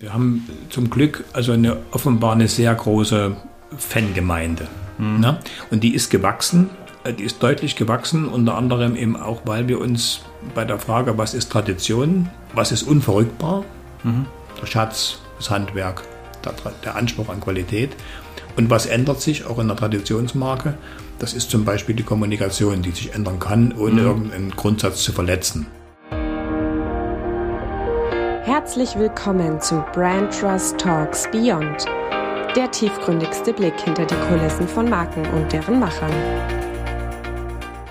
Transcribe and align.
Wir 0.00 0.14
haben 0.14 0.48
zum 0.70 0.90
Glück 0.90 1.24
also 1.32 1.50
eine 1.50 1.78
offenbar 1.90 2.32
eine 2.32 2.46
sehr 2.46 2.72
große 2.72 3.36
Fangemeinde. 3.76 4.68
Mhm. 4.98 5.18
Ne? 5.18 5.40
Und 5.72 5.82
die 5.82 5.92
ist 5.92 6.08
gewachsen, 6.10 6.70
äh, 7.02 7.12
die 7.12 7.24
ist 7.24 7.42
deutlich 7.42 7.74
gewachsen, 7.74 8.28
unter 8.28 8.56
anderem 8.56 8.94
eben 8.94 9.16
auch, 9.16 9.42
weil 9.44 9.66
wir 9.66 9.80
uns 9.80 10.20
bei 10.54 10.64
der 10.64 10.78
Frage, 10.78 11.18
was 11.18 11.34
ist 11.34 11.50
Tradition, 11.50 12.30
was 12.54 12.70
ist 12.70 12.84
unverrückbar, 12.84 13.64
mhm. 14.04 14.26
der 14.62 14.66
Schatz, 14.66 15.18
das 15.36 15.50
Handwerk, 15.50 16.04
der, 16.44 16.54
der 16.84 16.94
Anspruch 16.94 17.28
an 17.28 17.40
Qualität 17.40 17.90
und 18.56 18.70
was 18.70 18.86
ändert 18.86 19.20
sich 19.20 19.46
auch 19.46 19.58
in 19.58 19.66
der 19.66 19.76
Traditionsmarke, 19.76 20.74
das 21.18 21.34
ist 21.34 21.50
zum 21.50 21.64
Beispiel 21.64 21.96
die 21.96 22.04
Kommunikation, 22.04 22.82
die 22.82 22.92
sich 22.92 23.14
ändern 23.14 23.40
kann, 23.40 23.72
ohne 23.76 24.02
mhm. 24.02 24.06
irgendeinen 24.06 24.50
Grundsatz 24.52 25.02
zu 25.02 25.10
verletzen. 25.10 25.66
Herzlich 28.48 28.98
willkommen 28.98 29.60
zu 29.60 29.84
Brand 29.92 30.32
Trust 30.32 30.78
Talks 30.78 31.30
Beyond, 31.30 31.84
der 32.56 32.70
tiefgründigste 32.70 33.52
Blick 33.52 33.78
hinter 33.78 34.06
die 34.06 34.14
Kulissen 34.26 34.66
von 34.66 34.88
Marken 34.88 35.20
und 35.34 35.52
deren 35.52 35.78
Machern. 35.78 36.10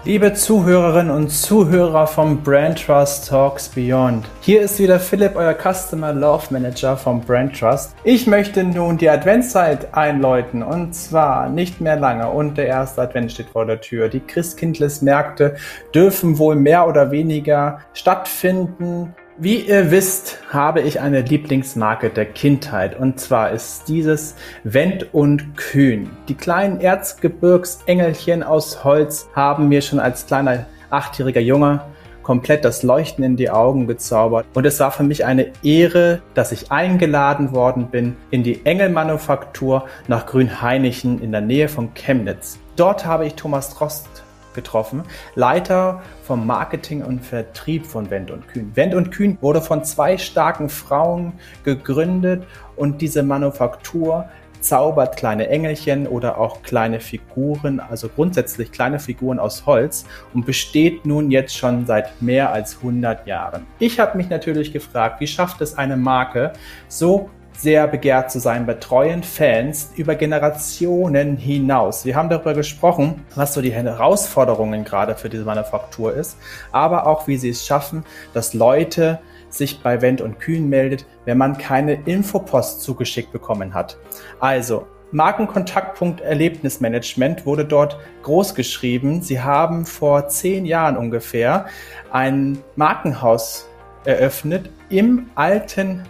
Liebe 0.04 0.34
Zuhörerinnen 0.34 1.16
und 1.16 1.30
Zuhörer 1.30 2.08
vom 2.08 2.42
Brand 2.42 2.84
Trust 2.84 3.28
Talks 3.28 3.70
Beyond. 3.70 4.26
Hier 4.42 4.62
ist 4.62 4.80
wieder 4.80 5.00
Philipp, 5.00 5.36
euer 5.36 5.54
Customer 5.54 6.12
Love 6.12 6.48
Manager 6.50 6.98
vom 6.98 7.22
Brand 7.22 7.60
Trust. 7.60 7.94
Ich 8.04 8.26
möchte 8.26 8.64
nun 8.64 8.98
die 8.98 9.12
Adventszeit 9.12 9.94
einläuten 9.94 10.64
und 10.64 10.96
zwar 10.96 11.50
nicht 11.50 11.82
mehr 11.82 12.00
lange 12.00 12.32
und 12.32 12.58
der 12.58 12.66
erste 12.66 13.04
Advent 13.04 13.32
steht 13.32 13.50
vor 13.50 13.68
der 13.68 13.80
Tür. 13.80 14.10
Die 14.10 14.22
Christkindlesmärkte 14.22 15.56
dürfen 15.94 16.40
wohl 16.40 16.56
mehr 16.56 16.88
oder 16.88 17.12
weniger 17.12 17.82
stattfinden. 17.94 19.14
Wie 19.40 19.58
ihr 19.58 19.92
wisst, 19.92 20.40
habe 20.50 20.82
ich 20.82 21.00
eine 21.00 21.22
Lieblingsmarke 21.22 22.10
der 22.10 22.26
Kindheit 22.26 23.00
und 23.00 23.20
zwar 23.20 23.52
ist 23.52 23.88
dieses 23.88 24.36
Wendt 24.64 25.14
und 25.14 25.56
Kühn. 25.56 26.10
Die 26.28 26.34
kleinen 26.34 26.82
Erzgebirgsengelchen 26.82 28.42
aus 28.42 28.84
Holz 28.84 29.30
haben 29.36 29.68
mir 29.68 29.84
schon 29.84 30.00
als 30.00 30.26
kleiner 30.26 30.66
achtjähriger 30.90 31.42
Junge 31.42 31.82
komplett 32.24 32.66
das 32.66 32.82
Leuchten 32.82 33.24
in 33.24 33.38
die 33.38 33.52
Augen 33.52 33.86
gezaubert 33.86 34.48
und 34.56 34.66
es 34.66 34.80
war 34.80 34.90
für 34.90 35.04
mich 35.04 35.24
eine 35.24 35.52
Ehre, 35.62 36.24
dass 36.34 36.52
ich 36.52 36.72
eingeladen 36.72 37.52
worden 37.52 37.92
bin 37.92 38.16
in 38.32 38.42
die 38.42 38.66
Engelmanufaktur 38.66 39.86
nach 40.08 40.26
Grünhainichen 40.26 41.22
in 41.22 41.32
der 41.32 41.42
Nähe 41.42 41.70
von 41.70 41.94
Chemnitz. 41.94 42.58
Dort 42.76 43.06
habe 43.06 43.28
ich 43.28 43.36
Thomas 43.36 43.70
Trost 43.70 44.17
getroffen, 44.58 45.04
Leiter 45.36 46.02
vom 46.24 46.46
Marketing 46.46 47.02
und 47.02 47.24
Vertrieb 47.24 47.86
von 47.86 48.10
Wendt 48.10 48.32
und 48.32 48.50
Kühn. 48.50 48.72
Wendt 48.76 48.94
und 48.94 49.12
Kühn 49.12 49.38
wurde 49.40 49.62
von 49.62 49.86
zwei 49.86 50.18
starken 50.18 50.68
Frauen 50.68 51.32
gegründet 51.64 52.46
und 52.76 53.02
diese 53.02 53.24
Manufaktur 53.24 54.26
zaubert 54.60 55.18
kleine 55.18 55.48
Engelchen 55.48 56.08
oder 56.08 56.38
auch 56.38 56.62
kleine 56.64 57.00
Figuren, 57.00 57.80
also 57.80 58.10
grundsätzlich 58.10 58.72
kleine 58.72 59.00
Figuren 59.00 59.40
aus 59.40 59.66
Holz 59.66 60.06
und 60.34 60.46
besteht 60.46 61.06
nun 61.06 61.32
jetzt 61.32 61.56
schon 61.56 61.86
seit 61.86 62.22
mehr 62.22 62.52
als 62.52 62.78
100 62.78 63.28
Jahren. 63.28 63.66
Ich 63.80 64.00
habe 64.00 64.18
mich 64.18 64.30
natürlich 64.30 64.74
gefragt, 64.74 65.22
wie 65.22 65.28
schafft 65.28 65.62
es 65.62 65.78
eine 65.78 65.96
Marke, 65.96 66.54
so 66.88 67.30
sehr 67.58 67.88
begehrt 67.88 68.32
zu 68.32 68.40
sein 68.40 68.66
bei 68.66 68.76
treuen 68.76 69.24
Fans 69.24 69.92
über 69.96 70.16
Generationen 70.16 71.38
hinaus. 71.38 72.06
Wir 72.06 72.16
haben 72.16 72.30
darüber 72.30 72.54
gesprochen, 72.54 73.26
was 73.36 73.56
so 73.56 73.62
die 73.62 73.74
Herausforderungen 73.74 74.84
gerade 74.84 75.16
für 75.16 75.28
diese 75.28 75.44
Manufaktur 75.44 76.14
ist, 76.14 76.38
aber 76.72 77.08
auch 77.08 77.28
wie 77.28 77.38
sie 77.38 77.50
es 77.50 77.66
schaffen, 77.66 78.06
dass 78.34 78.54
Leute 78.54 79.20
sich 79.50 79.82
bei 79.82 80.02
Wendt 80.02 80.22
und 80.22 80.40
Kühn 80.40 80.70
meldet, 80.70 81.06
wenn 81.26 81.38
man 81.38 81.58
keine 81.58 81.94
Infopost 82.06 82.82
zugeschickt 82.82 83.32
bekommen 83.32 83.74
hat. 83.74 83.98
Also 84.40 84.86
Markenkontaktpunkt 85.12 86.22
Erlebnismanagement 86.22 87.46
wurde 87.46 87.66
dort 87.66 87.98
groß 88.24 88.54
geschrieben. 88.56 89.22
Sie 89.22 89.42
haben 89.42 89.86
vor 89.86 90.28
zehn 90.28 90.66
Jahren 90.66 90.98
ungefähr 90.98 91.66
ein 92.12 92.60
Markenhaus 92.76 93.68
eröffnet 94.04 94.70
im 94.90 95.30
alten 95.36 96.04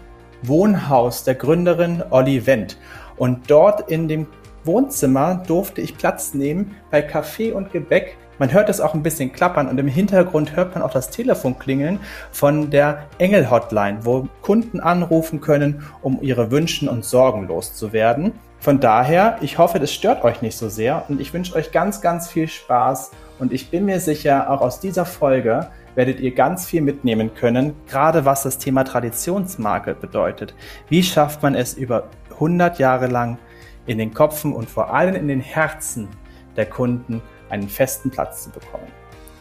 Wohnhaus 0.44 1.24
der 1.24 1.36
Gründerin 1.36 2.03
Olli 2.09 2.46
Wendt. 2.46 2.78
Und 3.18 3.50
dort 3.50 3.90
in 3.90 4.08
dem 4.08 4.28
Wohnzimmer 4.64 5.44
durfte 5.48 5.81
ich 5.81 5.98
Platz 5.98 6.34
nehmen 6.34 6.75
bei 6.92 7.02
Kaffee 7.02 7.52
und 7.52 7.72
Gebäck. 7.72 8.18
Man 8.40 8.53
hört 8.53 8.70
es 8.70 8.80
auch 8.80 8.94
ein 8.94 9.02
bisschen 9.02 9.34
klappern 9.34 9.68
und 9.68 9.80
im 9.80 9.88
Hintergrund 9.88 10.56
hört 10.56 10.76
man 10.76 10.84
auch 10.84 10.92
das 10.92 11.09
Telefon 11.09 11.58
klingeln 11.58 12.00
von 12.31 12.70
der 12.70 13.06
Engel 13.18 13.50
Hotline, 13.50 14.06
wo 14.06 14.28
Kunden 14.44 14.80
anrufen 14.80 15.42
können, 15.42 15.84
um 16.03 16.20
ihre 16.22 16.52
Wünschen 16.52 16.88
und 16.88 17.03
Sorgen 17.03 17.47
loszuwerden. 17.47 18.34
Von 18.59 18.80
daher, 18.80 19.38
ich 19.42 19.58
hoffe, 19.58 19.80
das 19.80 19.92
stört 19.92 20.24
euch 20.24 20.42
nicht 20.44 20.58
so 20.58 20.70
sehr 20.70 21.06
und 21.08 21.20
ich 21.20 21.34
wünsche 21.34 21.56
euch 21.56 21.72
ganz, 21.72 22.02
ganz 22.02 22.28
viel 22.28 22.47
Spaß 22.47 23.12
und 23.40 23.53
ich 23.53 23.72
bin 23.72 23.86
mir 23.86 24.00
sicher, 24.00 24.52
auch 24.52 24.62
aus 24.62 24.80
dieser 24.80 25.06
Folge 25.06 25.68
werdet 25.97 26.19
ihr 26.19 26.31
ganz 26.31 26.68
viel 26.68 26.81
mitnehmen 26.81 27.34
können, 27.34 27.74
gerade 27.88 28.24
was 28.24 28.44
das 28.44 28.59
Thema 28.59 28.84
Traditionsmarke 28.84 29.96
bedeutet. 29.96 30.53
Wie 30.90 31.02
schafft 31.02 31.41
man 31.41 31.56
es 31.56 31.74
über 31.74 32.03
100 32.34 32.78
Jahre 32.78 33.08
lang 33.08 33.40
in 33.88 33.97
den 33.97 34.13
Kopfen 34.13 34.53
und 34.53 34.69
vor 34.69 34.94
allem 34.94 35.16
in 35.16 35.28
den 35.28 35.41
Herzen 35.41 36.08
der 36.56 36.68
Kunden 36.68 37.22
einen 37.50 37.68
festen 37.68 38.12
Platz 38.12 38.44
zu 38.44 38.52
bekommen? 38.52 38.88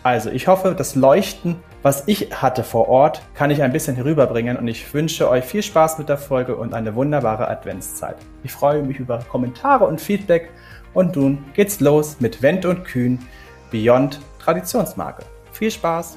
Also, 0.03 0.31
ich 0.31 0.47
hoffe, 0.47 0.75
das 0.75 0.95
Leuchten, 0.95 1.57
was 1.83 2.05
ich 2.07 2.31
hatte 2.41 2.65
vor 2.65 2.89
Ort, 2.89 3.21
kann 3.35 3.51
ich 3.51 3.63
ein 3.63 3.73
bisschen 3.73 3.97
herüberbringen 3.97 4.57
und 4.57 4.67
ich 4.67 4.95
wünsche 4.95 5.29
euch 5.29 5.45
viel 5.45 5.63
Spaß 5.63 5.99
mit 5.99 6.09
der 6.09 6.17
Folge 6.17 6.57
und 6.57 6.73
eine 6.73 6.95
wunderbare 6.95 7.49
Adventszeit. 7.49 8.17
Ich 8.45 8.53
freue 8.53 8.83
mich 8.83 8.99
über 8.99 9.19
Kommentare 9.19 9.85
und 9.85 10.01
Feedback 10.01 10.49
und 10.95 11.17
nun 11.17 11.45
geht's 11.53 11.81
los 11.81 12.17
mit 12.21 12.41
Wendt 12.41 12.65
und 12.65 12.85
Kühn 12.85 13.19
Beyond 13.71 14.21
Traditionsmarke. 14.39 15.25
Viel 15.53 15.71
Spaß! 15.71 16.17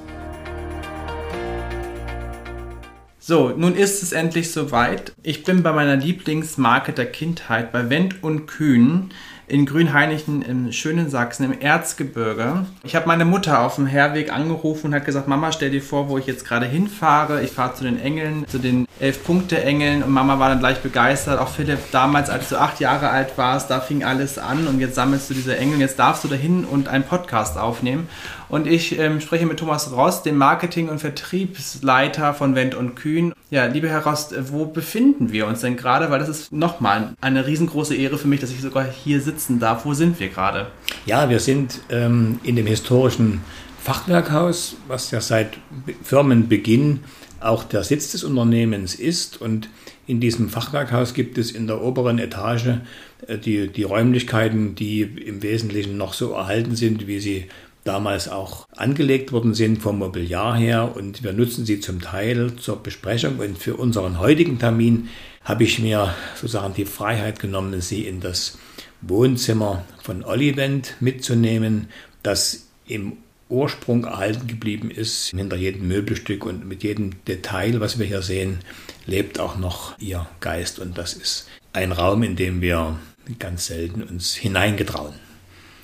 So, 3.29 3.53
nun 3.56 3.75
ist 3.75 4.01
es 4.01 4.12
endlich 4.12 4.51
soweit. 4.51 5.13
Ich 5.22 5.44
bin 5.44 5.62
bei 5.62 5.72
meiner 5.72 5.95
Lieblingsmarke 5.95 6.94
der 6.94 7.06
Kindheit, 7.06 7.72
bei 7.72 7.88
Wendt 7.91 8.23
und 8.23 8.47
Kühn 8.47 9.12
in 9.45 9.67
Grünheinichen 9.67 10.41
im 10.41 10.72
schönen 10.72 11.12
Sachsen, 11.12 11.44
im 11.44 11.59
Erzgebirge. 11.59 12.66
Ich 12.84 12.95
habe 12.95 13.07
meine 13.07 13.25
Mutter 13.25 13.62
auf 13.62 13.75
dem 13.75 13.85
Herweg 13.85 14.34
angerufen 14.34 14.88
und 14.88 14.95
hat 14.95 15.06
gesagt, 15.06 15.28
Mama, 15.28 15.51
stell 15.51 15.69
dir 15.69 15.81
vor, 15.81 16.09
wo 16.09 16.18
ich 16.18 16.25
jetzt 16.25 16.44
gerade 16.44 16.66
hinfahre. 16.66 17.44
Ich 17.44 17.51
fahre 17.51 17.75
zu 17.75 17.84
den 17.84 18.00
Engeln, 18.00 18.47
zu 18.47 18.57
den 18.57 18.88
Elf-Punkte-Engeln 19.00 20.01
und 20.01 20.12
Mama 20.12 20.39
war 20.39 20.50
dann 20.50 20.59
gleich 20.59 20.79
begeistert. 20.79 21.39
Auch 21.39 21.50
Philipp, 21.50 21.79
damals, 21.91 22.31
als 22.31 22.50
du 22.50 22.57
acht 22.59 22.79
Jahre 22.79 23.09
alt 23.09 23.38
warst, 23.38 23.69
da 23.69 23.79
fing 23.79 24.03
alles 24.03 24.39
an 24.39 24.66
und 24.68 24.79
jetzt 24.79 24.95
sammelst 24.95 25.29
du 25.29 25.35
diese 25.35 25.56
Engel. 25.56 25.79
Jetzt 25.79 26.00
darfst 26.00 26.23
du 26.23 26.28
dahin 26.28 26.66
und 26.66 26.88
einen 26.88 27.03
Podcast 27.03 27.57
aufnehmen. 27.57 28.09
Und 28.49 28.65
ich 28.65 28.97
ähm, 28.97 29.21
spreche 29.21 29.45
mit 29.45 29.59
Thomas 29.59 29.91
Rost, 29.91 30.25
dem 30.25 30.35
Marketing- 30.35 30.89
und 30.89 30.99
Vertriebsleiter 30.99 32.33
von 32.33 32.55
Wendt 32.55 32.73
und 32.73 32.95
Kühn. 32.95 33.33
Ja, 33.51 33.67
lieber 33.67 33.87
Herr 33.87 34.03
Rost, 34.05 34.33
wo 34.51 34.65
befinden 34.65 35.31
wir 35.31 35.45
uns 35.45 35.61
denn 35.61 35.77
gerade? 35.77 36.09
Weil 36.09 36.19
das 36.19 36.29
ist 36.29 36.51
nochmal 36.51 37.13
eine 37.21 37.45
riesengroße 37.45 37.95
Ehre 37.95 38.17
für 38.17 38.27
mich, 38.27 38.39
dass 38.39 38.51
ich 38.51 38.61
sogar 38.61 38.85
hier 38.85 39.21
sitzen 39.21 39.59
darf. 39.59 39.85
Wo 39.85 39.93
sind 39.93 40.19
wir 40.19 40.29
gerade? 40.29 40.67
Ja, 41.05 41.29
wir 41.29 41.39
sind 41.39 41.79
ähm, 41.91 42.39
in 42.43 42.55
dem 42.55 42.65
historischen 42.65 43.41
Fachwerkhaus, 43.83 44.75
was 44.88 45.11
ja 45.11 45.21
seit 45.21 45.57
Firmenbeginn 46.03 47.01
auch 47.39 47.63
der 47.63 47.83
Sitz 47.83 48.11
des 48.11 48.23
Unternehmens 48.23 48.95
ist. 48.95 49.39
Und 49.39 49.69
in 50.07 50.19
diesem 50.19 50.49
Fachwerkhaus 50.49 51.13
gibt 51.13 51.38
es 51.38 51.51
in 51.51 51.67
der 51.67 51.81
oberen 51.81 52.17
Etage 52.17 52.79
äh, 53.27 53.38
die, 53.38 53.67
die 53.67 53.83
Räumlichkeiten, 53.83 54.73
die 54.73 55.01
im 55.01 55.43
Wesentlichen 55.43 55.97
noch 55.97 56.13
so 56.13 56.33
erhalten 56.33 56.75
sind, 56.75 57.05
wie 57.05 57.19
sie 57.19 57.45
damals 57.89 58.27
auch 58.27 58.67
angelegt 58.77 59.31
worden 59.31 59.55
sind 59.55 59.81
vom 59.81 59.97
Mobiliar 59.97 60.55
her 60.55 60.95
und 60.95 61.23
wir 61.23 61.33
nutzen 61.33 61.66
sie 61.66 61.79
zum 61.79 62.01
Teil 62.01 62.55
zur 62.57 62.83
Besprechung 62.83 63.39
und 63.39 63.57
für 63.57 63.77
unseren 63.77 64.19
heutigen 64.19 64.59
Termin 64.59 65.09
habe 65.44 65.63
ich 65.63 65.79
mir 65.79 66.13
sozusagen 66.35 66.75
die 66.75 66.86
Freiheit 66.86 67.39
genommen, 67.39 67.81
sie 67.81 68.06
in 68.06 68.19
das 68.19 68.59
Wohnzimmer 69.01 69.86
von 70.03 70.24
Olivent 70.24 70.94
mitzunehmen, 71.00 71.88
das 72.21 72.68
im 72.86 73.13
Ursprung 73.50 74.03
erhalten 74.03 74.45
geblieben 74.45 74.91
ist. 74.91 75.30
Hinter 75.30 75.56
jedem 75.56 75.88
Möbelstück 75.88 76.45
und 76.45 76.68
mit 76.68 76.83
jedem 76.83 77.24
Detail, 77.25 77.80
was 77.80 77.97
wir 77.97 78.06
hier 78.06 78.21
sehen, 78.21 78.59
lebt 79.07 79.39
auch 79.39 79.57
noch 79.57 79.97
ihr 79.97 80.27
Geist 80.41 80.77
und 80.77 80.95
das 81.00 81.13
ist 81.13 81.47
ein 81.74 81.91
Raum, 81.91 82.21
in 82.21 82.36
dem 82.36 82.62
wir 82.62 83.00
ganz 83.39 83.65
selten 83.65 84.03
uns 84.03 84.36
hineingetrauen. 84.36 85.15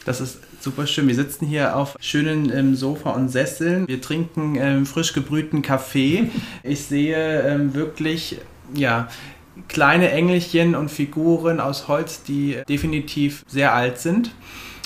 Das 0.05 0.21
ist 0.21 0.37
super 0.65 0.87
schön. 0.87 1.07
Wir 1.07 1.13
sitzen 1.13 1.45
hier 1.45 1.75
auf 1.75 1.95
schönen 1.99 2.51
ähm, 2.51 2.75
Sofa 2.75 3.11
und 3.11 3.29
Sesseln. 3.29 3.87
Wir 3.87 4.01
trinken 4.01 4.55
ähm, 4.59 4.87
frisch 4.87 5.13
gebrühten 5.13 5.61
Kaffee. 5.61 6.31
Ich 6.63 6.85
sehe 6.85 7.43
ähm, 7.43 7.75
wirklich, 7.75 8.39
ja, 8.73 9.07
kleine 9.67 10.09
Engelchen 10.09 10.73
und 10.73 10.89
Figuren 10.89 11.59
aus 11.59 11.87
Holz, 11.87 12.23
die 12.23 12.57
definitiv 12.67 13.43
sehr 13.47 13.75
alt 13.75 13.99
sind. 13.99 14.31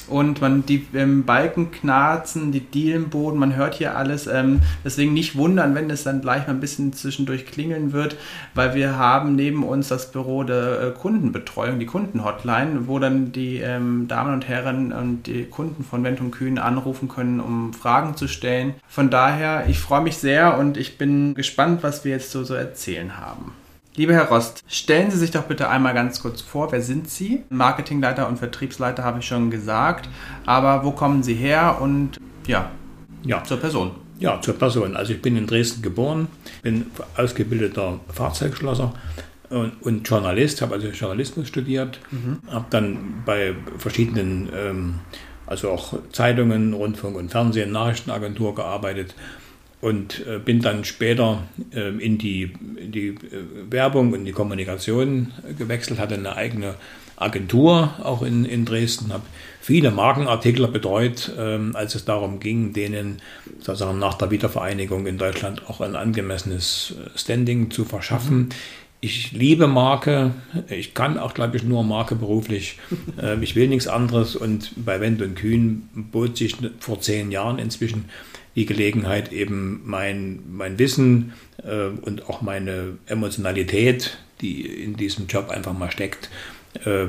Und 0.10 0.42
man 0.42 0.66
die 0.66 0.86
ähm, 0.94 1.24
Balken 1.24 1.72
knarzen, 1.72 2.52
die 2.52 2.60
Dielenboden, 2.60 3.40
man 3.40 3.56
hört 3.56 3.76
hier 3.76 3.96
alles. 3.96 4.28
Ähm, 4.28 4.60
deswegen 4.84 5.14
nicht 5.14 5.36
wundern, 5.36 5.76
wenn 5.76 5.90
es 5.90 6.04
dann 6.04 6.22
gleich 6.22 6.48
mal 6.48 6.54
ein 6.54 6.60
bisschen 6.60 6.94
zwischendurch 6.94 7.46
klingeln 7.46 7.94
wird, 7.94 8.16
weil 8.54 8.76
wir 8.76 8.98
haben 8.98 9.36
neben 9.36 9.64
uns 9.64 9.88
das 9.88 10.12
Büro 10.12 10.44
der 10.44 10.82
äh, 10.82 10.92
Kundenbetreuung, 10.92 11.80
die 11.80 11.86
Kundenhotline, 11.86 12.88
wo 12.88 13.00
dann 13.00 13.32
die 13.32 13.58
ähm, 13.58 14.08
Damen 14.08 14.34
und 14.34 14.48
Herren 14.48 14.92
und 14.92 15.28
die 15.28 15.46
Kunden 15.46 15.84
von 15.84 16.04
Wendt 16.04 16.22
und 16.22 16.32
Kühn 16.32 16.58
anrufen 16.58 17.08
können, 17.08 17.40
um 17.40 17.74
Fragen 17.74 18.16
zu 18.16 18.28
stellen. 18.28 18.76
Von 18.88 19.10
daher, 19.10 19.66
ich 19.68 19.80
freue 19.80 20.02
mich 20.02 20.18
sehr 20.18 20.58
und 20.58 20.78
ich 20.78 20.98
bin 20.98 21.36
gespannt, 21.36 21.84
was 21.84 22.06
wir 22.06 22.12
jetzt 22.12 22.32
so, 22.32 22.44
so 22.44 22.54
erzählen 22.54 23.18
haben. 23.18 23.54
Lieber 24.00 24.14
Herr 24.14 24.30
Rost, 24.30 24.64
stellen 24.70 25.12
Sie 25.12 25.18
sich 25.18 25.32
doch 25.32 25.44
bitte 25.44 25.68
einmal 25.68 25.94
ganz 25.94 26.22
kurz 26.22 26.40
vor, 26.40 26.72
wer 26.72 26.82
sind 26.82 27.10
Sie? 27.10 27.44
Marketingleiter 27.50 28.30
und 28.30 28.40
Vertriebsleiter 28.40 29.04
habe 29.04 29.20
ich 29.20 29.26
schon 29.26 29.52
gesagt, 29.52 30.08
aber 30.46 30.86
wo 30.86 30.92
kommen 30.92 31.22
Sie 31.22 31.34
her 31.34 31.80
und 31.82 32.12
ja, 32.48 32.72
ja. 33.24 33.44
zur 33.44 33.58
Person? 33.58 33.92
Ja, 34.18 34.40
zur 34.40 34.58
Person. 34.58 34.96
Also 34.96 35.12
ich 35.12 35.22
bin 35.22 35.36
in 35.36 35.48
Dresden 35.48 35.82
geboren, 35.82 36.30
bin 36.62 36.86
ausgebildeter 37.18 38.00
Fahrzeugschlosser 38.08 38.94
und, 39.50 39.74
und 39.82 40.08
Journalist, 40.08 40.62
habe 40.62 40.76
also 40.76 40.88
Journalismus 40.88 41.50
studiert, 41.50 42.00
mhm. 42.12 42.40
habe 42.50 42.68
dann 42.70 43.24
bei 43.26 43.54
verschiedenen, 43.80 44.48
ähm, 44.56 44.94
also 45.46 45.72
auch 45.72 45.94
Zeitungen, 46.14 46.72
Rundfunk 46.72 47.18
und 47.18 47.32
Fernsehen, 47.32 47.74
Nachrichtenagentur 47.74 48.56
gearbeitet 48.56 49.14
und 49.82 50.26
äh, 50.28 50.40
bin 50.40 50.62
dann 50.62 50.84
später 50.84 51.44
äh, 51.74 51.90
in 51.98 52.18
die, 52.18 52.52
in 52.76 52.92
die 52.92 53.08
äh, 53.08 53.16
Werbung 53.70 54.14
und 54.14 54.26
die 54.26 54.32
Kommunikation 54.32 55.32
gewechselt, 55.58 56.00
hatte 56.00 56.16
eine 56.16 56.36
eigene 56.36 56.76
Agentur 57.16 57.94
auch 58.04 58.22
in, 58.22 58.46
in 58.46 58.66
Dresden, 58.66 59.14
habe 59.14 59.24
viele 59.62 59.92
Markenartikler 59.92 60.68
betreut, 60.68 61.32
ähm, 61.38 61.76
als 61.76 61.96
es 61.96 62.06
darum 62.06 62.40
ging, 62.40 62.74
denen 62.74 63.22
sozusagen 63.60 64.00
nach 64.00 64.16
der 64.16 64.32
Wiedervereinigung 64.32 65.06
in 65.06 65.18
Deutschland 65.18 65.70
auch 65.70 65.82
ein 65.82 65.96
angemessenes 65.96 66.96
Standing 67.16 67.72
zu 67.72 67.86
verschaffen. 67.86 68.38
Mhm. 68.38 68.50
Ich 69.02 69.32
liebe 69.32 69.68
Marke, 69.68 70.34
ich 70.68 70.94
kann 70.94 71.18
auch, 71.18 71.34
glaube 71.34 71.56
ich, 71.56 71.64
nur 71.64 71.86
Marke 71.86 72.16
beruflich. 72.16 72.80
ich 73.42 73.56
will 73.56 73.70
nichts 73.70 73.88
anderes 73.88 74.36
und 74.36 74.72
bei 74.76 75.00
Wendt 75.00 75.22
und 75.22 75.36
Kühn 75.36 75.88
bot 75.94 76.36
sich 76.36 76.58
vor 76.80 77.00
zehn 77.00 77.32
Jahren 77.32 77.60
inzwischen 77.60 78.10
die 78.56 78.66
Gelegenheit, 78.66 79.32
eben 79.32 79.82
mein, 79.86 80.40
mein 80.52 80.80
Wissen 80.80 81.34
äh, 81.64 81.88
und 81.88 82.30
auch 82.30 82.42
meine 82.42 82.98
Emotionalität, 83.06 84.18
die 84.42 84.66
in 84.66 84.96
diesem 84.96 85.28
Job 85.28 85.50
einfach 85.50 85.74
mal 85.74 85.92
steckt, 85.92 86.30
äh, 86.86 87.08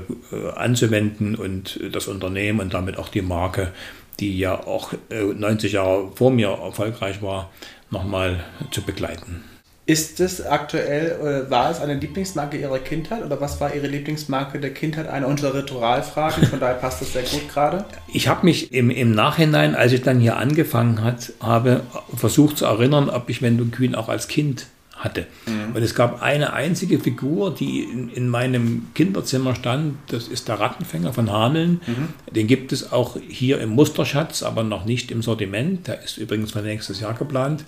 anzuwenden 0.54 1.34
und 1.34 1.80
das 1.92 2.08
Unternehmen 2.08 2.60
und 2.60 2.74
damit 2.74 2.96
auch 2.98 3.08
die 3.08 3.22
Marke, 3.22 3.72
die 4.18 4.38
ja 4.38 4.66
auch 4.66 4.92
äh, 5.10 5.22
90 5.22 5.72
Jahre 5.72 6.12
vor 6.14 6.30
mir 6.30 6.48
erfolgreich 6.48 7.22
war, 7.22 7.50
nochmal 7.90 8.44
zu 8.70 8.82
begleiten. 8.82 9.42
Ist 9.90 10.20
es 10.20 10.46
aktuell, 10.46 11.46
war 11.48 11.68
es 11.68 11.80
eine 11.80 11.94
Lieblingsmarke 11.94 12.56
Ihrer 12.56 12.78
Kindheit 12.78 13.24
oder 13.24 13.40
was 13.40 13.60
war 13.60 13.74
Ihre 13.74 13.88
Lieblingsmarke 13.88 14.60
der 14.60 14.72
Kindheit? 14.72 15.08
Eine 15.08 15.26
unserer 15.26 15.54
Ritualfragen, 15.54 16.46
von 16.46 16.60
daher 16.60 16.76
passt 16.76 17.00
das 17.00 17.12
sehr 17.12 17.24
gut 17.24 17.48
gerade. 17.48 17.84
Ich 18.12 18.28
habe 18.28 18.46
mich 18.46 18.72
im, 18.72 18.90
im 18.90 19.10
Nachhinein, 19.10 19.74
als 19.74 19.90
ich 19.90 20.02
dann 20.02 20.20
hier 20.20 20.36
angefangen 20.36 21.02
hat, 21.02 21.32
habe 21.40 21.80
versucht 22.14 22.58
zu 22.58 22.66
erinnern, 22.66 23.10
ob 23.10 23.28
ich 23.30 23.42
Wendung 23.42 23.72
Kühn 23.72 23.96
auch 23.96 24.08
als 24.08 24.28
Kind 24.28 24.66
hatte. 24.94 25.26
Mhm. 25.46 25.74
Und 25.74 25.82
es 25.82 25.96
gab 25.96 26.22
eine 26.22 26.52
einzige 26.52 27.00
Figur, 27.00 27.52
die 27.52 27.82
in, 27.82 28.10
in, 28.10 28.28
meinem 28.28 28.90
Kinderzimmer 28.94 29.56
stand, 29.56 29.96
das 30.06 30.28
ist 30.28 30.46
der 30.46 30.60
Rattenfänger 30.60 31.12
von 31.12 31.32
Hameln. 31.32 31.80
Mhm. 31.84 32.32
Den 32.32 32.46
gibt 32.46 32.70
es 32.70 32.92
auch 32.92 33.16
hier 33.28 33.60
im 33.60 33.70
Musterschatz, 33.70 34.44
aber 34.44 34.62
noch 34.62 34.84
nicht 34.84 35.10
im 35.10 35.22
Sortiment. 35.22 35.88
Der 35.88 36.00
ist 36.04 36.16
übrigens 36.16 36.52
für 36.52 36.62
nächstes 36.62 37.00
Jahr 37.00 37.14
geplant. 37.14 37.64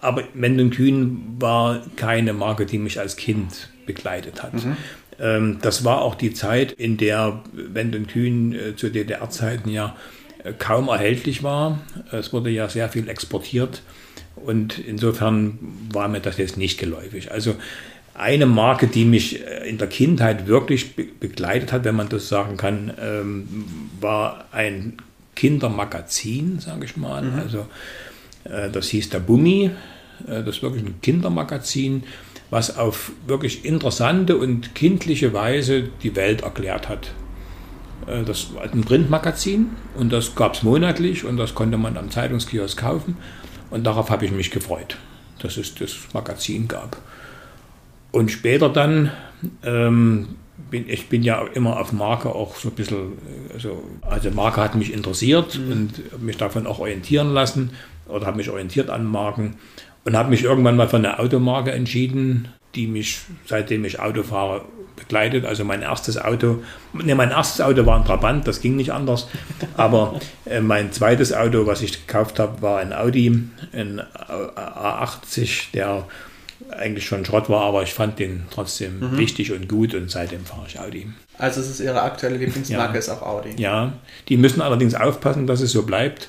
Aber 0.00 0.24
Menden 0.34 0.70
Kühn 0.70 1.36
war 1.38 1.82
keine 1.96 2.32
Marke, 2.32 2.66
die 2.66 2.78
mich 2.78 2.98
als 2.98 3.16
Kind 3.16 3.68
begleitet 3.86 4.42
hat. 4.42 4.54
Mhm. 4.54 4.76
Ähm, 5.18 5.58
das 5.60 5.84
war 5.84 6.02
auch 6.02 6.14
die 6.14 6.32
Zeit, 6.32 6.72
in 6.72 6.96
der 6.96 7.42
Wenden 7.52 8.06
Kühn 8.06 8.52
äh, 8.52 8.76
zu 8.76 8.90
DDR-Zeiten 8.90 9.68
ja 9.68 9.96
äh, 10.44 10.52
kaum 10.52 10.88
erhältlich 10.88 11.42
war. 11.42 11.80
Es 12.12 12.32
wurde 12.32 12.50
ja 12.50 12.68
sehr 12.68 12.88
viel 12.88 13.08
exportiert 13.08 13.82
und 14.36 14.78
insofern 14.78 15.58
war 15.92 16.08
mir 16.08 16.20
das 16.20 16.38
jetzt 16.38 16.56
nicht 16.56 16.78
geläufig. 16.78 17.30
Also 17.30 17.56
eine 18.14 18.46
Marke, 18.46 18.86
die 18.86 19.04
mich 19.04 19.44
äh, 19.44 19.68
in 19.68 19.78
der 19.78 19.88
Kindheit 19.88 20.46
wirklich 20.46 20.94
begleitet 20.96 21.72
hat, 21.72 21.84
wenn 21.84 21.96
man 21.96 22.08
das 22.08 22.28
sagen 22.28 22.56
kann, 22.56 22.92
ähm, 23.00 23.66
war 24.00 24.46
ein 24.52 24.94
Kindermagazin, 25.36 26.58
sage 26.58 26.84
ich 26.84 26.96
mal. 26.96 27.22
Mhm. 27.22 27.38
Also 27.38 27.66
das 28.44 28.88
hieß 28.88 29.10
der 29.10 29.20
Bummi. 29.20 29.70
Äh, 30.26 30.42
das 30.42 30.56
ist 30.56 30.62
wirklich 30.62 30.84
ein 30.84 31.00
Kindermagazin, 31.00 32.04
was 32.50 32.76
auf 32.76 33.12
wirklich 33.26 33.64
interessante 33.64 34.36
und 34.36 34.74
kindliche 34.74 35.32
Weise 35.32 35.84
die 36.02 36.16
Welt 36.16 36.42
erklärt 36.42 36.88
hat. 36.88 37.12
Äh, 38.06 38.24
das 38.24 38.54
war 38.54 38.62
ein 38.62 38.82
Printmagazin 38.82 39.70
und 39.96 40.12
das 40.12 40.34
gab 40.34 40.54
es 40.54 40.62
monatlich 40.62 41.24
und 41.24 41.36
das 41.36 41.54
konnte 41.54 41.78
man 41.78 41.96
am 41.96 42.10
Zeitungskiosk 42.10 42.78
kaufen. 42.78 43.16
Und 43.70 43.84
darauf 43.84 44.10
habe 44.10 44.24
ich 44.24 44.32
mich 44.32 44.50
gefreut, 44.50 44.96
dass 45.40 45.56
es 45.56 45.74
das 45.76 45.96
Magazin 46.12 46.66
gab. 46.66 46.96
Und 48.10 48.32
später 48.32 48.68
dann, 48.68 49.12
ähm, 49.62 50.30
bin, 50.70 50.88
ich 50.88 51.08
bin 51.08 51.22
ja 51.22 51.42
immer 51.54 51.78
auf 51.78 51.92
Marke 51.92 52.34
auch 52.34 52.56
so 52.56 52.68
ein 52.68 52.74
bisschen, 52.74 53.12
also, 53.54 53.84
also 54.02 54.30
Marke 54.32 54.60
hat 54.60 54.74
mich 54.74 54.92
interessiert 54.92 55.56
mhm. 55.56 55.72
und 55.72 56.22
mich 56.22 56.36
davon 56.36 56.66
auch 56.66 56.80
orientieren 56.80 57.32
lassen 57.32 57.70
oder 58.10 58.26
habe 58.26 58.36
mich 58.36 58.50
orientiert 58.50 58.90
an 58.90 59.04
Marken 59.04 59.56
und 60.04 60.16
habe 60.16 60.30
mich 60.30 60.44
irgendwann 60.44 60.76
mal 60.76 60.88
für 60.88 60.96
eine 60.96 61.18
Automarke 61.18 61.72
entschieden, 61.72 62.48
die 62.74 62.86
mich, 62.86 63.20
seitdem 63.46 63.84
ich 63.84 64.00
Auto 64.00 64.22
fahre, 64.22 64.64
begleitet. 64.96 65.44
Also 65.44 65.64
mein 65.64 65.82
erstes 65.82 66.18
Auto, 66.18 66.62
ne, 66.92 67.14
mein 67.14 67.30
erstes 67.30 67.60
Auto 67.60 67.86
war 67.86 67.98
ein 67.98 68.04
Trabant, 68.04 68.46
das 68.46 68.60
ging 68.60 68.76
nicht 68.76 68.92
anders. 68.92 69.28
Aber 69.76 70.20
äh, 70.44 70.60
mein 70.60 70.92
zweites 70.92 71.32
Auto, 71.32 71.66
was 71.66 71.82
ich 71.82 72.06
gekauft 72.06 72.38
habe, 72.38 72.62
war 72.62 72.78
ein 72.78 72.92
Audi, 72.92 73.42
ein 73.72 74.00
A80, 74.14 75.72
der 75.74 76.06
eigentlich 76.70 77.06
schon 77.06 77.24
Schrott 77.24 77.48
war, 77.48 77.62
aber 77.62 77.82
ich 77.82 77.94
fand 77.94 78.18
den 78.18 78.44
trotzdem 78.50 79.00
mhm. 79.00 79.18
wichtig 79.18 79.50
und 79.52 79.68
gut 79.68 79.94
und 79.94 80.10
seitdem 80.10 80.44
fahre 80.44 80.66
ich 80.68 80.78
Audi. 80.78 81.08
Also 81.38 81.60
es 81.60 81.68
ist 81.68 81.80
Ihre 81.80 82.02
aktuelle 82.02 82.36
Lieblingsmarke, 82.36 82.92
ja. 82.92 82.98
ist 82.98 83.08
auch 83.08 83.22
Audi. 83.22 83.60
Ja, 83.60 83.94
die 84.28 84.36
müssen 84.36 84.60
allerdings 84.60 84.94
aufpassen, 84.94 85.46
dass 85.46 85.62
es 85.62 85.72
so 85.72 85.82
bleibt 85.82 86.28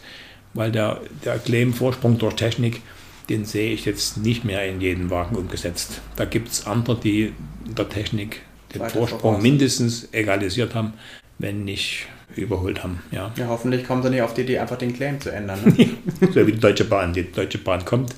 weil 0.54 0.72
der, 0.72 1.00
der 1.24 1.40
Claim-Vorsprung 1.40 2.18
durch 2.18 2.36
Technik, 2.36 2.82
den 3.30 3.46
sehe 3.46 3.74
ich 3.74 3.86
jetzt 3.86 4.18
nicht 4.18 4.44
mehr 4.44 4.68
in 4.68 4.82
jedem 4.82 5.10
Wagen 5.10 5.36
umgesetzt. 5.36 6.02
Da 6.16 6.26
gibt 6.26 6.50
es 6.50 6.68
andere, 6.68 7.00
die 7.00 7.34
in 7.66 7.76
der 7.76 7.88
Technik 7.88 8.42
den 8.74 8.82
Weiter 8.82 8.98
Vorsprung 8.98 9.20
voraus. 9.22 9.42
mindestens 9.42 10.10
egalisiert 10.12 10.76
haben, 10.76 10.94
wenn 11.40 11.64
nicht 11.64 12.08
überholt 12.36 12.84
haben. 12.84 13.02
Ja. 13.12 13.32
ja, 13.36 13.48
hoffentlich 13.48 13.86
kommen 13.86 14.04
sie 14.04 14.10
nicht 14.10 14.22
auf 14.22 14.34
die 14.34 14.42
Idee, 14.42 14.60
einfach 14.60 14.78
den 14.78 14.94
Claim 14.94 15.20
zu 15.20 15.32
ändern. 15.32 15.60
Ne? 15.66 15.90
so 16.34 16.48
wie 16.48 16.54
die 16.54 16.60
Deutsche 16.60 16.86
Bahn. 16.86 17.14
Die 17.14 17.30
Deutsche 17.30 17.58
Bahn 17.58 17.84
kommt 17.84 18.16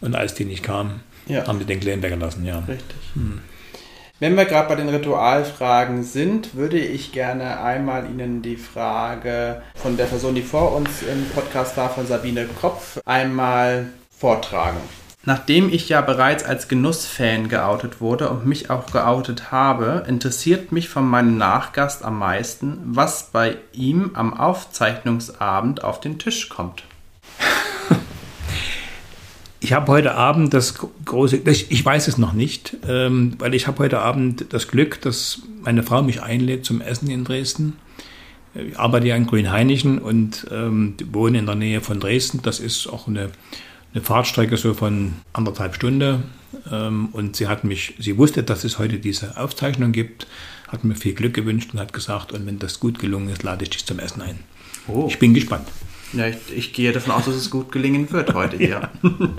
und 0.00 0.14
als 0.14 0.34
die 0.34 0.44
nicht 0.44 0.62
kam, 0.62 1.00
ja. 1.26 1.46
haben 1.46 1.58
sie 1.58 1.64
den 1.64 1.80
Claim 1.80 2.02
weggelassen. 2.02 2.44
Ja. 2.44 2.58
Richtig. 2.60 2.96
Hm. 3.14 3.40
Wenn 4.20 4.36
wir 4.36 4.44
gerade 4.44 4.68
bei 4.68 4.76
den 4.76 4.88
Ritualfragen 4.88 6.04
sind, 6.04 6.54
würde 6.54 6.78
ich 6.78 7.10
gerne 7.10 7.60
einmal 7.60 8.08
Ihnen 8.08 8.42
die 8.42 8.56
Frage 8.56 9.60
von 9.74 9.96
der 9.96 10.04
Person, 10.04 10.36
die 10.36 10.42
vor 10.42 10.72
uns 10.72 11.02
im 11.02 11.28
Podcast 11.30 11.76
war, 11.76 11.90
von 11.90 12.06
Sabine 12.06 12.46
Kopf, 12.60 13.00
einmal 13.06 13.86
vortragen. 14.16 14.78
Nachdem 15.24 15.68
ich 15.68 15.88
ja 15.88 16.00
bereits 16.00 16.44
als 16.44 16.68
Genussfan 16.68 17.48
geoutet 17.48 18.00
wurde 18.00 18.30
und 18.30 18.46
mich 18.46 18.70
auch 18.70 18.86
geoutet 18.86 19.50
habe, 19.50 20.04
interessiert 20.06 20.70
mich 20.70 20.88
von 20.88 21.04
meinem 21.08 21.36
Nachgast 21.36 22.04
am 22.04 22.20
meisten, 22.20 22.78
was 22.84 23.30
bei 23.32 23.56
ihm 23.72 24.12
am 24.14 24.38
Aufzeichnungsabend 24.38 25.82
auf 25.82 25.98
den 25.98 26.20
Tisch 26.20 26.48
kommt. 26.48 26.84
Ich 29.64 29.72
habe 29.72 29.90
heute 29.90 30.14
Abend 30.14 30.52
das 30.52 30.74
große, 31.06 31.38
ich 31.38 31.82
weiß 31.82 32.08
es 32.08 32.18
noch 32.18 32.34
nicht, 32.34 32.76
ähm, 32.86 33.32
weil 33.38 33.54
ich 33.54 33.66
habe 33.66 33.78
heute 33.78 34.00
Abend 34.00 34.44
das 34.50 34.68
Glück, 34.68 35.00
dass 35.00 35.40
meine 35.62 35.82
Frau 35.82 36.02
mich 36.02 36.20
einlädt 36.20 36.66
zum 36.66 36.82
Essen 36.82 37.08
in 37.08 37.24
Dresden. 37.24 37.78
Ich 38.54 38.78
arbeite 38.78 39.06
ja 39.06 39.16
in 39.16 39.26
Grünheinichen 39.26 40.00
und 40.00 40.46
ähm, 40.52 40.96
wohne 41.10 41.38
in 41.38 41.46
der 41.46 41.54
Nähe 41.54 41.80
von 41.80 41.98
Dresden. 41.98 42.40
Das 42.42 42.60
ist 42.60 42.86
auch 42.88 43.08
eine, 43.08 43.30
eine 43.94 44.02
Fahrtstrecke 44.02 44.58
so 44.58 44.74
von 44.74 45.14
anderthalb 45.32 45.76
Stunden. 45.76 46.24
Ähm, 46.70 47.08
und 47.12 47.34
sie 47.34 47.48
hat 47.48 47.64
mich, 47.64 47.94
sie 47.98 48.18
wusste, 48.18 48.42
dass 48.42 48.64
es 48.64 48.78
heute 48.78 48.98
diese 48.98 49.38
Aufzeichnung 49.38 49.92
gibt, 49.92 50.26
hat 50.68 50.84
mir 50.84 50.94
viel 50.94 51.14
Glück 51.14 51.32
gewünscht 51.32 51.70
und 51.72 51.80
hat 51.80 51.94
gesagt, 51.94 52.32
und 52.32 52.44
wenn 52.44 52.58
das 52.58 52.80
gut 52.80 52.98
gelungen 52.98 53.30
ist, 53.30 53.42
lade 53.42 53.62
ich 53.62 53.70
dich 53.70 53.86
zum 53.86 53.98
Essen 53.98 54.20
ein. 54.20 54.40
Oh. 54.88 55.06
Ich 55.08 55.18
bin 55.18 55.32
gespannt. 55.32 55.68
Ja, 56.16 56.28
ich, 56.28 56.36
ich, 56.54 56.72
gehe 56.72 56.92
davon 56.92 57.12
aus, 57.12 57.24
dass 57.24 57.34
es 57.34 57.50
gut 57.50 57.72
gelingen 57.72 58.10
wird 58.10 58.34
heute 58.34 58.56
hier. 58.56 58.90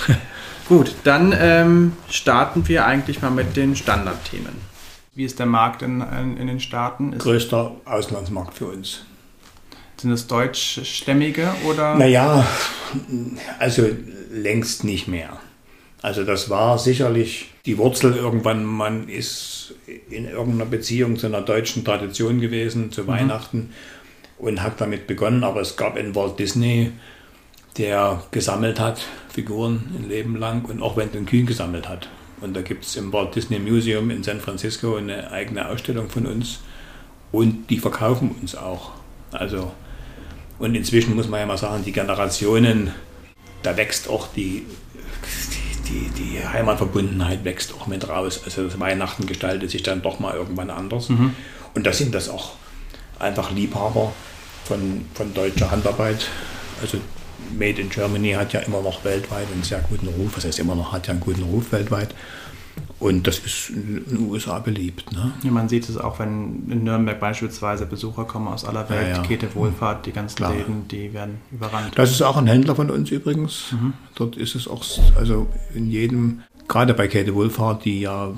gut, 0.68 0.94
dann 1.04 1.34
ähm, 1.36 1.92
starten 2.10 2.68
wir 2.68 2.86
eigentlich 2.86 3.22
mal 3.22 3.30
mit 3.30 3.56
den 3.56 3.76
Standardthemen. 3.76 4.72
Wie 5.14 5.24
ist 5.24 5.38
der 5.38 5.46
Markt 5.46 5.82
in, 5.82 6.00
in, 6.00 6.36
in 6.36 6.46
den 6.46 6.60
Staaten? 6.60 7.12
Ist 7.12 7.22
Größter 7.22 7.72
Auslandsmarkt 7.84 8.54
für 8.54 8.66
uns. 8.66 9.04
Sind 9.98 10.10
das 10.10 10.26
deutschstämmige 10.26 11.48
oder? 11.64 11.94
Naja, 11.94 12.46
also 13.58 13.88
längst 14.32 14.84
nicht 14.84 15.06
mehr. 15.06 15.38
Also 16.00 16.24
das 16.24 16.50
war 16.50 16.78
sicherlich 16.78 17.50
die 17.64 17.78
Wurzel 17.78 18.16
irgendwann, 18.16 18.64
man 18.64 19.08
ist 19.08 19.74
in 20.10 20.26
irgendeiner 20.26 20.68
Beziehung 20.68 21.16
zu 21.16 21.26
einer 21.26 21.42
deutschen 21.42 21.84
Tradition 21.84 22.40
gewesen, 22.40 22.90
zu 22.90 23.02
mhm. 23.02 23.08
Weihnachten 23.08 23.70
und 24.42 24.60
hat 24.60 24.80
damit 24.80 25.06
begonnen. 25.06 25.44
Aber 25.44 25.60
es 25.60 25.76
gab 25.76 25.96
einen 25.96 26.14
Walt 26.14 26.38
Disney, 26.38 26.92
der 27.78 28.22
gesammelt 28.32 28.78
hat, 28.78 29.00
Figuren 29.32 29.94
ein 29.96 30.08
Leben 30.08 30.36
lang 30.36 30.66
und 30.66 30.82
auch 30.82 30.98
Wendt 30.98 31.16
und 31.16 31.26
Kühn 31.26 31.46
gesammelt 31.46 31.88
hat. 31.88 32.08
Und 32.42 32.54
da 32.54 32.60
gibt 32.60 32.84
es 32.84 32.96
im 32.96 33.12
Walt 33.12 33.34
Disney 33.34 33.58
Museum 33.60 34.10
in 34.10 34.22
San 34.22 34.40
Francisco 34.40 34.96
eine 34.96 35.30
eigene 35.30 35.68
Ausstellung 35.68 36.10
von 36.10 36.26
uns 36.26 36.58
und 37.30 37.70
die 37.70 37.78
verkaufen 37.78 38.34
uns 38.40 38.56
auch. 38.56 38.90
Also, 39.30 39.72
und 40.58 40.74
inzwischen 40.74 41.14
muss 41.14 41.28
man 41.28 41.40
ja 41.40 41.46
mal 41.46 41.56
sagen, 41.56 41.84
die 41.84 41.92
Generationen, 41.92 42.90
da 43.62 43.76
wächst 43.76 44.08
auch 44.10 44.26
die, 44.34 44.66
die, 45.88 46.10
die 46.18 46.44
Heimatverbundenheit 46.44 47.44
wächst 47.44 47.74
auch 47.74 47.86
mit 47.86 48.08
raus. 48.08 48.42
Also 48.44 48.64
das 48.64 48.80
Weihnachten 48.80 49.26
gestaltet 49.26 49.70
sich 49.70 49.84
dann 49.84 50.02
doch 50.02 50.18
mal 50.18 50.34
irgendwann 50.34 50.70
anders. 50.70 51.10
Mhm. 51.10 51.34
Und 51.74 51.86
da 51.86 51.92
sind 51.92 52.12
das 52.12 52.28
auch 52.28 52.54
einfach 53.20 53.52
Liebhaber 53.52 54.12
von, 54.64 55.06
von 55.14 55.32
deutscher 55.34 55.70
Handarbeit. 55.70 56.28
Also 56.80 56.98
Made 57.58 57.80
in 57.80 57.90
Germany 57.90 58.32
hat 58.32 58.52
ja 58.52 58.60
immer 58.60 58.82
noch 58.82 59.04
weltweit 59.04 59.46
einen 59.52 59.62
sehr 59.62 59.80
guten 59.80 60.08
Ruf. 60.08 60.36
Was 60.36 60.44
heißt 60.44 60.58
immer 60.58 60.74
noch, 60.74 60.92
hat 60.92 61.06
ja 61.06 61.12
einen 61.12 61.20
guten 61.20 61.42
Ruf 61.42 61.72
weltweit. 61.72 62.14
Und 62.98 63.26
das 63.26 63.38
ist 63.40 63.70
in 63.70 64.04
den 64.06 64.30
USA 64.30 64.60
beliebt. 64.60 65.10
Ne? 65.12 65.32
Ja, 65.42 65.50
man 65.50 65.68
sieht 65.68 65.88
es 65.88 65.96
auch, 65.96 66.20
wenn 66.20 66.70
in 66.70 66.84
Nürnberg 66.84 67.18
beispielsweise 67.18 67.84
Besucher 67.84 68.24
kommen 68.24 68.46
aus 68.46 68.64
aller 68.64 68.88
Welt, 68.88 69.08
ja, 69.08 69.16
ja. 69.16 69.22
Käthe 69.22 69.52
Wohlfahrt, 69.54 70.06
die 70.06 70.12
ganzen 70.12 70.36
Klar. 70.36 70.54
Läden, 70.54 70.86
die 70.88 71.12
werden 71.12 71.38
überrannt. 71.50 71.92
Das 71.96 72.12
ist 72.12 72.22
auch 72.22 72.36
ein 72.36 72.46
Händler 72.46 72.76
von 72.76 72.90
uns 72.90 73.10
übrigens. 73.10 73.72
Mhm. 73.72 73.94
Dort 74.14 74.36
ist 74.36 74.54
es 74.54 74.68
auch, 74.68 74.84
also 75.16 75.48
in 75.74 75.90
jedem, 75.90 76.42
gerade 76.68 76.94
bei 76.94 77.08
Käthe 77.08 77.34
Wohlfahrt, 77.34 77.84
die 77.84 78.02
ja 78.02 78.32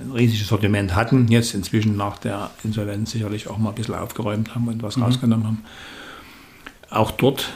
ein 0.00 0.12
riesiges 0.12 0.48
Sortiment 0.48 0.94
hatten, 0.94 1.28
jetzt 1.28 1.54
inzwischen 1.54 1.96
nach 1.96 2.18
der 2.18 2.50
Insolvenz 2.64 3.10
sicherlich 3.10 3.48
auch 3.48 3.58
mal 3.58 3.70
ein 3.70 3.74
bisschen 3.74 3.94
aufgeräumt 3.94 4.54
haben 4.54 4.68
und 4.68 4.82
was 4.82 4.96
mhm. 4.96 5.04
rausgenommen 5.04 5.46
haben. 5.46 5.64
Auch 6.90 7.12
dort 7.12 7.52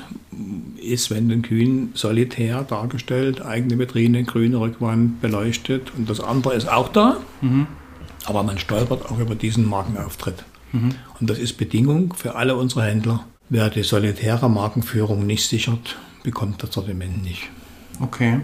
ist 0.76 1.10
Wenden 1.10 1.42
Kühn 1.42 1.90
solitär 1.94 2.62
dargestellt, 2.62 3.42
eigene 3.42 3.78
Vitrine, 3.78 4.22
grüne 4.24 4.60
Rückwand 4.60 5.20
beleuchtet 5.20 5.92
und 5.96 6.08
das 6.08 6.20
andere 6.20 6.54
ist 6.54 6.68
auch 6.68 6.88
da, 6.88 7.16
mhm. 7.40 7.66
aber 8.26 8.42
man 8.44 8.58
stolpert 8.58 9.10
auch 9.10 9.18
über 9.18 9.34
diesen 9.34 9.68
Markenauftritt. 9.68 10.44
Mhm. 10.72 10.94
Und 11.18 11.30
das 11.30 11.38
ist 11.38 11.54
Bedingung 11.54 12.14
für 12.14 12.36
alle 12.36 12.54
unsere 12.54 12.84
Händler. 12.84 13.24
Wer 13.48 13.70
die 13.70 13.82
solitäre 13.82 14.48
Markenführung 14.48 15.26
nicht 15.26 15.48
sichert, 15.48 15.96
bekommt 16.22 16.62
das 16.62 16.72
Sortiment 16.72 17.22
nicht. 17.22 17.42
Okay. 18.00 18.40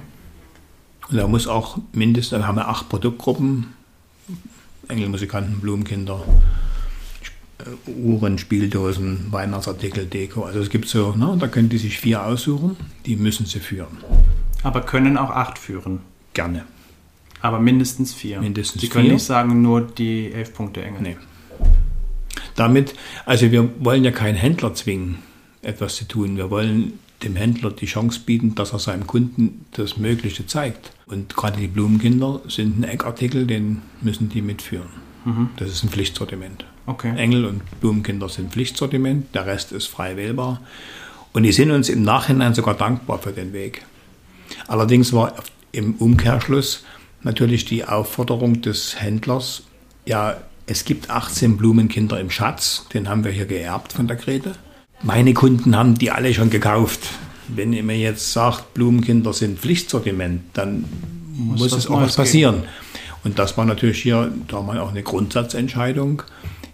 Und 1.10 1.16
da 1.16 1.26
muss 1.26 1.46
auch 1.46 1.78
mindestens, 1.92 2.30
dann 2.30 2.46
haben 2.46 2.56
wir 2.56 2.68
acht 2.68 2.88
Produktgruppen, 2.88 3.66
Engelmusikanten, 4.90 5.60
Blumenkinder, 5.60 6.22
äh, 7.58 7.90
Uhren, 7.90 8.38
Spieldosen, 8.38 9.26
Weihnachtsartikel, 9.30 10.06
Deko. 10.06 10.44
Also 10.44 10.60
es 10.60 10.70
gibt 10.70 10.88
so, 10.88 11.12
ne, 11.12 11.36
da 11.38 11.48
können 11.48 11.68
die 11.68 11.78
sich 11.78 11.98
vier 11.98 12.24
aussuchen, 12.24 12.76
die 13.06 13.16
müssen 13.16 13.46
sie 13.46 13.60
führen. 13.60 13.98
Aber 14.62 14.82
können 14.82 15.16
auch 15.16 15.30
acht 15.30 15.58
führen? 15.58 16.00
Gerne. 16.34 16.64
Aber 17.40 17.58
mindestens 17.58 18.12
vier. 18.12 18.40
Mindestens 18.40 18.82
Sie 18.82 18.88
können 18.88 19.06
vier. 19.06 19.14
nicht 19.14 19.24
sagen, 19.24 19.62
nur 19.62 19.80
die 19.80 20.32
elf 20.32 20.52
Punkte 20.52 20.82
Engel. 20.82 21.00
Nee. 21.00 21.16
Damit, 22.56 22.94
also 23.24 23.50
wir 23.50 23.70
wollen 23.82 24.04
ja 24.04 24.10
keinen 24.10 24.36
Händler 24.36 24.74
zwingen, 24.74 25.18
etwas 25.62 25.96
zu 25.96 26.06
tun. 26.06 26.36
Wir 26.36 26.50
wollen 26.50 26.98
dem 27.22 27.36
Händler 27.36 27.70
die 27.70 27.86
Chance 27.86 28.20
bieten, 28.24 28.54
dass 28.54 28.72
er 28.72 28.78
seinem 28.78 29.06
Kunden 29.06 29.64
das 29.72 29.96
Mögliche 29.96 30.46
zeigt. 30.46 30.92
Und 31.10 31.34
gerade 31.36 31.58
die 31.58 31.66
Blumenkinder 31.66 32.40
sind 32.48 32.78
ein 32.78 32.84
Eckartikel, 32.84 33.46
den 33.46 33.82
müssen 34.00 34.28
die 34.28 34.42
mitführen. 34.42 34.88
Mhm. 35.24 35.50
Das 35.56 35.68
ist 35.68 35.82
ein 35.82 35.90
Pflichtsortiment. 35.90 36.64
Okay. 36.86 37.12
Engel 37.16 37.44
und 37.44 37.62
Blumenkinder 37.80 38.28
sind 38.28 38.52
Pflichtsortiment, 38.52 39.34
der 39.34 39.46
Rest 39.46 39.72
ist 39.72 39.86
frei 39.86 40.16
wählbar. 40.16 40.60
Und 41.32 41.42
die 41.42 41.52
sind 41.52 41.70
uns 41.70 41.88
im 41.88 42.02
Nachhinein 42.02 42.54
sogar 42.54 42.74
dankbar 42.74 43.18
für 43.18 43.32
den 43.32 43.52
Weg. 43.52 43.84
Allerdings 44.66 45.12
war 45.12 45.34
im 45.72 45.94
Umkehrschluss 45.96 46.84
natürlich 47.22 47.64
die 47.64 47.84
Aufforderung 47.84 48.62
des 48.62 49.00
Händlers, 49.00 49.64
ja, 50.06 50.36
es 50.66 50.84
gibt 50.84 51.10
18 51.10 51.56
Blumenkinder 51.56 52.20
im 52.20 52.30
Schatz, 52.30 52.86
den 52.94 53.08
haben 53.08 53.24
wir 53.24 53.32
hier 53.32 53.46
geerbt 53.46 53.92
von 53.92 54.06
der 54.06 54.16
Grete. 54.16 54.52
Meine 55.02 55.34
Kunden 55.34 55.76
haben 55.76 55.96
die 55.96 56.10
alle 56.10 56.32
schon 56.32 56.50
gekauft. 56.50 57.00
Wenn 57.54 57.72
ihr 57.72 57.82
mir 57.82 57.96
jetzt 57.96 58.32
sagt, 58.32 58.74
Blumenkinder 58.74 59.32
sind 59.32 59.58
Pflichtsortiment, 59.58 60.42
dann 60.52 60.84
muss, 61.34 61.60
muss 61.60 61.72
es 61.72 61.86
auch 61.88 62.00
was 62.00 62.16
passieren. 62.16 62.64
Und 63.22 63.38
das 63.38 63.56
war 63.56 63.64
natürlich 63.64 64.02
hier 64.02 64.32
da 64.48 64.62
mal 64.62 64.78
auch 64.78 64.90
eine 64.90 65.02
Grundsatzentscheidung 65.02 66.22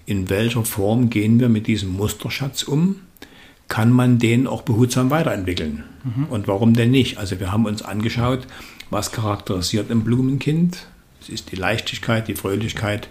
in 0.07 0.31
welcher 0.31 0.65
Form 0.65 1.11
gehen 1.11 1.41
wir 1.41 1.49
mit 1.49 1.67
diesem 1.67 1.91
Musterschatz 1.91 2.63
um? 2.63 3.01
Kann 3.69 3.91
man 3.91 4.21
den 4.21 4.47
auch 4.47 4.63
behutsam 4.63 5.11
weiterentwickeln? 5.11 5.83
Mhm. 6.05 6.27
Und 6.27 6.49
warum 6.49 6.73
denn 6.75 6.93
nicht? 6.93 7.19
Also 7.19 7.41
wir 7.41 7.51
haben 7.51 7.67
uns 7.67 7.83
angeschaut, 7.83 8.47
was 8.91 9.11
charakterisiert 9.11 9.91
ein 9.91 10.05
Blumenkind? 10.05 10.87
Es 11.21 11.29
ist 11.29 11.51
die 11.51 11.57
Leichtigkeit, 11.57 12.29
die 12.29 12.37
Fröhlichkeit. 12.37 13.09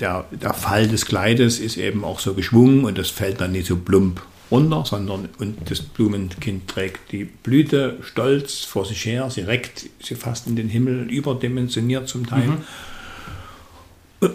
Der, 0.00 0.24
der 0.30 0.54
Fall 0.54 0.88
des 0.88 1.04
Kleides 1.04 1.60
ist 1.60 1.76
eben 1.76 2.02
auch 2.02 2.18
so 2.18 2.32
geschwungen 2.32 2.84
und 2.84 2.96
das 2.96 3.10
fällt 3.10 3.40
dann 3.42 3.52
nicht 3.52 3.66
so 3.66 3.76
plump 3.76 4.22
runter, 4.50 4.84
sondern 4.84 5.28
und 5.38 5.70
das 5.70 5.80
Blumenkind 5.80 6.68
trägt 6.68 7.12
die 7.12 7.24
Blüte 7.24 7.98
stolz 8.02 8.64
vor 8.64 8.84
sich 8.84 9.04
her, 9.04 9.30
sie 9.30 9.42
reckt 9.42 9.88
sie 10.02 10.14
fast 10.14 10.46
in 10.46 10.56
den 10.56 10.68
Himmel, 10.68 11.10
überdimensioniert 11.10 12.08
zum 12.08 12.26
Teil. 12.26 12.48
Mhm. 12.48 12.58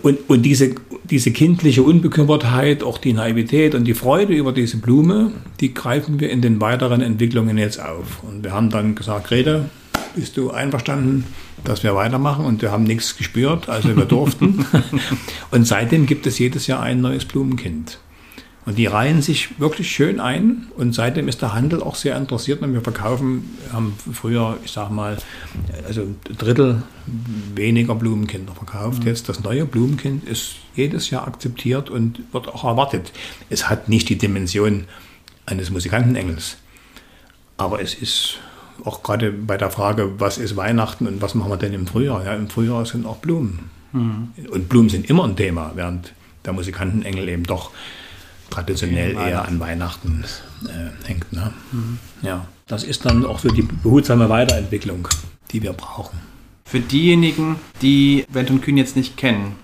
Und, 0.01 0.29
und 0.29 0.41
diese, 0.41 0.73
diese 1.03 1.29
kindliche 1.29 1.83
Unbekümmertheit, 1.83 2.81
auch 2.81 2.97
die 2.97 3.13
Naivität 3.13 3.75
und 3.75 3.85
die 3.85 3.93
Freude 3.93 4.33
über 4.33 4.51
diese 4.51 4.77
Blume, 4.77 5.31
die 5.59 5.75
greifen 5.75 6.19
wir 6.19 6.31
in 6.31 6.41
den 6.41 6.59
weiteren 6.59 7.01
Entwicklungen 7.01 7.59
jetzt 7.59 7.79
auf. 7.79 8.23
Und 8.23 8.43
wir 8.43 8.51
haben 8.51 8.71
dann 8.71 8.95
gesagt, 8.95 9.27
Grete, 9.27 9.69
bist 10.15 10.37
du 10.37 10.49
einverstanden, 10.49 11.25
dass 11.63 11.83
wir 11.83 11.93
weitermachen? 11.93 12.45
Und 12.45 12.63
wir 12.63 12.71
haben 12.71 12.83
nichts 12.83 13.15
gespürt, 13.15 13.69
also 13.69 13.95
wir 13.95 14.05
durften. 14.05 14.65
und 15.51 15.67
seitdem 15.67 16.07
gibt 16.07 16.25
es 16.25 16.39
jedes 16.39 16.65
Jahr 16.65 16.81
ein 16.81 17.01
neues 17.01 17.25
Blumenkind. 17.25 17.99
Und 18.65 18.79
die 18.79 18.87
reihen 18.87 19.21
sich 19.21 19.59
wirklich 19.59 19.91
schön 19.91 20.19
ein 20.19 20.67
und 20.75 20.95
seitdem 20.95 21.27
ist 21.27 21.41
der 21.43 21.53
Handel 21.53 21.83
auch 21.83 21.93
sehr 21.93 22.17
interessiert 22.17 22.63
und 22.63 22.73
wir 22.73 22.81
verkaufen, 22.81 23.57
haben 23.71 23.95
früher, 24.11 24.57
ich 24.65 24.71
sag 24.71 24.89
mal, 24.89 25.17
also 25.85 26.01
ein 26.01 26.15
Drittel 26.37 26.81
weniger 27.53 27.93
Blumenkinder 27.93 28.53
verkauft. 28.53 29.03
Mhm. 29.03 29.07
Jetzt 29.07 29.29
das 29.29 29.43
neue 29.43 29.65
Blumenkind 29.65 30.27
ist 30.27 30.55
jedes 30.75 31.11
Jahr 31.11 31.27
akzeptiert 31.27 31.91
und 31.91 32.21
wird 32.33 32.47
auch 32.47 32.63
erwartet. 32.63 33.11
Es 33.51 33.69
hat 33.69 33.87
nicht 33.87 34.09
die 34.09 34.17
Dimension 34.17 34.85
eines 35.45 35.69
Musikantenengels, 35.69 36.57
aber 37.57 37.81
es 37.81 37.93
ist 37.93 38.39
auch 38.83 39.03
gerade 39.03 39.31
bei 39.31 39.57
der 39.57 39.69
Frage, 39.69 40.19
was 40.19 40.39
ist 40.39 40.55
Weihnachten 40.55 41.05
und 41.05 41.21
was 41.21 41.35
machen 41.35 41.51
wir 41.51 41.57
denn 41.57 41.73
im 41.73 41.85
Frühjahr? 41.85 42.25
Ja, 42.25 42.33
im 42.33 42.49
Frühjahr 42.49 42.83
sind 42.85 43.05
auch 43.05 43.17
Blumen. 43.17 43.69
Mhm. 43.93 44.29
Und 44.49 44.69
Blumen 44.69 44.89
sind 44.89 45.07
immer 45.07 45.23
ein 45.23 45.35
Thema, 45.35 45.73
während 45.75 46.13
der 46.45 46.53
Musikantenengel 46.53 47.29
eben 47.29 47.43
doch 47.43 47.71
traditionell 48.49 49.13
eher 49.13 49.45
an 49.45 49.59
Weihnachten 49.59 50.23
äh, 50.65 51.07
hängt. 51.07 51.31
Ne? 51.33 51.53
Mhm. 51.71 51.99
Ja, 52.21 52.45
das 52.67 52.83
ist 52.83 53.05
dann 53.05 53.25
auch 53.25 53.39
so 53.39 53.49
die 53.49 53.61
behutsame 53.61 54.29
Weiterentwicklung, 54.29 55.07
die 55.51 55.61
wir 55.61 55.73
brauchen. 55.73 56.19
Für 56.65 56.79
diejenigen, 56.79 57.57
die 57.81 58.25
Wendt 58.29 58.49
und 58.49 58.61
Kühn 58.61 58.77
jetzt 58.77 58.95
nicht 58.95 59.17
kennen, 59.17 59.55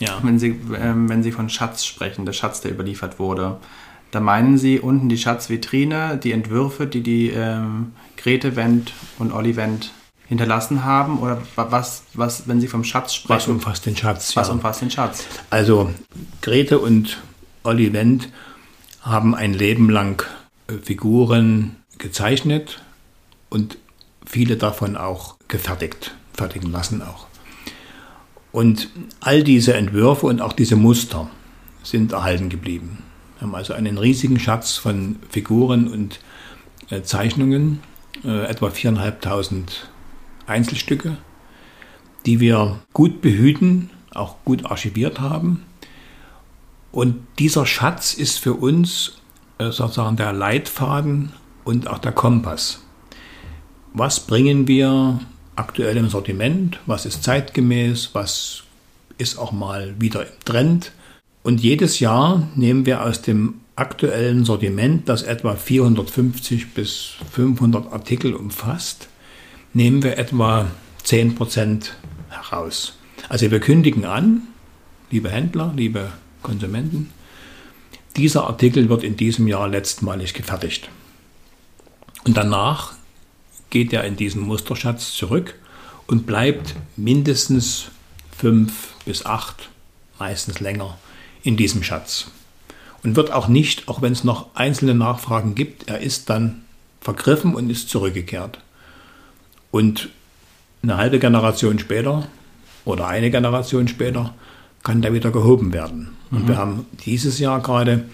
ja. 0.00 0.18
wenn, 0.22 0.38
sie, 0.38 0.48
äh, 0.48 0.94
wenn 0.94 1.22
Sie 1.22 1.32
von 1.32 1.48
Schatz 1.48 1.84
sprechen, 1.84 2.26
der 2.26 2.32
Schatz, 2.32 2.60
der 2.60 2.72
überliefert 2.72 3.18
wurde, 3.18 3.58
da 4.10 4.18
meinen 4.18 4.58
Sie 4.58 4.80
unten 4.80 5.08
die 5.08 5.18
Schatzvitrine, 5.18 6.18
die 6.22 6.32
Entwürfe, 6.32 6.86
die 6.86 7.02
die 7.02 7.30
ähm, 7.30 7.92
Grete 8.16 8.56
Wendt 8.56 8.92
und 9.18 9.32
Olli 9.32 9.54
Wendt 9.54 9.92
hinterlassen 10.30 10.84
haben? 10.84 11.18
Oder 11.18 11.42
was, 11.56 12.04
was, 12.14 12.48
wenn 12.48 12.60
Sie 12.60 12.68
vom 12.68 12.84
Schatz 12.84 13.14
sprechen? 13.14 13.36
Was 13.36 13.48
umfasst 13.48 13.86
den 13.86 13.96
Schatz? 13.96 14.34
Was 14.36 14.48
ja. 14.48 14.54
umfasst 14.54 14.80
den 14.80 14.90
Schatz? 14.90 15.26
Also 15.50 15.90
Grete 16.40 16.78
und 16.78 17.18
Olli 17.62 17.92
Wendt 17.92 18.30
haben 19.02 19.34
ein 19.34 19.52
Leben 19.52 19.90
lang 19.90 20.24
äh, 20.68 20.74
Figuren 20.82 21.76
gezeichnet 21.98 22.82
und 23.50 23.76
viele 24.24 24.56
davon 24.56 24.96
auch 24.96 25.36
gefertigt, 25.48 26.14
fertigen 26.32 26.70
lassen 26.70 27.02
auch. 27.02 27.26
Und 28.52 28.88
all 29.20 29.42
diese 29.42 29.74
Entwürfe 29.74 30.26
und 30.26 30.40
auch 30.40 30.52
diese 30.52 30.76
Muster 30.76 31.30
sind 31.82 32.12
erhalten 32.12 32.48
geblieben. 32.48 32.98
Wir 33.38 33.46
haben 33.46 33.54
also 33.54 33.74
einen 33.74 33.98
riesigen 33.98 34.38
Schatz 34.38 34.76
von 34.76 35.16
Figuren 35.28 35.88
und 35.88 36.20
äh, 36.90 37.02
Zeichnungen, 37.02 37.80
äh, 38.24 38.46
etwa 38.46 38.68
4.500 38.68 39.64
Einzelstücke, 40.46 41.16
die 42.26 42.40
wir 42.40 42.80
gut 42.92 43.20
behüten, 43.20 43.90
auch 44.12 44.36
gut 44.44 44.66
archiviert 44.66 45.20
haben 45.20 45.64
und 46.92 47.26
dieser 47.38 47.66
Schatz 47.66 48.14
ist 48.14 48.38
für 48.38 48.54
uns 48.54 49.20
äh, 49.58 49.70
sozusagen 49.70 50.16
der 50.16 50.32
Leitfaden 50.32 51.32
und 51.64 51.88
auch 51.88 51.98
der 51.98 52.12
Kompass. 52.12 52.82
Was 53.92 54.20
bringen 54.20 54.66
wir 54.66 55.20
aktuell 55.56 55.96
im 55.96 56.08
Sortiment? 56.08 56.78
Was 56.86 57.06
ist 57.06 57.22
zeitgemäß? 57.22 58.10
Was 58.12 58.62
ist 59.18 59.38
auch 59.38 59.52
mal 59.52 59.94
wieder 59.98 60.22
im 60.22 60.44
Trend? 60.44 60.92
Und 61.42 61.60
jedes 61.60 62.00
Jahr 62.00 62.48
nehmen 62.54 62.86
wir 62.86 63.04
aus 63.04 63.22
dem 63.22 63.60
aktuellen 63.76 64.44
Sortiment, 64.44 65.08
das 65.08 65.22
etwa 65.22 65.56
450 65.56 66.74
bis 66.74 67.12
500 67.32 67.92
Artikel 67.92 68.34
umfasst, 68.34 69.08
nehmen 69.72 70.02
wir 70.02 70.18
etwa 70.18 70.66
10 71.04 71.34
Prozent 71.34 71.96
heraus. 72.28 72.94
Also 73.28 73.50
wir 73.50 73.60
kündigen 73.60 74.04
an, 74.04 74.42
liebe 75.10 75.30
Händler, 75.30 75.72
liebe 75.74 76.12
Konsumenten, 76.42 77.12
dieser 78.16 78.46
Artikel 78.46 78.88
wird 78.88 79.02
in 79.02 79.16
diesem 79.16 79.46
Jahr 79.46 79.68
letztmalig 79.68 80.34
gefertigt. 80.34 80.90
Und 82.24 82.36
danach 82.36 82.94
geht 83.70 83.92
er 83.92 84.04
in 84.04 84.16
diesen 84.16 84.42
Musterschatz 84.42 85.12
zurück 85.14 85.54
und 86.06 86.26
bleibt 86.26 86.74
mindestens 86.96 87.86
fünf 88.36 88.94
bis 89.04 89.24
acht, 89.24 89.70
meistens 90.18 90.60
länger, 90.60 90.98
in 91.42 91.56
diesem 91.56 91.82
Schatz. 91.82 92.30
Und 93.02 93.16
wird 93.16 93.32
auch 93.32 93.48
nicht, 93.48 93.88
auch 93.88 94.02
wenn 94.02 94.12
es 94.12 94.24
noch 94.24 94.54
einzelne 94.54 94.94
Nachfragen 94.94 95.54
gibt, 95.54 95.88
er 95.88 96.00
ist 96.00 96.28
dann 96.28 96.64
vergriffen 97.00 97.54
und 97.54 97.70
ist 97.70 97.88
zurückgekehrt. 97.88 98.58
Und 99.70 100.10
eine 100.82 100.96
halbe 100.96 101.18
Generation 101.18 101.78
später 101.78 102.26
oder 102.84 103.06
eine 103.06 103.30
Generation 103.30 103.88
später 103.88 104.34
kann 104.82 105.00
der 105.00 105.12
wieder 105.14 105.30
gehoben 105.30 105.72
werden. 105.72 106.16
Und 106.30 106.44
mhm. 106.44 106.48
wir 106.48 106.56
haben 106.56 106.86
dieses 107.04 107.38
Jahr 107.38 107.60
gerade 107.60 108.04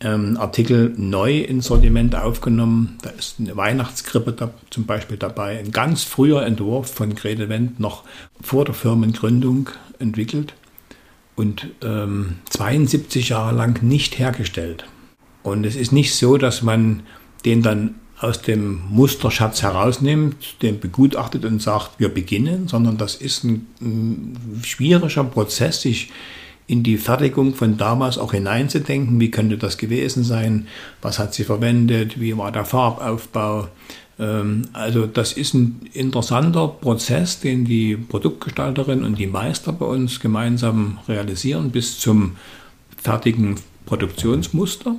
ähm, 0.00 0.36
Artikel 0.36 0.92
neu 0.96 1.40
ins 1.40 1.66
Sortiment 1.66 2.14
aufgenommen. 2.14 2.98
Da 3.02 3.10
ist 3.10 3.36
eine 3.38 3.56
Weihnachtskrippe 3.56 4.32
da, 4.32 4.50
zum 4.70 4.84
Beispiel 4.84 5.16
dabei. 5.16 5.58
Ein 5.58 5.72
ganz 5.72 6.04
früher 6.04 6.44
Entwurf 6.44 6.92
von 6.92 7.14
Grete 7.14 7.48
Wendt, 7.48 7.80
noch 7.80 8.04
vor 8.40 8.64
der 8.64 8.74
Firmengründung 8.74 9.70
entwickelt 9.98 10.54
und 11.34 11.68
ähm, 11.82 12.36
72 12.50 13.30
Jahre 13.30 13.54
lang 13.54 13.82
nicht 13.82 14.18
hergestellt. 14.18 14.84
Und 15.42 15.64
es 15.64 15.76
ist 15.76 15.92
nicht 15.92 16.14
so, 16.14 16.36
dass 16.36 16.62
man 16.62 17.02
den 17.44 17.62
dann 17.62 17.94
aus 18.18 18.40
dem 18.40 18.82
Musterschatz 18.88 19.62
herausnimmt, 19.62 20.62
den 20.62 20.80
begutachtet 20.80 21.44
und 21.44 21.60
sagt, 21.60 22.00
wir 22.00 22.08
beginnen, 22.08 22.66
sondern 22.66 22.96
das 22.96 23.14
ist 23.14 23.44
ein, 23.44 23.66
ein 23.80 24.62
schwieriger 24.64 25.24
Prozess, 25.24 25.82
sich 25.82 26.10
in 26.66 26.82
die 26.82 26.98
Fertigung 26.98 27.54
von 27.54 27.76
damals 27.76 28.18
auch 28.18 28.32
hineinzudenken, 28.32 29.20
wie 29.20 29.30
könnte 29.30 29.56
das 29.56 29.78
gewesen 29.78 30.24
sein, 30.24 30.66
was 31.00 31.18
hat 31.18 31.34
sie 31.34 31.44
verwendet, 31.44 32.20
wie 32.20 32.36
war 32.36 32.50
der 32.50 32.64
Farbaufbau. 32.64 33.68
Ähm, 34.18 34.62
also 34.72 35.06
das 35.06 35.32
ist 35.32 35.54
ein 35.54 35.88
interessanter 35.92 36.68
Prozess, 36.68 37.40
den 37.40 37.64
die 37.64 37.96
Produktgestalterin 37.96 39.04
und 39.04 39.18
die 39.18 39.26
Meister 39.28 39.72
bei 39.72 39.86
uns 39.86 40.20
gemeinsam 40.20 40.98
realisieren 41.08 41.70
bis 41.70 41.98
zum 42.00 42.36
fertigen 42.96 43.56
Produktionsmuster. 43.84 44.96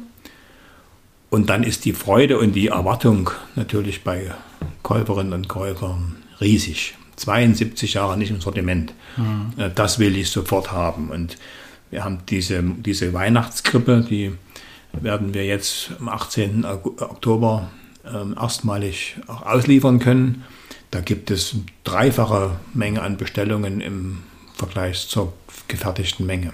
Und 1.29 1.49
dann 1.49 1.63
ist 1.63 1.83
die 1.83 1.91
Freude 1.91 2.39
und 2.39 2.53
die 2.53 2.67
Erwartung 2.67 3.29
natürlich 3.57 4.05
bei 4.05 4.31
Käuferinnen 4.83 5.33
und 5.33 5.49
Käufern 5.49 6.15
riesig. 6.39 6.95
72 7.17 7.95
Jahre 7.95 8.17
nicht 8.17 8.31
im 8.31 8.41
Sortiment. 8.41 8.93
Mhm. 9.17 9.71
Das 9.75 9.99
will 9.99 10.15
ich 10.15 10.29
sofort 10.29 10.71
haben. 10.71 11.09
Und 11.09 11.37
wir 11.91 12.03
haben 12.03 12.19
diese, 12.29 12.63
diese 12.63 13.13
Weihnachtskrippe, 13.13 14.05
die 14.07 14.33
werden 14.93 15.33
wir 15.33 15.45
jetzt 15.45 15.91
am 15.99 16.09
18. 16.09 16.65
Oktober 16.65 17.69
äh, 18.05 18.39
erstmalig 18.39 19.17
auch 19.27 19.43
ausliefern 19.43 19.99
können. 19.99 20.43
Da 20.91 21.01
gibt 21.01 21.31
es 21.31 21.55
dreifache 21.83 22.51
Menge 22.73 23.01
an 23.01 23.17
Bestellungen 23.17 23.81
im 23.81 24.19
Vergleich 24.53 25.07
zur 25.07 25.33
gefertigten 25.67 26.25
Menge. 26.25 26.53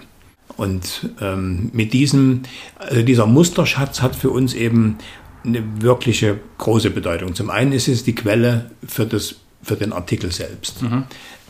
Und 0.58 1.10
ähm, 1.22 1.70
mit 1.74 1.94
diesem, 1.94 2.44
also 2.78 3.02
dieser 3.02 3.26
Musterschatz 3.26 4.02
hat 4.02 4.16
für 4.16 4.30
uns 4.30 4.54
eben 4.54 4.98
eine 5.44 5.64
wirkliche 5.82 6.40
große 6.58 6.90
Bedeutung. 6.90 7.36
Zum 7.36 7.50
einen 7.50 7.74
ist 7.74 7.88
es 7.88 8.04
die 8.04 8.16
Quelle 8.16 8.72
für, 8.86 9.06
das, 9.06 9.36
für 9.64 9.76
den 9.76 9.94
Artikel 9.94 10.32
selbst. 10.32 10.82
Mhm. 10.82 11.06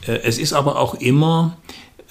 Äh, 0.08 0.20
es 0.24 0.38
ist 0.38 0.54
aber 0.54 0.80
auch 0.80 0.96
immer, 0.96 1.58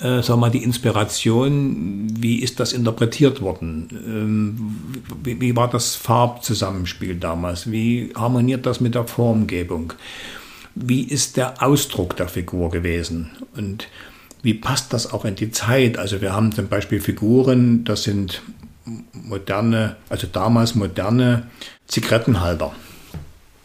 äh, 0.01 0.23
sag 0.23 0.37
mal, 0.37 0.51
die 0.51 0.63
Inspiration, 0.63 2.09
wie 2.19 2.41
ist 2.41 2.61
das 2.61 2.73
interpretiert 2.73 3.41
worden? 3.41 3.89
Ähm, 3.93 4.77
wie, 5.23 5.41
wie 5.41 5.57
war 5.57 5.71
das 5.71 5.95
Farbzusammenspiel 5.95 7.17
damals? 7.17 7.71
Wie 7.71 8.13
harmoniert 8.15 8.67
das 8.67 8.81
mit 8.81 8.95
der 8.95 9.07
Formgebung? 9.07 9.93
Wie 10.75 11.03
ist 11.03 11.37
der 11.37 11.63
Ausdruck 11.63 12.17
der 12.17 12.29
Figur 12.29 12.71
gewesen? 12.71 13.31
Und 13.57 13.89
wie 14.43 14.55
passt 14.55 14.93
das 14.93 15.13
auch 15.13 15.25
in 15.25 15.37
die 15.37 15.51
Zeit? 15.51 15.99
Also 15.99 16.21
wir 16.21 16.33
haben 16.33 16.53
zum 16.53 16.69
Beispiel 16.69 17.01
Figuren, 17.01 17.85
das 17.85 18.03
sind 18.03 18.43
moderne, 19.13 19.97
also 20.09 20.27
damals 20.27 20.75
moderne 20.75 21.49
Zigarettenhalter. 21.87 22.73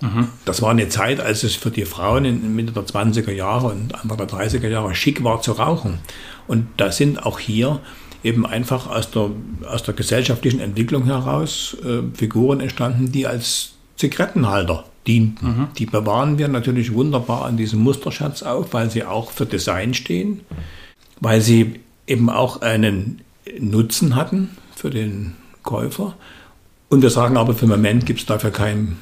Mhm. 0.02 0.30
Das 0.46 0.62
war 0.62 0.72
eine 0.72 0.90
Zeit, 0.90 1.20
als 1.20 1.44
es 1.44 1.56
für 1.56 1.72
die 1.72 1.86
Frauen 1.86 2.26
in 2.26 2.56
Mitte 2.56 2.72
der 2.72 2.84
20er 2.84 3.32
Jahre 3.32 3.68
und 3.68 3.96
Anfang 3.96 4.18
der 4.18 4.28
30er 4.28 4.68
Jahre 4.68 4.94
schick 4.94 5.24
war 5.24 5.42
zu 5.42 5.54
rauchen. 5.54 6.00
Und 6.48 6.68
da 6.78 6.92
sind 6.92 7.26
auch 7.26 7.40
hier 7.40 7.80
eben 8.24 8.46
einfach 8.46 8.88
aus 8.88 9.12
der, 9.12 9.32
aus 9.68 9.84
der 9.84 9.94
gesellschaftlichen 9.94 10.60
Entwicklung 10.60 11.06
heraus 11.06 11.78
äh, 11.84 12.02
Figuren 12.16 12.60
entstanden, 12.60 13.12
die 13.12 13.28
als 13.28 13.72
Zigarettenhalter 13.96 14.86
dienten. 15.08 15.48
Mhm. 15.48 15.68
Die 15.78 15.86
bewahren 15.86 16.38
wir 16.38 16.48
natürlich 16.48 16.94
wunderbar 16.94 17.46
an 17.46 17.58
diesem 17.58 17.80
Musterschatz 17.80 18.44
auf, 18.44 18.74
weil 18.74 18.90
sie 18.92 19.04
auch 19.04 19.32
für 19.32 19.46
Design 19.46 19.94
stehen, 19.94 20.42
weil 21.20 21.42
sie 21.42 21.80
eben 22.06 22.30
auch 22.30 22.62
einen 22.62 23.22
Nutzen 23.60 24.16
hatten 24.16 24.50
für 24.76 24.90
den 24.90 25.36
Käufer. 25.64 26.16
Und 26.90 27.02
wir 27.02 27.10
sagen 27.10 27.38
aber, 27.38 27.54
für 27.54 27.66
den 27.66 27.70
Moment 27.70 28.06
gibt 28.06 28.20
es 28.20 28.26
dafür 28.26 28.52
keinen 28.52 28.98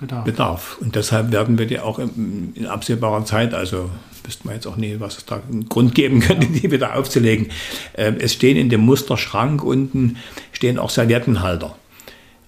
Bedarf. 0.00 0.24
Bedarf. 0.24 0.78
Und 0.80 0.96
deshalb 0.96 1.30
werden 1.30 1.58
wir 1.58 1.66
die 1.66 1.78
auch 1.78 1.98
in, 1.98 2.52
in 2.54 2.66
absehbarer 2.66 3.24
Zeit, 3.24 3.52
also 3.52 3.90
wüsste 4.24 4.46
man 4.46 4.54
jetzt 4.54 4.66
auch 4.66 4.76
nie, 4.76 4.96
was 4.98 5.18
es 5.18 5.26
da 5.26 5.40
einen 5.50 5.68
Grund 5.68 5.94
geben 5.94 6.20
könnte, 6.20 6.46
die 6.46 6.70
wieder 6.70 6.96
aufzulegen. 6.96 7.48
Äh, 7.92 8.12
es 8.18 8.32
stehen 8.32 8.56
in 8.56 8.68
dem 8.70 8.80
Musterschrank 8.80 9.62
unten 9.62 10.16
stehen 10.52 10.78
auch 10.78 10.90
Serviettenhalter. 10.90 11.76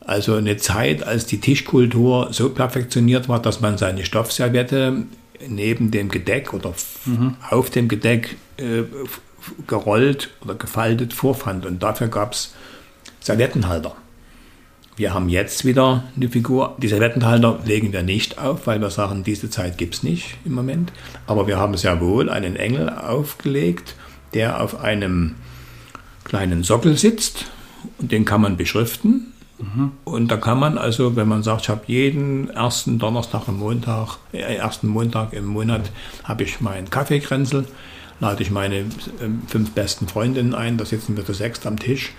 Also 0.00 0.34
eine 0.34 0.56
Zeit, 0.56 1.04
als 1.04 1.26
die 1.26 1.38
Tischkultur 1.38 2.28
so 2.32 2.50
perfektioniert 2.50 3.28
war, 3.28 3.40
dass 3.40 3.60
man 3.60 3.78
seine 3.78 4.04
Stoffserviette 4.04 5.04
neben 5.48 5.90
dem 5.90 6.08
Gedeck 6.08 6.52
oder 6.52 6.74
mhm. 7.04 7.36
auf 7.50 7.70
dem 7.70 7.88
Gedeck 7.88 8.36
äh, 8.56 8.82
gerollt 9.66 10.30
oder 10.44 10.54
gefaltet 10.54 11.12
vorfand. 11.12 11.66
Und 11.66 11.82
dafür 11.82 12.08
gab 12.08 12.32
es 12.32 12.54
Serviettenhalter. 13.20 13.94
Wir 14.96 15.14
haben 15.14 15.28
jetzt 15.28 15.64
wieder 15.64 16.04
eine 16.14 16.28
Figur. 16.28 16.76
Die 16.78 16.88
Serviettenhalter 16.88 17.60
legen 17.64 17.92
wir 17.92 18.02
nicht 18.02 18.38
auf, 18.38 18.66
weil 18.66 18.80
wir 18.80 18.90
sagen, 18.90 19.24
diese 19.24 19.48
Zeit 19.48 19.78
gibt 19.78 19.94
es 19.94 20.02
nicht 20.02 20.36
im 20.44 20.52
Moment. 20.52 20.92
Aber 21.26 21.46
wir 21.46 21.58
haben 21.58 21.76
sehr 21.76 22.00
wohl 22.00 22.28
einen 22.28 22.56
Engel 22.56 22.90
aufgelegt, 22.90 23.94
der 24.34 24.60
auf 24.60 24.80
einem 24.80 25.36
kleinen 26.24 26.62
Sockel 26.62 26.96
sitzt 26.96 27.46
und 27.98 28.12
den 28.12 28.24
kann 28.24 28.40
man 28.40 28.56
beschriften. 28.56 29.32
Und 30.04 30.28
da 30.28 30.36
kann 30.38 30.58
man 30.58 30.76
also, 30.76 31.14
wenn 31.14 31.28
man 31.28 31.44
sagt, 31.44 31.62
ich 31.62 31.68
habe 31.68 31.82
jeden 31.86 32.50
ersten 32.50 32.98
Donnerstag 32.98 33.46
im 33.46 33.58
Montag, 33.58 34.18
äh, 34.32 34.56
ersten 34.56 34.88
Montag 34.88 35.32
im 35.32 35.46
Monat, 35.46 35.92
habe 36.24 36.42
ich 36.42 36.60
meinen 36.60 36.90
Kaffeekränzel, 36.90 37.66
lade 38.18 38.42
ich 38.42 38.50
meine 38.50 38.78
äh, 38.78 38.84
fünf 39.46 39.70
besten 39.70 40.08
Freundinnen 40.08 40.54
ein, 40.54 40.78
da 40.78 40.84
sitzen 40.84 41.16
wir 41.16 41.24
zu 41.24 41.32
sechst 41.32 41.64
am 41.64 41.78
Tisch, 41.78 42.12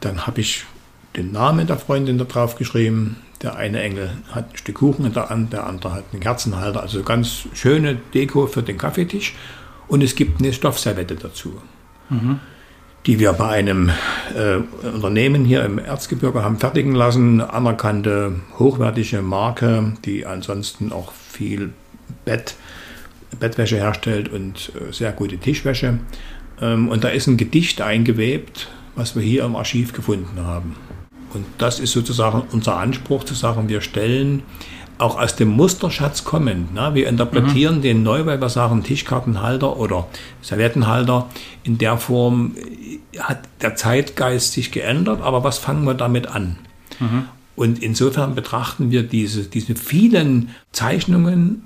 dann 0.00 0.26
habe 0.26 0.42
ich 0.42 0.66
den 1.16 1.32
Namen 1.32 1.66
der 1.66 1.78
Freundin 1.78 2.18
da 2.18 2.24
drauf 2.24 2.56
geschrieben. 2.56 3.16
Der 3.42 3.56
eine 3.56 3.82
Engel 3.82 4.10
hat 4.30 4.52
ein 4.52 4.56
Stück 4.56 4.76
Kuchen 4.76 5.04
in 5.04 5.12
der 5.12 5.28
Hand, 5.28 5.52
der 5.52 5.66
andere 5.66 5.92
hat 5.92 6.04
einen 6.12 6.20
Kerzenhalter. 6.20 6.80
Also 6.80 7.02
ganz 7.02 7.48
schöne 7.54 7.96
Deko 8.14 8.46
für 8.46 8.62
den 8.62 8.78
Kaffeetisch. 8.78 9.34
Und 9.88 10.02
es 10.02 10.14
gibt 10.14 10.40
eine 10.40 10.52
Stoffservette 10.52 11.16
dazu. 11.16 11.60
Mhm 12.08 12.40
die 13.06 13.18
wir 13.18 13.32
bei 13.32 13.48
einem 13.48 13.90
äh, 14.34 14.56
Unternehmen 14.86 15.44
hier 15.44 15.64
im 15.64 15.78
Erzgebirge 15.78 16.42
haben 16.42 16.58
fertigen 16.58 16.94
lassen. 16.94 17.40
Anerkannte, 17.40 18.36
hochwertige 18.58 19.22
Marke, 19.22 19.94
die 20.04 20.24
ansonsten 20.24 20.92
auch 20.92 21.12
viel 21.12 21.72
Bett, 22.24 22.54
Bettwäsche 23.38 23.76
herstellt 23.76 24.28
und 24.28 24.72
äh, 24.76 24.92
sehr 24.92 25.12
gute 25.12 25.38
Tischwäsche. 25.38 25.98
Ähm, 26.60 26.88
und 26.88 27.02
da 27.02 27.08
ist 27.08 27.26
ein 27.26 27.36
Gedicht 27.36 27.80
eingewebt, 27.80 28.68
was 28.94 29.16
wir 29.16 29.22
hier 29.22 29.44
im 29.44 29.56
Archiv 29.56 29.92
gefunden 29.92 30.40
haben. 30.44 30.76
Und 31.34 31.46
das 31.58 31.80
ist 31.80 31.92
sozusagen 31.92 32.42
unser 32.52 32.76
Anspruch 32.76 33.24
zu 33.24 33.34
sagen, 33.34 33.68
wir 33.68 33.80
stellen 33.80 34.42
auch 34.98 35.18
aus 35.18 35.34
dem 35.36 35.48
Musterschatz 35.48 36.24
kommend. 36.24 36.74
Ne? 36.74 36.90
Wir 36.94 37.08
interpretieren 37.08 37.78
mhm. 37.78 37.82
den 37.82 38.02
neu, 38.02 38.24
weil 38.26 38.40
wir 38.40 38.48
sagen, 38.48 38.82
Tischkartenhalter 38.82 39.76
oder 39.76 40.06
Serviettenhalter 40.42 41.28
in 41.64 41.78
der 41.78 41.98
Form 41.98 42.54
hat 43.18 43.40
der 43.60 43.74
Zeitgeist 43.74 44.52
sich 44.52 44.70
geändert, 44.70 45.20
aber 45.22 45.44
was 45.44 45.58
fangen 45.58 45.84
wir 45.84 45.94
damit 45.94 46.28
an? 46.28 46.58
Mhm. 47.00 47.24
Und 47.56 47.82
insofern 47.82 48.34
betrachten 48.34 48.90
wir 48.90 49.02
diese, 49.02 49.44
diese 49.44 49.74
vielen 49.74 50.50
Zeichnungen, 50.72 51.64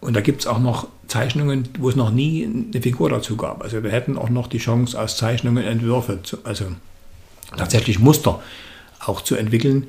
und 0.00 0.16
da 0.16 0.20
gibt 0.20 0.40
es 0.40 0.46
auch 0.46 0.58
noch 0.58 0.88
Zeichnungen, 1.06 1.68
wo 1.78 1.88
es 1.88 1.96
noch 1.96 2.10
nie 2.10 2.44
eine 2.44 2.82
Figur 2.82 3.10
dazu 3.10 3.36
gab. 3.36 3.62
Also 3.62 3.82
wir 3.82 3.90
hätten 3.90 4.16
auch 4.16 4.30
noch 4.30 4.46
die 4.46 4.58
Chance, 4.58 4.98
aus 4.98 5.16
Zeichnungen 5.16 5.64
Entwürfe, 5.64 6.20
zu, 6.22 6.38
also 6.44 6.66
tatsächlich 7.56 7.98
Muster 7.98 8.40
auch 9.04 9.20
zu 9.22 9.36
entwickeln. 9.36 9.88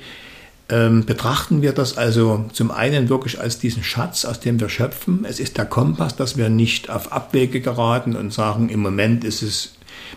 Ähm, 0.69 1.05
betrachten 1.05 1.61
wir 1.61 1.73
das 1.73 1.97
also 1.97 2.45
zum 2.53 2.71
einen 2.71 3.09
wirklich 3.09 3.39
als 3.39 3.59
diesen 3.59 3.83
Schatz, 3.83 4.23
aus 4.23 4.39
dem 4.39 4.59
wir 4.59 4.69
schöpfen. 4.69 5.25
Es 5.25 5.39
ist 5.39 5.57
der 5.57 5.65
Kompass, 5.65 6.15
dass 6.15 6.37
wir 6.37 6.49
nicht 6.49 6.89
auf 6.89 7.11
Abwege 7.11 7.59
geraten 7.59 8.15
und 8.15 8.31
sagen, 8.31 8.69
im 8.69 8.79
Moment 8.79 9.23
ist 9.23 9.41
es 9.41 9.73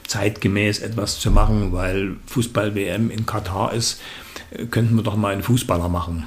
zeitgemäß 0.06 0.78
etwas 0.78 1.18
zu 1.18 1.30
machen, 1.30 1.72
weil 1.72 2.16
Fußball-WM 2.26 3.10
in 3.10 3.26
Katar 3.26 3.72
ist, 3.72 4.00
äh, 4.50 4.66
könnten 4.66 4.94
wir 4.94 5.02
doch 5.02 5.16
mal 5.16 5.32
einen 5.32 5.42
Fußballer 5.42 5.88
machen 5.88 6.26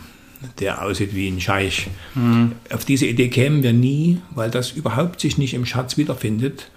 der 0.59 0.83
aussieht 0.83 1.15
wie 1.15 1.29
ein 1.29 1.41
Scheich. 1.41 1.87
Mhm. 2.15 2.53
Auf 2.71 2.85
diese 2.85 3.05
Idee 3.05 3.29
kämen 3.29 3.63
wir 3.63 3.73
nie, 3.73 4.19
weil 4.35 4.51
das 4.51 4.71
überhaupt 4.71 5.19
sich 5.19 5.37
nicht 5.37 5.53
im 5.53 5.65
Schatz 5.65 5.97
wiederfindet. 5.97 6.69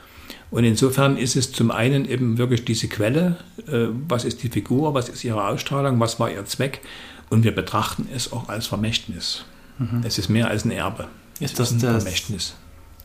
Und 0.51 0.65
insofern 0.65 1.17
ist 1.17 1.37
es 1.37 1.53
zum 1.53 1.71
einen 1.71 2.09
eben 2.09 2.39
wirklich 2.39 2.65
diese 2.65 2.89
Quelle, 2.89 3.37
äh, 3.69 3.87
was 4.09 4.25
ist 4.25 4.43
die 4.43 4.49
Figur, 4.49 4.95
was 4.95 5.09
ist 5.09 5.25
ihre 5.25 5.47
Ausstrahlung, 5.47 6.01
was 6.01 6.19
war 6.19 6.31
ihr 6.31 6.45
Zweck. 6.45 6.81
Und 7.29 7.45
wir 7.45 7.55
betrachten 7.55 8.09
es 8.15 8.33
auch 8.33 8.49
als 8.49 8.67
Vermächtnis. 8.67 9.45
Mhm. 9.79 10.03
Es 10.05 10.19
ist 10.19 10.29
mehr 10.29 10.49
als 10.49 10.65
ein 10.65 10.73
Erbe. 10.73 11.07
Ist 11.39 11.59
das, 11.59 11.71
ist 11.71 11.85
ein 11.85 12.01
Vermächtnis. 12.01 12.55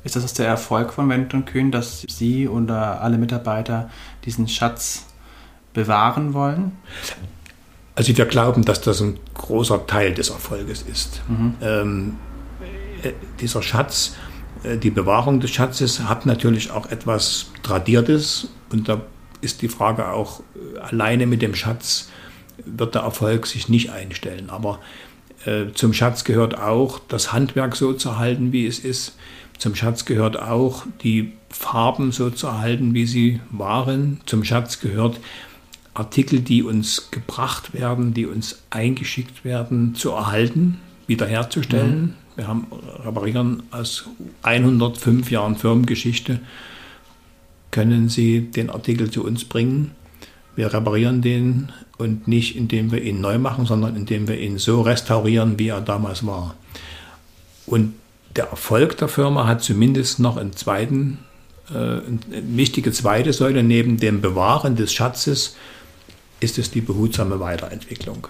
Ist 0.03 0.15
das 0.15 0.33
der 0.33 0.47
Erfolg 0.47 0.93
von 0.93 1.09
Wendt 1.09 1.33
und 1.33 1.45
Kühn, 1.45 1.71
dass 1.71 2.05
Sie 2.07 2.47
oder 2.47 3.01
alle 3.01 3.17
Mitarbeiter 3.17 3.89
diesen 4.25 4.47
Schatz 4.47 5.05
bewahren 5.73 6.33
wollen? 6.33 6.73
Also 7.95 8.15
wir 8.15 8.25
glauben, 8.25 8.65
dass 8.65 8.81
das 8.81 9.01
ein 9.01 9.19
großer 9.33 9.87
Teil 9.87 10.13
des 10.13 10.29
Erfolges 10.29 10.81
ist. 10.81 11.21
Mhm. 11.27 11.53
Ähm, 11.61 12.17
äh, 13.03 13.13
dieser 13.39 13.61
Schatz, 13.61 14.15
die 14.77 14.89
Bewahrung 14.89 15.39
des 15.39 15.51
Schatzes 15.51 16.01
hat 16.01 16.25
natürlich 16.25 16.71
auch 16.71 16.89
etwas 16.89 17.51
Tradiertes 17.63 18.47
und 18.71 18.89
da 18.89 19.01
ist 19.41 19.61
die 19.61 19.69
Frage 19.69 20.09
auch, 20.09 20.41
äh, 20.55 20.79
alleine 20.79 21.27
mit 21.27 21.41
dem 21.41 21.55
Schatz 21.55 22.09
wird 22.65 22.95
der 22.95 23.03
Erfolg 23.03 23.47
sich 23.47 23.69
nicht 23.69 23.91
einstellen. 23.91 24.49
Aber 24.49 24.79
äh, 25.45 25.71
zum 25.73 25.93
Schatz 25.93 26.23
gehört 26.23 26.57
auch, 26.57 26.99
das 27.07 27.31
Handwerk 27.31 27.75
so 27.75 27.93
zu 27.93 28.17
halten, 28.17 28.51
wie 28.51 28.65
es 28.65 28.79
ist. 28.79 29.15
Zum 29.57 29.75
Schatz 29.75 30.05
gehört 30.05 30.39
auch, 30.39 30.85
die 31.03 31.33
Farben 31.49 32.11
so 32.11 32.29
zu 32.29 32.47
erhalten, 32.47 32.93
wie 32.93 33.05
sie 33.05 33.39
waren. 33.51 34.19
Zum 34.25 34.43
Schatz 34.43 34.79
gehört, 34.79 35.19
Artikel, 35.93 36.41
die 36.41 36.61
uns 36.61 37.09
gebracht 37.11 37.73
werden, 37.73 38.13
die 38.13 38.25
uns 38.25 38.63
eingeschickt 38.69 39.45
werden, 39.45 39.95
zu 39.95 40.11
erhalten, 40.11 40.79
wiederherzustellen. 41.07 42.01
Mhm. 42.01 42.13
Wir 42.35 42.47
haben 42.47 42.67
reparieren 43.03 43.63
aus 43.71 44.05
105 44.43 45.31
Jahren 45.31 45.55
Firmengeschichte, 45.55 46.39
können 47.71 48.09
Sie 48.09 48.41
den 48.41 48.69
Artikel 48.69 49.09
zu 49.09 49.23
uns 49.23 49.45
bringen. 49.45 49.91
Wir 50.55 50.73
reparieren 50.73 51.21
den 51.21 51.71
und 51.97 52.27
nicht 52.27 52.55
indem 52.55 52.91
wir 52.91 53.01
ihn 53.01 53.21
neu 53.21 53.37
machen, 53.37 53.65
sondern 53.65 53.95
indem 53.95 54.27
wir 54.27 54.39
ihn 54.39 54.57
so 54.57 54.81
restaurieren, 54.81 55.59
wie 55.59 55.69
er 55.69 55.81
damals 55.81 56.25
war. 56.25 56.55
Und 57.65 57.93
der 58.35 58.49
Erfolg 58.49 58.97
der 58.97 59.07
Firma 59.07 59.47
hat 59.47 59.61
zumindest 59.63 60.19
noch 60.19 60.37
einen 60.37 60.53
zweiten, 60.53 61.19
äh, 61.69 61.77
eine 61.77 62.01
wichtige 62.31 62.91
zweite 62.91 63.33
Säule 63.33 63.63
neben 63.63 63.97
dem 63.97 64.21
Bewahren 64.21 64.75
des 64.75 64.93
Schatzes, 64.93 65.55
ist 66.39 66.57
es 66.57 66.69
die 66.69 66.81
behutsame 66.81 67.39
Weiterentwicklung. 67.39 68.27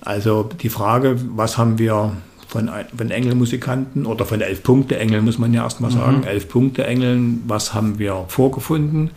Also 0.00 0.44
die 0.60 0.68
Frage, 0.68 1.20
was 1.36 1.58
haben 1.58 1.78
wir 1.78 2.16
von, 2.50 2.68
von 2.96 3.10
Engelmusikanten 3.10 4.06
oder 4.06 4.26
von 4.26 4.40
elf 4.40 4.62
Punkte 4.62 4.98
Engeln, 4.98 5.24
muss 5.24 5.38
man 5.38 5.54
ja 5.54 5.62
erstmal 5.62 5.92
sagen, 5.92 6.18
mhm. 6.18 6.24
elf 6.24 6.48
Punkte 6.48 6.84
Engeln, 6.84 7.44
was 7.46 7.74
haben 7.74 7.98
wir 7.98 8.24
vorgefunden? 8.26 9.10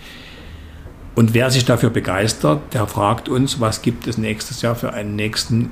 Und 1.15 1.33
wer 1.33 1.49
sich 1.49 1.65
dafür 1.65 1.89
begeistert, 1.89 2.73
der 2.73 2.85
fragt 2.87 3.29
uns, 3.29 3.59
was 3.59 3.81
gibt 3.81 4.07
es 4.07 4.17
nächstes 4.17 4.61
Jahr 4.61 4.75
für 4.75 4.93
einen 4.93 5.15
nächsten 5.15 5.71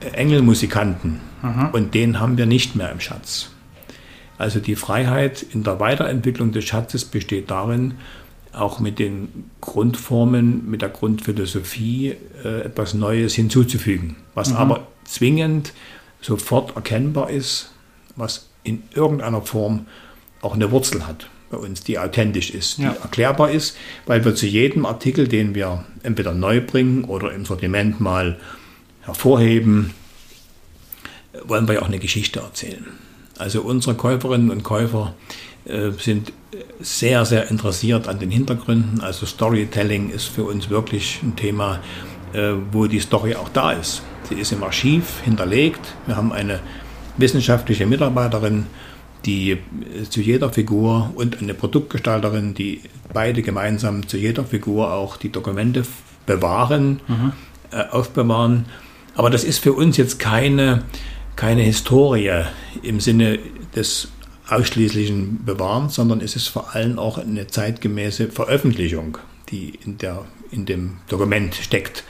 äh, 0.00 0.16
Engelmusikanten? 0.16 1.20
Mhm. 1.42 1.68
Und 1.72 1.94
den 1.94 2.18
haben 2.18 2.38
wir 2.38 2.46
nicht 2.46 2.74
mehr 2.74 2.90
im 2.90 3.00
Schatz. 3.00 3.50
Also 4.36 4.58
die 4.58 4.76
Freiheit 4.76 5.46
in 5.54 5.62
der 5.62 5.78
Weiterentwicklung 5.78 6.52
des 6.52 6.64
Schatzes 6.64 7.04
besteht 7.04 7.50
darin, 7.50 7.94
auch 8.52 8.80
mit 8.80 8.98
den 8.98 9.50
Grundformen, 9.60 10.68
mit 10.68 10.82
der 10.82 10.88
Grundphilosophie 10.88 12.16
äh, 12.44 12.62
etwas 12.62 12.94
Neues 12.94 13.34
hinzuzufügen, 13.34 14.16
was 14.34 14.50
mhm. 14.50 14.56
aber 14.56 14.86
zwingend 15.04 15.72
sofort 16.20 16.76
erkennbar 16.76 17.30
ist, 17.30 17.70
was 18.16 18.48
in 18.64 18.82
irgendeiner 18.94 19.42
Form 19.42 19.86
auch 20.42 20.54
eine 20.54 20.70
Wurzel 20.70 21.06
hat 21.06 21.28
bei 21.50 21.56
uns, 21.56 21.82
die 21.82 21.98
authentisch 21.98 22.50
ist, 22.50 22.78
die 22.78 22.82
ja. 22.82 22.96
erklärbar 23.02 23.50
ist, 23.50 23.76
weil 24.06 24.24
wir 24.24 24.34
zu 24.34 24.46
jedem 24.46 24.84
Artikel, 24.84 25.28
den 25.28 25.54
wir 25.54 25.84
entweder 26.02 26.34
neu 26.34 26.60
bringen 26.60 27.04
oder 27.04 27.32
im 27.32 27.44
Sortiment 27.44 28.00
mal 28.00 28.38
hervorheben, 29.02 29.92
wollen 31.44 31.68
wir 31.68 31.76
ja 31.76 31.82
auch 31.82 31.86
eine 31.86 31.98
Geschichte 31.98 32.40
erzählen. 32.40 32.84
Also 33.38 33.62
unsere 33.62 33.94
Käuferinnen 33.94 34.50
und 34.50 34.62
Käufer 34.62 35.14
äh, 35.66 35.90
sind 35.92 36.32
sehr, 36.80 37.24
sehr 37.24 37.50
interessiert 37.50 38.08
an 38.08 38.18
den 38.18 38.30
Hintergründen. 38.30 39.00
Also 39.00 39.26
Storytelling 39.26 40.10
ist 40.10 40.24
für 40.24 40.44
uns 40.44 40.70
wirklich 40.70 41.20
ein 41.22 41.36
Thema, 41.36 41.80
äh, 42.32 42.52
wo 42.72 42.86
die 42.86 43.00
Story 43.00 43.34
auch 43.34 43.48
da 43.50 43.72
ist. 43.72 44.02
Sie 44.28 44.34
ist 44.34 44.52
im 44.52 44.62
Archiv 44.62 45.20
hinterlegt. 45.24 45.94
Wir 46.06 46.16
haben 46.16 46.32
eine 46.32 46.60
wissenschaftliche 47.16 47.86
Mitarbeiterin, 47.86 48.66
die 49.24 49.52
äh, 49.52 49.58
zu 50.08 50.20
jeder 50.20 50.52
Figur 50.52 51.12
und 51.14 51.40
eine 51.40 51.54
Produktgestalterin, 51.54 52.54
die 52.54 52.82
beide 53.12 53.42
gemeinsam 53.42 54.08
zu 54.08 54.16
jeder 54.16 54.44
Figur 54.44 54.92
auch 54.92 55.16
die 55.16 55.30
Dokumente 55.30 55.84
bewahren, 56.26 57.00
mhm. 57.06 57.32
aufbewahren. 57.90 58.66
Aber 59.14 59.30
das 59.30 59.44
ist 59.44 59.58
für 59.58 59.72
uns 59.72 59.96
jetzt 59.96 60.18
keine, 60.18 60.82
keine 61.36 61.62
Historie 61.62 62.44
im 62.82 63.00
Sinne 63.00 63.38
des 63.74 64.08
ausschließlichen 64.48 65.44
Bewahren, 65.44 65.88
sondern 65.88 66.20
es 66.20 66.36
ist 66.36 66.48
vor 66.48 66.74
allem 66.74 66.98
auch 66.98 67.18
eine 67.18 67.46
zeitgemäße 67.46 68.28
Veröffentlichung, 68.28 69.18
die 69.50 69.78
in, 69.84 69.98
der, 69.98 70.24
in 70.50 70.66
dem 70.66 70.98
Dokument 71.08 71.54
steckt. 71.54 72.04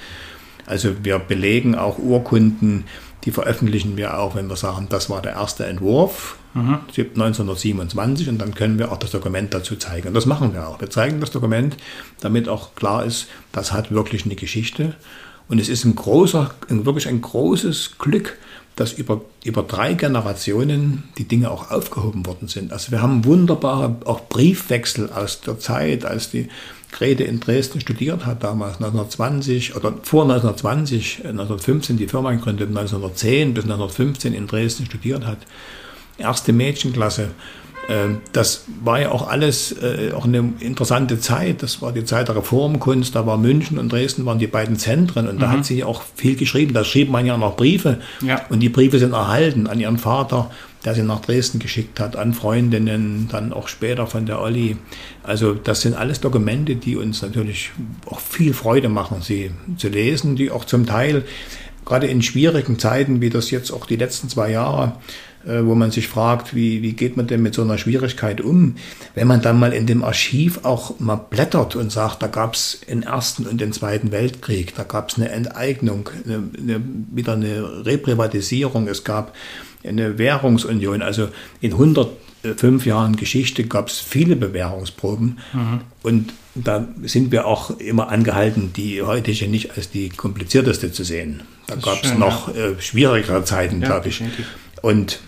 Also 0.67 1.05
wir 1.05 1.19
belegen 1.19 1.75
auch 1.75 1.99
Urkunden, 1.99 2.85
die 3.25 3.33
veröffentlichen 3.33 3.97
wir 3.97 4.19
auch, 4.19 4.37
wenn 4.37 4.49
wir 4.49 4.57
sagen, 4.57 4.87
das 4.89 5.11
war 5.11 5.21
der 5.21 5.33
erste 5.33 5.67
Entwurf, 5.67 6.37
mhm. 6.55 6.79
1927, 6.97 8.29
und 8.29 8.39
dann 8.39 8.55
können 8.55 8.79
wir 8.79 8.93
auch 8.93 8.99
das 8.99 9.11
Dokument 9.11 9.53
dazu 9.53 9.77
zeigen. 9.77 10.09
Und 10.09 10.15
das 10.15 10.27
machen 10.27 10.53
wir 10.53 10.69
auch. 10.69 10.81
Wir 10.81 10.91
zeigen 10.91 11.21
das 11.21 11.33
Dokument, 11.33 11.77
damit 12.21 12.49
auch 12.49 12.75
klar 12.77 13.05
ist, 13.05 13.27
das 13.53 13.73
hat 13.73 13.91
wirklich 13.91 14.25
eine 14.25 14.37
Geschichte. 14.37 14.95
Und 15.49 15.61
es 15.61 15.69
ist 15.69 15.85
ein 15.85 15.95
großer, 15.95 16.55
wirklich 16.69 17.09
ein 17.09 17.21
großes 17.21 17.99
Glück, 17.99 18.37
dass 18.77 18.93
über, 18.93 19.23
über 19.43 19.63
drei 19.63 19.95
Generationen 19.95 21.05
die 21.17 21.27
Dinge 21.27 21.51
auch 21.51 21.71
aufgehoben 21.71 22.27
worden 22.27 22.47
sind. 22.47 22.73
Also 22.73 22.93
wir 22.93 23.01
haben 23.01 23.25
wunderbare 23.25 23.97
auch 24.05 24.29
Briefwechsel 24.29 25.11
aus 25.11 25.41
der 25.41 25.59
Zeit, 25.59 26.05
als 26.05 26.31
die 26.31 26.49
Grete 26.93 27.25
in 27.25 27.41
Dresden 27.41 27.81
studiert 27.81 28.25
hat 28.27 28.43
damals, 28.43 28.77
1920 28.77 29.77
oder 29.77 29.95
vor 30.03 30.23
1920, 30.23 31.25
1915 31.25 31.97
die 31.97 32.09
Firma 32.09 32.33
gegründet, 32.33 32.69
1910 32.69 33.55
bis 33.55 33.65
1915 33.65 34.33
in 34.33 34.47
Dresden 34.47 34.87
studiert 34.87 35.27
hat. 35.27 35.39
Erste 36.19 36.53
Mädchenklasse. 36.53 37.31
Ähm, 37.89 38.19
das 38.33 38.65
war 38.83 39.01
ja 39.01 39.13
auch 39.13 39.29
alles 39.29 39.73
äh, 39.83 40.13
auch 40.13 40.25
eine 40.25 40.55
interessante 40.61 41.21
Zeit. 41.21 41.63
Das 41.63 41.83
war 41.83 41.93
die 41.93 42.05
Zeit 42.05 42.29
der 42.29 42.37
Reformkunst. 42.37 43.15
Da 43.15 43.27
war 43.27 43.37
München 43.37 43.79
und 43.79 43.93
Dresden 43.93 44.27
waren 44.27 44.39
die 44.39 44.47
beiden 44.47 44.77
Zentren 44.77 45.29
und 45.29 45.41
da 45.41 45.51
hat 45.51 45.59
mhm. 45.59 45.65
sie 45.65 45.85
auch 45.85 46.03
viel 46.15 46.37
geschrieben. 46.37 46.75
Da 46.75 46.85
schrieb 46.85 47.11
man 47.11 47.27
ja 47.27 47.37
noch 47.37 47.57
Briefe 47.57 48.01
ja. 48.23 48.41
und 48.49 48.61
die 48.61 48.69
Briefe 48.69 48.99
sind 48.99 49.13
erhalten 49.13 49.67
an 49.67 49.79
ihren 49.79 49.99
Vater, 49.99 50.51
der 50.87 50.95
sie 50.95 51.03
nach 51.03 51.21
Dresden 51.21 51.59
geschickt 51.59 51.99
hat, 51.99 52.15
an 52.15 52.33
Freundinnen, 52.33 53.29
dann 53.31 53.53
auch 53.53 53.67
später 53.67 54.07
von 54.07 54.25
der 54.25 54.41
Olli. 54.41 54.77
Also 55.25 55.53
das 55.53 55.81
sind 55.81 55.97
alles 55.97 56.21
Dokumente, 56.21 56.77
die 56.77 56.97
uns 56.97 57.23
natürlich 57.23 57.73
auch 58.07 58.21
viel 58.21 58.55
Freude 58.55 58.89
machen, 58.89 59.21
sie 59.21 59.51
zu 59.77 59.89
lesen, 59.89 60.37
die 60.37 60.51
auch 60.53 60.65
zum 60.65 60.87
Teil 60.87 61.25
gerade 61.85 62.07
in 62.07 62.23
schwierigen 62.23 62.79
Zeiten, 62.79 63.21
wie 63.21 63.31
das 63.31 63.51
jetzt 63.51 63.73
auch 63.73 63.87
die 63.87 63.97
letzten 63.97 64.29
zwei 64.29 64.51
Jahre 64.51 64.93
äh, 65.47 65.65
wo 65.65 65.77
man 65.77 65.93
sich 65.93 66.09
fragt, 66.09 66.57
wie, 66.57 66.83
wie 66.83 66.95
geht 66.95 67.17
man 67.17 67.29
denn 67.29 67.41
mit 67.41 67.55
so 67.55 67.63
einer 67.63 67.79
Schwierigkeit 67.79 68.41
um? 68.41 68.75
Wenn 69.15 69.29
man 69.29 69.43
dann 69.43 69.61
mal 69.61 69.73
in 69.73 69.87
dem 69.87 70.03
Archiv 70.03 70.65
auch 70.65 70.99
mal 70.99 71.15
blättert 71.17 71.77
und 71.77 71.93
sagt, 71.93 72.23
da 72.23 72.27
gab 72.27 72.55
es 72.55 72.81
den 72.89 73.05
Ersten 73.05 73.47
und 73.47 73.61
den 73.61 73.73
Zweiten 73.73 74.11
Weltkrieg, 74.11 74.75
da 74.75 74.83
gab 74.83 75.11
es 75.11 75.17
eine 75.17 75.31
Enteignung, 75.31 76.11
eine, 76.25 76.43
eine, 76.59 76.81
wieder 77.13 77.35
eine 77.35 77.87
Reprivatisierung, 77.87 78.89
es 78.89 79.05
gab 79.05 79.35
eine 79.87 80.19
Währungsunion, 80.19 81.03
also 81.03 81.29
in 81.61 81.73
100 81.73 82.09
äh, 82.43 82.55
fünf 82.55 82.87
Jahren 82.87 83.17
Geschichte 83.17 83.65
gab 83.65 83.89
es 83.89 83.99
viele 83.99 84.37
Bewährungsproben 84.37 85.39
mhm. 85.53 85.81
und 86.03 86.33
da 86.55 86.89
sind 87.03 87.33
wir 87.33 87.47
auch 87.47 87.79
immer 87.79 88.09
angehalten, 88.09 88.73
die 88.75 89.03
heutige 89.03 89.47
nicht 89.49 89.77
als 89.77 89.91
die 89.91 90.09
komplizierteste 90.09 90.91
zu 90.91 91.05
sehen. 91.05 91.43
Da 91.67 91.77
gab 91.77 92.03
es 92.03 92.15
noch 92.15 92.55
ja. 92.55 92.69
äh, 92.69 92.81
schwierigere 92.81 93.45
Zeiten, 93.45 93.83
ja, 93.83 93.89
glaube 93.89 94.09
ich. 94.09 94.19
Definitiv. 94.19 94.47
Und 94.83 95.21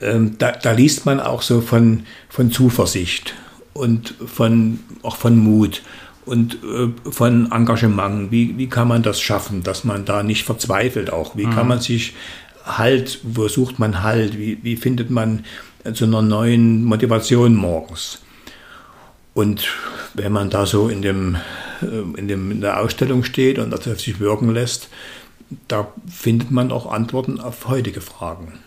ähm, 0.00 0.36
da, 0.38 0.52
da, 0.52 0.72
liest 0.72 1.06
man 1.06 1.20
auch 1.20 1.42
so 1.42 1.60
von, 1.60 2.04
von 2.28 2.50
Zuversicht 2.50 3.34
und 3.72 4.14
von, 4.26 4.80
auch 5.02 5.16
von 5.16 5.38
Mut 5.38 5.82
und 6.24 6.58
äh, 6.64 6.88
von 7.10 7.52
Engagement. 7.52 8.32
Wie, 8.32 8.58
wie 8.58 8.68
kann 8.68 8.88
man 8.88 9.02
das 9.02 9.20
schaffen, 9.20 9.62
dass 9.62 9.84
man 9.84 10.04
da 10.04 10.22
nicht 10.22 10.44
verzweifelt 10.44 11.12
auch? 11.12 11.36
Wie 11.36 11.46
mhm. 11.46 11.50
kann 11.50 11.68
man 11.68 11.80
sich 11.80 12.14
Halt, 12.64 13.20
wo 13.22 13.48
sucht 13.48 13.78
man 13.78 14.02
Halt? 14.02 14.38
Wie, 14.38 14.58
wie 14.62 14.76
findet 14.76 15.10
man 15.10 15.44
zu 15.94 16.04
einer 16.04 16.22
neuen 16.22 16.84
Motivation 16.84 17.54
morgens? 17.54 18.20
Und 19.34 19.66
wenn 20.14 20.32
man 20.32 20.50
da 20.50 20.66
so 20.66 20.88
in, 20.88 21.02
dem, 21.02 21.36
äh, 21.80 22.18
in, 22.18 22.28
dem, 22.28 22.50
in 22.50 22.60
der 22.60 22.80
Ausstellung 22.80 23.24
steht 23.24 23.58
und 23.58 23.70
das 23.70 23.88
auf 23.88 24.00
sich 24.00 24.20
wirken 24.20 24.50
lässt, 24.50 24.88
da 25.68 25.88
findet 26.08 26.50
man 26.50 26.70
auch 26.72 26.90
Antworten 26.90 27.40
auf 27.40 27.68
heutige 27.68 28.00
Fragen. 28.00 28.58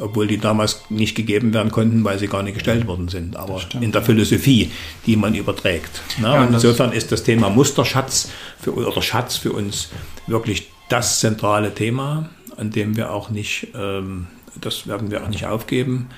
Obwohl 0.00 0.26
die 0.26 0.38
damals 0.38 0.80
nicht 0.88 1.14
gegeben 1.14 1.52
werden 1.52 1.70
konnten, 1.70 2.02
weil 2.02 2.18
sie 2.18 2.26
gar 2.26 2.42
nicht 2.42 2.54
gestellt 2.54 2.86
worden 2.86 3.08
sind. 3.08 3.36
Aber 3.36 3.60
in 3.78 3.92
der 3.92 4.02
Philosophie, 4.02 4.70
die 5.04 5.16
man 5.16 5.34
überträgt. 5.34 6.00
Ne? 6.18 6.28
Ja, 6.28 6.44
insofern 6.44 6.92
ist 6.92 7.12
das 7.12 7.24
Thema 7.24 7.50
Musterschatz 7.50 8.30
für, 8.58 8.74
oder 8.74 9.02
Schatz 9.02 9.36
für 9.36 9.52
uns 9.52 9.90
wirklich 10.26 10.70
das 10.88 11.20
zentrale 11.20 11.74
Thema 11.74 12.30
an 12.56 12.70
dem 12.70 12.96
wir 12.96 13.12
auch 13.12 13.30
nicht, 13.30 13.68
ähm, 13.74 14.26
das 14.60 14.86
werden 14.86 15.10
wir 15.10 15.22
auch 15.22 15.28
nicht 15.28 15.46
aufgeben. 15.46 16.08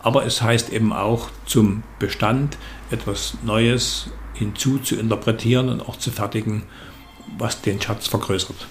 Aber 0.00 0.26
es 0.26 0.42
heißt 0.42 0.70
eben 0.70 0.92
auch 0.92 1.28
zum 1.46 1.82
Bestand 1.98 2.58
etwas 2.90 3.36
Neues 3.44 4.10
hinzu 4.34 4.78
zu 4.78 4.96
interpretieren 4.96 5.68
und 5.68 5.80
auch 5.88 5.96
zu 5.96 6.10
fertigen, 6.10 6.64
was 7.38 7.62
den 7.62 7.80
Schatz 7.80 8.08
vergrößert. 8.08 8.66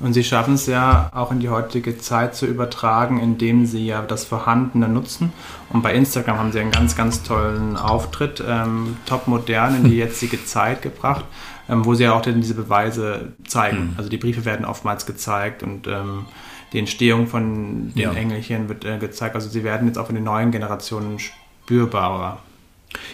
Und 0.00 0.14
Sie 0.14 0.24
schaffen 0.24 0.54
es 0.54 0.66
ja 0.66 1.10
auch 1.12 1.30
in 1.30 1.40
die 1.40 1.50
heutige 1.50 1.98
Zeit 1.98 2.34
zu 2.34 2.46
übertragen, 2.46 3.20
indem 3.20 3.66
Sie 3.66 3.84
ja 3.84 4.00
das 4.00 4.24
Vorhandene 4.24 4.88
nutzen. 4.88 5.32
Und 5.68 5.82
bei 5.82 5.92
Instagram 5.92 6.38
haben 6.38 6.52
Sie 6.52 6.60
einen 6.60 6.70
ganz, 6.70 6.96
ganz 6.96 7.22
tollen 7.22 7.76
Auftritt, 7.76 8.42
ähm, 8.46 8.96
top 9.04 9.28
modern 9.28 9.76
in 9.76 9.84
die 9.84 9.96
jetzige 9.96 10.42
Zeit 10.44 10.80
gebracht, 10.80 11.26
ähm, 11.68 11.84
wo 11.84 11.94
Sie 11.94 12.04
ja 12.04 12.14
auch 12.14 12.22
diese 12.22 12.54
Beweise 12.54 13.32
zeigen. 13.46 13.90
Mhm. 13.90 13.94
Also 13.98 14.08
die 14.08 14.16
Briefe 14.16 14.46
werden 14.46 14.64
oftmals 14.64 15.04
gezeigt 15.04 15.62
und 15.62 15.86
ähm, 15.86 16.24
die 16.72 16.78
Entstehung 16.78 17.26
von 17.26 17.92
den 17.94 17.98
ja. 17.98 18.12
Engelchen 18.12 18.68
wird 18.68 18.84
äh, 18.84 18.98
gezeigt. 18.98 19.34
Also 19.34 19.48
sie 19.48 19.64
werden 19.64 19.88
jetzt 19.88 19.98
auch 19.98 20.08
in 20.08 20.14
den 20.14 20.24
neuen 20.24 20.50
Generationen 20.50 21.18
spürbarer. 21.18 22.38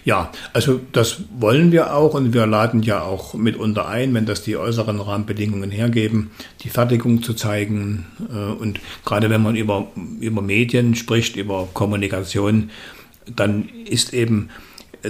Ja, 0.04 0.30
also 0.52 0.80
das 0.92 1.22
wollen 1.38 1.72
wir 1.72 1.94
auch 1.94 2.14
und 2.14 2.32
wir 2.32 2.46
laden 2.46 2.82
ja 2.82 3.02
auch 3.02 3.34
mitunter 3.34 3.88
ein, 3.88 4.14
wenn 4.14 4.24
das 4.24 4.42
die 4.42 4.56
äußeren 4.56 5.00
Rahmenbedingungen 5.00 5.70
hergeben, 5.70 6.30
die 6.62 6.70
Fertigung 6.70 7.22
zu 7.22 7.34
zeigen. 7.34 8.06
Äh, 8.30 8.52
und 8.52 8.80
gerade 9.04 9.30
wenn 9.30 9.42
man 9.42 9.56
über, 9.56 9.88
über 10.20 10.42
Medien 10.42 10.94
spricht, 10.94 11.36
über 11.36 11.68
Kommunikation, 11.72 12.70
dann 13.34 13.68
ist 13.86 14.14
eben 14.14 14.50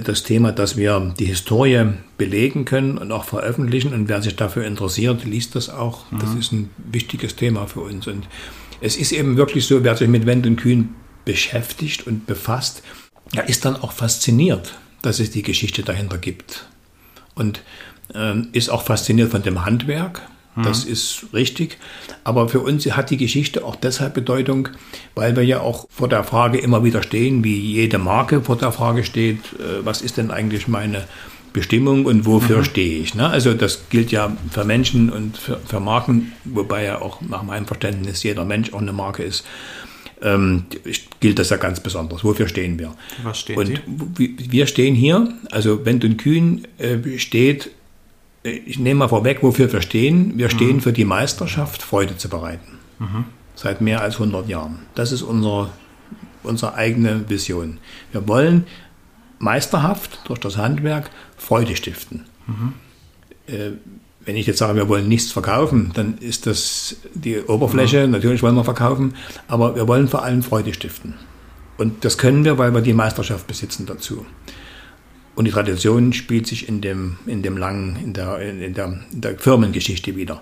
das 0.03 0.23
Thema, 0.23 0.51
dass 0.51 0.77
wir 0.77 1.13
die 1.17 1.25
Historie 1.25 1.85
belegen 2.17 2.65
können 2.65 2.97
und 2.97 3.11
auch 3.11 3.23
veröffentlichen. 3.23 3.93
Und 3.93 4.07
wer 4.07 4.21
sich 4.21 4.35
dafür 4.35 4.65
interessiert, 4.65 5.25
liest 5.25 5.55
das 5.55 5.69
auch. 5.69 6.11
Mhm. 6.11 6.19
Das 6.19 6.35
ist 6.35 6.51
ein 6.51 6.69
wichtiges 6.77 7.35
Thema 7.35 7.67
für 7.67 7.81
uns. 7.81 8.07
Und 8.07 8.27
es 8.81 8.95
ist 8.97 9.11
eben 9.11 9.37
wirklich 9.37 9.65
so, 9.65 9.83
wer 9.83 9.95
sich 9.95 10.07
mit 10.07 10.25
Wendt 10.25 10.45
und 10.45 10.57
Kühn 10.57 10.95
beschäftigt 11.25 12.07
und 12.07 12.25
befasst, 12.25 12.83
er 13.33 13.49
ist 13.49 13.65
dann 13.65 13.75
auch 13.75 13.91
fasziniert, 13.91 14.75
dass 15.01 15.19
es 15.19 15.31
die 15.31 15.43
Geschichte 15.43 15.83
dahinter 15.83 16.17
gibt. 16.17 16.67
Und 17.35 17.61
äh, 18.13 18.35
ist 18.53 18.69
auch 18.69 18.83
fasziniert 18.83 19.31
von 19.31 19.43
dem 19.43 19.65
Handwerk 19.65 20.21
das 20.63 20.85
mhm. 20.85 20.91
ist 20.91 21.25
richtig. 21.33 21.77
Aber 22.23 22.49
für 22.49 22.59
uns 22.59 22.85
hat 22.85 23.09
die 23.09 23.17
Geschichte 23.17 23.63
auch 23.63 23.75
deshalb 23.75 24.13
Bedeutung, 24.13 24.69
weil 25.15 25.35
wir 25.35 25.43
ja 25.43 25.59
auch 25.61 25.87
vor 25.89 26.09
der 26.09 26.23
Frage 26.23 26.57
immer 26.57 26.83
wieder 26.83 27.03
stehen, 27.03 27.43
wie 27.43 27.59
jede 27.59 27.97
Marke 27.97 28.41
vor 28.41 28.57
der 28.57 28.71
Frage 28.71 29.03
steht, 29.03 29.39
äh, 29.59 29.85
was 29.85 30.01
ist 30.01 30.17
denn 30.17 30.31
eigentlich 30.31 30.67
meine 30.67 31.05
Bestimmung 31.53 32.05
und 32.05 32.25
wofür 32.25 32.59
mhm. 32.59 32.63
stehe 32.65 32.99
ich. 32.99 33.15
Ne? 33.15 33.27
Also 33.27 33.53
das 33.53 33.89
gilt 33.89 34.11
ja 34.11 34.35
für 34.51 34.63
Menschen 34.63 35.09
und 35.09 35.37
für, 35.37 35.57
für, 35.57 35.79
Marken, 35.79 36.33
wobei 36.43 36.83
ja 36.83 37.01
auch 37.01 37.21
nach 37.21 37.43
meinem 37.43 37.65
Verständnis 37.65 38.23
jeder 38.23 38.45
Mensch 38.45 38.73
auch 38.73 38.81
eine 38.81 38.93
Marke 38.93 39.23
ist. 39.23 39.45
Ähm, 40.21 40.65
gilt 41.19 41.37
das 41.37 41.49
ja 41.51 41.57
ganz 41.57 41.79
besonders. 41.79 42.23
Wofür 42.23 42.47
stehen 42.47 42.79
wir? 42.79 42.95
Was 43.23 43.39
stehen 43.39 43.57
und 43.57 43.67
Sie? 43.67 44.35
Wir 44.49 44.65
stehen 44.65 44.95
hier, 44.95 45.33
also 45.51 45.85
Wendt 45.85 46.03
und 46.03 46.17
Kühn 46.17 46.67
äh, 46.79 47.19
steht 47.19 47.71
ich 48.49 48.79
nehme 48.79 48.99
mal 48.99 49.07
vorweg, 49.07 49.43
wofür 49.43 49.71
wir 49.71 49.81
stehen. 49.81 50.37
Wir 50.37 50.49
stehen 50.49 50.77
mhm. 50.77 50.81
für 50.81 50.93
die 50.93 51.05
Meisterschaft, 51.05 51.81
Freude 51.81 52.17
zu 52.17 52.29
bereiten. 52.29 52.79
Mhm. 52.99 53.25
Seit 53.55 53.81
mehr 53.81 54.01
als 54.01 54.15
100 54.15 54.47
Jahren. 54.47 54.79
Das 54.95 55.11
ist 55.11 55.21
unsere, 55.21 55.69
unsere 56.43 56.75
eigene 56.75 57.29
Vision. 57.29 57.79
Wir 58.11 58.27
wollen 58.27 58.65
meisterhaft 59.39 60.21
durch 60.25 60.39
das 60.39 60.57
Handwerk 60.57 61.09
Freude 61.37 61.75
stiften. 61.75 62.25
Mhm. 62.47 62.73
Äh, 63.47 63.71
wenn 64.25 64.35
ich 64.35 64.45
jetzt 64.45 64.57
sage, 64.57 64.75
wir 64.75 64.89
wollen 64.89 65.07
nichts 65.07 65.31
verkaufen, 65.31 65.91
dann 65.93 66.17
ist 66.17 66.47
das 66.47 66.97
die 67.13 67.39
Oberfläche. 67.39 68.05
Mhm. 68.05 68.11
Natürlich 68.11 68.43
wollen 68.43 68.55
wir 68.55 68.65
verkaufen, 68.65 69.15
aber 69.47 69.75
wir 69.75 69.87
wollen 69.87 70.07
vor 70.07 70.23
allem 70.23 70.43
Freude 70.43 70.73
stiften. 70.73 71.13
Und 71.77 72.03
das 72.03 72.17
können 72.17 72.43
wir, 72.43 72.57
weil 72.57 72.73
wir 72.73 72.81
die 72.81 72.93
Meisterschaft 72.93 73.47
besitzen 73.47 73.85
dazu. 73.85 74.25
Und 75.37 75.45
die 75.45 75.51
Tradition 75.51 76.13
spielt 76.13 76.47
sich 76.47 76.67
in 76.67 76.81
dem, 76.81 77.17
in 77.27 77.43
dem 77.43 77.57
langen, 77.57 77.95
in 78.03 78.13
der, 78.13 78.39
in 78.39 78.73
der, 78.73 78.99
in 79.13 79.21
der 79.21 79.37
Firmengeschichte 79.37 80.15
wieder. 80.15 80.41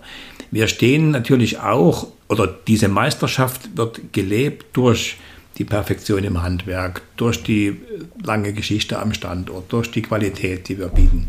Wir 0.51 0.69
stehen 0.69 1.11
natürlich 1.11 1.59
auch, 1.59 2.07
oder 2.29 2.47
diese 2.65 2.87
Meisterschaft 2.87 3.75
wird 3.75 4.13
gelebt 4.13 4.67
durch 4.71 5.17
die 5.57 5.65
Perfektion 5.65 6.23
im 6.23 6.41
Handwerk, 6.41 7.01
durch 7.17 7.43
die 7.43 7.75
lange 8.23 8.53
Geschichte 8.53 8.97
am 8.97 9.13
Standort, 9.13 9.65
durch 9.73 9.91
die 9.91 10.01
Qualität, 10.01 10.69
die 10.69 10.79
wir 10.79 10.87
bieten. 10.87 11.27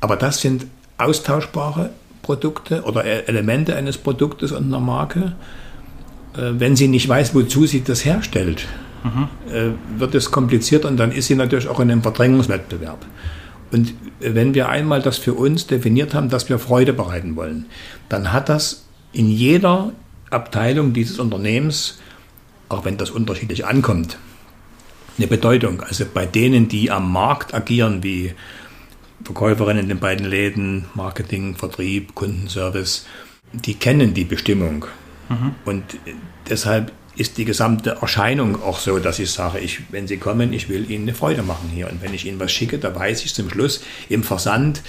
Aber 0.00 0.16
das 0.16 0.40
sind 0.40 0.64
austauschbare 0.96 1.90
Produkte 2.22 2.82
oder 2.84 3.04
e-, 3.04 3.24
Elemente 3.26 3.76
eines 3.76 3.98
Produktes 3.98 4.52
und 4.52 4.64
einer 4.64 4.80
Marke. 4.80 5.36
Äh, 6.34 6.52
wenn 6.54 6.76
sie 6.76 6.88
nicht 6.88 7.10
weiß, 7.10 7.34
wozu 7.34 7.66
sie 7.66 7.84
das 7.84 8.06
herstellt, 8.06 8.66
mhm. 9.02 9.28
wird 9.98 10.14
es 10.14 10.30
kompliziert 10.30 10.84
und 10.84 10.96
dann 10.96 11.12
ist 11.12 11.26
sie 11.26 11.34
natürlich 11.34 11.68
auch 11.68 11.80
in 11.80 11.90
einem 11.90 12.02
Verdrängungswettbewerb. 12.02 13.04
Und 13.72 13.94
wenn 14.20 14.54
wir 14.54 14.68
einmal 14.68 15.00
das 15.00 15.18
für 15.18 15.32
uns 15.34 15.66
definiert 15.66 16.14
haben, 16.14 16.28
dass 16.28 16.48
wir 16.48 16.58
Freude 16.58 16.92
bereiten 16.92 17.36
wollen, 17.36 17.66
dann 18.08 18.32
hat 18.32 18.48
das 18.48 18.84
in 19.12 19.30
jeder 19.30 19.92
Abteilung 20.30 20.92
dieses 20.92 21.18
Unternehmens, 21.18 21.98
auch 22.68 22.84
wenn 22.84 22.96
das 22.96 23.10
unterschiedlich 23.10 23.64
ankommt, 23.64 24.18
eine 25.18 25.26
Bedeutung. 25.26 25.82
Also 25.82 26.04
bei 26.12 26.26
denen, 26.26 26.68
die 26.68 26.90
am 26.90 27.12
Markt 27.12 27.54
agieren, 27.54 28.02
wie 28.02 28.34
Verkäuferinnen 29.24 29.84
in 29.84 29.88
den 29.88 30.00
beiden 30.00 30.26
Läden, 30.26 30.86
Marketing, 30.94 31.54
Vertrieb, 31.56 32.14
Kundenservice, 32.14 33.06
die 33.52 33.74
kennen 33.74 34.14
die 34.14 34.24
Bestimmung. 34.24 34.86
Mhm. 35.28 35.54
Und 35.64 35.84
deshalb 36.48 36.92
ist 37.16 37.36
die 37.36 37.44
gesamte 37.44 37.98
Erscheinung 38.00 38.62
auch 38.62 38.78
so, 38.78 38.98
dass 38.98 39.18
ich 39.18 39.30
sage, 39.30 39.58
ich, 39.58 39.80
wenn 39.90 40.06
Sie 40.06 40.16
kommen, 40.16 40.52
ich 40.52 40.68
will 40.68 40.90
Ihnen 40.90 41.04
eine 41.04 41.14
Freude 41.14 41.42
machen 41.42 41.70
hier. 41.72 41.90
Und 41.90 42.02
wenn 42.02 42.14
ich 42.14 42.26
Ihnen 42.26 42.40
was 42.40 42.52
schicke, 42.52 42.78
da 42.78 42.94
weiß 42.94 43.24
ich 43.24 43.34
zum 43.34 43.50
Schluss 43.50 43.82
im 44.08 44.22
Versand, 44.22 44.82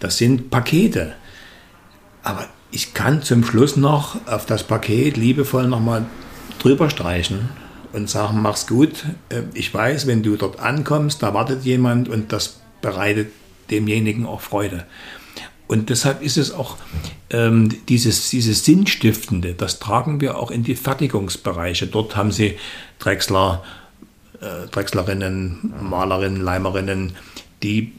das 0.00 0.18
sind 0.18 0.50
Pakete. 0.50 1.14
Aber 2.22 2.48
ich 2.70 2.94
kann 2.94 3.22
zum 3.22 3.44
Schluss 3.44 3.76
noch 3.76 4.26
auf 4.26 4.44
das 4.44 4.64
Paket 4.64 5.16
liebevoll 5.16 5.68
nochmal 5.68 6.06
drüber 6.58 6.90
streichen 6.90 7.48
und 7.92 8.10
sagen, 8.10 8.42
mach's 8.42 8.66
gut. 8.66 9.04
Äh, 9.28 9.42
ich 9.54 9.72
weiß, 9.72 10.06
wenn 10.06 10.22
du 10.22 10.36
dort 10.36 10.58
ankommst, 10.60 11.22
da 11.22 11.32
wartet 11.32 11.64
jemand 11.64 12.08
und 12.08 12.32
das 12.32 12.60
bereitet 12.82 13.28
demjenigen 13.70 14.26
auch 14.26 14.40
Freude. 14.40 14.86
Und 15.68 15.90
deshalb 15.90 16.22
ist 16.22 16.38
es 16.38 16.50
auch 16.50 16.78
ähm, 17.30 17.68
dieses, 17.88 18.30
dieses 18.30 18.64
Sinnstiftende, 18.64 19.52
das 19.52 19.78
tragen 19.78 20.20
wir 20.20 20.38
auch 20.38 20.50
in 20.50 20.64
die 20.64 20.74
Fertigungsbereiche. 20.74 21.86
Dort 21.86 22.16
haben 22.16 22.32
sie 22.32 22.56
Drechsler, 22.98 23.62
äh, 24.40 24.66
Drechslerinnen, 24.70 25.74
Malerinnen, 25.82 26.40
Leimerinnen, 26.40 27.16
die 27.62 27.92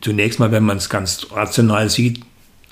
zunächst 0.00 0.40
mal, 0.40 0.50
wenn 0.50 0.64
man 0.64 0.78
es 0.78 0.88
ganz 0.88 1.28
rational 1.30 1.88
sieht, 1.88 2.20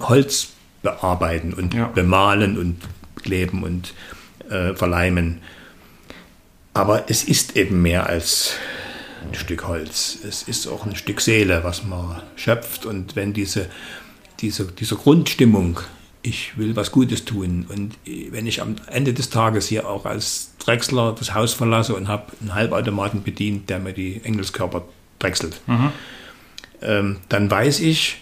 Holz 0.00 0.48
bearbeiten 0.82 1.54
und 1.54 1.72
ja. 1.72 1.86
bemalen 1.86 2.58
und 2.58 2.78
kleben 3.22 3.62
und 3.62 3.94
äh, 4.50 4.74
verleimen. 4.74 5.40
Aber 6.74 7.04
es 7.08 7.22
ist 7.22 7.56
eben 7.56 7.82
mehr 7.82 8.06
als 8.06 8.54
ein 9.28 9.34
Stück 9.34 9.68
Holz. 9.68 10.18
Es 10.26 10.42
ist 10.42 10.66
auch 10.66 10.84
ein 10.84 10.96
Stück 10.96 11.20
Seele, 11.20 11.62
was 11.62 11.84
man 11.84 12.22
schöpft. 12.34 12.86
Und 12.86 13.14
wenn 13.14 13.32
diese 13.32 13.68
diese, 14.42 14.66
diese 14.66 14.96
Grundstimmung 14.96 15.80
ich 16.22 16.56
will 16.56 16.76
was 16.76 16.92
Gutes 16.92 17.24
tun. 17.24 17.66
Und 17.68 17.96
wenn 18.30 18.46
ich 18.46 18.62
am 18.62 18.76
Ende 18.86 19.12
des 19.12 19.30
Tages 19.30 19.66
hier 19.66 19.88
auch 19.88 20.06
als 20.06 20.52
Drechsler 20.58 21.14
das 21.18 21.34
Haus 21.34 21.52
verlasse 21.52 21.94
und 21.94 22.08
habe 22.08 22.32
einen 22.40 22.54
Halbautomaten 22.54 23.22
bedient, 23.22 23.68
der 23.68 23.80
mir 23.80 23.92
die 23.92 24.20
Engelskörper 24.22 24.84
drechselt, 25.18 25.60
mhm. 25.66 25.90
ähm, 26.80 27.16
dann 27.28 27.50
weiß 27.50 27.80
ich, 27.80 28.18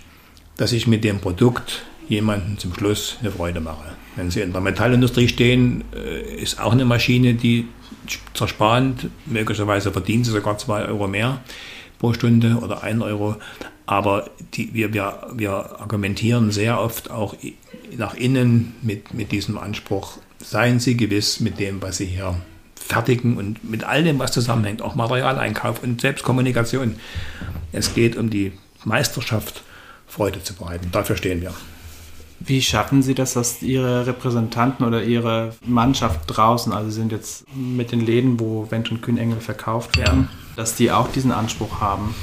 dass 0.56 0.72
ich 0.72 0.86
mit 0.86 1.04
dem 1.04 1.20
Produkt 1.20 1.82
jemanden 2.08 2.58
zum 2.58 2.74
Schluss 2.74 3.18
eine 3.20 3.30
Freude 3.30 3.60
mache. 3.60 3.92
Wenn 4.16 4.30
Sie 4.30 4.40
in 4.40 4.52
der 4.52 4.60
Metallindustrie 4.60 5.28
stehen, 5.28 5.84
äh, 5.94 6.42
ist 6.42 6.58
auch 6.58 6.72
eine 6.72 6.84
Maschine, 6.84 7.34
die 7.34 7.68
zersparend, 8.34 9.08
möglicherweise 9.26 9.92
verdienen 9.92 10.24
Sie 10.24 10.32
sogar 10.32 10.58
zwei 10.58 10.84
Euro 10.86 11.06
mehr 11.06 11.42
pro 11.98 12.12
Stunde 12.14 12.56
oder 12.62 12.82
ein 12.82 13.02
Euro. 13.02 13.36
Aber 13.90 14.30
die, 14.54 14.72
wir, 14.72 14.94
wir, 14.94 15.26
wir 15.34 15.80
argumentieren 15.80 16.52
sehr 16.52 16.80
oft 16.80 17.10
auch 17.10 17.34
nach 17.96 18.14
innen 18.14 18.76
mit, 18.82 19.12
mit 19.14 19.32
diesem 19.32 19.58
Anspruch, 19.58 20.18
seien 20.38 20.78
Sie 20.78 20.96
gewiss 20.96 21.40
mit 21.40 21.58
dem, 21.58 21.82
was 21.82 21.96
Sie 21.96 22.06
hier 22.06 22.36
fertigen 22.76 23.36
und 23.36 23.68
mit 23.68 23.82
all 23.82 24.04
dem, 24.04 24.20
was 24.20 24.30
zusammenhängt, 24.30 24.80
auch 24.80 24.94
Materialeinkauf 24.94 25.82
und 25.82 26.00
Selbstkommunikation. 26.00 27.00
Es 27.72 27.92
geht 27.92 28.14
um 28.14 28.30
die 28.30 28.52
Meisterschaft, 28.84 29.64
Freude 30.06 30.40
zu 30.40 30.54
bereiten. 30.54 30.90
Dafür 30.92 31.16
stehen 31.16 31.40
wir. 31.40 31.52
Wie 32.38 32.62
schaffen 32.62 33.02
Sie 33.02 33.16
das, 33.16 33.32
dass 33.32 33.60
Ihre 33.60 34.06
Repräsentanten 34.06 34.86
oder 34.86 35.02
Ihre 35.02 35.56
Mannschaft 35.66 36.20
draußen, 36.28 36.72
also 36.72 36.90
sind 36.90 37.10
jetzt 37.10 37.44
mit 37.56 37.90
den 37.90 38.06
Läden, 38.06 38.38
wo 38.38 38.70
Wendt 38.70 38.92
und 38.92 39.02
Kühnengel 39.02 39.40
verkauft 39.40 39.98
werden, 39.98 40.28
ja. 40.30 40.54
dass 40.54 40.76
die 40.76 40.92
auch 40.92 41.10
diesen 41.10 41.32
Anspruch 41.32 41.80
haben, 41.80 42.14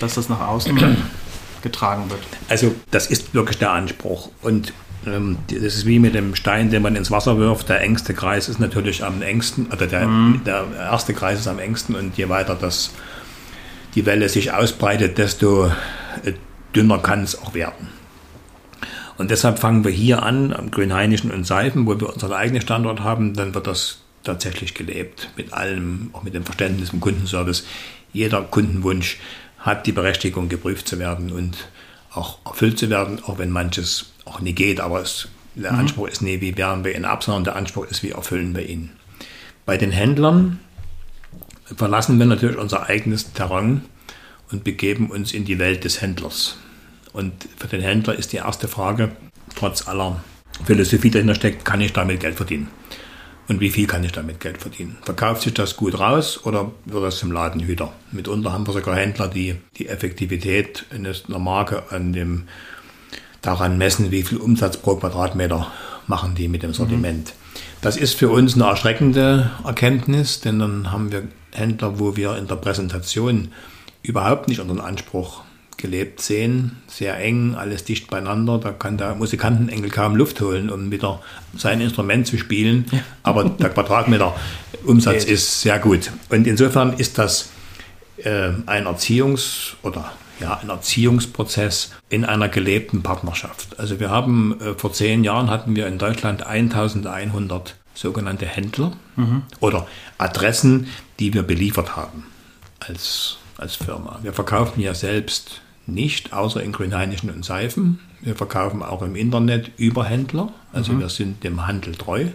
dass 0.00 0.14
das 0.14 0.28
nach 0.28 0.40
außen 0.40 0.76
getragen 1.62 2.10
wird? 2.10 2.20
Also 2.48 2.74
das 2.90 3.06
ist 3.06 3.34
wirklich 3.34 3.58
der 3.58 3.72
Anspruch. 3.72 4.30
Und 4.42 4.72
ähm, 5.06 5.38
das 5.48 5.58
ist 5.62 5.86
wie 5.86 5.98
mit 5.98 6.14
dem 6.14 6.34
Stein, 6.34 6.70
den 6.70 6.82
man 6.82 6.96
ins 6.96 7.10
Wasser 7.10 7.38
wirft. 7.38 7.68
Der 7.68 7.80
engste 7.80 8.14
Kreis 8.14 8.48
ist 8.48 8.60
natürlich 8.60 9.04
am 9.04 9.22
engsten, 9.22 9.66
oder 9.66 9.86
der, 9.86 10.06
mhm. 10.06 10.42
der 10.44 10.66
erste 10.78 11.14
Kreis 11.14 11.40
ist 11.40 11.48
am 11.48 11.58
engsten 11.58 11.94
und 11.94 12.16
je 12.16 12.28
weiter 12.28 12.54
das, 12.54 12.90
die 13.94 14.06
Welle 14.06 14.28
sich 14.28 14.52
ausbreitet, 14.52 15.18
desto 15.18 15.66
äh, 16.24 16.32
dünner 16.74 16.98
kann 16.98 17.22
es 17.22 17.40
auch 17.40 17.54
werden. 17.54 17.88
Und 19.16 19.30
deshalb 19.30 19.58
fangen 19.58 19.84
wir 19.84 19.92
hier 19.92 20.22
an, 20.22 20.52
am 20.52 20.70
Grünhainischen 20.70 21.30
und 21.30 21.46
Seifen, 21.46 21.86
wo 21.86 21.98
wir 22.00 22.12
unseren 22.12 22.32
eigenen 22.32 22.62
Standort 22.62 23.00
haben, 23.00 23.34
dann 23.34 23.54
wird 23.54 23.66
das 23.66 23.98
tatsächlich 24.24 24.74
gelebt. 24.74 25.30
Mit 25.36 25.52
allem, 25.52 26.10
auch 26.12 26.24
mit 26.24 26.34
dem 26.34 26.44
Verständnis 26.44 26.92
im 26.92 27.00
Kundenservice. 27.00 27.64
Jeder 28.12 28.42
Kundenwunsch 28.42 29.18
hat 29.64 29.86
die 29.86 29.92
Berechtigung, 29.92 30.48
geprüft 30.48 30.86
zu 30.86 30.98
werden 30.98 31.32
und 31.32 31.68
auch 32.12 32.38
erfüllt 32.44 32.78
zu 32.78 32.90
werden, 32.90 33.18
auch 33.24 33.38
wenn 33.38 33.50
manches 33.50 34.12
auch 34.26 34.40
nie 34.40 34.52
geht. 34.52 34.78
Aber 34.78 35.00
es, 35.00 35.28
der 35.54 35.72
mhm. 35.72 35.80
Anspruch 35.80 36.08
ist 36.08 36.22
nie, 36.22 36.40
wie 36.40 36.56
werden 36.56 36.84
wir 36.84 36.94
ihn 36.94 37.06
ab, 37.06 37.24
sondern 37.24 37.44
der 37.44 37.56
Anspruch 37.56 37.86
ist, 37.86 38.02
wie 38.02 38.10
erfüllen 38.10 38.54
wir 38.54 38.68
ihn. 38.68 38.90
Bei 39.64 39.78
den 39.78 39.90
Händlern 39.90 40.60
verlassen 41.74 42.18
wir 42.18 42.26
natürlich 42.26 42.58
unser 42.58 42.88
eigenes 42.88 43.32
Terrain 43.32 43.82
und 44.52 44.64
begeben 44.64 45.10
uns 45.10 45.32
in 45.32 45.46
die 45.46 45.58
Welt 45.58 45.84
des 45.84 46.02
Händlers. 46.02 46.58
Und 47.14 47.32
für 47.56 47.68
den 47.68 47.80
Händler 47.80 48.14
ist 48.14 48.32
die 48.32 48.36
erste 48.36 48.68
Frage, 48.68 49.12
trotz 49.56 49.88
aller 49.88 50.22
Philosophie 50.66 51.10
dahinter 51.10 51.34
steckt, 51.34 51.64
kann 51.64 51.80
ich 51.80 51.94
damit 51.94 52.20
Geld 52.20 52.36
verdienen? 52.36 52.68
Und 53.46 53.60
wie 53.60 53.70
viel 53.70 53.86
kann 53.86 54.04
ich 54.04 54.12
damit 54.12 54.40
Geld 54.40 54.58
verdienen? 54.58 54.96
Verkauft 55.02 55.42
sich 55.42 55.52
das 55.52 55.76
gut 55.76 55.98
raus 55.98 56.40
oder 56.44 56.70
wird 56.86 57.04
das 57.04 57.18
zum 57.18 57.30
Ladenhüter? 57.30 57.92
Mitunter 58.10 58.52
haben 58.52 58.66
wir 58.66 58.72
sogar 58.72 58.96
Händler, 58.96 59.28
die 59.28 59.56
die 59.76 59.88
Effektivität 59.88 60.86
einer 60.90 61.38
Marke 61.38 61.84
an 61.90 62.12
dem, 62.12 62.44
daran 63.42 63.76
messen, 63.76 64.10
wie 64.10 64.22
viel 64.22 64.38
Umsatz 64.38 64.78
pro 64.78 64.96
Quadratmeter 64.96 65.70
machen 66.06 66.34
die 66.34 66.48
mit 66.48 66.62
dem 66.62 66.72
Sortiment. 66.72 67.28
Mhm. 67.28 67.60
Das 67.82 67.96
ist 67.96 68.14
für 68.14 68.30
uns 68.30 68.54
eine 68.54 68.64
erschreckende 68.64 69.50
Erkenntnis, 69.64 70.40
denn 70.40 70.58
dann 70.58 70.90
haben 70.90 71.12
wir 71.12 71.28
Händler, 71.52 71.98
wo 71.98 72.16
wir 72.16 72.36
in 72.36 72.48
der 72.48 72.56
Präsentation 72.56 73.48
überhaupt 74.02 74.48
nicht 74.48 74.60
unseren 74.60 74.80
Anspruch 74.80 75.43
gelebt 75.76 76.20
sehen, 76.20 76.76
sehr 76.86 77.18
eng, 77.18 77.54
alles 77.54 77.84
dicht 77.84 78.10
beieinander. 78.10 78.58
Da 78.58 78.72
kann 78.72 78.96
der 78.96 79.14
Musikantenengel 79.14 79.90
kaum 79.90 80.16
Luft 80.16 80.40
holen, 80.40 80.70
um 80.70 80.90
wieder 80.90 81.20
sein 81.56 81.80
Instrument 81.80 82.26
zu 82.26 82.38
spielen. 82.38 82.86
Ja. 82.90 82.98
Aber 83.22 83.44
der 83.44 83.70
Quadratmeter 83.70 84.34
Umsatz 84.84 85.22
okay. 85.24 85.32
ist 85.32 85.60
sehr 85.60 85.78
gut. 85.78 86.10
Und 86.30 86.46
insofern 86.46 86.94
ist 86.94 87.18
das 87.18 87.50
äh, 88.18 88.50
ein 88.66 88.86
Erziehungs- 88.86 89.74
oder 89.82 90.12
ja, 90.40 90.58
ein 90.60 90.68
Erziehungsprozess 90.68 91.92
in 92.08 92.24
einer 92.24 92.48
gelebten 92.48 93.02
Partnerschaft. 93.02 93.78
Also 93.78 94.00
wir 94.00 94.10
haben 94.10 94.60
äh, 94.60 94.74
vor 94.74 94.92
zehn 94.92 95.24
Jahren 95.24 95.50
hatten 95.50 95.76
wir 95.76 95.86
in 95.86 95.98
Deutschland 95.98 96.44
1100 96.46 97.76
sogenannte 97.94 98.46
Händler 98.46 98.92
mhm. 99.16 99.42
oder 99.60 99.86
Adressen, 100.18 100.88
die 101.20 101.32
wir 101.32 101.44
beliefert 101.44 101.96
haben 101.96 102.24
als, 102.80 103.38
als 103.58 103.76
Firma. 103.76 104.18
Wir 104.22 104.32
verkaufen 104.32 104.80
ja 104.80 104.94
selbst 104.94 105.60
nicht, 105.86 106.32
außer 106.32 106.62
in 106.62 106.72
Grünhainischen 106.72 107.30
und 107.30 107.44
Seifen. 107.44 108.00
Wir 108.22 108.34
verkaufen 108.34 108.82
auch 108.82 109.02
im 109.02 109.16
Internet 109.16 109.70
über 109.76 110.04
Händler, 110.04 110.52
also 110.72 110.92
mhm. 110.92 111.00
wir 111.00 111.08
sind 111.08 111.44
dem 111.44 111.66
Handel 111.66 111.94
treu. 111.94 112.26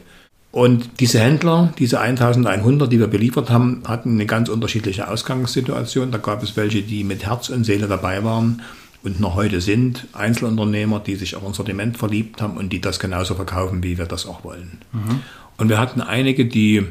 Und 0.52 1.00
diese 1.00 1.20
Händler, 1.20 1.74
diese 1.78 2.00
1100, 2.00 2.92
die 2.92 3.00
wir 3.00 3.08
beliefert 3.08 3.52
haben, 3.52 3.84
hatten 3.88 4.14
eine 4.14 4.26
ganz 4.26 4.50
unterschiedliche 4.50 5.08
Ausgangssituation. 5.08 6.12
Da 6.12 6.18
gab 6.18 6.42
es 6.42 6.58
welche, 6.58 6.82
die 6.82 7.04
mit 7.04 7.26
Herz 7.26 7.50
und 7.50 7.66
Seele 7.66 7.88
dabei 7.88 8.24
waren 8.24 8.64
und 9.04 9.20
noch 9.20 9.36
heute 9.36 9.62
sind. 9.62 10.08
Einzelunternehmer, 10.14 11.02
die 11.02 11.16
sich 11.16 11.36
auf 11.36 11.46
ein 11.46 11.54
Sortiment 11.54 11.98
verliebt 11.98 12.42
haben 12.42 12.58
und 12.58 12.74
die 12.74 12.82
das 12.82 13.00
genauso 13.00 13.36
verkaufen, 13.36 13.84
wie 13.84 14.00
wir 14.00 14.06
das 14.06 14.26
auch 14.26 14.44
wollen. 14.44 14.80
Mhm. 14.92 15.20
Und 15.58 15.70
wir 15.70 15.78
hatten 15.78 16.02
einige, 16.02 16.46
die 16.46 16.84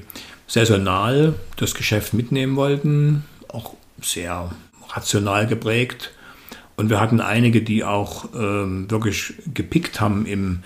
saisonal 0.46 1.34
das 1.56 1.74
Geschäft 1.74 2.14
mitnehmen 2.14 2.54
wollten, 2.54 3.24
auch 3.48 3.74
sehr 4.00 4.50
rational 4.90 5.46
geprägt 5.46 6.12
und 6.76 6.90
wir 6.90 7.00
hatten 7.00 7.20
einige, 7.20 7.60
die 7.60 7.82
auch 7.82 8.26
ähm, 8.34 8.88
wirklich 8.90 9.34
gepickt 9.52 10.00
haben 10.00 10.26
im, 10.26 10.60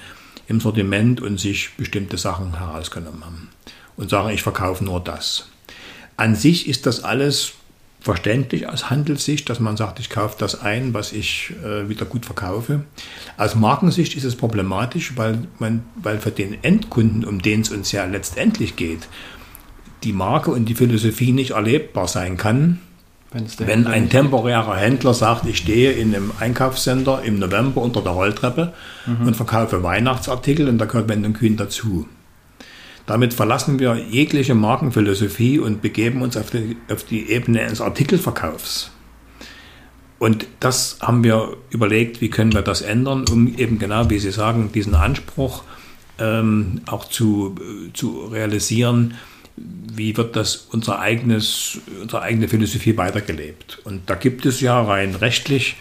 im 0.47 0.61
Sortiment 0.61 1.21
und 1.23 1.41
sich 1.41 1.71
bestimmte 1.77 2.19
Sachen 2.19 2.59
herausgenommen 2.59 3.25
haben 3.25 3.49
und 3.97 4.11
sagen, 4.11 4.29
ich 4.29 4.43
verkaufe 4.43 4.85
nur 4.85 5.01
das. 5.01 5.49
An 6.19 6.35
sich 6.35 6.69
ist 6.69 6.85
das 6.85 7.03
alles 7.03 7.55
verständlich 8.03 8.69
aus 8.69 8.91
Handelssicht, 8.91 9.49
dass 9.49 9.61
man 9.61 9.77
sagt, 9.77 10.01
ich 10.01 10.11
kaufe 10.11 10.37
das 10.39 10.61
ein, 10.61 10.93
was 10.93 11.13
ich 11.13 11.55
äh, 11.65 11.89
wieder 11.89 12.05
gut 12.05 12.27
verkaufe. 12.27 12.85
Aus 13.39 13.55
Markensicht 13.55 14.17
ist 14.17 14.25
es 14.25 14.37
problematisch, 14.37 15.17
weil, 15.17 15.47
man, 15.59 15.85
weil 15.97 16.19
für 16.19 16.33
den 16.33 16.63
Endkunden, 16.63 17.25
um 17.25 17.41
den 17.41 17.63
es 17.63 17.71
uns 17.71 17.93
ja 17.93 18.05
letztendlich 18.05 18.77
geht, 18.77 19.09
die 20.03 20.13
Marke 20.13 20.51
und 20.51 20.67
die 20.67 20.75
Philosophie 20.75 21.33
nicht 21.33 21.53
erlebbar 21.53 22.09
sein 22.09 22.37
kann, 22.37 22.81
wenn 23.59 23.87
ein 23.87 24.11
temporärer 24.11 24.77
Händler 24.77 25.15
sagt, 25.15 25.47
ich 25.47 25.59
stehe 25.59 25.93
in 25.93 26.15
einem 26.15 26.33
Einkaufscenter 26.39 27.23
im 27.23 27.39
November 27.39 27.81
unter 27.81 28.03
der 28.03 28.13
Rolltreppe 28.13 28.73
mhm. 29.07 29.27
und 29.27 29.37
verkaufe 29.37 29.83
Weihnachtsartikel 29.83 30.69
und 30.69 30.79
da 30.79 30.85
gehört 30.85 31.09
Wend 31.09 31.37
Kühn 31.37 31.57
dazu. 31.57 32.07
Damit 33.07 33.35
verlassen 33.35 33.79
wir 33.79 33.97
jegliche 33.97 34.55
Markenphilosophie 34.55 35.59
und 35.59 35.83
begeben 35.83 36.23
uns 36.23 36.37
auf 36.37 36.51
die, 36.51 36.77
auf 36.91 37.05
die 37.05 37.31
Ebene 37.31 37.67
des 37.67 37.81
Artikelverkaufs. 37.81 38.91
Und 40.19 40.47
das 40.61 40.99
haben 41.01 41.25
wir 41.25 41.57
überlegt, 41.71 42.21
wie 42.21 42.31
können 42.31 42.53
wir 42.53 42.63
das 42.63 42.81
ändern, 42.81 43.25
um 43.29 43.59
eben 43.59 43.81
genau, 43.81 44.09
wie 44.09 44.21
Sie 44.21 44.31
sagen, 44.31 44.71
diesen 44.73 44.95
Anspruch 44.95 45.65
ähm, 46.21 46.83
auch 46.87 47.07
zu, 47.07 47.57
äh, 47.59 47.93
zu 47.93 48.27
realisieren, 48.27 49.15
wie 49.57 50.17
wird 50.17 50.37
das 50.37 50.69
unser 50.71 50.99
eigenes, 50.99 51.79
unsere 52.01 52.23
eigene 52.23 52.49
Philosophie 52.49 52.97
weitergelebt. 52.97 53.79
Und 53.85 54.09
da 54.09 54.15
gibt 54.15 54.47
es 54.47 54.61
ja 54.61 54.83
rein 54.83 55.15
rechtlich 55.15 55.77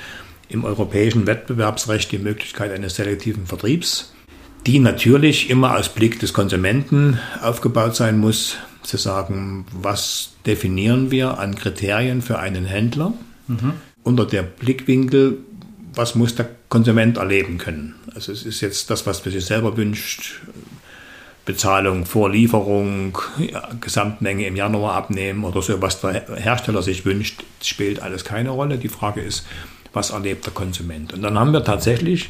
im 0.50 0.66
europäischen 0.66 1.28
Wettbewerbsrecht 1.28 2.12
die 2.12 2.18
Möglichkeit 2.18 2.72
eines 2.72 2.96
selektiven 2.96 3.46
Vertriebs, 3.46 4.14
die 4.68 4.80
natürlich 4.80 5.50
immer 5.50 5.78
aus 5.78 5.90
Blick 5.90 6.20
des 6.20 6.34
Konsumenten 6.34 7.20
aufgebaut 7.42 7.96
sein 7.96 8.20
muss, 8.20 8.58
zu 8.84 8.98
sagen, 8.98 9.66
was 9.72 10.34
definieren 10.46 11.12
wir 11.12 11.38
an 11.38 11.56
Kriterien 11.56 12.22
für 12.22 12.40
einen 12.40 12.66
Händler 12.66 13.14
mhm. 13.48 13.74
unter 14.04 14.26
der 14.26 14.44
Blickwinkel, 14.44 15.38
was 15.94 16.16
muss 16.16 16.36
der 16.36 16.50
Konsument 16.70 17.18
erleben 17.18 17.58
können. 17.58 17.96
Also 18.14 18.32
es 18.32 18.44
ist 18.44 18.62
jetzt 18.62 18.90
das, 18.90 19.06
was 19.06 19.24
man 19.24 19.34
sich 19.34 19.46
selber 19.46 19.78
wünscht, 19.78 20.42
Bezahlung 21.45 22.06
vor 22.06 22.30
Lieferung, 22.30 23.17
ja, 23.39 23.67
Gesamtmenge 23.80 24.45
im 24.45 24.56
Januar 24.56 24.94
abnehmen 24.94 25.44
oder 25.44 25.62
so, 25.62 25.81
was 25.81 26.00
der 26.02 26.25
Hersteller 26.35 26.81
sich 26.81 27.06
wünscht, 27.06 27.44
spielt 27.63 28.02
alles 28.02 28.23
keine 28.23 28.52
Rolle. 28.52 28.77
Die 28.77 28.89
Frage 28.89 29.21
ist, 29.21 29.46
was 29.94 30.12
erlebt 30.12 30.46
der 30.46 30.54
Konsument? 30.54 31.13
Und 31.13 31.21
dann 31.23 31.37
haben 31.39 31.52
wir 31.52 31.63
tatsächlich 31.63 32.29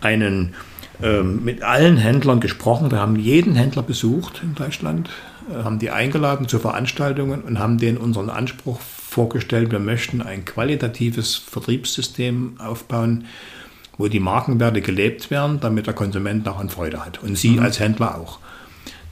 einen 0.00 0.54
ähm, 1.02 1.44
mit 1.44 1.62
allen 1.62 1.96
Händlern 1.96 2.40
gesprochen. 2.40 2.90
Wir 2.90 3.00
haben 3.00 3.16
jeden 3.16 3.56
Händler 3.56 3.82
besucht 3.82 4.42
in 4.42 4.54
Deutschland, 4.54 5.10
äh, 5.50 5.64
haben 5.64 5.78
die 5.78 5.90
eingeladen 5.90 6.46
zu 6.46 6.58
Veranstaltungen 6.58 7.42
und 7.42 7.58
haben 7.58 7.78
denen 7.78 7.98
unseren 7.98 8.30
Anspruch 8.30 8.80
vorgestellt. 8.80 9.72
Wir 9.72 9.80
möchten 9.80 10.22
ein 10.22 10.44
qualitatives 10.44 11.34
Vertriebssystem 11.34 12.54
aufbauen, 12.58 13.24
wo 13.98 14.08
die 14.08 14.20
Markenwerte 14.20 14.80
gelebt 14.80 15.30
werden, 15.30 15.58
damit 15.60 15.86
der 15.86 15.94
Konsument 15.94 16.46
daran 16.46 16.68
Freude 16.68 17.04
hat. 17.04 17.22
Und 17.22 17.36
Sie 17.36 17.58
als 17.58 17.80
Händler 17.80 18.16
auch. 18.16 18.38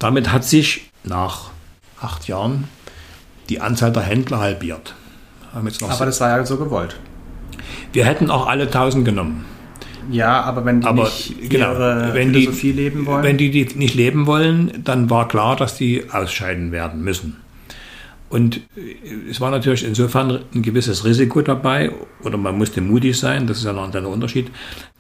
Damit 0.03 0.32
hat 0.32 0.44
sich 0.44 0.90
nach 1.05 1.50
acht 2.00 2.26
Jahren 2.26 2.64
die 3.48 3.61
Anzahl 3.61 3.92
der 3.92 4.03
Händler 4.03 4.40
halbiert. 4.40 4.96
Aber 5.55 6.07
das 6.07 6.20
war 6.20 6.28
ja 6.36 6.44
so 6.44 6.57
gewollt. 6.57 6.96
Wir 7.92 8.05
hätten 8.05 8.28
auch 8.28 8.48
alle 8.48 8.64
1000 8.64 9.05
genommen. 9.05 9.44
Ja, 10.11 10.42
aber 10.42 10.64
wenn 10.64 10.80
die 10.80 10.86
aber, 10.88 11.05
nicht 11.05 11.48
genau, 11.48 11.72
ihre 11.72 12.14
wenn 12.14 12.32
Philosophie 12.32 12.72
die, 12.72 12.72
leben 12.72 13.07
wollen. 13.07 13.22
Wenn 13.22 13.38
die, 13.38 13.53
die 13.53 13.78
nicht 13.78 13.94
leben 13.94 14.26
wollen, 14.26 14.82
dann 14.82 15.09
war 15.09 15.28
klar, 15.28 15.55
dass 15.55 15.76
die 15.76 16.11
ausscheiden 16.11 16.72
werden 16.72 17.03
müssen. 17.03 17.36
Und 18.33 18.57
äh, 18.76 19.30
es 19.30 19.43
war 19.43 19.51
natürlich 19.51 19.85
insofern 19.85 20.41
ein 20.55 20.62
gewisses 20.62 21.05
Risiko 21.05 21.43
dabei, 21.43 21.93
oder 22.24 22.39
man 22.39 22.57
musste 22.57 22.80
mutig 22.80 23.18
sein, 23.18 23.47
das 23.47 23.59
ist 23.59 23.64
ja 23.64 23.74
noch 23.74 23.95
ein 23.95 24.07
Unterschied, 24.07 24.51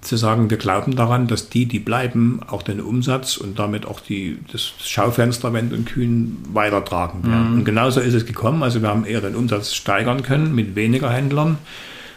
zu 0.02 0.16
sagen, 0.16 0.50
wir 0.50 0.58
glauben 0.58 0.96
daran, 0.96 1.28
dass 1.28 1.48
die, 1.48 1.64
die 1.64 1.78
bleiben, 1.78 2.40
auch 2.46 2.62
den 2.62 2.80
Umsatz 2.82 3.38
und 3.38 3.58
damit 3.58 3.86
auch 3.86 4.00
die, 4.00 4.38
das 4.52 4.74
Schaufenster 4.84 5.54
Wendt 5.54 5.72
und 5.72 5.86
Kühn 5.86 6.36
weitertragen 6.52 7.24
werden. 7.24 7.52
Mhm. 7.52 7.58
Und 7.60 7.64
genauso 7.64 8.00
ist 8.00 8.12
es 8.12 8.26
gekommen. 8.26 8.62
Also 8.62 8.82
wir 8.82 8.90
haben 8.90 9.06
eher 9.06 9.22
den 9.22 9.34
Umsatz 9.34 9.72
steigern 9.72 10.22
können 10.22 10.54
mit 10.54 10.76
weniger 10.76 11.10
Händlern, 11.10 11.56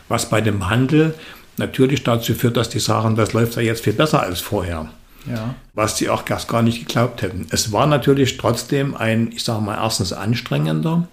was 0.10 0.30
bei 0.30 0.42
dem 0.42 0.70
Handel 0.70 1.14
natürlich 1.56 2.04
dazu 2.04 2.34
führt, 2.34 2.58
dass 2.58 2.68
die 2.68 2.80
sagen, 2.80 3.16
das 3.16 3.32
läuft 3.32 3.56
ja 3.56 3.62
jetzt 3.62 3.86
viel 3.86 3.94
besser 3.94 4.22
als 4.22 4.42
vorher. 4.42 4.90
Ja. 5.30 5.56
Was 5.74 5.98
sie 5.98 6.10
auch 6.10 6.24
erst 6.30 6.48
gar 6.48 6.62
nicht 6.62 6.88
geglaubt 6.88 7.22
hätten. 7.22 7.48
Es 7.50 7.72
war 7.72 7.88
natürlich 7.88 8.38
trotzdem 8.38 8.96
ein, 8.96 9.32
ich 9.32 9.44
sage 9.44 9.62
mal, 9.62 9.76
erstens 9.76 10.14
anstrengender 10.14 11.08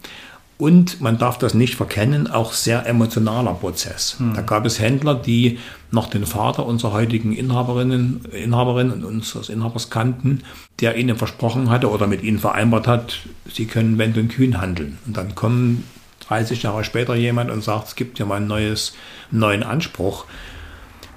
und 0.62 1.00
man 1.00 1.18
darf 1.18 1.38
das 1.38 1.54
nicht 1.54 1.74
verkennen, 1.74 2.30
auch 2.30 2.52
sehr 2.52 2.86
emotionaler 2.86 3.54
Prozess. 3.54 4.14
Hm. 4.18 4.34
Da 4.34 4.42
gab 4.42 4.64
es 4.64 4.78
Händler, 4.78 5.16
die 5.16 5.58
noch 5.90 6.08
den 6.08 6.24
Vater 6.24 6.66
unserer 6.66 6.92
heutigen 6.92 7.32
Inhaberinnen, 7.32 8.24
Inhaberin 8.26 8.92
und 8.92 9.04
unseres 9.04 9.48
Inhabers 9.48 9.90
kannten, 9.90 10.44
der 10.80 10.96
ihnen 10.96 11.16
versprochen 11.16 11.68
hatte 11.68 11.90
oder 11.90 12.06
mit 12.06 12.22
ihnen 12.22 12.38
vereinbart 12.38 12.86
hat, 12.86 13.20
sie 13.52 13.66
können 13.66 13.98
Wendt 13.98 14.16
und 14.18 14.28
Kühn 14.28 14.60
handeln. 14.60 14.98
Und 15.04 15.16
dann 15.16 15.34
kommen 15.34 15.82
30 16.28 16.62
Jahre 16.62 16.84
später 16.84 17.16
jemand 17.16 17.50
und 17.50 17.64
sagt, 17.64 17.88
es 17.88 17.94
gibt 17.96 18.20
ja 18.20 18.24
mal 18.24 18.36
ein 18.36 18.46
neues, 18.46 18.94
einen 19.32 19.40
neuen 19.40 19.62
Anspruch. 19.64 20.26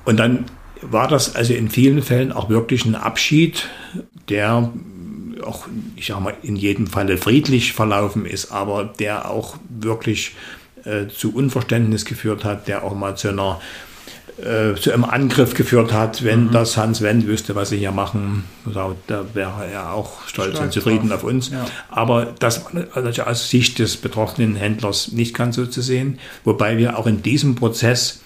Und 0.06 0.18
dann 0.18 0.46
war 0.82 1.08
das 1.08 1.36
also 1.36 1.54
in 1.54 1.70
vielen 1.70 2.02
Fällen 2.02 2.32
auch 2.32 2.50
wirklich 2.50 2.86
ein 2.86 2.96
Abschied, 2.96 3.68
der 4.30 4.72
auch, 5.44 5.68
ich 5.96 6.08
sag 6.08 6.20
mal, 6.22 6.36
in 6.42 6.56
jedem 6.56 6.88
Falle 6.88 7.18
friedlich 7.18 7.74
verlaufen 7.74 8.26
ist, 8.26 8.52
aber 8.52 8.86
der 8.86 9.30
auch 9.30 9.58
wirklich 9.70 10.36
äh, 10.84 11.08
zu 11.08 11.34
Unverständnis 11.34 12.06
geführt 12.06 12.44
hat, 12.44 12.68
der 12.68 12.84
auch 12.84 12.96
mal 12.96 13.16
zu 13.16 13.30
einer 13.30 13.60
äh, 14.38 14.76
zu 14.76 14.92
einem 14.92 15.06
Angriff 15.06 15.54
geführt 15.54 15.94
hat, 15.94 16.24
wenn 16.26 16.48
mhm. 16.48 16.52
das 16.52 16.76
Hans 16.76 17.02
Wendt 17.02 17.26
wüsste, 17.26 17.56
was 17.56 17.70
sie 17.70 17.78
hier 17.78 17.94
machen. 17.94 18.44
Da 18.66 18.94
wäre 19.34 19.66
er 19.72 19.94
auch 19.94 20.28
stolz 20.28 20.52
Stark 20.52 20.66
und 20.66 20.74
zufrieden 20.74 21.08
drauf. 21.08 21.20
auf 21.20 21.24
uns. 21.24 21.52
Ja. 21.52 21.66
Aber 21.90 22.34
das 22.40 22.66
war 22.66 22.84
also 22.94 23.24
aus 23.24 23.50
Sicht 23.50 23.80
des 23.80 23.96
betroffenen 23.96 24.58
Händlers 24.58 25.14
nicht 25.14 25.34
ganz 25.34 25.56
so 25.56 25.66
zu 25.66 25.82
sehen. 25.82 26.20
Wobei 26.44 26.78
wir 26.78 27.00
auch 27.00 27.08
in 27.08 27.24
diesem 27.24 27.56
Prozess 27.56 28.25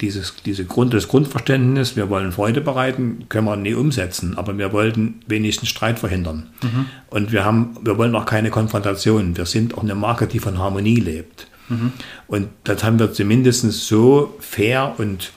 dieses, 0.00 0.34
diese 0.44 0.64
Grund, 0.64 0.92
das 0.94 1.08
Grundverständnis, 1.08 1.96
wir 1.96 2.10
wollen 2.10 2.32
Freude 2.32 2.60
bereiten, 2.60 3.26
können 3.28 3.46
wir 3.46 3.56
nie 3.56 3.74
umsetzen, 3.74 4.36
aber 4.36 4.56
wir 4.58 4.72
wollten 4.72 5.20
wenigstens 5.26 5.68
Streit 5.68 5.98
verhindern. 5.98 6.48
Mhm. 6.62 6.86
Und 7.08 7.32
wir 7.32 7.44
haben, 7.44 7.76
wir 7.82 7.96
wollen 7.98 8.14
auch 8.14 8.26
keine 8.26 8.50
Konfrontation. 8.50 9.36
Wir 9.36 9.46
sind 9.46 9.76
auch 9.76 9.82
eine 9.82 9.94
Marke, 9.94 10.26
die 10.26 10.38
von 10.38 10.58
Harmonie 10.58 11.00
lebt. 11.00 11.46
Mhm. 11.68 11.92
Und 12.26 12.48
das 12.64 12.84
haben 12.84 12.98
wir 12.98 13.12
zumindest 13.12 13.70
so 13.70 14.36
fair 14.40 14.94
und 14.98 15.32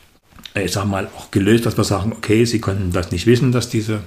äh, 0.55 0.65
ich 0.65 0.71
sag 0.71 0.85
mal 0.85 1.07
auch 1.17 1.31
gelöst, 1.31 1.65
dass 1.65 1.77
wir 1.77 1.83
sagen, 1.83 2.11
okay, 2.11 2.45
Sie 2.45 2.59
konnten 2.59 2.91
das 2.91 3.11
nicht 3.11 3.25
wissen, 3.25 3.51
dass 3.51 3.69
diese 3.69 4.01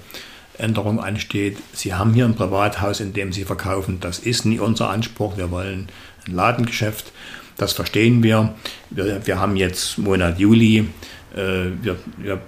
Änderung 0.58 1.00
ansteht. 1.00 1.58
Sie 1.72 1.94
haben 1.94 2.14
hier 2.14 2.24
ein 2.24 2.34
Privathaus, 2.34 3.00
in 3.00 3.12
dem 3.12 3.32
Sie 3.32 3.44
verkaufen. 3.44 3.98
Das 4.00 4.18
ist 4.18 4.44
nie 4.44 4.58
unser 4.58 4.90
Anspruch. 4.90 5.36
Wir 5.36 5.50
wollen 5.50 5.88
ein 6.26 6.34
Ladengeschäft. 6.34 7.12
Das 7.56 7.72
verstehen 7.72 8.22
wir. 8.22 8.54
Wir, 8.90 9.26
wir 9.26 9.38
haben 9.40 9.56
jetzt 9.56 9.98
Monat 9.98 10.38
Juli. 10.38 10.88
Äh, 11.34 11.70
wir, 11.82 11.96
wir, 12.18 12.40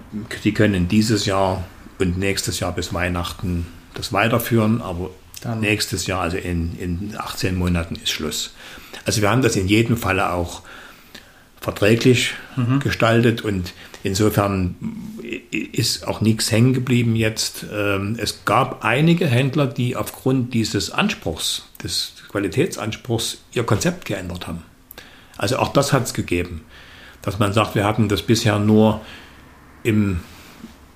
die 0.43 0.53
können 0.53 0.87
dieses 0.87 1.25
Jahr 1.25 1.63
und 1.99 2.17
nächstes 2.17 2.59
Jahr 2.59 2.73
bis 2.73 2.93
Weihnachten 2.93 3.65
das 3.93 4.13
weiterführen, 4.13 4.81
aber 4.81 5.09
Dann. 5.41 5.61
nächstes 5.61 6.07
Jahr, 6.07 6.21
also 6.21 6.37
in, 6.37 6.77
in 6.77 7.13
18 7.17 7.55
Monaten, 7.55 7.95
ist 7.95 8.11
Schluss. 8.11 8.53
Also 9.05 9.21
wir 9.21 9.29
haben 9.29 9.41
das 9.41 9.55
in 9.55 9.67
jedem 9.67 9.97
Falle 9.97 10.31
auch 10.31 10.61
verträglich 11.61 12.33
mhm. 12.55 12.79
gestaltet 12.79 13.41
und 13.41 13.73
insofern 14.03 14.75
ist 15.71 16.07
auch 16.07 16.21
nichts 16.21 16.51
hängen 16.51 16.73
geblieben 16.73 17.15
jetzt. 17.15 17.65
Ähm, 17.73 18.17
es 18.19 18.45
gab 18.45 18.83
einige 18.83 19.25
Händler, 19.25 19.65
die 19.65 19.95
aufgrund 19.95 20.53
dieses 20.53 20.91
Anspruchs, 20.91 21.63
des 21.81 22.13
Qualitätsanspruchs, 22.29 23.39
ihr 23.53 23.63
Konzept 23.63 24.05
geändert 24.05 24.45
haben. 24.47 24.63
Also 25.37 25.57
auch 25.57 25.69
das 25.69 25.93
hat 25.93 26.03
es 26.03 26.13
gegeben, 26.13 26.61
dass 27.21 27.39
man 27.39 27.53
sagt, 27.53 27.75
wir 27.75 27.85
hatten 27.85 28.07
das 28.07 28.21
bisher 28.21 28.59
nur 28.59 29.01
im, 29.83 30.19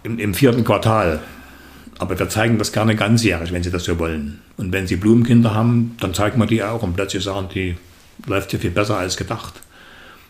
im, 0.03 0.19
im, 0.19 0.33
vierten 0.33 0.63
Quartal. 0.63 1.19
Aber 1.97 2.17
wir 2.17 2.29
zeigen 2.29 2.57
das 2.57 2.71
gerne 2.71 2.95
ganzjährig, 2.95 3.51
wenn 3.51 3.63
Sie 3.63 3.71
das 3.71 3.83
so 3.83 3.99
wollen. 3.99 4.39
Und 4.55 4.71
wenn 4.71 4.87
Sie 4.87 4.95
Blumenkinder 4.95 5.53
haben, 5.53 5.97
dann 5.99 6.13
zeigen 6.13 6.39
wir 6.39 6.47
die 6.47 6.63
auch 6.63 6.81
und 6.81 6.93
plötzlich 6.93 7.23
sagen 7.23 7.49
die, 7.53 7.75
läuft 8.25 8.53
ja 8.53 8.59
viel 8.59 8.71
besser 8.71 8.97
als 8.97 9.17
gedacht. 9.17 9.55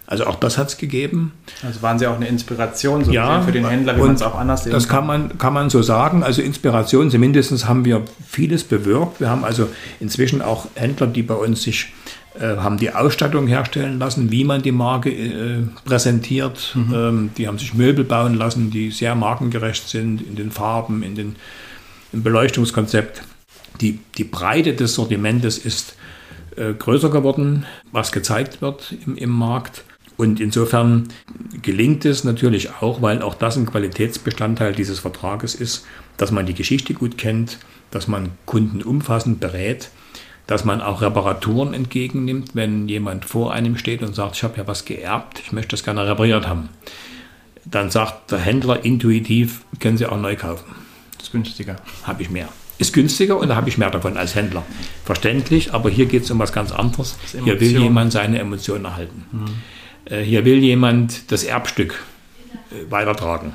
Also 0.10 0.26
auch 0.26 0.38
das 0.38 0.58
hat 0.58 0.70
es 0.70 0.78
gegeben. 0.78 1.34
Also 1.64 1.84
waren 1.84 2.00
Sie 2.00 2.08
auch 2.08 2.16
eine 2.16 2.28
Inspiration 2.28 3.06
so 3.06 3.12
ja, 3.12 3.44
für 3.44 3.52
den 3.52 3.68
Händler, 3.68 3.96
wie 3.96 4.02
man 4.02 4.16
es 4.16 4.24
auch 4.24 4.34
anders 4.34 4.64
sehen 4.64 4.74
Das 4.74 4.88
kann 4.88 5.06
man, 5.06 5.38
kann 5.38 5.54
man 5.54 5.70
so 5.70 5.84
sagen. 5.84 6.24
Also 6.24 6.42
Inspiration, 6.42 7.12
zumindest 7.12 7.68
haben 7.68 7.86
wir 7.86 8.02
vieles 8.28 8.64
bewirkt. 8.64 9.20
Wir 9.20 9.30
haben 9.30 9.44
also 9.44 9.70
inzwischen 10.00 10.42
auch 10.42 10.66
Händler, 10.74 11.06
die 11.06 11.22
bei 11.22 11.36
uns 11.36 11.62
sich 11.62 11.94
haben 12.40 12.78
die 12.78 12.92
Ausstattung 12.92 13.48
herstellen 13.48 14.00
lassen, 14.00 14.32
wie 14.32 14.44
man 14.44 14.62
die 14.62 14.72
Marke 14.72 15.10
äh, 15.10 15.64
präsentiert. 15.86 16.76
Mhm. 16.76 16.94
Ähm, 16.94 17.30
die 17.38 17.48
haben 17.48 17.58
sich 17.58 17.74
Möbel 17.74 18.06
bauen 18.06 18.36
lassen, 18.36 18.72
die 18.72 18.92
sehr 18.92 19.16
markengerecht 19.16 19.88
sind 19.90 20.22
in 20.22 20.36
den 20.36 20.52
Farben, 20.52 21.04
in 21.04 21.16
den, 21.16 21.36
im 22.14 22.24
Beleuchtungskonzept. 22.24 23.24
Die, 23.82 24.00
die 24.18 24.24
Breite 24.24 24.74
des 24.74 24.96
Sortimentes 24.96 25.58
ist 25.58 25.96
äh, 26.56 26.74
größer 26.74 27.10
geworden, 27.10 27.66
was 27.92 28.12
gezeigt 28.12 28.62
wird 28.62 28.94
im, 29.06 29.16
im 29.16 29.30
Markt. 29.30 29.84
Und 30.18 30.40
insofern 30.40 31.08
gelingt 31.62 32.04
es 32.04 32.26
natürlich 32.26 32.70
auch, 32.82 33.02
weil 33.02 33.22
auch 33.22 33.36
das 33.36 33.56
ein 33.56 33.66
Qualitätsbestandteil 33.66 34.74
dieses 34.74 35.00
Vertrages 35.00 35.56
ist, 35.56 35.86
dass 36.18 36.32
man 36.32 36.46
die 36.46 36.54
Geschichte 36.54 36.94
gut 36.94 37.18
kennt, 37.18 37.58
dass 37.90 38.08
man 38.08 38.32
Kunden 38.46 38.84
umfassend 38.84 39.40
berät 39.40 39.90
dass 40.50 40.66
man 40.66 40.82
auch 40.82 41.04
Reparaturen 41.04 41.76
entgegennimmt, 41.76 42.56
wenn 42.56 42.90
jemand 42.90 43.24
vor 43.24 43.54
einem 43.54 43.78
steht 43.78 44.02
und 44.02 44.16
sagt, 44.16 44.36
ich 44.36 44.44
habe 44.44 44.58
ja 44.58 44.66
was 44.66 44.84
geerbt, 44.84 45.40
ich 45.46 45.52
möchte 45.52 45.76
das 45.76 45.84
gerne 45.84 46.08
repariert 46.08 46.48
haben. 46.48 46.70
Dann 47.66 47.92
sagt 47.92 48.32
der 48.32 48.40
Händler 48.40 48.84
intuitiv, 48.84 49.62
können 49.80 49.98
Sie 49.98 50.08
auch 50.08 50.20
neu 50.20 50.36
kaufen. 50.36 50.66
Das 51.18 51.28
ist 51.28 51.32
günstiger. 51.34 51.76
Habe 52.02 52.24
ich 52.24 52.32
mehr. 52.32 52.50
Ist 52.80 52.94
günstiger 52.94 53.38
und 53.38 53.50
da 53.50 53.56
habe 53.56 53.70
ich 53.70 53.78
mehr 53.78 53.92
davon 53.92 54.18
als 54.18 54.34
Händler. 54.34 54.66
Verständlich, 55.06 55.72
aber 55.76 55.92
hier 55.92 56.08
geht 56.08 56.24
es 56.24 56.32
um 56.32 56.40
was 56.40 56.52
ganz 56.52 56.72
anderes. 56.72 57.20
Hier 57.44 57.62
will 57.62 57.80
jemand 57.80 58.12
seine 58.12 58.40
Emotionen 58.40 58.86
erhalten. 58.86 59.26
Mhm. 59.32 60.24
Hier 60.24 60.46
will 60.46 60.64
jemand 60.64 61.32
das 61.32 61.44
Erbstück 61.44 62.04
äh, 62.72 62.90
weitertragen. 62.92 63.54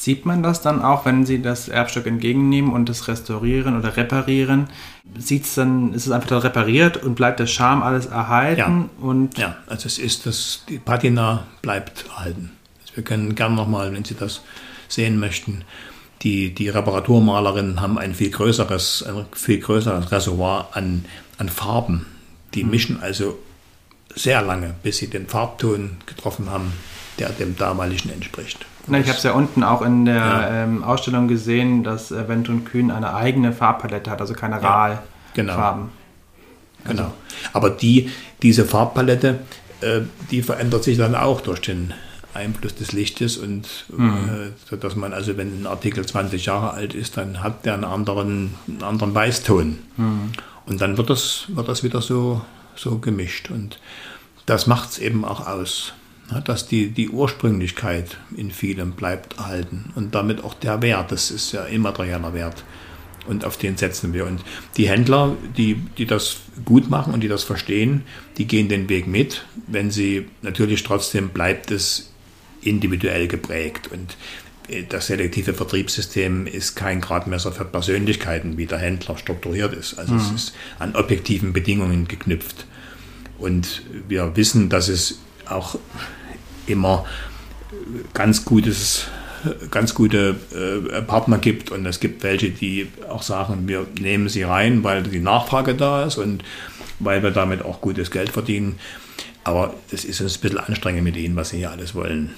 Sieht 0.00 0.24
man 0.24 0.42
das 0.42 0.62
dann 0.62 0.80
auch, 0.80 1.04
wenn 1.04 1.26
Sie 1.26 1.42
das 1.42 1.68
Erbstück 1.68 2.06
entgegennehmen 2.06 2.72
und 2.72 2.88
das 2.88 3.06
restaurieren 3.06 3.78
oder 3.78 3.98
reparieren? 3.98 4.70
Sieht's 5.18 5.56
dann, 5.56 5.92
ist 5.92 6.06
es 6.06 6.10
einfach 6.10 6.30
dann 6.30 6.38
repariert 6.38 7.02
und 7.02 7.16
bleibt 7.16 7.38
der 7.38 7.46
Charme 7.46 7.82
alles 7.82 8.06
erhalten? 8.06 8.88
Ja, 8.98 9.06
und 9.06 9.36
ja 9.36 9.56
also 9.66 9.84
es 9.84 9.98
ist 9.98 10.24
das, 10.24 10.64
die 10.70 10.78
Patina 10.78 11.44
bleibt 11.60 12.06
erhalten. 12.06 12.52
Also 12.80 12.96
wir 12.96 13.04
können 13.04 13.34
gern 13.34 13.54
nochmal, 13.54 13.92
wenn 13.92 14.02
Sie 14.06 14.14
das 14.14 14.40
sehen 14.88 15.20
möchten, 15.20 15.66
die, 16.22 16.54
die 16.54 16.70
Reparaturmalerinnen 16.70 17.82
haben 17.82 17.98
ein 17.98 18.14
viel 18.14 18.30
größeres, 18.30 19.02
ein 19.02 19.26
viel 19.32 19.58
größeres 19.58 20.10
Reservoir 20.10 20.70
an, 20.72 21.04
an 21.36 21.50
Farben. 21.50 22.06
Die 22.54 22.64
mhm. 22.64 22.70
mischen 22.70 23.02
also 23.02 23.38
sehr 24.14 24.40
lange, 24.40 24.74
bis 24.82 24.96
sie 24.96 25.08
den 25.08 25.26
Farbton 25.26 25.98
getroffen 26.06 26.48
haben, 26.48 26.72
der 27.18 27.28
dem 27.28 27.54
damaligen 27.58 28.08
entspricht. 28.08 28.64
Na, 28.90 28.98
ich 28.98 29.06
habe 29.06 29.16
es 29.16 29.22
ja 29.22 29.32
unten 29.32 29.62
auch 29.62 29.82
in 29.82 30.04
der 30.04 30.14
ja. 30.16 30.64
ähm, 30.64 30.82
Ausstellung 30.82 31.28
gesehen, 31.28 31.84
dass 31.84 32.10
äh, 32.10 32.28
Wendt 32.28 32.48
und 32.48 32.64
Kühn 32.64 32.90
eine 32.90 33.14
eigene 33.14 33.52
Farbpalette 33.52 34.10
hat, 34.10 34.20
also 34.20 34.34
keine 34.34 34.60
ja, 34.60 34.68
RAL-Farben. 34.68 35.02
Genau. 35.34 35.52
Genau. 36.84 37.02
Also. 37.02 37.12
Aber 37.52 37.70
die, 37.70 38.10
diese 38.42 38.64
Farbpalette, 38.64 39.40
äh, 39.80 40.00
die 40.30 40.42
verändert 40.42 40.84
sich 40.84 40.98
dann 40.98 41.14
auch 41.14 41.40
durch 41.40 41.60
den 41.60 41.94
Einfluss 42.34 42.74
des 42.74 42.92
Lichtes 42.92 43.36
und 43.36 43.86
mhm. 43.96 44.52
äh, 44.70 44.76
dass 44.76 44.96
man 44.96 45.12
also, 45.12 45.36
wenn 45.36 45.62
ein 45.62 45.66
Artikel 45.66 46.06
20 46.06 46.46
Jahre 46.46 46.72
alt 46.72 46.94
ist, 46.94 47.16
dann 47.16 47.42
hat 47.42 47.64
der 47.64 47.74
einen 47.74 47.84
anderen, 47.84 48.54
einen 48.68 48.82
anderen 48.82 49.14
Weißton. 49.14 49.78
Mhm. 49.96 50.32
Und 50.66 50.80
dann 50.80 50.96
wird 50.96 51.10
das, 51.10 51.46
wird 51.48 51.68
das 51.68 51.82
wieder 51.82 52.00
so, 52.00 52.42
so 52.76 52.98
gemischt. 52.98 53.50
Und 53.50 53.78
das 54.46 54.66
macht 54.66 54.90
es 54.90 54.98
eben 54.98 55.24
auch 55.24 55.46
aus. 55.46 55.92
Dass 56.44 56.68
die, 56.68 56.90
die 56.90 57.08
Ursprünglichkeit 57.08 58.18
in 58.36 58.50
vielem 58.50 58.92
bleibt 58.92 59.38
erhalten 59.38 59.92
und 59.96 60.14
damit 60.14 60.44
auch 60.44 60.54
der 60.54 60.80
Wert, 60.82 61.10
das 61.10 61.30
ist 61.30 61.52
ja 61.52 61.64
immaterieller 61.64 62.34
Wert 62.34 62.64
und 63.26 63.44
auf 63.44 63.56
den 63.56 63.76
setzen 63.76 64.12
wir. 64.12 64.26
Und 64.26 64.42
die 64.76 64.88
Händler, 64.88 65.36
die, 65.56 65.74
die 65.98 66.06
das 66.06 66.36
gut 66.64 66.88
machen 66.90 67.12
und 67.12 67.20
die 67.20 67.28
das 67.28 67.44
verstehen, 67.44 68.02
die 68.38 68.46
gehen 68.46 68.68
den 68.68 68.88
Weg 68.88 69.06
mit, 69.06 69.44
wenn 69.66 69.90
sie 69.90 70.28
natürlich 70.42 70.82
trotzdem 70.82 71.30
bleibt 71.30 71.70
es 71.70 72.10
individuell 72.62 73.26
geprägt 73.26 73.88
und 73.90 74.16
äh, 74.68 74.84
das 74.88 75.06
selektive 75.06 75.54
Vertriebssystem 75.54 76.46
ist 76.46 76.76
kein 76.76 77.00
Gradmesser 77.00 77.52
für 77.52 77.64
Persönlichkeiten, 77.64 78.56
wie 78.56 78.66
der 78.66 78.78
Händler 78.78 79.16
strukturiert 79.16 79.72
ist. 79.72 79.98
Also 79.98 80.14
mhm. 80.14 80.20
es 80.20 80.30
ist 80.30 80.54
an 80.78 80.94
objektiven 80.94 81.52
Bedingungen 81.52 82.06
geknüpft. 82.06 82.66
Und 83.38 83.82
wir 84.06 84.36
wissen, 84.36 84.68
dass 84.68 84.88
es 84.88 85.18
auch 85.46 85.78
immer 86.70 87.04
ganz 88.14 88.44
gutes 88.44 89.06
ganz 89.70 89.94
gute 89.94 90.36
äh, 90.54 91.02
Partner 91.02 91.38
gibt 91.38 91.70
und 91.70 91.86
es 91.86 92.00
gibt 92.00 92.22
welche, 92.22 92.50
die 92.50 92.88
auch 93.08 93.22
sagen, 93.22 93.66
wir 93.68 93.86
nehmen 93.98 94.28
sie 94.28 94.42
rein, 94.42 94.84
weil 94.84 95.02
die 95.02 95.20
Nachfrage 95.20 95.74
da 95.74 96.04
ist 96.04 96.18
und 96.18 96.44
weil 96.98 97.22
wir 97.22 97.30
damit 97.30 97.62
auch 97.62 97.80
gutes 97.80 98.10
Geld 98.10 98.30
verdienen. 98.30 98.78
Aber 99.42 99.74
es 99.90 100.04
ist 100.04 100.20
uns 100.20 100.36
ein 100.36 100.40
bisschen 100.42 100.58
anstrengend 100.58 101.04
mit 101.04 101.16
ihnen, 101.16 101.36
was 101.36 101.50
sie 101.50 101.58
hier 101.58 101.70
alles 101.70 101.94
wollen. 101.94 102.30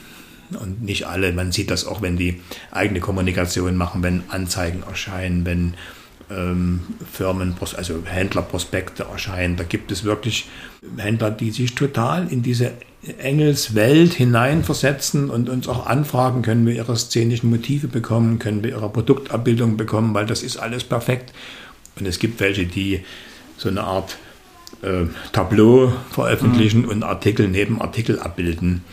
Und 0.60 0.82
nicht 0.82 1.06
alle, 1.06 1.32
man 1.32 1.50
sieht 1.50 1.70
das 1.70 1.86
auch, 1.86 2.02
wenn 2.02 2.16
die 2.16 2.40
eigene 2.70 3.00
Kommunikation 3.00 3.74
machen, 3.76 4.02
wenn 4.02 4.22
Anzeigen 4.28 4.82
erscheinen, 4.82 5.44
wenn 5.44 5.74
ähm, 6.34 6.80
Firmen, 7.10 7.54
also 7.76 8.02
Händlerprospekte 8.04 9.04
erscheinen. 9.04 9.56
Da 9.56 9.64
gibt 9.64 9.92
es 9.92 10.04
wirklich 10.04 10.48
Händler, 10.96 11.30
die 11.30 11.50
sich 11.50 11.74
total 11.74 12.28
in 12.30 12.42
diese 12.42 12.72
Engelswelt 13.18 14.14
hineinversetzen 14.14 15.28
und 15.28 15.48
uns 15.48 15.68
auch 15.68 15.86
anfragen, 15.86 16.42
können 16.42 16.66
wir 16.66 16.74
ihre 16.74 16.96
szenischen 16.96 17.50
Motive 17.50 17.88
bekommen, 17.88 18.38
können 18.38 18.62
wir 18.62 18.70
ihre 18.70 18.88
Produktabbildung 18.88 19.76
bekommen, 19.76 20.14
weil 20.14 20.26
das 20.26 20.42
ist 20.42 20.56
alles 20.56 20.84
perfekt. 20.84 21.32
Und 21.98 22.06
es 22.06 22.18
gibt 22.18 22.40
welche, 22.40 22.64
die 22.66 23.00
so 23.56 23.68
eine 23.68 23.82
Art 23.82 24.16
äh, 24.82 25.04
Tableau 25.32 25.92
veröffentlichen 26.10 26.82
mhm. 26.82 26.88
und 26.88 27.02
Artikel 27.02 27.48
neben 27.48 27.80
Artikel 27.80 28.20
abbilden. 28.20 28.84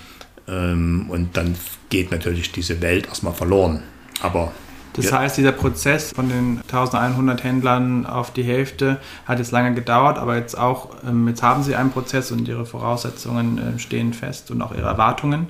Ähm, 0.48 1.06
und 1.10 1.38
dann 1.38 1.56
geht 1.90 2.12
natürlich 2.12 2.52
diese 2.52 2.82
Welt 2.82 3.08
erstmal 3.08 3.34
verloren. 3.34 3.84
Aber 4.22 4.52
das 5.00 5.12
ja. 5.12 5.20
heißt, 5.20 5.38
dieser 5.38 5.52
Prozess 5.52 6.12
von 6.14 6.30
den 6.30 6.62
1100 6.72 7.44
Händlern 7.44 8.06
auf 8.06 8.32
die 8.32 8.44
Hälfte 8.44 8.98
hat 9.26 9.40
jetzt 9.40 9.52
lange 9.52 9.74
gedauert, 9.74 10.18
aber 10.18 10.38
jetzt 10.38 10.58
auch, 10.58 10.90
ähm, 11.08 11.28
jetzt 11.28 11.44
haben 11.44 11.64
sie 11.64 11.76
einen 11.76 11.92
Prozess 11.92 12.32
und 12.32 12.48
ihre 12.48 12.66
Voraussetzungen 12.66 13.58
äh, 13.58 13.80
stehen 13.80 14.14
fest 14.14 14.52
und 14.52 14.62
auch 14.62 14.74
ihre 14.74 14.88
Erwartungen. 14.88 15.48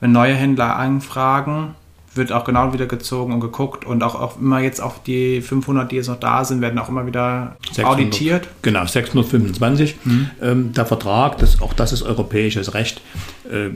Wenn 0.00 0.12
neue 0.12 0.34
Händler 0.34 0.76
anfragen, 0.76 1.74
wird 2.14 2.32
auch 2.32 2.44
genau 2.44 2.72
wieder 2.72 2.86
gezogen 2.86 3.32
und 3.32 3.40
geguckt 3.40 3.84
und 3.84 4.02
auch, 4.02 4.14
auch 4.14 4.38
immer 4.38 4.60
jetzt 4.60 4.80
auf 4.80 5.02
die 5.02 5.40
500, 5.40 5.90
die 5.90 5.96
jetzt 5.96 6.08
noch 6.08 6.18
da 6.18 6.44
sind, 6.44 6.60
werden 6.60 6.78
auch 6.78 6.88
immer 6.88 7.06
wieder 7.06 7.56
600, 7.66 7.92
auditiert. 7.92 8.48
Genau, 8.62 8.84
625. 8.84 9.96
Mhm. 10.04 10.30
Ähm, 10.42 10.72
der 10.72 10.86
Vertrag, 10.86 11.38
das, 11.38 11.62
auch 11.62 11.72
das 11.72 11.92
ist 11.92 12.02
europäisches 12.02 12.74
Recht, 12.74 13.00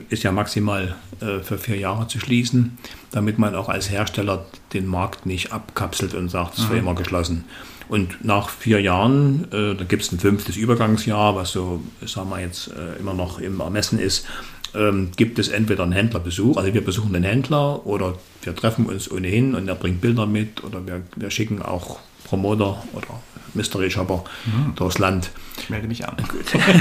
ist 0.09 0.23
ja 0.23 0.31
maximal 0.31 0.95
äh, 1.21 1.39
für 1.39 1.57
vier 1.57 1.77
Jahre 1.77 2.07
zu 2.07 2.19
schließen, 2.19 2.77
damit 3.11 3.39
man 3.39 3.55
auch 3.55 3.69
als 3.69 3.89
Hersteller 3.89 4.45
den 4.73 4.85
Markt 4.85 5.25
nicht 5.25 5.53
abkapselt 5.53 6.13
und 6.13 6.29
sagt, 6.29 6.57
es 6.57 6.65
mhm. 6.65 6.69
wäre 6.69 6.79
immer 6.79 6.95
geschlossen. 6.95 7.45
Und 7.87 8.25
nach 8.25 8.49
vier 8.49 8.81
Jahren, 8.81 9.45
äh, 9.51 9.75
da 9.75 9.83
gibt 9.83 10.03
es 10.03 10.11
ein 10.11 10.19
fünftes 10.19 10.57
Übergangsjahr, 10.57 11.35
was 11.35 11.51
so, 11.51 11.81
sagen 12.05 12.29
wir 12.29 12.39
jetzt, 12.39 12.69
äh, 12.69 12.99
immer 12.99 13.13
noch 13.13 13.39
im 13.39 13.59
Ermessen 13.59 13.99
ist, 13.99 14.25
ähm, 14.73 15.11
gibt 15.15 15.39
es 15.39 15.49
entweder 15.49 15.83
einen 15.83 15.91
Händlerbesuch, 15.93 16.57
also 16.57 16.73
wir 16.73 16.83
besuchen 16.83 17.13
den 17.13 17.23
Händler 17.23 17.85
oder 17.85 18.17
wir 18.43 18.55
treffen 18.55 18.87
uns 18.87 19.09
ohnehin 19.09 19.55
und 19.55 19.67
er 19.67 19.75
bringt 19.75 20.01
Bilder 20.01 20.25
mit 20.25 20.63
oder 20.63 20.85
wir, 20.85 21.01
wir 21.15 21.29
schicken 21.29 21.61
auch 21.61 21.99
Promoter 22.25 22.83
oder 22.93 23.21
Mystery 23.55 23.89
Shopper 23.89 24.23
mhm. 24.45 24.75
durchs 24.75 24.99
Land. 24.99 25.31
Ich 25.57 25.69
melde 25.69 25.87
mich 25.87 26.07
an. 26.07 26.17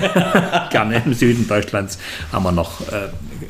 Gerne 0.71 1.03
im 1.05 1.15
Süden 1.15 1.47
Deutschlands 1.47 1.99
haben 2.33 2.43
wir 2.43 2.53
noch, 2.53 2.81
äh, 2.89 3.09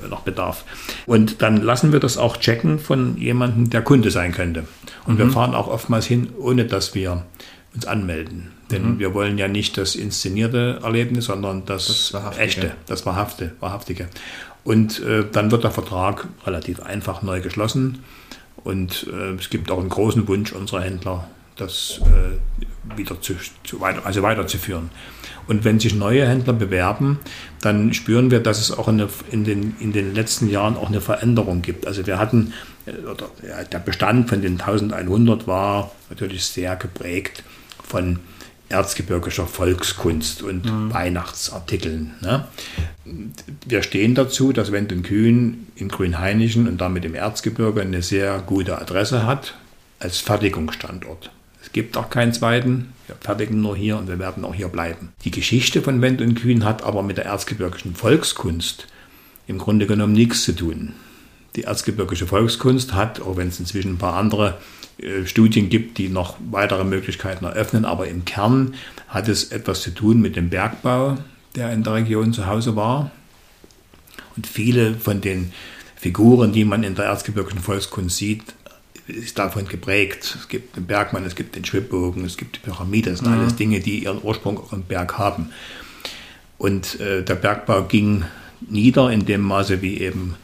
noch 0.09 0.21
Bedarf. 0.21 0.65
Und 1.07 1.43
dann 1.43 1.57
lassen 1.57 1.93
wir 1.93 2.01
das 2.01 2.19
auch 2.19 2.37
checken 2.37 2.79
von 2.79 3.17
jemandem, 3.17 3.71
der 3.71 3.83
Kunde 3.83 4.11
sein 4.11 4.33
könnte. 4.33 4.65
Und 5.07 5.15
mhm. 5.15 5.19
wir 5.19 5.31
fahren 5.31 5.55
auch 5.55 5.69
oftmals 5.69 6.07
hin, 6.07 6.29
ohne 6.39 6.67
dass 6.67 6.95
wir 6.95 7.25
uns 7.75 7.87
anmelden. 7.87 8.53
Denn 8.71 8.95
mhm. 8.95 8.99
wir 8.99 9.15
wollen 9.15 9.39
ja 9.39 9.49
nicht 9.49 9.77
das 9.79 9.95
inszenierte 9.95 10.81
Erlebnis, 10.83 11.27
sondern 11.27 11.65
das, 11.65 12.11
das 12.13 12.39
echte, 12.39 12.73
das 12.87 13.05
wahrhafte, 13.07 13.53
wahrhaftige. 13.61 14.09
Und 14.63 15.03
äh, 15.03 15.25
dann 15.31 15.51
wird 15.51 15.65
der 15.65 15.71
Vertrag 15.71 16.27
relativ 16.47 16.81
einfach 16.81 17.23
neu 17.23 17.41
geschlossen. 17.41 18.03
Und 18.63 19.07
äh, 19.13 19.35
es 19.35 19.51
gibt 19.51 19.71
auch 19.71 19.81
einen 19.81 19.91
großen 19.91 20.27
Wunsch 20.27 20.53
unserer 20.53 20.81
Händler, 20.81 21.29
das 21.57 22.01
äh, 22.05 22.97
wieder 22.97 23.21
zu, 23.21 23.35
zu 23.65 23.81
weiter, 23.81 24.05
also 24.05 24.23
weiterzuführen. 24.23 24.91
Und 25.47 25.65
wenn 25.65 25.79
sich 25.79 25.95
neue 25.95 26.27
Händler 26.27 26.55
bewerben, 26.55 27.19
dann 27.61 27.93
spüren 27.93 28.31
wir, 28.31 28.41
dass 28.41 28.61
es 28.61 28.71
auch 28.71 28.89
eine, 28.89 29.09
in, 29.31 29.45
den, 29.45 29.77
in 29.79 29.93
den 29.93 30.15
letzten 30.15 30.49
Jahren 30.49 30.77
auch 30.77 30.89
eine 30.89 31.01
Veränderung 31.01 31.63
gibt. 31.63 31.87
Also 31.87 32.07
wir 32.07 32.19
hatten, 32.19 32.53
äh, 32.87 32.93
oder, 33.07 33.31
der 33.71 33.79
Bestand 33.79 34.29
von 34.29 34.43
den 34.43 34.61
1100 34.61 35.47
war 35.47 35.93
natürlich 36.09 36.45
sehr 36.47 36.77
geprägt 36.77 37.45
von 37.83 38.21
erzgebirgischer 38.71 39.47
Volkskunst 39.47 40.43
und 40.43 40.65
mhm. 40.65 40.93
Weihnachtsartikeln. 40.93 42.15
Ne? 42.23 42.49
Wir 43.67 43.83
stehen 43.83 44.15
dazu, 44.15 44.53
dass 44.53 44.73
Wendt 44.73 44.93
und 44.93 45.03
Kühn 45.03 45.67
in 45.77 45.89
Grünhainichen 45.89 46.67
und 46.67 46.81
damit 46.81 47.05
im 47.05 47.15
Erzgebirge 47.15 47.83
eine 47.83 48.03
sehr 48.03 48.41
gute 48.41 48.81
Adresse 48.81 49.27
hat 49.27 49.55
als 50.01 50.19
Fertigungsstandort. 50.19 51.31
Es 51.65 51.73
gibt 51.73 51.97
auch 51.97 52.11
keinen 52.11 52.35
zweiten. 52.35 52.93
Wir 53.07 53.17
fertigen 53.17 53.63
nur 53.63 53.75
hier 53.75 53.97
und 53.97 54.07
wir 54.07 54.19
werden 54.19 54.45
auch 54.45 54.55
hier 54.55 54.69
bleiben. 54.69 55.13
Die 55.25 55.31
Geschichte 55.31 55.81
von 55.81 56.03
Wendt 56.03 56.21
und 56.21 56.35
Kühn 56.35 56.63
hat 56.63 56.83
aber 56.83 57.03
mit 57.03 57.17
der 57.17 57.25
erzgebirgischen 57.25 57.95
Volkskunst 57.95 58.87
im 59.47 59.57
Grunde 59.57 59.87
genommen 59.87 60.13
nichts 60.13 60.45
zu 60.45 60.55
tun. 60.55 60.93
Die 61.57 61.65
erzgebirgische 61.65 62.27
Volkskunst 62.27 62.93
hat, 62.93 63.21
auch 63.23 63.39
wenn 63.39 63.49
es 63.49 63.61
inzwischen 63.61 63.95
ein 63.95 63.99
paar 63.99 64.15
andere 64.15 64.59
äh, 64.99 65.25
Studien 65.25 65.71
gibt, 65.71 65.97
die 65.97 66.11
noch 66.11 66.37
weitere 66.51 66.85
Möglichkeiten 66.85 67.47
eröffnen. 67.47 67.87
Aber 67.87 68.09
im 68.09 68.27
Kern 68.27 68.75
hat 69.09 69.29
es 69.29 69.45
etwas 69.45 69.81
zu 69.81 69.95
tun 69.95 70.21
mit 70.21 70.37
dem 70.37 70.51
Bergbau, 70.51 71.17
der 71.57 71.73
in 71.73 71.83
der 71.83 71.95
Region 71.95 72.35
zu 72.35 72.47
Hause 72.47 72.77
war. 72.77 73.11
Und 74.37 74.47
viele 74.47 74.97
von 74.97 75.23
den 75.23 75.53
Figuren, 75.97 76.53
die 76.53 76.67
man 76.67 76.83
in 76.83 76.95
der 76.95 77.07
erzgebirgischen 77.07 77.61
Volkskunst 77.61 78.19
sieht, 78.19 78.43
ist 79.07 79.39
davon 79.39 79.67
geprägt. 79.67 80.37
Es 80.39 80.49
gibt 80.49 80.77
den 80.77 80.87
Bergmann, 80.87 81.25
es 81.25 81.35
gibt 81.35 81.57
den 81.57 81.65
Schwibbogen, 81.65 82.25
es 82.25 82.37
gibt 82.37 82.57
die 82.57 82.61
Pyramide, 82.61 83.11
das 83.11 83.21
sind 83.21 83.31
mhm. 83.31 83.41
alles 83.41 83.57
Dinge, 83.57 83.81
die 83.81 84.05
ihren 84.05 84.23
Ursprung 84.23 84.59
auch 84.59 84.73
im 84.73 84.83
Berg 84.83 85.19
haben. 85.19 85.51
Und 86.59 87.01
äh, 87.01 87.23
der 87.23 87.35
Bergbau 87.35 87.83
ging 87.83 88.25
nieder 88.61 89.11
in 89.11 89.27
dem 89.27 89.43
Maße, 89.43 89.83
wie 89.83 90.01
eben 90.01 90.37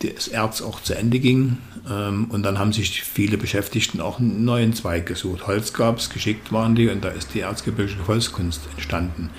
das 0.00 0.28
Erz 0.28 0.62
auch 0.62 0.82
zu 0.82 0.94
Ende 0.94 1.18
ging. 1.18 1.58
Ähm, 1.88 2.26
und 2.30 2.42
dann 2.42 2.58
haben 2.58 2.72
sich 2.72 3.02
viele 3.02 3.38
Beschäftigten 3.38 4.00
auch 4.00 4.18
einen 4.18 4.44
neuen 4.44 4.74
Zweig 4.74 5.06
gesucht. 5.06 5.46
Holz 5.46 5.72
gab 5.72 5.98
es, 5.98 6.10
geschickt 6.10 6.52
waren 6.52 6.74
die 6.74 6.88
und 6.88 7.04
da 7.04 7.08
ist 7.08 7.34
die 7.34 7.40
erzgebirgische 7.40 8.06
Holzkunst 8.06 8.62
entstanden. 8.72 9.30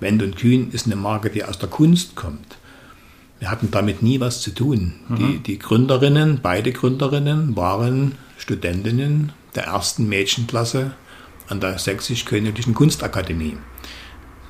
Wendt 0.00 0.22
und 0.22 0.36
Kühn 0.36 0.70
ist 0.70 0.86
eine 0.86 0.96
Marke, 0.96 1.30
die 1.30 1.44
aus 1.44 1.58
der 1.58 1.68
Kunst 1.68 2.14
kommt. 2.14 2.57
Wir 3.38 3.50
hatten 3.50 3.70
damit 3.70 4.02
nie 4.02 4.20
was 4.20 4.40
zu 4.40 4.50
tun. 4.50 4.94
Mhm. 5.08 5.16
Die, 5.16 5.38
die 5.38 5.58
Gründerinnen, 5.58 6.40
beide 6.42 6.72
Gründerinnen, 6.72 7.56
waren 7.56 8.12
Studentinnen 8.36 9.32
der 9.54 9.64
ersten 9.64 10.08
Mädchenklasse 10.08 10.92
an 11.48 11.60
der 11.60 11.78
Sächsisch-Königlichen 11.78 12.74
Kunstakademie. 12.74 13.56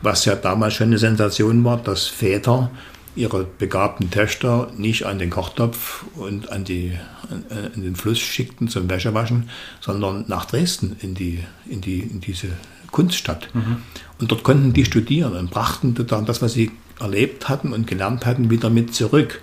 Was 0.02 0.24
ja 0.24 0.36
damals 0.36 0.74
schon 0.74 0.88
eine 0.88 0.98
Sensation 0.98 1.64
war, 1.64 1.76
dass 1.76 2.06
Väter 2.06 2.70
ihre 3.16 3.44
begabten 3.44 4.10
Töchter 4.10 4.70
nicht 4.76 5.04
an 5.04 5.18
den 5.18 5.30
Kochtopf 5.30 6.04
und 6.14 6.52
an, 6.52 6.64
die, 6.64 6.92
an, 7.30 7.44
an, 7.74 7.82
den 7.82 7.96
Fluss 7.96 8.20
schickten 8.20 8.68
zum 8.68 8.88
Wäschewaschen, 8.88 9.50
sondern 9.80 10.24
nach 10.28 10.44
Dresden 10.44 10.96
in, 11.00 11.14
die, 11.14 11.42
in, 11.68 11.80
die, 11.80 11.98
in 11.98 12.20
diese 12.20 12.48
Kunststadt. 12.92 13.48
Mhm. 13.54 13.78
Und 14.20 14.30
dort 14.30 14.44
konnten 14.44 14.72
die 14.72 14.84
studieren 14.84 15.34
und 15.34 15.50
brachten 15.50 15.94
dann 16.06 16.26
das, 16.26 16.42
was 16.42 16.52
sie 16.52 16.70
erlebt 17.00 17.48
hatten 17.48 17.72
und 17.72 17.86
gelernt 17.86 18.26
hatten, 18.26 18.50
wieder 18.50 18.70
mit 18.70 18.94
zurück. 18.94 19.42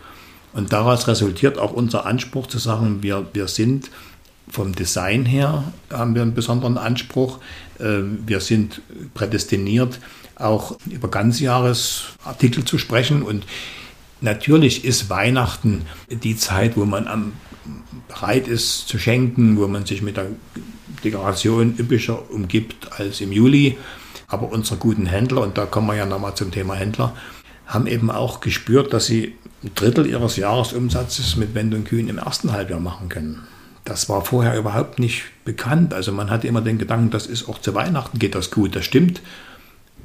Und 0.53 0.71
daraus 0.71 1.07
resultiert 1.07 1.57
auch 1.57 1.73
unser 1.73 2.05
Anspruch 2.05 2.47
zu 2.47 2.59
sagen, 2.59 3.03
wir, 3.03 3.27
wir 3.33 3.47
sind 3.47 3.91
vom 4.49 4.73
Design 4.73 5.25
her, 5.25 5.65
haben 5.91 6.15
wir 6.15 6.21
einen 6.21 6.33
besonderen 6.33 6.77
Anspruch. 6.77 7.39
Äh, 7.79 8.01
wir 8.25 8.39
sind 8.39 8.81
prädestiniert, 9.13 9.99
auch 10.35 10.77
über 10.89 11.09
Ganzjahresartikel 11.09 12.63
zu 12.63 12.77
sprechen. 12.77 13.23
Und 13.23 13.45
natürlich 14.21 14.85
ist 14.85 15.09
Weihnachten 15.09 15.85
die 16.09 16.37
Zeit, 16.37 16.77
wo 16.77 16.85
man 16.85 17.07
am, 17.07 17.33
bereit 18.07 18.47
ist 18.47 18.87
zu 18.87 18.99
schenken, 18.99 19.57
wo 19.57 19.67
man 19.67 19.85
sich 19.85 20.01
mit 20.01 20.17
der 20.17 20.27
Dekoration 21.03 21.75
üppischer 21.77 22.31
umgibt 22.31 22.99
als 22.99 23.21
im 23.21 23.31
Juli. 23.31 23.77
Aber 24.27 24.51
unsere 24.51 24.77
guten 24.77 25.05
Händler, 25.05 25.41
und 25.41 25.57
da 25.57 25.65
kommen 25.65 25.87
wir 25.87 25.95
ja 25.95 26.05
nochmal 26.05 26.35
zum 26.35 26.51
Thema 26.51 26.75
Händler, 26.75 27.15
haben 27.67 27.87
eben 27.87 28.11
auch 28.11 28.39
gespürt, 28.39 28.93
dass 28.93 29.05
sie 29.05 29.35
ein 29.63 29.71
Drittel 29.75 30.05
ihres 30.05 30.35
Jahresumsatzes 30.35 31.35
mit 31.35 31.55
Wend 31.55 31.73
und 31.73 31.85
Kühen 31.85 32.07
im 32.07 32.17
ersten 32.17 32.51
Halbjahr 32.51 32.79
machen 32.79 33.09
können. 33.09 33.43
Das 33.83 34.09
war 34.09 34.23
vorher 34.23 34.57
überhaupt 34.57 34.99
nicht 34.99 35.23
bekannt. 35.43 35.93
Also 35.93 36.11
man 36.11 36.29
hatte 36.29 36.47
immer 36.47 36.61
den 36.61 36.77
Gedanken, 36.77 37.11
das 37.11 37.27
ist 37.27 37.47
auch 37.47 37.59
zu 37.59 37.73
Weihnachten 37.75 38.19
geht 38.19 38.35
das 38.35 38.51
gut. 38.51 38.75
Das 38.75 38.85
stimmt, 38.85 39.21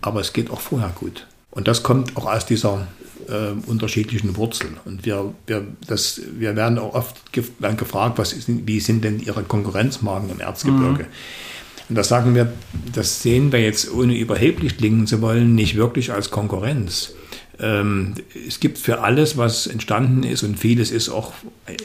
aber 0.00 0.20
es 0.20 0.32
geht 0.32 0.50
auch 0.50 0.60
vorher 0.60 0.92
gut. 0.94 1.26
Und 1.50 1.66
das 1.66 1.82
kommt 1.82 2.16
auch 2.16 2.26
aus 2.26 2.46
dieser 2.46 2.86
äh, 3.28 3.52
unterschiedlichen 3.66 4.36
Wurzel. 4.36 4.68
Und 4.84 5.04
wir, 5.04 5.34
wir, 5.46 5.66
das, 5.86 6.20
wir 6.38 6.56
werden 6.56 6.78
auch 6.78 6.94
oft 6.94 7.32
ge 7.32 7.44
werden 7.58 7.76
gefragt, 7.76 8.18
was 8.18 8.32
ist, 8.32 8.48
wie 8.48 8.80
sind 8.80 9.02
denn 9.02 9.18
Ihre 9.18 9.42
Konkurrenzmarken 9.42 10.30
im 10.30 10.40
Erzgebirge? 10.40 11.04
Mhm. 11.04 11.88
Und 11.88 11.96
da 11.96 12.04
sagen 12.04 12.34
wir, 12.34 12.52
das 12.92 13.22
sehen 13.22 13.50
wir 13.50 13.60
jetzt, 13.60 13.92
ohne 13.92 14.16
überheblich 14.16 14.76
klingen 14.76 15.06
zu 15.06 15.20
wollen, 15.22 15.54
nicht 15.56 15.76
wirklich 15.76 16.12
als 16.12 16.30
Konkurrenz. 16.30 17.14
Ähm, 17.60 18.14
es 18.46 18.60
gibt 18.60 18.78
für 18.78 19.00
alles, 19.00 19.36
was 19.36 19.66
entstanden 19.66 20.22
ist, 20.22 20.42
und 20.42 20.58
vieles 20.58 20.90
ist 20.90 21.08
auch 21.08 21.32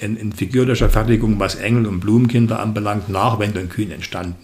in, 0.02 0.18
in 0.18 0.32
figürlicher 0.32 0.90
Fertigung, 0.90 1.40
was 1.40 1.56
Engel 1.56 1.86
und 1.88 2.00
Blumenkinder 2.00 2.60
anbelangt, 2.60 3.10
nach 3.10 3.40
Wend 3.40 3.58
und 3.58 3.70
Kühn 3.70 3.92
entstanden 3.92 4.36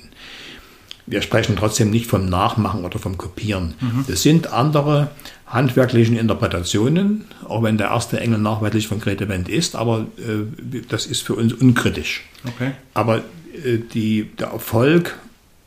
wir 1.11 1.21
sprechen 1.21 1.55
trotzdem 1.57 1.89
nicht 1.91 2.07
vom 2.07 2.25
Nachmachen 2.27 2.86
oder 2.86 2.97
vom 2.97 3.17
Kopieren. 3.17 3.73
Mhm. 3.79 4.05
Das 4.07 4.21
sind 4.21 4.53
andere 4.53 5.09
handwerklichen 5.45 6.17
Interpretationen, 6.17 7.25
auch 7.47 7.63
wenn 7.63 7.77
der 7.77 7.88
erste 7.88 8.19
Engel 8.19 8.39
nachweislich 8.39 8.88
von 8.88 9.01
Grete 9.01 9.27
Wendt 9.27 9.49
ist, 9.49 9.75
aber 9.75 10.07
äh, 10.17 10.82
das 10.88 11.05
ist 11.05 11.23
für 11.23 11.36
uns 11.36 11.53
unkritisch. 11.53 12.23
Okay. 12.47 12.71
Aber 12.93 13.17
äh, 13.17 13.79
die, 13.93 14.29
der 14.39 14.47
Erfolg 14.47 15.17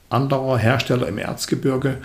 anderer 0.08 0.56
Hersteller 0.56 1.06
im 1.08 1.18
Erzgebirge 1.18 1.98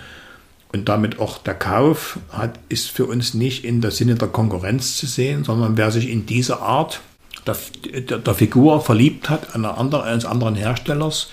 und 0.72 0.88
damit 0.88 1.18
auch 1.18 1.38
der 1.38 1.54
Kauf 1.54 2.18
hat, 2.30 2.58
ist 2.68 2.90
für 2.90 3.06
uns 3.06 3.34
nicht 3.34 3.64
in 3.64 3.80
der 3.80 3.90
Sinne 3.90 4.14
der 4.14 4.28
Konkurrenz 4.28 4.96
zu 4.96 5.06
sehen, 5.06 5.44
sondern 5.44 5.76
wer 5.76 5.90
sich 5.90 6.08
in 6.08 6.26
diese 6.26 6.60
Art 6.60 7.00
der, 7.46 7.56
der, 8.00 8.18
der 8.18 8.34
Figur 8.34 8.80
verliebt 8.80 9.28
hat, 9.30 9.54
einer 9.54 9.78
anderen, 9.78 10.04
eines 10.04 10.24
anderen 10.24 10.54
Herstellers, 10.54 11.30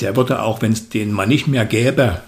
der 0.00 0.16
würde 0.16 0.42
auch, 0.42 0.62
wenn 0.62 0.72
es 0.72 0.88
den 0.88 1.12
mal 1.12 1.26
nicht 1.26 1.46
mehr 1.46 1.64
gäbe, 1.64 2.20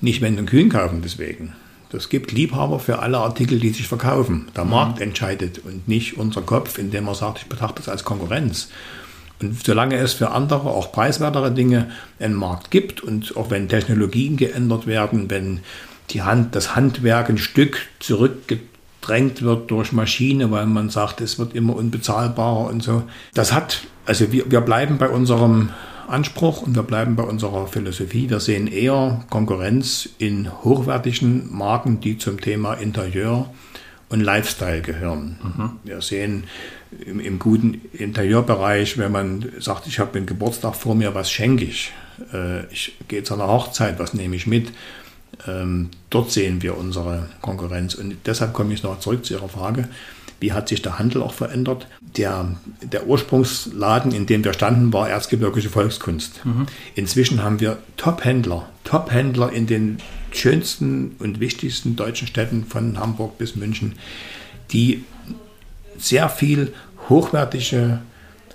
nicht 0.00 0.20
Wend 0.22 0.38
und 0.38 0.46
Kühn 0.46 0.68
kaufen 0.68 1.02
deswegen. 1.02 1.54
Das 1.90 2.08
gibt 2.08 2.32
Liebhaber 2.32 2.78
für 2.78 2.98
alle 2.98 3.18
Artikel, 3.18 3.60
die 3.60 3.70
sich 3.70 3.86
verkaufen. 3.86 4.48
Der 4.56 4.64
mhm. 4.64 4.70
Markt 4.70 5.00
entscheidet 5.00 5.60
und 5.64 5.86
nicht 5.88 6.16
unser 6.16 6.42
Kopf, 6.42 6.78
indem 6.78 7.06
er 7.08 7.14
sagt, 7.14 7.38
ich 7.38 7.46
betrachte 7.46 7.80
es 7.80 7.88
als 7.88 8.04
Konkurrenz. 8.04 8.68
Und 9.40 9.64
solange 9.64 9.96
es 9.96 10.14
für 10.14 10.30
andere, 10.30 10.70
auch 10.70 10.92
preiswertere 10.92 11.52
Dinge, 11.52 11.90
einen 12.18 12.34
Markt 12.34 12.70
gibt 12.70 13.02
und 13.02 13.36
auch 13.36 13.50
wenn 13.50 13.68
Technologien 13.68 14.36
geändert 14.36 14.86
werden, 14.86 15.30
wenn 15.30 15.60
die 16.10 16.22
Hand, 16.22 16.54
das 16.54 16.76
Handwerk 16.76 17.28
ein 17.28 17.38
Stück 17.38 17.86
zurückgedrängt 17.98 19.42
wird 19.42 19.70
durch 19.70 19.92
Maschine, 19.92 20.50
weil 20.50 20.66
man 20.66 20.88
sagt, 20.88 21.20
es 21.20 21.38
wird 21.38 21.54
immer 21.54 21.76
unbezahlbarer 21.76 22.68
und 22.68 22.82
so. 22.82 23.02
Das 23.34 23.52
hat, 23.52 23.82
also 24.06 24.32
wir, 24.32 24.50
wir 24.50 24.60
bleiben 24.60 24.98
bei 24.98 25.08
unserem 25.08 25.70
Anspruch 26.08 26.62
und 26.62 26.74
wir 26.74 26.84
bleiben 26.84 27.16
bei 27.16 27.24
unserer 27.24 27.66
Philosophie. 27.66 28.30
Wir 28.30 28.40
sehen 28.40 28.68
eher 28.68 29.24
Konkurrenz 29.28 30.08
in 30.18 30.50
hochwertigen 30.62 31.54
Marken, 31.54 32.00
die 32.00 32.16
zum 32.16 32.40
Thema 32.40 32.74
Interieur 32.74 33.50
und 34.08 34.20
Lifestyle 34.20 34.82
gehören. 34.82 35.36
Mhm. 35.42 35.70
Wir 35.84 36.00
sehen 36.00 36.44
im, 37.04 37.20
im, 37.20 37.38
guten 37.38 37.80
Interieurbereich, 37.92 38.98
wenn 38.98 39.12
man 39.12 39.52
sagt, 39.58 39.86
ich 39.86 39.98
habe 39.98 40.16
einen 40.16 40.26
Geburtstag 40.26 40.74
vor 40.74 40.94
mir, 40.94 41.14
was 41.14 41.30
schenke 41.30 41.64
ich? 41.64 41.92
Äh, 42.32 42.66
ich 42.72 42.96
gehe 43.08 43.22
zu 43.22 43.34
einer 43.34 43.48
Hochzeit, 43.48 43.98
was 43.98 44.14
nehme 44.14 44.36
ich 44.36 44.46
mit? 44.46 44.72
Ähm, 45.46 45.90
dort 46.10 46.30
sehen 46.30 46.62
wir 46.62 46.76
unsere 46.76 47.28
Konkurrenz. 47.42 47.94
Und 47.94 48.16
deshalb 48.26 48.52
komme 48.52 48.72
ich 48.72 48.82
noch 48.82 49.00
zurück 49.00 49.24
zu 49.24 49.34
Ihrer 49.34 49.48
Frage. 49.48 49.88
Wie 50.38 50.52
hat 50.52 50.68
sich 50.68 50.82
der 50.82 50.98
Handel 50.98 51.22
auch 51.22 51.32
verändert? 51.32 51.86
Der, 52.16 52.56
der 52.82 53.06
Ursprungsladen, 53.06 54.12
in 54.12 54.26
dem 54.26 54.44
wir 54.44 54.52
standen, 54.52 54.92
war 54.92 55.08
erzgebirgische 55.08 55.70
Volkskunst. 55.70 56.44
Mhm. 56.44 56.66
Inzwischen 56.94 57.42
haben 57.42 57.60
wir 57.60 57.78
Top-Händler, 57.96 58.68
Top-Händler 58.84 59.52
in 59.52 59.66
den 59.66 59.98
schönsten 60.32 61.16
und 61.18 61.40
wichtigsten 61.40 61.96
deutschen 61.96 62.28
Städten 62.28 62.66
von 62.66 62.98
Hamburg 62.98 63.38
bis 63.38 63.56
München, 63.56 63.94
die 64.72 65.04
sehr 65.98 66.28
viel 66.28 66.72
hochwertige 67.08 68.00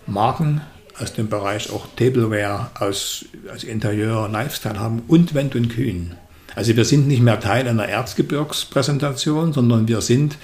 Marken 0.07 0.61
aus 0.99 1.13
dem 1.13 1.29
Bereich 1.29 1.71
auch 1.71 1.87
Tableware, 1.95 2.69
aus, 2.79 3.25
aus 3.53 3.63
Interieur, 3.63 4.29
Lifestyle 4.29 4.79
haben 4.79 5.03
und 5.07 5.33
Wendt 5.33 5.55
und 5.55 5.69
Kühn. 5.69 6.15
Also 6.55 6.75
wir 6.75 6.85
sind 6.85 7.07
nicht 7.07 7.21
mehr 7.21 7.39
Teil 7.39 7.67
einer 7.67 7.85
Erzgebirgspräsentation, 7.85 9.53
sondern 9.53 9.87
wir 9.87 10.01
sind 10.01 10.37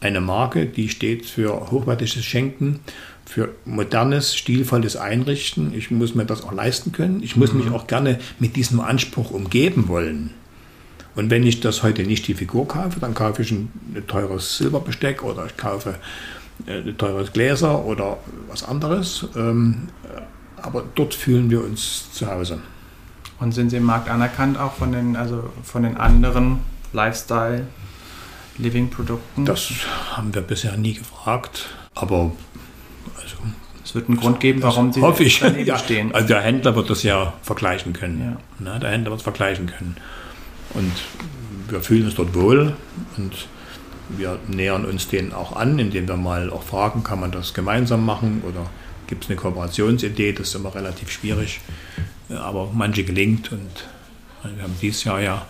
eine 0.00 0.20
Marke, 0.20 0.66
die 0.66 0.88
steht 0.88 1.26
für 1.26 1.70
hochwertiges 1.70 2.24
Schenken, 2.24 2.80
für 3.24 3.54
modernes, 3.64 4.34
stilvolles 4.34 4.96
Einrichten. 4.96 5.72
Ich 5.74 5.90
muss 5.90 6.14
mir 6.14 6.24
das 6.24 6.42
auch 6.42 6.52
leisten 6.52 6.90
können. 6.90 7.22
Ich 7.22 7.36
muss 7.36 7.52
mhm. 7.52 7.60
mich 7.60 7.72
auch 7.72 7.86
gerne 7.86 8.18
mit 8.40 8.56
diesem 8.56 8.80
Anspruch 8.80 9.30
umgeben 9.30 9.86
wollen. 9.86 10.30
Und 11.14 11.30
wenn 11.30 11.46
ich 11.46 11.60
das 11.60 11.82
heute 11.82 12.02
nicht 12.02 12.26
die 12.26 12.34
Figur 12.34 12.66
kaufe, 12.66 12.98
dann 12.98 13.14
kaufe 13.14 13.42
ich 13.42 13.52
ein, 13.52 13.70
ein 13.94 14.06
teures 14.06 14.56
Silberbesteck 14.58 15.22
oder 15.22 15.46
ich 15.46 15.56
kaufe 15.56 15.94
äh, 16.66 16.92
teures 16.92 17.32
Gläser 17.32 17.84
oder 17.84 18.18
was 18.48 18.64
anderes. 18.64 19.26
Ähm, 19.36 19.88
aber 20.56 20.84
dort 20.94 21.14
fühlen 21.14 21.50
wir 21.50 21.62
uns 21.64 22.12
zu 22.12 22.30
Hause. 22.30 22.60
Und 23.40 23.52
sind 23.52 23.70
Sie 23.70 23.76
im 23.76 23.84
Markt 23.84 24.08
anerkannt 24.08 24.56
auch 24.56 24.74
von 24.74 24.92
den, 24.92 25.16
also 25.16 25.50
von 25.64 25.82
den 25.82 25.96
anderen 25.96 26.60
Lifestyle 26.92 27.66
Living-Produkten? 28.58 29.44
Das 29.44 29.72
haben 30.12 30.34
wir 30.34 30.42
bisher 30.42 30.76
nie 30.76 30.94
gefragt, 30.94 31.70
aber 31.94 32.30
also, 33.16 33.36
es 33.84 33.94
wird 33.94 34.08
einen 34.08 34.18
Grund 34.18 34.38
geben, 34.38 34.62
warum 34.62 34.92
Sie 34.92 35.00
hoffe 35.00 35.24
ich. 35.24 35.40
Ja, 35.64 35.78
stehen. 35.78 36.14
Also 36.14 36.28
der 36.28 36.40
Händler 36.40 36.76
wird 36.76 36.90
das 36.90 37.02
ja 37.02 37.32
vergleichen 37.42 37.92
können. 37.92 38.20
Ja. 38.20 38.36
Na, 38.60 38.78
der 38.78 38.90
Händler 38.90 39.10
wird 39.10 39.20
es 39.20 39.24
vergleichen 39.24 39.66
können. 39.66 39.96
Und 40.74 40.92
wir 41.68 41.80
fühlen 41.80 42.04
uns 42.04 42.14
dort 42.14 42.34
wohl 42.34 42.76
und 43.16 43.48
wir 44.18 44.38
nähern 44.48 44.84
uns 44.84 45.08
denen 45.08 45.32
auch 45.32 45.54
an, 45.56 45.78
indem 45.78 46.08
wir 46.08 46.16
mal 46.16 46.50
auch 46.50 46.62
fragen, 46.62 47.02
kann 47.02 47.20
man 47.20 47.32
das 47.32 47.54
gemeinsam 47.54 48.04
machen 48.04 48.42
oder 48.48 48.70
gibt 49.06 49.24
es 49.24 49.30
eine 49.30 49.36
Kooperationsidee? 49.36 50.32
Das 50.32 50.48
ist 50.48 50.54
immer 50.54 50.74
relativ 50.74 51.10
schwierig, 51.10 51.60
aber 52.28 52.70
manche 52.72 53.04
gelingt 53.04 53.52
und 53.52 53.86
wir 54.56 54.62
haben 54.64 54.76
dieses 54.80 55.04
Jahr 55.04 55.20
ja 55.20 55.46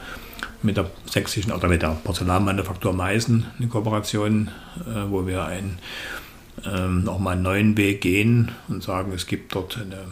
mit 0.63 0.77
der 0.77 0.91
sächsischen 1.07 1.53
oder 1.53 1.69
mit 1.69 1.83
der 1.83 1.97
Porzellanmanufaktur 2.05 2.93
Meißen 2.93 3.47
eine 3.59 3.69
Kooperation, 3.69 4.49
äh, 4.81 5.11
wo 5.11 5.27
wir 5.27 5.45
einen, 5.45 5.79
ähm, 6.65 7.05
nochmal 7.05 7.35
einen 7.35 7.43
neuen 7.43 7.77
Weg 7.77 8.01
gehen 8.01 8.53
und 8.69 8.83
sagen, 8.83 9.13
es 9.13 9.27
gibt 9.27 9.55
dort 9.55 9.79
eine 9.79 10.05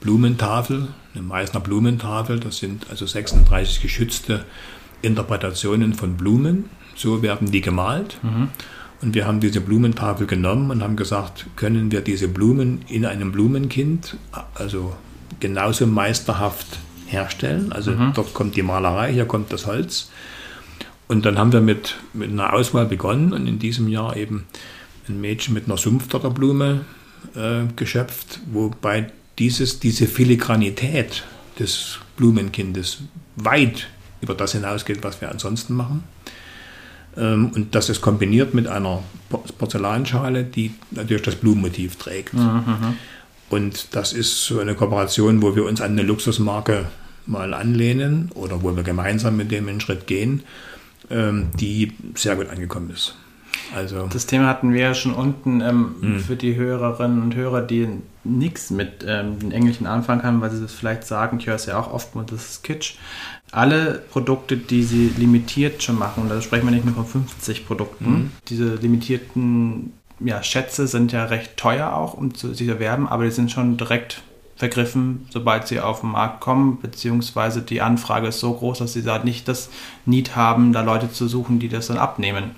Blumentafel, 0.00 0.88
eine 1.14 1.22
Meißner 1.22 1.60
Blumentafel. 1.60 2.40
Das 2.40 2.58
sind 2.58 2.86
also 2.90 3.06
36 3.06 3.82
geschützte 3.82 4.44
Interpretationen 5.02 5.94
von 5.94 6.16
Blumen. 6.16 6.70
So 6.98 7.22
werden 7.22 7.50
die 7.50 7.60
gemalt. 7.60 8.18
Mhm. 8.22 8.48
Und 9.00 9.14
wir 9.14 9.26
haben 9.26 9.38
diese 9.38 9.60
Blumentafel 9.60 10.26
genommen 10.26 10.70
und 10.70 10.82
haben 10.82 10.96
gesagt, 10.96 11.46
können 11.54 11.92
wir 11.92 12.00
diese 12.00 12.26
Blumen 12.26 12.82
in 12.88 13.06
einem 13.06 13.30
Blumenkind, 13.30 14.16
also 14.54 14.96
genauso 15.38 15.86
meisterhaft 15.86 16.66
herstellen. 17.06 17.72
Also 17.72 17.92
mhm. 17.92 18.12
dort 18.14 18.34
kommt 18.34 18.56
die 18.56 18.62
Malerei, 18.62 19.12
hier 19.12 19.24
kommt 19.24 19.52
das 19.52 19.66
Holz. 19.66 20.10
Und 21.06 21.24
dann 21.24 21.38
haben 21.38 21.52
wir 21.52 21.60
mit, 21.60 21.96
mit 22.12 22.30
einer 22.30 22.52
Auswahl 22.52 22.86
begonnen 22.86 23.32
und 23.32 23.46
in 23.46 23.58
diesem 23.58 23.88
Jahr 23.88 24.16
eben 24.16 24.46
ein 25.08 25.20
Mädchen 25.20 25.54
mit 25.54 25.66
einer 25.66 25.78
Sumpfdotterblume 25.78 26.84
äh, 27.34 27.60
geschöpft, 27.76 28.40
wobei 28.52 29.12
dieses, 29.38 29.78
diese 29.80 30.06
Filigranität 30.06 31.24
des 31.58 31.98
Blumenkindes 32.16 32.98
weit 33.36 33.88
über 34.20 34.34
das 34.34 34.52
hinausgeht, 34.52 35.02
was 35.02 35.20
wir 35.20 35.30
ansonsten 35.30 35.74
machen. 35.74 36.02
Ähm, 37.18 37.50
und 37.54 37.74
das 37.74 37.88
ist 37.88 38.00
kombiniert 38.00 38.54
mit 38.54 38.66
einer 38.66 39.02
Porzellanschale, 39.58 40.44
die 40.44 40.72
natürlich 40.90 41.22
das 41.22 41.36
Blumenmotiv 41.36 41.96
trägt. 41.96 42.34
Mhm. 42.34 42.40
mhm. 42.40 42.96
Und 43.50 43.96
das 43.96 44.12
ist 44.12 44.44
so 44.44 44.60
eine 44.60 44.74
Kooperation, 44.74 45.40
wo 45.40 45.56
wir 45.56 45.64
uns 45.64 45.80
an 45.80 45.92
eine 45.92 46.02
Luxusmarke 46.02 46.84
mal 47.24 47.54
anlehnen 47.54 48.30
oder 48.34 48.62
wo 48.62 48.76
wir 48.76 48.82
gemeinsam 48.82 49.38
mit 49.38 49.50
dem 49.50 49.68
einen 49.68 49.80
Schritt 49.80 50.06
gehen, 50.06 50.42
ähm, 51.10 51.46
die 51.58 51.92
sehr 52.14 52.36
gut 52.36 52.50
angekommen 52.50 52.90
ist. 52.90 53.14
Also 53.74 54.06
das 54.12 54.26
Thema 54.26 54.46
hatten 54.46 54.72
wir 54.72 54.80
ja 54.80 54.94
schon 54.94 55.14
unten 55.14 55.60
ähm, 55.60 55.94
mhm. 56.00 56.20
für 56.20 56.36
die 56.36 56.56
Hörerinnen 56.56 57.22
und 57.22 57.34
Hörer, 57.34 57.62
die 57.62 57.88
nichts 58.24 58.70
mit 58.70 59.04
ähm, 59.06 59.38
den 59.38 59.52
Englischen 59.52 59.86
anfangen 59.86 60.22
können, 60.22 60.40
weil 60.40 60.50
sie 60.50 60.60
das 60.60 60.72
vielleicht 60.72 61.04
sagen, 61.04 61.38
ich 61.38 61.46
höre 61.46 61.56
es 61.56 61.66
ja 61.66 61.78
auch 61.78 61.92
oft, 61.92 62.10
das 62.30 62.50
ist 62.50 62.64
Kitsch. 62.64 62.96
Alle 63.50 64.02
Produkte, 64.10 64.56
die 64.56 64.82
sie 64.82 65.10
limitiert 65.16 65.82
schon 65.82 65.98
machen, 65.98 66.24
und 66.24 66.28
da 66.28 66.40
sprechen 66.42 66.66
wir 66.66 66.72
nicht 66.72 66.84
nur 66.84 66.94
von 66.94 67.06
50 67.06 67.66
Produkten, 67.66 68.10
mhm. 68.10 68.30
diese 68.48 68.74
limitierten 68.74 69.92
ja, 70.20 70.42
Schätze 70.42 70.86
sind 70.86 71.12
ja 71.12 71.24
recht 71.24 71.56
teuer 71.56 71.92
auch, 71.92 72.14
um 72.14 72.34
zu 72.34 72.52
sich 72.54 72.68
erwerben, 72.68 73.08
aber 73.08 73.24
die 73.24 73.30
sind 73.30 73.50
schon 73.50 73.76
direkt 73.76 74.22
vergriffen, 74.56 75.26
sobald 75.30 75.68
sie 75.68 75.78
auf 75.78 76.00
den 76.00 76.10
Markt 76.10 76.40
kommen, 76.40 76.80
beziehungsweise 76.82 77.62
die 77.62 77.80
Anfrage 77.80 78.26
ist 78.26 78.40
so 78.40 78.52
groß, 78.52 78.78
dass 78.78 78.92
sie 78.92 79.04
da 79.04 79.22
nicht 79.22 79.46
das 79.46 79.70
Need 80.04 80.34
haben, 80.34 80.72
da 80.72 80.82
Leute 80.82 81.12
zu 81.12 81.28
suchen, 81.28 81.60
die 81.60 81.68
das 81.68 81.86
dann 81.86 81.98
abnehmen. 81.98 82.56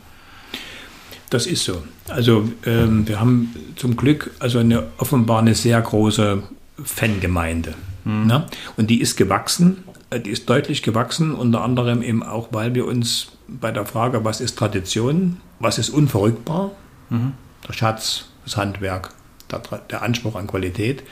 Das 1.29 1.47
ist 1.47 1.65
so. 1.65 1.83
Also 2.09 2.49
ähm, 2.65 3.07
wir 3.07 3.21
haben 3.21 3.55
zum 3.77 3.97
Glück 3.97 4.33
also 4.39 4.59
eine 4.59 4.89
offenbar 4.97 5.41
eine 5.41 5.55
sehr 5.55 5.81
große 5.81 6.43
Fangemeinde. 6.83 7.75
Mhm. 8.05 8.27
Ne? 8.27 8.47
Und 8.79 8.89
die 8.89 9.01
ist 9.01 9.17
gewachsen, 9.17 9.85
die 10.19 10.31
ist 10.31 10.49
deutlich 10.51 10.83
gewachsen, 10.83 11.35
unter 11.35 11.63
anderem 11.63 12.03
eben 12.03 12.23
auch, 12.23 12.49
weil 12.53 12.75
wir 12.75 12.87
uns 12.87 13.33
bei 13.47 13.71
der 13.71 13.87
Frage, 13.87 14.25
was 14.25 14.41
ist 14.41 14.59
Tradition, 14.59 15.41
was 15.61 15.79
ist 15.79 15.91
unverrückbar, 15.91 16.73
mhm. 17.11 17.33
der 17.69 17.73
Schatz, 17.73 18.27
das 18.45 18.57
Handwerk, 18.57 19.11
der, 19.51 19.61
der 19.91 20.03
Anspruch 20.03 20.35
an 20.35 20.47
Qualität 20.47 21.05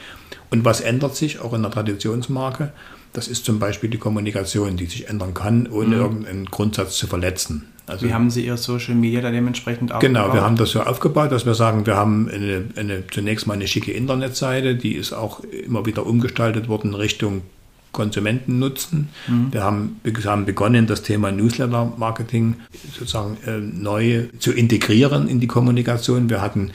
und 0.51 0.65
was 0.65 0.81
ändert 0.81 1.15
sich 1.15 1.41
auch 1.41 1.53
in 1.53 1.63
der 1.63 1.71
Traditionsmarke, 1.71 2.73
das 3.13 3.29
ist 3.29 3.45
zum 3.45 3.59
Beispiel 3.59 3.89
die 3.89 3.99
Kommunikation, 3.99 4.77
die 4.77 4.87
sich 4.87 5.09
ändern 5.09 5.35
kann, 5.35 5.67
ohne 5.69 5.97
mhm. 5.97 6.03
irgendeinen 6.03 6.45
Grundsatz 6.47 6.99
zu 6.99 7.07
verletzen. 7.07 7.69
Also, 7.87 8.07
Wie 8.07 8.13
haben 8.13 8.29
Sie 8.29 8.45
Ihr 8.45 8.59
Social 8.59 8.95
Media 8.95 9.23
da 9.23 9.31
dementsprechend 9.31 9.93
aufgebaut? 9.93 10.25
Genau, 10.25 10.35
wir 10.35 10.43
haben 10.43 10.57
das 10.57 10.73
so 10.73 10.83
aufgebaut, 10.83 11.33
dass 11.33 11.47
wir 11.47 11.55
sagen, 11.55 11.87
wir 11.87 11.97
haben 11.97 12.29
eine, 12.29 12.65
eine, 12.77 13.07
zunächst 13.07 13.47
mal 13.47 13.55
eine 13.55 13.67
schicke 13.67 13.93
Internetseite, 13.93 14.75
die 14.75 14.93
ist 14.93 15.15
auch 15.15 15.41
immer 15.41 15.87
wieder 15.87 16.05
umgestaltet 16.05 16.69
worden 16.69 16.95
Richtung 16.95 17.43
Konsumenten 17.93 18.59
nutzen. 18.59 19.09
Mhm. 19.27 19.53
Wir 19.53 19.63
haben, 19.63 20.01
haben, 20.25 20.45
begonnen, 20.45 20.87
das 20.87 21.03
Thema 21.03 21.33
Newsletter-Marketing 21.33 22.57
sozusagen 22.93 23.39
äh, 23.47 23.59
neu 23.59 24.25
zu 24.39 24.53
integrieren 24.53 25.29
in 25.29 25.41
die 25.41 25.47
Kommunikation. 25.47 26.31
Wir 26.31 26.41
hatten 26.41 26.73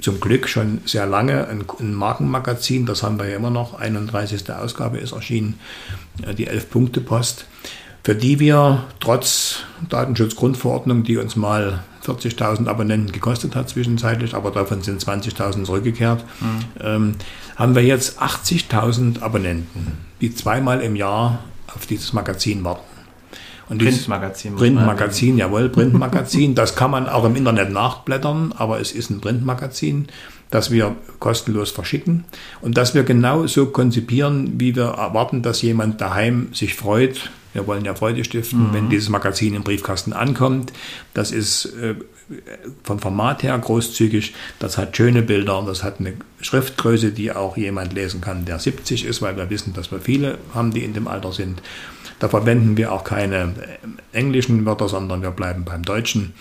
zum 0.00 0.20
Glück 0.20 0.48
schon 0.48 0.80
sehr 0.84 1.06
lange 1.06 1.48
ein, 1.48 1.64
ein 1.80 1.94
Markenmagazin, 1.94 2.86
das 2.86 3.02
haben 3.02 3.18
wir 3.18 3.28
ja 3.28 3.36
immer 3.36 3.50
noch, 3.50 3.78
31. 3.78 4.50
Ausgabe 4.52 4.98
ist 4.98 5.12
erschienen, 5.12 5.54
äh, 6.26 6.34
die 6.34 6.48
11-Punkte-Post 6.48 7.46
für 8.04 8.14
die 8.14 8.40
wir 8.40 8.84
trotz 9.00 9.60
Datenschutzgrundverordnung, 9.88 11.04
die 11.04 11.16
uns 11.18 11.36
mal 11.36 11.82
40.000 12.04 12.66
Abonnenten 12.66 13.12
gekostet 13.12 13.54
hat 13.54 13.68
zwischenzeitlich, 13.68 14.34
aber 14.34 14.50
davon 14.50 14.82
sind 14.82 15.02
20.000 15.02 15.64
zurückgekehrt, 15.64 16.24
mhm. 16.40 16.46
ähm, 16.80 17.14
haben 17.56 17.74
wir 17.74 17.82
jetzt 17.84 18.20
80.000 18.20 19.22
Abonnenten, 19.22 19.98
die 20.20 20.34
zweimal 20.34 20.80
im 20.80 20.96
Jahr 20.96 21.44
auf 21.74 21.86
dieses 21.86 22.12
Magazin 22.12 22.64
warten. 22.64 22.82
Und 23.68 23.78
Printmagazin. 23.78 24.56
Printmagazin, 24.56 25.38
jawohl, 25.38 25.68
Printmagazin. 25.68 26.54
Das 26.62 26.76
kann 26.76 26.90
man 26.90 27.08
auch 27.08 27.24
im 27.24 27.36
Internet 27.36 27.72
nachblättern, 27.72 28.52
aber 28.56 28.80
es 28.80 28.92
ist 28.92 29.10
ein 29.10 29.20
Printmagazin, 29.20 30.08
das 30.50 30.70
wir 30.70 30.96
kostenlos 31.20 31.70
verschicken 31.70 32.24
und 32.60 32.76
das 32.76 32.94
wir 32.94 33.04
genau 33.04 33.46
so 33.46 33.66
konzipieren, 33.66 34.60
wie 34.60 34.76
wir 34.76 34.88
erwarten, 34.88 35.40
dass 35.40 35.62
jemand 35.62 36.00
daheim 36.00 36.48
sich 36.52 36.74
freut, 36.74 37.30
wir 37.52 37.66
wollen 37.66 37.84
ja 37.84 37.94
Freude 37.94 38.24
stiften, 38.24 38.68
mhm. 38.68 38.74
wenn 38.74 38.88
dieses 38.88 39.08
Magazin 39.08 39.54
im 39.54 39.62
Briefkasten 39.62 40.12
ankommt. 40.12 40.72
Das 41.14 41.30
ist 41.30 41.66
äh, 41.66 41.94
vom 42.82 42.98
Format 42.98 43.42
her 43.42 43.58
großzügig. 43.58 44.34
Das 44.58 44.78
hat 44.78 44.96
schöne 44.96 45.22
Bilder 45.22 45.58
und 45.58 45.66
das 45.66 45.82
hat 45.82 46.00
eine 46.00 46.14
Schriftgröße, 46.40 47.12
die 47.12 47.32
auch 47.32 47.56
jemand 47.56 47.92
lesen 47.92 48.20
kann, 48.20 48.44
der 48.44 48.58
70 48.58 49.04
ist, 49.04 49.22
weil 49.22 49.36
wir 49.36 49.50
wissen, 49.50 49.74
dass 49.74 49.90
wir 49.90 50.00
viele 50.00 50.38
haben, 50.54 50.72
die 50.72 50.84
in 50.84 50.94
dem 50.94 51.08
Alter 51.08 51.32
sind. 51.32 51.62
Da 52.18 52.28
verwenden 52.28 52.76
wir 52.76 52.92
auch 52.92 53.04
keine 53.04 53.36
äh, 53.42 54.16
englischen 54.16 54.64
Wörter, 54.64 54.88
sondern 54.88 55.22
wir 55.22 55.30
bleiben 55.30 55.64
beim 55.64 55.82
Deutschen. 55.82 56.32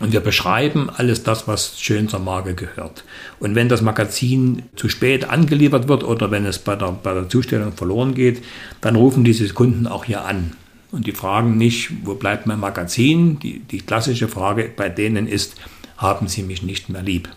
Und 0.00 0.12
wir 0.12 0.20
beschreiben 0.20 0.88
alles 0.88 1.22
das, 1.22 1.46
was 1.46 1.78
schön 1.80 2.08
zur 2.08 2.20
Marke 2.20 2.54
gehört. 2.54 3.04
Und 3.38 3.54
wenn 3.54 3.68
das 3.68 3.82
Magazin 3.82 4.62
zu 4.74 4.88
spät 4.88 5.28
angeliefert 5.28 5.88
wird 5.88 6.04
oder 6.04 6.30
wenn 6.30 6.46
es 6.46 6.58
bei 6.58 6.74
der, 6.74 6.92
bei 6.92 7.12
der 7.12 7.28
Zustellung 7.28 7.72
verloren 7.72 8.14
geht, 8.14 8.42
dann 8.80 8.96
rufen 8.96 9.24
diese 9.24 9.46
Kunden 9.50 9.86
auch 9.86 10.06
hier 10.06 10.24
an. 10.24 10.52
Und 10.90 11.06
die 11.06 11.12
fragen 11.12 11.58
nicht, 11.58 11.90
wo 12.04 12.14
bleibt 12.14 12.46
mein 12.46 12.58
Magazin? 12.58 13.38
Die, 13.40 13.60
die 13.60 13.78
klassische 13.78 14.26
Frage 14.26 14.70
bei 14.74 14.88
denen 14.88 15.28
ist, 15.28 15.54
haben 15.98 16.28
sie 16.28 16.42
mich 16.42 16.62
nicht 16.62 16.88
mehr 16.88 17.02
lieb? 17.02 17.28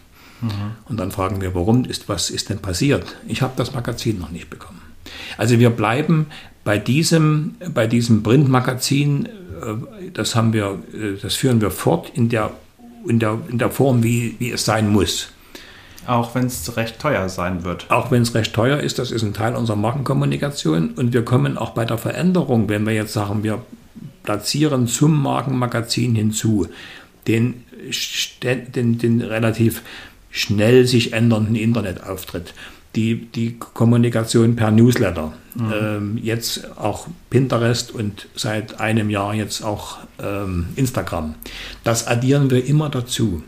Mhm. 0.42 0.50
Und 0.86 0.98
dann 0.98 1.12
fragen 1.12 1.42
wir, 1.42 1.54
warum 1.54 1.84
ist, 1.84 2.08
was 2.08 2.30
ist 2.30 2.50
denn 2.50 2.60
passiert? 2.60 3.18
Ich 3.28 3.42
habe 3.42 3.54
das 3.58 3.74
Magazin 3.74 4.20
noch 4.20 4.32
nicht 4.32 4.50
bekommen. 4.50 4.82
Also 5.38 5.60
wir 5.60 5.70
bleiben 5.70 6.28
bei 6.64 6.78
diesem, 6.78 7.56
bei 7.74 7.88
diesem 7.88 8.24
Printmagazin 8.24 9.28
das 10.14 10.36
haben 10.36 10.54
wir, 10.54 10.80
äh, 10.94 11.20
das 11.22 11.36
führen 11.36 11.62
wir 11.62 11.72
fort 11.72 12.12
in 12.14 12.30
der, 12.30 12.52
in 13.08 13.20
der, 13.20 13.40
in 13.50 13.58
der 13.58 13.70
Form, 13.70 14.04
wie, 14.04 14.36
wie 14.40 14.52
es 14.52 14.66
sein 14.66 14.90
muss. 14.90 15.30
Auch 16.06 16.36
wenn 16.36 16.48
es 16.48 16.76
recht 16.76 17.00
teuer 17.00 17.30
sein 17.30 17.64
wird. 17.64 17.90
Auch 17.90 18.12
wenn 18.12 18.22
es 18.22 18.36
recht 18.36 18.54
teuer 18.54 18.80
ist, 18.80 19.00
das 19.00 19.12
ist 19.12 19.24
ein 19.24 19.34
Teil 19.34 19.56
unserer 19.56 19.78
Markenkommunikation. 19.78 20.92
Und 20.92 21.14
wir 21.14 21.24
kommen 21.24 21.58
auch 21.58 21.72
bei 21.72 21.86
der 21.86 21.98
Veränderung, 21.98 22.68
wenn 22.68 22.86
wir 22.86 22.94
jetzt 22.94 23.14
sagen, 23.14 23.44
wir 23.44 23.64
platzieren 24.24 24.88
zum 24.88 25.22
Markenmagazin 25.22 26.16
hinzu 26.16 26.68
den, 27.28 27.64
den, 28.44 28.98
den 28.98 29.22
relativ 29.22 29.82
schnell 30.30 30.88
sich 30.88 31.14
ändernden 31.14 31.56
Internetauftritt 31.56 32.54
die, 32.96 33.26
die 33.26 33.58
Kommunikation 33.58 34.56
per 34.56 34.72
Newsletter. 34.72 35.34
Mhm. 35.56 35.74
Ähm, 35.74 36.20
jetzt 36.22 36.78
auch 36.78 37.08
Pinterest 37.30 37.92
und 37.92 38.28
seit 38.36 38.80
einem 38.80 39.10
Jahr 39.10 39.34
jetzt 39.34 39.64
auch 39.64 39.98
ähm, 40.22 40.68
Instagram. 40.76 41.36
Das 41.84 42.08
addieren 42.08 42.50
wir 42.50 42.66
immer 42.66 42.90
dazu. 42.90 43.44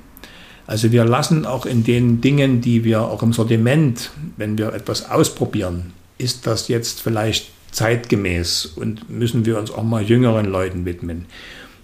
Also 0.67 0.91
wir 0.91 1.05
lassen 1.05 1.45
auch 1.45 1.65
in 1.65 1.83
den 1.83 2.21
Dingen, 2.21 2.61
die 2.61 2.83
wir 2.83 3.01
auch 3.01 3.21
im 3.21 3.33
Sortiment, 3.33 4.11
wenn 4.37 4.57
wir 4.57 4.73
etwas 4.73 5.09
ausprobieren, 5.09 5.93
ist 6.17 6.47
das 6.47 6.67
jetzt 6.67 7.01
vielleicht 7.01 7.51
zeitgemäß 7.71 8.65
und 8.65 9.09
müssen 9.09 9.45
wir 9.45 9.59
uns 9.59 9.69
auch 9.69 9.83
mal 9.83 10.01
jüngeren 10.01 10.45
Leuten 10.45 10.85
widmen. 10.85 11.25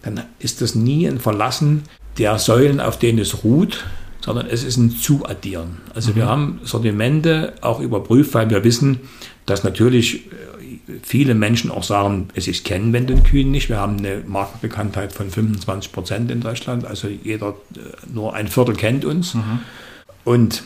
Dann 0.01 0.23
ist 0.39 0.61
das 0.61 0.73
nie 0.73 1.07
ein 1.07 1.19
Verlassen 1.19 1.83
der 2.17 2.39
Säulen, 2.39 2.79
auf 2.79 2.97
denen 2.97 3.19
es 3.19 3.43
ruht, 3.43 3.85
sondern 4.21 4.47
es 4.47 4.63
ist 4.63 4.77
ein 4.77 4.91
Zuaddieren. 4.91 5.77
Also 5.93 6.11
mhm. 6.11 6.15
wir 6.15 6.25
haben 6.27 6.59
Sortimente 6.63 7.53
auch 7.61 7.79
überprüft, 7.79 8.33
weil 8.33 8.49
wir 8.49 8.63
wissen, 8.63 9.01
dass 9.45 9.63
natürlich 9.63 10.27
äh, 10.27 10.99
viele 11.03 11.33
Menschen 11.35 11.71
auch 11.71 11.83
sagen, 11.83 12.29
es 12.35 12.47
ist 12.47 12.63
kennen 12.63 13.23
Kühen 13.23 13.51
nicht. 13.51 13.69
Wir 13.69 13.77
haben 13.77 13.97
eine 13.97 14.23
Markenbekanntheit 14.25 15.11
von 15.11 15.29
25 15.29 15.91
Prozent 15.91 16.31
in 16.31 16.41
Deutschland, 16.41 16.85
also 16.85 17.07
jeder, 17.07 17.49
äh, 17.75 17.79
nur 18.13 18.33
ein 18.33 18.47
Viertel 18.47 18.75
kennt 18.75 19.05
uns. 19.05 19.33
Mhm. 19.33 19.59
Und 20.23 20.63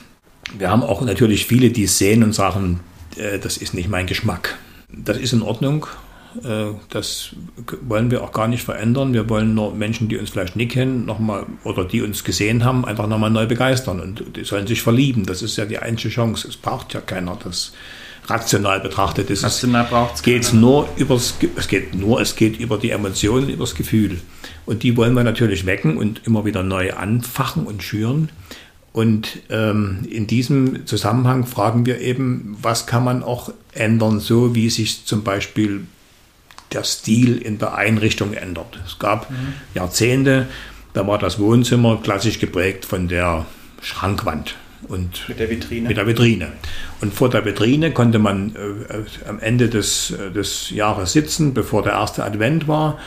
wir 0.57 0.69
haben 0.69 0.83
auch 0.83 1.01
natürlich 1.01 1.45
viele, 1.45 1.71
die 1.71 1.85
es 1.85 1.97
sehen 1.97 2.23
und 2.23 2.33
sagen, 2.33 2.81
äh, 3.15 3.39
das 3.39 3.57
ist 3.57 3.73
nicht 3.73 3.89
mein 3.89 4.05
Geschmack. 4.05 4.57
Das 4.89 5.17
ist 5.17 5.33
in 5.33 5.41
Ordnung. 5.41 5.87
Äh, 6.43 6.73
das 6.89 7.29
wollen 7.81 8.11
wir 8.11 8.23
auch 8.23 8.31
gar 8.31 8.47
nicht 8.47 8.63
verändern. 8.63 9.13
Wir 9.13 9.29
wollen 9.29 9.53
nur 9.53 9.73
Menschen, 9.73 10.09
die 10.09 10.17
uns 10.17 10.29
vielleicht 10.29 10.55
nicht 10.55 10.71
kennen, 10.71 11.05
nochmal 11.05 11.45
oder 11.63 11.85
die 11.85 12.01
uns 12.01 12.23
gesehen 12.23 12.63
haben, 12.63 12.85
einfach 12.85 13.07
nochmal 13.07 13.29
neu 13.29 13.45
begeistern 13.45 13.99
und 13.99 14.35
die 14.35 14.43
sollen 14.43 14.67
sich 14.67 14.81
verlieben. 14.81 15.25
Das 15.25 15.41
ist 15.41 15.57
ja 15.57 15.65
die 15.65 15.79
einzige 15.79 16.13
Chance. 16.13 16.47
Es 16.47 16.57
braucht 16.57 16.93
ja 16.93 17.01
keiner 17.01 17.37
das 17.43 17.73
rational 18.27 18.79
betrachtet. 18.79 19.29
Es 19.29 19.43
rational 19.43 19.85
braucht 19.85 20.15
es 20.15 20.23
geht's 20.23 20.53
nur 20.53 20.89
übers, 20.97 21.35
es 21.55 21.67
geht 21.67 21.95
nur, 21.95 22.21
es 22.21 22.35
geht 22.35 22.59
über 22.59 22.77
die 22.77 22.89
Emotionen, 22.89 23.49
über 23.49 23.65
das 23.65 23.75
Gefühl. 23.75 24.19
Und 24.65 24.83
die 24.83 24.97
wollen 24.97 25.13
wir 25.13 25.23
natürlich 25.23 25.65
wecken 25.65 25.97
und 25.97 26.21
immer 26.25 26.45
wieder 26.45 26.63
neu 26.63 26.93
anfachen 26.93 27.65
und 27.65 27.83
schüren. 27.83 28.29
Und 28.93 29.39
ähm, 29.49 30.07
in 30.09 30.25
diesem 30.25 30.85
Zusammenhang 30.85 31.45
fragen 31.45 31.85
wir 31.85 31.99
eben, 31.99 32.57
was 32.61 32.87
kann 32.87 33.03
man 33.03 33.23
auch 33.23 33.51
ändern, 33.73 34.21
so 34.21 34.55
wie 34.55 34.69
sich 34.69 35.05
zum 35.05 35.23
Beispiel 35.23 35.85
der 36.75 36.83
Stil 36.83 37.37
in 37.37 37.57
der 37.57 37.75
Einrichtung 37.75 38.33
ändert. 38.33 38.79
Es 38.85 38.99
gab 38.99 39.31
mhm. 39.31 39.53
Jahrzehnte, 39.73 40.47
da 40.93 41.07
war 41.07 41.17
das 41.17 41.39
Wohnzimmer 41.39 41.99
klassisch 42.01 42.39
geprägt 42.39 42.85
von 42.85 43.07
der 43.07 43.45
Schrankwand. 43.81 44.55
Und 44.87 45.27
mit 45.27 45.39
der 45.39 45.49
Vitrine. 45.49 45.87
Mit 45.87 45.97
der 45.97 46.05
Vitrine. 46.05 46.47
Und 47.01 47.13
vor 47.13 47.29
der 47.29 47.43
Vitrine 47.43 47.91
konnte 47.91 48.19
man 48.19 48.55
äh, 48.55 49.27
am 49.27 49.39
Ende 49.39 49.69
des, 49.69 50.11
äh, 50.11 50.31
des 50.31 50.69
Jahres 50.69 51.13
sitzen, 51.13 51.53
bevor 51.53 51.81
der 51.81 51.93
erste 51.93 52.23
Advent 52.23 52.67
war. 52.67 52.99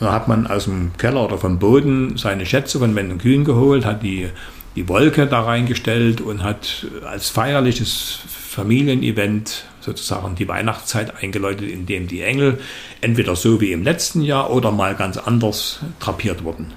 Und 0.00 0.06
da 0.06 0.12
hat 0.12 0.28
man 0.28 0.46
aus 0.46 0.64
dem 0.64 0.92
Keller 0.96 1.24
oder 1.24 1.38
vom 1.38 1.58
Boden 1.58 2.16
seine 2.16 2.46
Schätze 2.46 2.78
von 2.78 2.94
Wenden 2.96 3.12
und 3.12 3.18
Kühen 3.22 3.44
geholt, 3.44 3.84
hat 3.84 4.02
die, 4.02 4.28
die 4.74 4.88
Wolke 4.88 5.26
da 5.26 5.42
reingestellt 5.42 6.20
und 6.20 6.42
hat 6.42 6.86
als 7.04 7.28
feierliches 7.28 8.18
Familienevent 8.26 9.64
sozusagen 9.80 10.34
die 10.34 10.48
Weihnachtszeit 10.48 11.22
eingeläutet, 11.22 11.70
indem 11.70 12.06
die 12.06 12.22
Engel 12.22 12.60
entweder 13.00 13.36
so 13.36 13.60
wie 13.60 13.72
im 13.72 13.82
letzten 13.82 14.22
Jahr 14.22 14.50
oder 14.50 14.70
mal 14.70 14.94
ganz 14.94 15.16
anders 15.16 15.80
drapiert 15.98 16.44
wurden. 16.44 16.72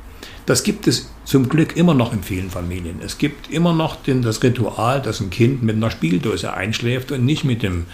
Das 0.46 0.64
gibt 0.64 0.88
es 0.88 1.10
zum 1.24 1.48
Glück 1.48 1.78
immer 1.78 1.94
noch 1.94 2.12
in 2.12 2.22
vielen 2.22 2.50
Familien. 2.50 3.00
Es 3.04 3.18
gibt 3.18 3.50
immer 3.50 3.74
noch 3.74 3.96
den, 3.96 4.22
das 4.22 4.44
Ritual, 4.44 5.02
dass 5.02 5.22
ein 5.22 5.30
Kind 5.30 5.64
mit 5.64 5.76
einer 5.76 5.90
Spieldose 5.90 6.54
einschläft 6.54 7.12
und 7.12 7.26
nicht 7.26 7.46
mit 7.46 7.64
dem 7.64 7.86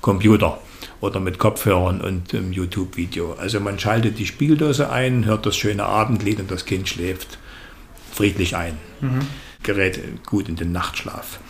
Computer 0.00 0.58
oder 1.00 1.20
mit 1.20 1.38
Kopfhörern 1.38 2.00
und 2.00 2.32
dem 2.32 2.52
YouTube-Video. 2.52 3.34
Also 3.34 3.60
man 3.60 3.78
schaltet 3.78 4.18
die 4.18 4.26
Spieldose 4.26 4.90
ein, 4.90 5.26
hört 5.26 5.44
das 5.44 5.56
schöne 5.56 5.84
Abendlied 5.84 6.40
und 6.40 6.50
das 6.50 6.64
Kind 6.64 6.88
schläft 6.88 7.38
friedlich 8.12 8.56
ein. 8.56 8.78
Mhm. 9.00 9.20
Gerät 9.62 10.00
gut 10.24 10.48
in 10.48 10.56
den 10.56 10.72
Nachtschlaf. 10.72 11.40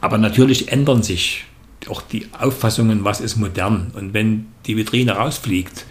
Aber 0.00 0.18
natürlich 0.18 0.70
ändern 0.70 1.02
sich 1.02 1.46
auch 1.88 2.02
die 2.02 2.28
Auffassungen, 2.38 3.04
was 3.04 3.20
ist 3.20 3.36
modern. 3.36 3.92
Und 3.94 4.14
wenn 4.14 4.46
die 4.66 4.76
Vitrine 4.76 5.12
rausfliegt, 5.12 5.86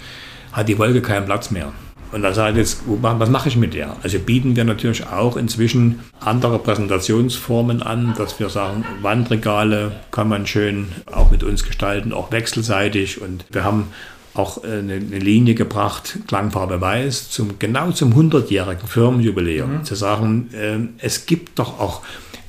hat 0.51 0.69
die 0.69 0.77
Wolke 0.77 1.01
keinen 1.01 1.25
Platz 1.25 1.51
mehr. 1.51 1.73
Und 2.13 2.21
dann 2.21 2.35
sage 2.35 2.51
ich 2.51 2.57
jetzt, 2.57 2.83
was 2.85 3.29
mache 3.29 3.49
ich 3.49 3.57
mit 3.57 3.73
der? 3.73 3.95
Also 4.03 4.19
bieten 4.19 4.55
wir 4.55 4.63
natürlich 4.65 5.07
auch 5.07 5.35
inzwischen 5.35 6.01
andere 6.19 6.59
Präsentationsformen 6.59 7.81
an, 7.81 8.13
dass 8.15 8.39
wir 8.39 8.49
sagen, 8.49 8.85
Wandregale 9.01 9.93
kann 10.11 10.29
man 10.29 10.45
schön 10.45 10.89
auch 11.11 11.31
mit 11.31 11.43
uns 11.43 11.63
gestalten, 11.63 12.13
auch 12.13 12.31
wechselseitig. 12.31 13.19
Und 13.19 13.45
wir 13.49 13.63
haben 13.63 13.87
auch 14.35 14.63
äh, 14.63 14.77
eine, 14.77 14.99
Linie 14.99 15.55
gebracht, 15.55 16.19
Klangfarbe 16.27 16.79
Weiß, 16.79 17.31
zum, 17.31 17.57
genau 17.57 17.91
zum 17.91 18.13
100-jährigen 18.13 18.87
Firmenjubiläum. 18.87 19.79
Mhm. 19.79 19.83
Zu 19.83 19.95
sagen, 19.95 20.49
äh, 20.53 21.03
es 21.03 21.25
gibt 21.25 21.57
doch 21.57 21.79
auch 21.79 22.03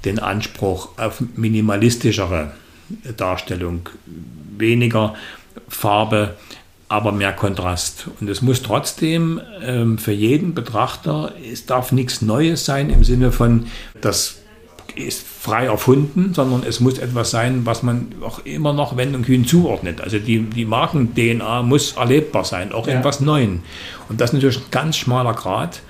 den 0.04 0.18
Anspruch 0.18 0.90
auf 0.98 1.22
minimalistischere 1.36 2.52
Darstellung, 3.16 3.88
weniger 4.56 5.14
Farbe, 5.68 6.36
aber 6.88 7.12
mehr 7.12 7.32
Kontrast. 7.32 8.08
Und 8.20 8.28
es 8.28 8.42
muss 8.42 8.62
trotzdem 8.62 9.40
ähm, 9.62 9.98
für 9.98 10.12
jeden 10.12 10.54
Betrachter, 10.54 11.32
es 11.50 11.66
darf 11.66 11.92
nichts 11.92 12.22
Neues 12.22 12.64
sein 12.64 12.90
im 12.90 13.04
Sinne 13.04 13.32
von, 13.32 13.66
das 14.00 14.38
ist 14.94 15.26
frei 15.26 15.66
erfunden, 15.66 16.34
sondern 16.34 16.62
es 16.66 16.80
muss 16.80 16.98
etwas 16.98 17.30
sein, 17.30 17.66
was 17.66 17.82
man 17.82 18.14
auch 18.22 18.44
immer 18.44 18.72
noch 18.72 18.96
Wendt 18.96 19.16
und 19.16 19.26
Kühn 19.26 19.44
zuordnet. 19.44 20.00
Also 20.00 20.18
die, 20.18 20.42
die 20.42 20.64
Marken-DNA 20.64 21.62
muss 21.62 21.92
erlebbar 21.92 22.44
sein, 22.44 22.72
auch 22.72 22.86
ja. 22.86 22.94
in 22.94 23.04
was 23.04 23.20
Neuen. 23.20 23.62
Und 24.08 24.20
das 24.20 24.30
ist 24.30 24.34
natürlich 24.34 24.58
ein 24.58 24.70
ganz 24.70 24.96
schmaler 24.96 25.34
Grad. 25.34 25.82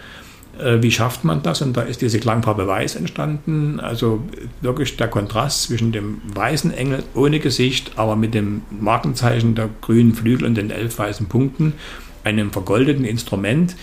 Äh, 0.58 0.82
wie 0.82 0.90
schafft 0.90 1.24
man 1.24 1.42
das? 1.42 1.62
Und 1.62 1.76
da 1.76 1.82
ist 1.82 2.02
diese 2.02 2.20
Klangfarbe 2.20 2.66
Weiß 2.66 2.96
entstanden. 2.96 3.80
Also 3.80 4.22
wirklich 4.60 4.96
der 4.96 5.08
Kontrast 5.08 5.62
zwischen 5.64 5.92
dem 5.92 6.20
weißen 6.34 6.72
Engel 6.72 7.02
ohne 7.14 7.40
Gesicht, 7.40 7.92
aber 7.96 8.16
mit 8.16 8.34
dem 8.34 8.62
Markenzeichen 8.70 9.54
der 9.54 9.68
grünen 9.80 10.14
Flügel 10.14 10.46
und 10.46 10.56
den 10.56 10.70
elf 10.70 10.98
weißen 10.98 11.26
Punkten, 11.26 11.74
einem 12.22 12.50
vergoldeten 12.52 13.04
Instrument. 13.04 13.76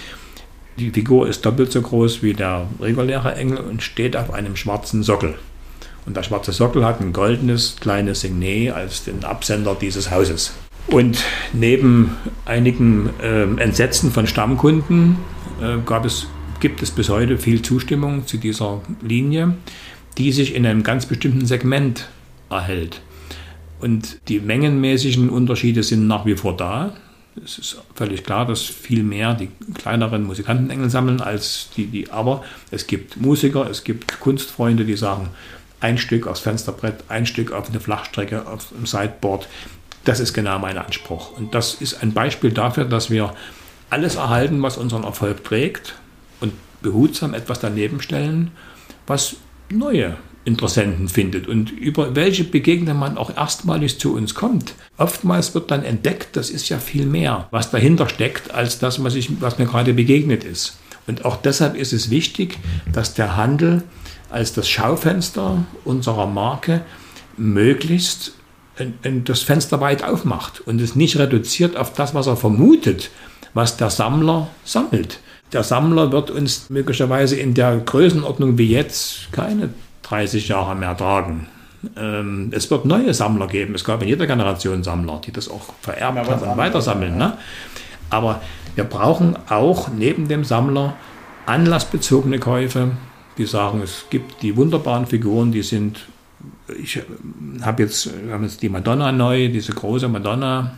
Die 0.77 0.91
Figur 0.91 1.27
ist 1.27 1.45
doppelt 1.45 1.71
so 1.71 1.81
groß 1.81 2.23
wie 2.23 2.33
der 2.33 2.67
reguläre 2.79 3.35
Engel 3.35 3.57
und 3.57 3.83
steht 3.83 4.15
auf 4.15 4.33
einem 4.33 4.55
schwarzen 4.55 5.03
Sockel. 5.03 5.35
Und 6.05 6.17
der 6.17 6.23
schwarze 6.23 6.51
Sockel 6.51 6.83
hat 6.85 6.99
ein 7.01 7.13
goldenes 7.13 7.75
kleines 7.79 8.21
Signet 8.21 8.73
als 8.73 9.03
den 9.03 9.23
Absender 9.23 9.75
dieses 9.79 10.09
Hauses. 10.09 10.53
Und 10.87 11.23
neben 11.53 12.17
einigen 12.45 13.11
äh, 13.21 13.43
Entsetzen 13.43 14.11
von 14.11 14.25
Stammkunden 14.25 15.17
äh, 15.61 15.77
gab 15.85 16.05
es 16.05 16.27
gibt 16.61 16.81
es 16.81 16.91
bis 16.91 17.09
heute 17.09 17.37
viel 17.37 17.61
Zustimmung 17.61 18.25
zu 18.25 18.37
dieser 18.37 18.81
Linie, 19.01 19.55
die 20.17 20.31
sich 20.31 20.55
in 20.55 20.65
einem 20.65 20.83
ganz 20.83 21.05
bestimmten 21.05 21.45
Segment 21.45 22.07
erhält. 22.49 23.01
Und 23.81 24.19
die 24.29 24.39
mengenmäßigen 24.39 25.29
Unterschiede 25.29 25.83
sind 25.83 26.07
nach 26.07 26.25
wie 26.25 26.35
vor 26.35 26.55
da. 26.55 26.93
Es 27.43 27.57
ist 27.57 27.81
völlig 27.95 28.23
klar, 28.23 28.45
dass 28.45 28.61
viel 28.61 29.03
mehr 29.03 29.33
die 29.33 29.49
kleineren 29.73 30.23
Musikantenengel 30.23 30.89
sammeln 30.89 31.19
als 31.19 31.69
die, 31.75 31.87
die, 31.87 32.11
aber 32.11 32.43
es 32.69 32.87
gibt 32.87 33.19
Musiker, 33.19 33.69
es 33.69 33.83
gibt 33.83 34.19
Kunstfreunde, 34.19 34.85
die 34.85 34.97
sagen, 34.97 35.29
ein 35.79 35.97
Stück 35.97 36.27
aufs 36.27 36.41
Fensterbrett, 36.41 37.05
ein 37.07 37.25
Stück 37.25 37.51
auf 37.51 37.69
eine 37.69 37.79
Flachstrecke, 37.79 38.47
auf 38.47 38.67
dem 38.69 38.85
Sideboard. 38.85 39.47
Das 40.03 40.19
ist 40.19 40.33
genau 40.33 40.59
mein 40.59 40.77
Anspruch. 40.77 41.35
Und 41.37 41.55
das 41.55 41.75
ist 41.75 42.03
ein 42.03 42.13
Beispiel 42.13 42.51
dafür, 42.51 42.85
dass 42.85 43.09
wir 43.09 43.33
alles 43.89 44.15
erhalten, 44.15 44.61
was 44.61 44.77
unseren 44.77 45.03
Erfolg 45.03 45.43
trägt, 45.43 45.95
behutsam 46.81 47.33
etwas 47.33 47.59
daneben 47.59 48.01
stellen, 48.01 48.51
was 49.07 49.35
neue 49.69 50.17
Interessenten 50.43 51.07
findet 51.07 51.47
und 51.47 51.69
über 51.71 52.15
welche 52.15 52.43
Begegnung 52.43 52.97
man 52.97 53.17
auch 53.17 53.35
erstmalig 53.35 53.99
zu 53.99 54.15
uns 54.15 54.33
kommt. 54.33 54.73
Oftmals 54.97 55.53
wird 55.53 55.69
dann 55.69 55.83
entdeckt, 55.83 56.35
das 56.35 56.49
ist 56.49 56.69
ja 56.69 56.79
viel 56.79 57.05
mehr, 57.05 57.47
was 57.51 57.69
dahinter 57.69 58.09
steckt, 58.09 58.51
als 58.51 58.79
das, 58.79 59.03
was, 59.03 59.13
ich, 59.13 59.39
was 59.39 59.59
mir 59.59 59.65
gerade 59.65 59.93
begegnet 59.93 60.43
ist. 60.43 60.79
Und 61.05 61.25
auch 61.25 61.37
deshalb 61.37 61.75
ist 61.75 61.93
es 61.93 62.09
wichtig, 62.09 62.57
dass 62.91 63.13
der 63.13 63.35
Handel 63.35 63.83
als 64.31 64.53
das 64.53 64.67
Schaufenster 64.67 65.63
unserer 65.85 66.25
Marke 66.25 66.81
möglichst 67.37 68.33
das 69.03 69.41
Fenster 69.41 69.79
weit 69.79 70.03
aufmacht 70.03 70.61
und 70.61 70.81
es 70.81 70.95
nicht 70.95 71.19
reduziert 71.19 71.77
auf 71.77 71.93
das, 71.93 72.15
was 72.15 72.25
er 72.25 72.37
vermutet, 72.37 73.11
was 73.53 73.77
der 73.77 73.91
Sammler 73.91 74.47
sammelt 74.63 75.19
der 75.53 75.63
Sammler 75.63 76.11
wird 76.11 76.31
uns 76.31 76.69
möglicherweise 76.69 77.35
in 77.35 77.53
der 77.53 77.77
Größenordnung 77.77 78.57
wie 78.57 78.71
jetzt 78.71 79.31
keine 79.31 79.69
30 80.03 80.47
Jahre 80.47 80.75
mehr 80.75 80.95
tragen. 80.95 81.47
Ähm, 81.97 82.51
es 82.51 82.69
wird 82.69 82.85
neue 82.85 83.13
Sammler 83.13 83.47
geben. 83.47 83.75
Es 83.75 83.83
gab 83.83 84.01
in 84.01 84.07
jeder 84.07 84.27
Generation 84.27 84.83
Sammler, 84.83 85.19
die 85.25 85.31
das 85.31 85.49
auch 85.49 85.73
vererbt 85.81 86.17
ja, 86.17 86.27
haben 86.27 86.49
und 86.49 86.57
weitersammeln. 86.57 87.17
Ne? 87.17 87.37
Aber 88.09 88.41
wir 88.75 88.83
brauchen 88.83 89.37
auch 89.49 89.89
neben 89.89 90.27
dem 90.27 90.43
Sammler 90.43 90.95
anlassbezogene 91.45 92.39
Käufe, 92.39 92.91
die 93.37 93.45
sagen, 93.45 93.81
es 93.81 94.05
gibt 94.09 94.41
die 94.41 94.55
wunderbaren 94.55 95.07
Figuren, 95.07 95.51
die 95.51 95.63
sind, 95.63 96.05
ich 96.81 97.01
habe 97.61 97.83
jetzt, 97.83 98.09
wir 98.25 98.33
haben 98.33 98.43
jetzt 98.43 98.61
die 98.61 98.69
Madonna 98.69 99.11
neu, 99.11 99.49
diese 99.49 99.73
große 99.73 100.07
Madonna, 100.07 100.75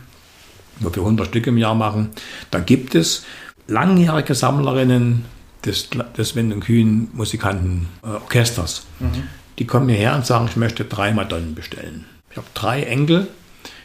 wo 0.80 0.94
wir 0.94 1.02
100 1.02 1.26
Stück 1.26 1.46
im 1.46 1.58
Jahr 1.58 1.74
machen. 1.74 2.10
Da 2.50 2.60
gibt 2.60 2.94
es 2.94 3.24
langjährige 3.66 4.34
Sammlerinnen 4.34 5.24
des, 5.64 5.88
des 6.16 6.36
Wind- 6.36 6.52
und 6.52 6.60
Kühn-Musikanten-Orchesters. 6.60 8.86
Mhm. 9.00 9.24
Die 9.58 9.66
kommen 9.66 9.88
hierher 9.88 10.14
und 10.14 10.26
sagen, 10.26 10.46
ich 10.48 10.56
möchte 10.56 10.84
drei 10.84 11.12
Madonnen 11.12 11.54
bestellen. 11.54 12.04
Ich 12.30 12.36
habe 12.36 12.46
drei 12.54 12.82
Enkel. 12.82 13.28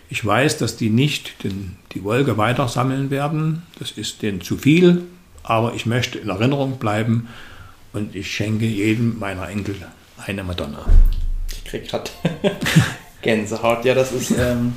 Ich 0.09 0.25
weiß, 0.25 0.57
dass 0.57 0.75
die 0.75 0.89
nicht 0.89 1.43
den, 1.43 1.77
die 1.91 2.03
Wolke 2.03 2.37
weiter 2.37 2.67
sammeln 2.67 3.11
werden. 3.11 3.61
Das 3.77 3.91
ist 3.91 4.23
denen 4.23 4.41
zu 4.41 4.57
viel. 4.57 5.03
Aber 5.43 5.75
ich 5.75 5.85
möchte 5.85 6.17
in 6.17 6.29
Erinnerung 6.29 6.79
bleiben 6.79 7.27
und 7.93 8.15
ich 8.15 8.31
schenke 8.31 8.65
jedem 8.65 9.19
meiner 9.19 9.47
Enkel 9.47 9.75
eine 10.17 10.43
Madonna. 10.43 10.85
Ich 11.51 11.63
krieg 11.63 11.87
gerade 11.87 12.09
Gänsehaut. 13.21 13.85
Ja, 13.85 13.93
das 13.93 14.11
ist. 14.11 14.31
Ähm 14.31 14.73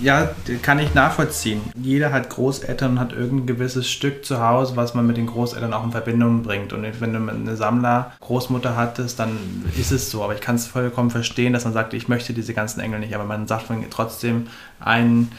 ja, 0.00 0.30
kann 0.62 0.78
ich 0.78 0.94
nachvollziehen. 0.94 1.60
Jeder 1.74 2.12
hat 2.12 2.30
Großeltern 2.30 2.92
und 2.92 3.00
hat 3.00 3.12
irgendein 3.12 3.46
gewisses 3.46 3.90
Stück 3.90 4.24
zu 4.24 4.40
Hause, 4.40 4.76
was 4.76 4.94
man 4.94 5.06
mit 5.06 5.16
den 5.16 5.26
Großeltern 5.26 5.72
auch 5.72 5.84
in 5.84 5.92
Verbindung 5.92 6.42
bringt. 6.42 6.72
Und 6.72 6.86
wenn 7.00 7.12
du 7.12 7.30
eine 7.30 7.56
Sammler-Großmutter 7.56 8.76
hattest, 8.76 9.18
dann 9.18 9.38
ist 9.78 9.92
es 9.92 10.10
so. 10.10 10.22
Aber 10.22 10.34
ich 10.34 10.40
kann 10.40 10.56
es 10.56 10.66
vollkommen 10.66 11.10
verstehen, 11.10 11.52
dass 11.52 11.64
man 11.64 11.72
sagt, 11.72 11.94
ich 11.94 12.08
möchte 12.08 12.32
diese 12.32 12.54
ganzen 12.54 12.80
Engel 12.80 13.00
nicht. 13.00 13.14
Aber 13.14 13.24
man 13.24 13.46
sagt 13.46 13.66
trotzdem 13.90 14.46
ein 14.80 15.30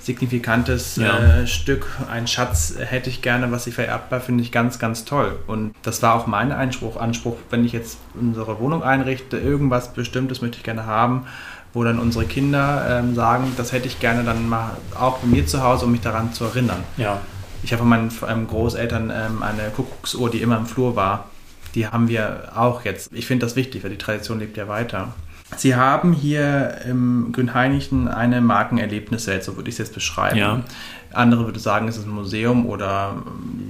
signifikantes 0.00 0.96
ja. 0.96 1.42
äh, 1.42 1.46
Stück, 1.46 1.86
ein 2.10 2.26
Schatz 2.26 2.74
hätte 2.78 3.10
ich 3.10 3.20
gerne, 3.20 3.52
was 3.52 3.66
ich 3.66 3.74
vererbbar 3.74 4.20
finde 4.20 4.42
ich 4.42 4.50
ganz, 4.50 4.78
ganz 4.78 5.04
toll. 5.04 5.38
Und 5.46 5.74
das 5.82 6.02
war 6.02 6.14
auch 6.14 6.26
mein 6.26 6.52
Anspruch, 6.52 6.96
Anspruch, 6.96 7.36
wenn 7.50 7.64
ich 7.64 7.72
jetzt 7.72 7.98
unsere 8.18 8.58
Wohnung 8.60 8.82
einrichte, 8.82 9.36
irgendwas 9.36 9.92
Bestimmtes 9.92 10.40
möchte 10.40 10.56
ich 10.56 10.62
gerne 10.64 10.86
haben 10.86 11.26
wo 11.72 11.84
dann 11.84 11.98
unsere 11.98 12.24
Kinder 12.24 12.86
ähm, 12.88 13.14
sagen, 13.14 13.52
das 13.56 13.72
hätte 13.72 13.86
ich 13.86 14.00
gerne 14.00 14.24
dann 14.24 14.48
mal 14.48 14.76
auch 14.98 15.18
bei 15.18 15.28
mir 15.28 15.46
zu 15.46 15.62
Hause, 15.62 15.84
um 15.84 15.92
mich 15.92 16.00
daran 16.00 16.32
zu 16.32 16.44
erinnern. 16.44 16.82
Ja. 16.96 17.20
Ich 17.62 17.72
habe 17.72 17.80
von 17.80 17.88
meinen 17.88 18.10
ähm, 18.28 18.46
Großeltern 18.46 19.12
ähm, 19.14 19.42
eine 19.42 19.70
Kuckucksuhr, 19.70 20.30
die 20.30 20.40
immer 20.40 20.56
im 20.56 20.66
Flur 20.66 20.96
war. 20.96 21.30
Die 21.74 21.86
haben 21.86 22.08
wir 22.08 22.52
auch 22.56 22.84
jetzt. 22.84 23.12
Ich 23.12 23.26
finde 23.26 23.46
das 23.46 23.54
wichtig, 23.54 23.84
weil 23.84 23.90
die 23.90 23.98
Tradition 23.98 24.40
lebt 24.40 24.56
ja 24.56 24.66
weiter. 24.66 25.14
Sie 25.56 25.74
haben 25.74 26.12
hier 26.12 26.80
im 26.88 27.32
Grünheinichen 27.32 28.08
eine 28.08 28.40
Markenerlebniswelt, 28.40 29.42
so 29.42 29.56
würde 29.56 29.68
ich 29.68 29.74
es 29.74 29.78
jetzt 29.78 29.94
beschreiben. 29.94 30.38
Ja. 30.38 30.62
Andere 31.12 31.44
würde 31.44 31.58
sagen, 31.58 31.88
es 31.88 31.96
ist 31.96 32.06
ein 32.06 32.12
Museum 32.12 32.66
oder 32.66 33.16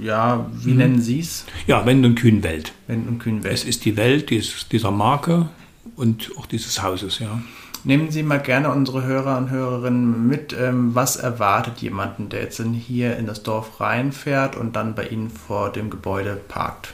ja, 0.01 0.45
wie 0.53 0.71
mhm. 0.71 0.77
nennen 0.77 1.01
Sie 1.01 1.19
es? 1.19 1.45
Ja, 1.65 1.85
Wend- 1.85 2.05
und 2.05 2.15
Kühnwelt. 2.15 2.73
Wend- 2.87 3.07
und 3.07 3.19
Kühnwelt. 3.19 3.53
Es 3.53 3.63
ist 3.63 3.83
die 3.85 3.97
Welt 3.97 4.29
dieser 4.29 4.91
Marke 4.91 5.49
und 5.95 6.31
auch 6.37 6.45
dieses 6.45 6.83
Hauses, 6.83 7.19
ja. 7.19 7.41
Nehmen 7.83 8.11
Sie 8.11 8.21
mal 8.21 8.39
gerne 8.39 8.69
unsere 8.69 9.03
Hörer 9.03 9.37
und 9.37 9.49
Hörerinnen 9.49 10.27
mit. 10.27 10.53
Ähm, 10.53 10.93
was 10.93 11.15
erwartet 11.15 11.79
jemanden, 11.79 12.29
der 12.29 12.41
jetzt 12.41 12.61
hier 12.61 13.17
in 13.17 13.25
das 13.25 13.41
Dorf 13.41 13.79
reinfährt 13.79 14.55
und 14.55 14.75
dann 14.75 14.93
bei 14.93 15.07
Ihnen 15.07 15.29
vor 15.29 15.71
dem 15.71 15.89
Gebäude 15.89 16.39
parkt 16.47 16.93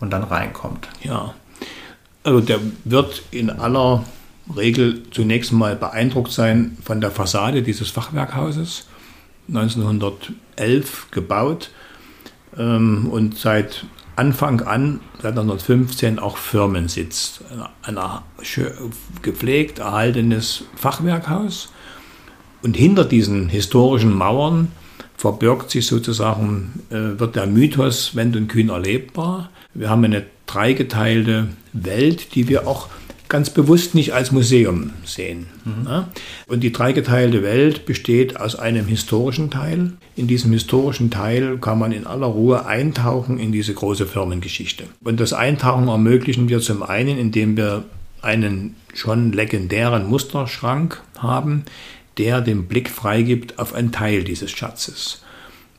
und 0.00 0.10
dann 0.10 0.22
reinkommt? 0.22 0.88
Ja, 1.02 1.34
also 2.24 2.40
der 2.40 2.60
wird 2.84 3.22
in 3.30 3.50
aller 3.50 4.04
Regel 4.56 5.02
zunächst 5.10 5.52
mal 5.52 5.76
beeindruckt 5.76 6.32
sein 6.32 6.76
von 6.82 7.00
der 7.00 7.10
Fassade 7.10 7.62
dieses 7.62 7.90
Fachwerkhauses, 7.90 8.86
1911 9.48 11.10
gebaut 11.10 11.70
ähm, 12.56 13.08
und 13.10 13.36
seit 13.38 13.84
Anfang 14.16 14.60
an, 14.60 15.00
seit 15.16 15.38
1915, 15.38 16.18
auch 16.18 16.36
Firmensitz. 16.36 17.40
Ein 17.82 17.98
gepflegt 19.22 19.78
erhaltenes 19.78 20.64
Fachwerkhaus. 20.76 21.72
Und 22.62 22.76
hinter 22.76 23.04
diesen 23.04 23.48
historischen 23.48 24.14
Mauern 24.14 24.68
verbirgt 25.16 25.70
sich 25.70 25.86
sozusagen, 25.86 26.82
äh, 26.90 27.18
wird 27.18 27.36
der 27.36 27.46
Mythos 27.46 28.14
Wendt 28.14 28.36
und 28.36 28.48
Kühn 28.48 28.68
erlebbar. 28.68 29.50
Wir 29.74 29.88
haben 29.88 30.04
eine 30.04 30.24
dreigeteilte 30.46 31.48
Welt, 31.72 32.34
die 32.34 32.48
wir 32.48 32.66
auch 32.66 32.88
ganz 33.32 33.48
bewusst 33.48 33.94
nicht 33.94 34.12
als 34.12 34.30
Museum 34.30 34.90
sehen. 35.06 35.46
Mhm. 35.64 35.86
Ja? 35.88 36.08
Und 36.46 36.60
die 36.60 36.70
dreigeteilte 36.70 37.42
Welt 37.42 37.86
besteht 37.86 38.38
aus 38.38 38.56
einem 38.56 38.86
historischen 38.86 39.50
Teil. 39.50 39.94
In 40.16 40.26
diesem 40.26 40.52
historischen 40.52 41.10
Teil 41.10 41.56
kann 41.56 41.78
man 41.78 41.92
in 41.92 42.06
aller 42.06 42.26
Ruhe 42.26 42.66
eintauchen 42.66 43.38
in 43.38 43.50
diese 43.50 43.72
große 43.72 44.04
Firmengeschichte. 44.06 44.84
Und 45.02 45.18
das 45.18 45.32
Eintauchen 45.32 45.88
ermöglichen 45.88 46.50
wir 46.50 46.60
zum 46.60 46.82
einen, 46.82 47.16
indem 47.16 47.56
wir 47.56 47.84
einen 48.20 48.76
schon 48.92 49.32
legendären 49.32 50.06
Musterschrank 50.10 51.00
haben, 51.16 51.64
der 52.18 52.42
den 52.42 52.68
Blick 52.68 52.90
freigibt 52.90 53.58
auf 53.58 53.72
einen 53.72 53.92
Teil 53.92 54.24
dieses 54.24 54.50
Schatzes. 54.50 55.21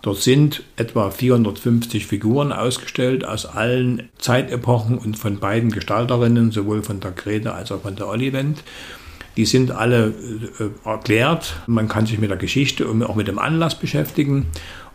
Dort 0.03 0.17
sind 0.17 0.63
etwa 0.75 1.09
450 1.09 2.05
Figuren 2.05 2.51
ausgestellt 2.51 3.23
aus 3.23 3.45
allen 3.45 4.09
Zeitepochen 4.19 4.97
und 4.97 5.17
von 5.17 5.39
beiden 5.39 5.71
Gestalterinnen, 5.71 6.51
sowohl 6.51 6.83
von 6.83 6.99
der 6.99 7.11
Grete 7.11 7.53
als 7.53 7.71
auch 7.71 7.83
von 7.83 7.95
der 7.95 8.09
Olivent. 8.09 8.63
Die 9.37 9.45
sind 9.45 9.71
alle 9.71 10.13
äh, 10.59 10.87
erklärt. 10.87 11.55
Man 11.67 11.87
kann 11.87 12.05
sich 12.05 12.19
mit 12.19 12.29
der 12.29 12.37
Geschichte 12.37 12.85
und 12.85 13.01
auch 13.01 13.15
mit 13.15 13.29
dem 13.29 13.39
Anlass 13.39 13.79
beschäftigen 13.79 14.47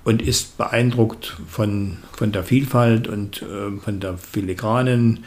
und 0.05 0.21
ist 0.21 0.59
beeindruckt 0.59 1.39
von, 1.49 1.97
von 2.13 2.31
der 2.31 2.45
Vielfalt 2.45 3.09
und 3.09 3.41
äh, 3.41 3.81
von 3.83 4.01
der 4.01 4.19
filigranen 4.19 5.25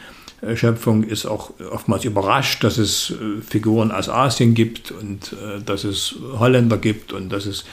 Schöpfung 0.54 1.04
ist 1.04 1.24
auch 1.24 1.52
oftmals 1.70 2.04
überrascht, 2.04 2.64
dass 2.64 2.76
es 2.76 3.10
äh, 3.10 3.40
Figuren 3.42 3.92
aus 3.92 4.08
Asien 4.08 4.54
gibt 4.54 4.90
und 4.90 5.34
äh, 5.34 5.60
dass 5.60 5.84
es 5.84 6.16
Holländer 6.38 6.78
gibt 6.78 7.12
und 7.12 7.30
dass 7.30 7.46
es 7.46 7.64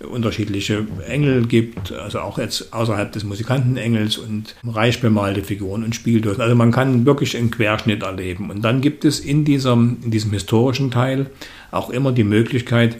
unterschiedliche 0.00 0.86
Engel 1.06 1.46
gibt, 1.46 1.92
also 1.92 2.20
auch 2.20 2.38
jetzt 2.38 2.72
außerhalb 2.72 3.12
des 3.12 3.24
Musikantenengels 3.24 4.18
und 4.18 4.54
reich 4.64 5.00
bemalte 5.00 5.42
Figuren 5.42 5.84
und 5.84 5.94
Spieldosen. 5.94 6.42
Also 6.42 6.54
man 6.54 6.70
kann 6.70 7.06
wirklich 7.06 7.36
einen 7.36 7.50
Querschnitt 7.50 8.02
erleben. 8.02 8.50
Und 8.50 8.62
dann 8.62 8.80
gibt 8.80 9.04
es 9.04 9.20
in 9.20 9.44
diesem, 9.44 9.98
in 10.02 10.10
diesem 10.10 10.32
historischen 10.32 10.90
Teil 10.90 11.30
auch 11.70 11.90
immer 11.90 12.12
die 12.12 12.24
Möglichkeit, 12.24 12.96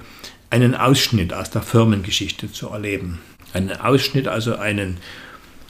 einen 0.51 0.75
Ausschnitt 0.75 1.33
aus 1.33 1.51
der 1.51 1.63
Firmengeschichte 1.63 2.53
zu 2.53 2.69
erleben. 2.69 3.19
Einen 3.53 3.73
Ausschnitt, 3.73 4.29
also 4.29 4.57
einen 4.57 4.99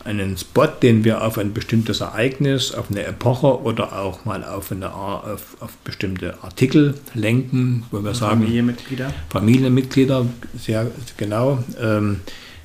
einen 0.06 0.36
Spot, 0.36 0.66
den 0.66 1.04
wir 1.04 1.22
auf 1.22 1.36
ein 1.38 1.52
bestimmtes 1.52 2.00
Ereignis, 2.00 2.72
auf 2.72 2.90
eine 2.90 3.04
Epoche 3.04 3.62
oder 3.62 3.98
auch 3.98 4.24
mal 4.24 4.44
auf, 4.44 4.72
eine, 4.72 4.94
auf, 4.94 5.56
auf 5.60 5.76
bestimmte 5.84 6.42
Artikel 6.42 6.94
lenken, 7.14 7.84
wo 7.90 8.02
wir 8.02 8.14
sagen. 8.14 8.40
Familienmitglieder. 8.40 9.12
Familienmitglieder, 9.30 10.26
sehr 10.56 10.90
genau. 11.16 11.58
Ähm, 11.80 12.20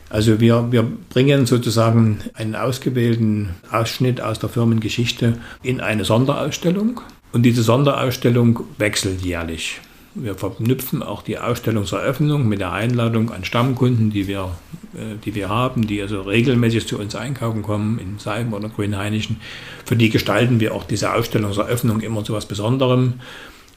also 0.10 0.39
wir, 0.39 0.72
wir 0.72 0.86
bringen 1.10 1.46
sozusagen 1.46 2.20
einen 2.34 2.56
ausgewählten 2.56 3.50
Ausschnitt 3.72 4.20
aus 4.20 4.39
der 4.39 4.50
Firmengeschichte 4.50 5.38
in 5.64 5.80
eine 5.80 6.04
Sonderausstellung. 6.04 7.02
Und 7.32 7.44
diese 7.44 7.64
Sonderausstellung 7.64 8.60
wechselt 8.78 9.22
jährlich. 9.22 9.80
Wir 10.14 10.36
verknüpfen 10.36 11.03
auch 11.03 11.22
die 11.22 11.39
Ausstellungseröffnung 11.39 12.47
mit 12.47 12.59
der 12.59 12.74
Einladung 12.74 13.32
an 13.32 13.45
Stammkunden, 13.45 14.09
die 14.09 14.28
wir, 14.28 14.51
äh, 14.93 15.16
die 15.24 15.36
wir 15.36 15.47
haben, 15.47 15.88
die 15.88 16.01
also 16.01 16.22
regelmäßig 16.22 16.86
zu 16.86 16.99
uns 16.99 17.16
einkaufen 17.16 17.62
kommen, 17.62 17.97
in 17.97 18.20
Salm 18.20 18.53
oder 18.53 18.68
Grünhainischen. 18.68 19.39
Für 19.86 19.95
die 19.95 20.09
gestalten 20.09 20.59
wir 20.59 20.76
auch 20.76 20.84
diese 20.84 21.14
Ausstellungseröffnung 21.14 22.01
immer 22.01 22.26
zu 22.26 22.34
etwas 22.34 22.45
Besonderem 22.45 23.14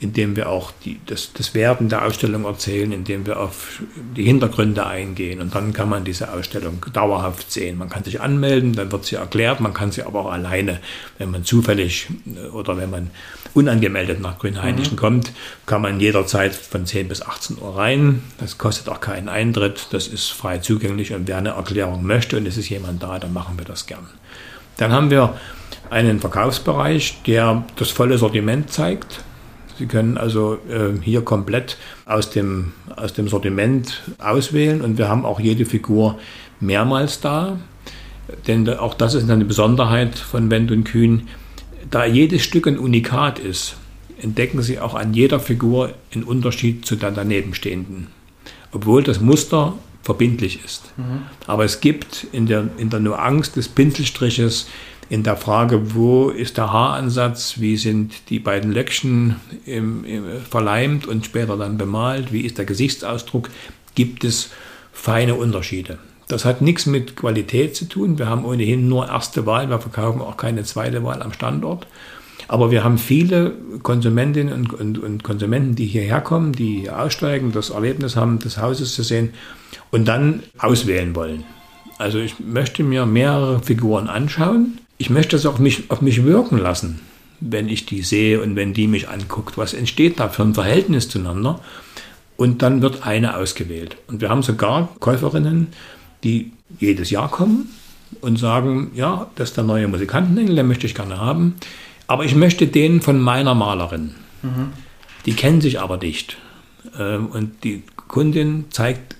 indem 0.01 0.36
wir 0.36 0.49
auch 0.49 0.72
die, 0.84 1.01
das, 1.07 1.32
das 1.32 1.55
Werden 1.55 1.88
der 1.88 2.05
Ausstellung 2.05 2.45
erzählen, 2.45 2.92
indem 2.92 3.26
wir 3.26 3.40
auf 3.40 3.82
die 4.16 4.24
Hintergründe 4.24 4.86
eingehen. 4.86 5.40
Und 5.40 5.55
dann 5.55 5.72
kann 5.72 5.88
man 5.88 6.05
diese 6.05 6.32
Ausstellung 6.32 6.84
dauerhaft 6.92 7.51
sehen. 7.51 7.78
Man 7.78 7.88
kann 7.88 8.05
sich 8.05 8.20
anmelden, 8.20 8.74
dann 8.74 8.92
wird 8.92 9.05
sie 9.05 9.16
erklärt, 9.16 9.61
man 9.61 9.72
kann 9.72 9.92
sie 9.92 10.03
aber 10.03 10.20
auch 10.20 10.32
alleine, 10.32 10.80
wenn 11.18 11.30
man 11.30 11.45
zufällig 11.45 12.09
äh, 12.26 12.49
oder 12.49 12.76
wenn 12.76 12.90
man 12.90 13.11
unangemeldet 13.55 14.20
nach 14.20 14.38
Grünhainischen 14.38 14.95
mhm. 14.95 15.01
kommt, 15.01 15.32
kann 15.64 15.80
man 15.80 16.01
jederzeit 16.01 16.55
von 16.55 16.86
10 16.86 17.09
bis 17.09 17.22
18 17.22 17.59
Uhr 17.61 17.76
rein. 17.76 18.22
Das 18.38 18.59
kostet 18.59 18.88
auch 18.88 19.01
keinen 19.01 19.28
Eintritt, 19.28 19.88
das 19.92 20.09
ist 20.09 20.30
frei 20.30 20.59
zugänglich 20.59 21.12
und 21.14 21.28
wer 21.28 21.38
eine 21.38 21.51
Erklärung 21.51 22.05
möchte 22.05 22.36
und 22.36 22.47
es 22.47 22.57
ist 22.57 22.68
jemand 22.68 23.03
da, 23.03 23.18
dann 23.18 23.32
machen 23.32 23.57
wir 23.57 23.64
das 23.64 23.86
gern. 23.86 24.07
Dann 24.76 24.92
haben 24.92 25.11
wir 25.11 25.38
einen 25.90 26.20
Verkaufsbereich, 26.20 27.22
der 27.26 27.64
das 27.76 27.90
volle 27.90 28.18
Sortiment 28.18 28.72
zeigt. 28.72 29.22
Sie 29.79 29.87
können 29.87 30.16
also 30.18 30.59
äh, 30.68 31.01
hier 31.03 31.22
komplett 31.22 31.77
aus 32.07 32.31
dem, 32.31 32.72
aus 32.97 33.12
dem 33.12 33.29
Sortiment 33.29 34.03
auswählen 34.18 34.81
und 34.83 34.99
wir 34.99 35.09
haben 35.09 35.25
auch 35.25 35.41
jede 35.41 35.66
Figur 35.66 36.18
mehrmals 36.61 37.20
da. 37.20 37.59
Denn 38.47 38.68
auch 38.68 38.95
das 38.95 39.14
ist 39.14 39.29
eine 39.29 39.45
Besonderheit 39.45 40.18
von 40.18 40.51
Wendt 40.51 40.70
und 40.70 40.85
Kühn. 40.85 41.29
Da 41.91 42.05
jedes 42.05 42.43
Stück 42.43 42.66
ein 42.66 42.79
Unikat 42.79 43.39
ist, 43.39 43.77
entdecken 44.20 44.62
Sie 44.62 44.81
auch 44.81 44.95
an 44.95 45.12
jeder 45.12 45.41
Figur 45.41 45.93
einen 46.14 46.25
Unterschied 46.25 46.87
zu 46.87 46.97
der 46.97 47.11
danebenstehenden. 47.11 48.07
Obwohl 48.72 49.03
das 49.03 49.20
Muster 49.20 49.75
verbindlich 50.03 50.62
ist. 50.64 50.93
Mhm. 50.97 51.22
Aber 51.47 51.64
es 51.64 51.81
gibt 51.81 52.27
in 52.33 52.47
der, 52.47 52.68
in 52.77 52.91
der 52.91 53.01
Nuance 53.01 53.53
des 53.53 53.68
Pinselstriches 53.68 54.68
in 55.09 55.22
der 55.22 55.36
Frage, 55.36 55.94
wo 55.94 56.30
ist 56.30 56.57
der 56.57 56.72
Haaransatz, 56.72 57.57
wie 57.59 57.76
sind 57.76 58.30
die 58.30 58.38
beiden 58.38 58.72
Löckchen 58.72 59.36
im, 59.66 60.05
im, 60.05 60.24
verleimt 60.48 61.07
und 61.07 61.24
später 61.24 61.57
dann 61.57 61.76
bemalt, 61.76 62.32
wie 62.32 62.40
ist 62.40 62.59
der 62.59 62.64
Gesichtsausdruck, 62.64 63.50
gibt 63.94 64.24
es 64.24 64.50
feine 64.92 65.34
Unterschiede. 65.34 65.98
Das 66.28 66.44
hat 66.44 66.62
nichts 66.62 66.86
mit 66.86 67.16
Qualität 67.16 67.76
zu 67.76 67.84
tun. 67.84 68.18
Wir 68.18 68.28
haben 68.28 68.44
ohnehin 68.44 68.88
nur 68.88 69.09
erste 69.09 69.44
Wahl, 69.44 69.68
wir 69.68 69.78
verkaufen 69.78 70.22
auch 70.22 70.36
keine 70.36 70.64
zweite 70.64 71.05
Wahl 71.05 71.22
am 71.22 71.32
Standort. 71.32 71.86
Aber 72.48 72.70
wir 72.70 72.84
haben 72.84 72.98
viele 72.98 73.55
Konsumentinnen 73.82 74.52
und, 74.52 74.72
und, 74.72 74.98
und 74.98 75.22
Konsumenten, 75.22 75.76
die 75.76 75.86
hierher 75.86 76.20
kommen, 76.20 76.52
die 76.52 76.90
aussteigen, 76.90 77.52
das 77.52 77.70
Erlebnis 77.70 78.16
haben, 78.16 78.38
des 78.38 78.59
Hauses 78.59 78.94
zu 78.94 79.02
sehen 79.02 79.30
und 79.90 80.07
dann 80.07 80.42
auswählen 80.59 81.14
wollen. 81.14 81.44
Also 81.98 82.18
ich 82.18 82.40
möchte 82.40 82.82
mir 82.82 83.07
mehrere 83.07 83.61
Figuren 83.61 84.09
anschauen 84.09 84.78
ich 84.99 85.11
möchte 85.11 85.36
es 85.36 85.47
auf 85.47 85.59
mich, 85.59 85.90
auf 85.90 86.01
mich 86.01 86.24
wirken 86.24 86.59
lassen, 86.59 87.01
wenn 87.40 87.68
ich 87.68 87.86
die 87.86 88.03
sehe 88.03 88.40
und 88.40 88.57
wenn 88.57 88.72
die 88.72 88.86
mich 88.86 89.09
anguckt. 89.09 89.59
Was 89.59 89.74
entsteht 89.74 90.20
da 90.20 90.28
für 90.28 90.42
ein 90.42 90.55
Verhältnis 90.55 91.09
zueinander? 91.09 91.61
Und 92.36 92.62
dann 92.62 92.82
wird 92.82 93.07
eine 93.07 93.36
ausgewählt. 93.36 93.97
Und 94.09 94.20
wir 94.20 94.28
haben 94.28 94.42
sogar 94.42 94.88
Käuferinnen, 94.99 95.68
die 96.24 96.53
jedes 96.80 97.11
Jahr 97.11 97.30
kommen 97.30 97.68
und 98.20 98.38
sagen, 98.38 98.90
ja, 98.95 99.30
das 99.36 99.51
ist 99.51 99.57
der 99.57 99.64
neue 99.64 99.86
Musikantenengel, 99.88 100.57
den 100.57 100.66
möchte 100.66 100.86
ich 100.86 100.95
gerne 100.95 101.18
haben. 101.18 101.55
Aber 102.07 102.24
ich 102.24 102.34
möchte 102.34 102.66
den 102.66 103.01
von 103.01 103.20
meiner 103.20 103.55
Malerin. 103.55 104.14
Mhm. 104.42 104.72
Die 105.26 105.34
kennen 105.34 105.61
sich 105.61 105.80
aber 105.80 105.97
nicht. 105.97 106.38
Ähm, 106.99 107.26
und 107.26 107.64
die 107.64 107.82
Kundin 108.09 108.66
zeigt 108.70 109.16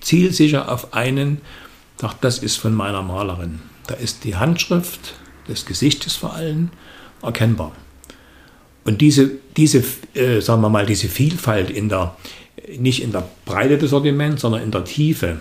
zielsicher 0.00 0.70
auf 0.70 0.94
einen, 0.94 1.40
sagt, 1.96 2.22
das 2.22 2.38
ist 2.38 2.56
von 2.56 2.74
meiner 2.74 3.02
Malerin. 3.02 3.60
Da 3.88 3.94
ist 3.94 4.22
die 4.22 4.36
Handschrift 4.36 5.14
des 5.48 5.66
Gesichtes 5.66 6.14
vor 6.14 6.34
allem 6.34 6.70
erkennbar. 7.22 7.72
Und 8.84 9.00
diese, 9.00 9.32
diese 9.56 9.82
äh, 10.14 10.40
sagen 10.40 10.62
wir 10.62 10.68
mal, 10.68 10.86
diese 10.86 11.08
Vielfalt 11.08 11.70
in 11.70 11.88
der, 11.88 12.16
nicht 12.78 13.02
in 13.02 13.12
der 13.12 13.28
Breite 13.44 13.76
des 13.76 13.90
Sortiments, 13.90 14.42
sondern 14.42 14.62
in 14.62 14.70
der 14.70 14.84
Tiefe, 14.84 15.38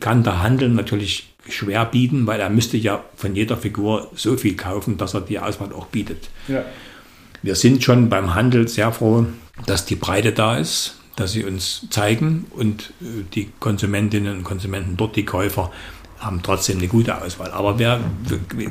kann 0.00 0.22
der 0.22 0.42
Handel 0.42 0.68
natürlich 0.68 1.34
schwer 1.48 1.84
bieten, 1.84 2.26
weil 2.26 2.40
er 2.40 2.50
müsste 2.50 2.76
ja 2.76 3.04
von 3.16 3.34
jeder 3.34 3.56
Figur 3.56 4.10
so 4.14 4.36
viel 4.36 4.56
kaufen, 4.56 4.96
dass 4.96 5.14
er 5.14 5.20
die 5.20 5.38
Auswahl 5.38 5.72
auch 5.72 5.86
bietet. 5.86 6.30
Ja. 6.46 6.64
Wir 7.42 7.54
sind 7.54 7.84
schon 7.84 8.08
beim 8.08 8.34
Handel 8.34 8.68
sehr 8.68 8.92
froh, 8.92 9.26
dass 9.66 9.84
die 9.84 9.94
Breite 9.94 10.32
da 10.32 10.56
ist, 10.58 10.96
dass 11.16 11.32
sie 11.32 11.44
uns 11.44 11.86
zeigen 11.90 12.46
und 12.50 12.92
äh, 13.00 13.24
die 13.34 13.50
Konsumentinnen 13.60 14.38
und 14.38 14.44
Konsumenten 14.44 14.96
dort, 14.96 15.16
die 15.16 15.24
Käufer, 15.24 15.70
haben 16.20 16.42
trotzdem 16.42 16.78
eine 16.78 16.88
gute 16.88 17.20
Auswahl. 17.20 17.50
Aber 17.52 17.78
wer 17.78 18.00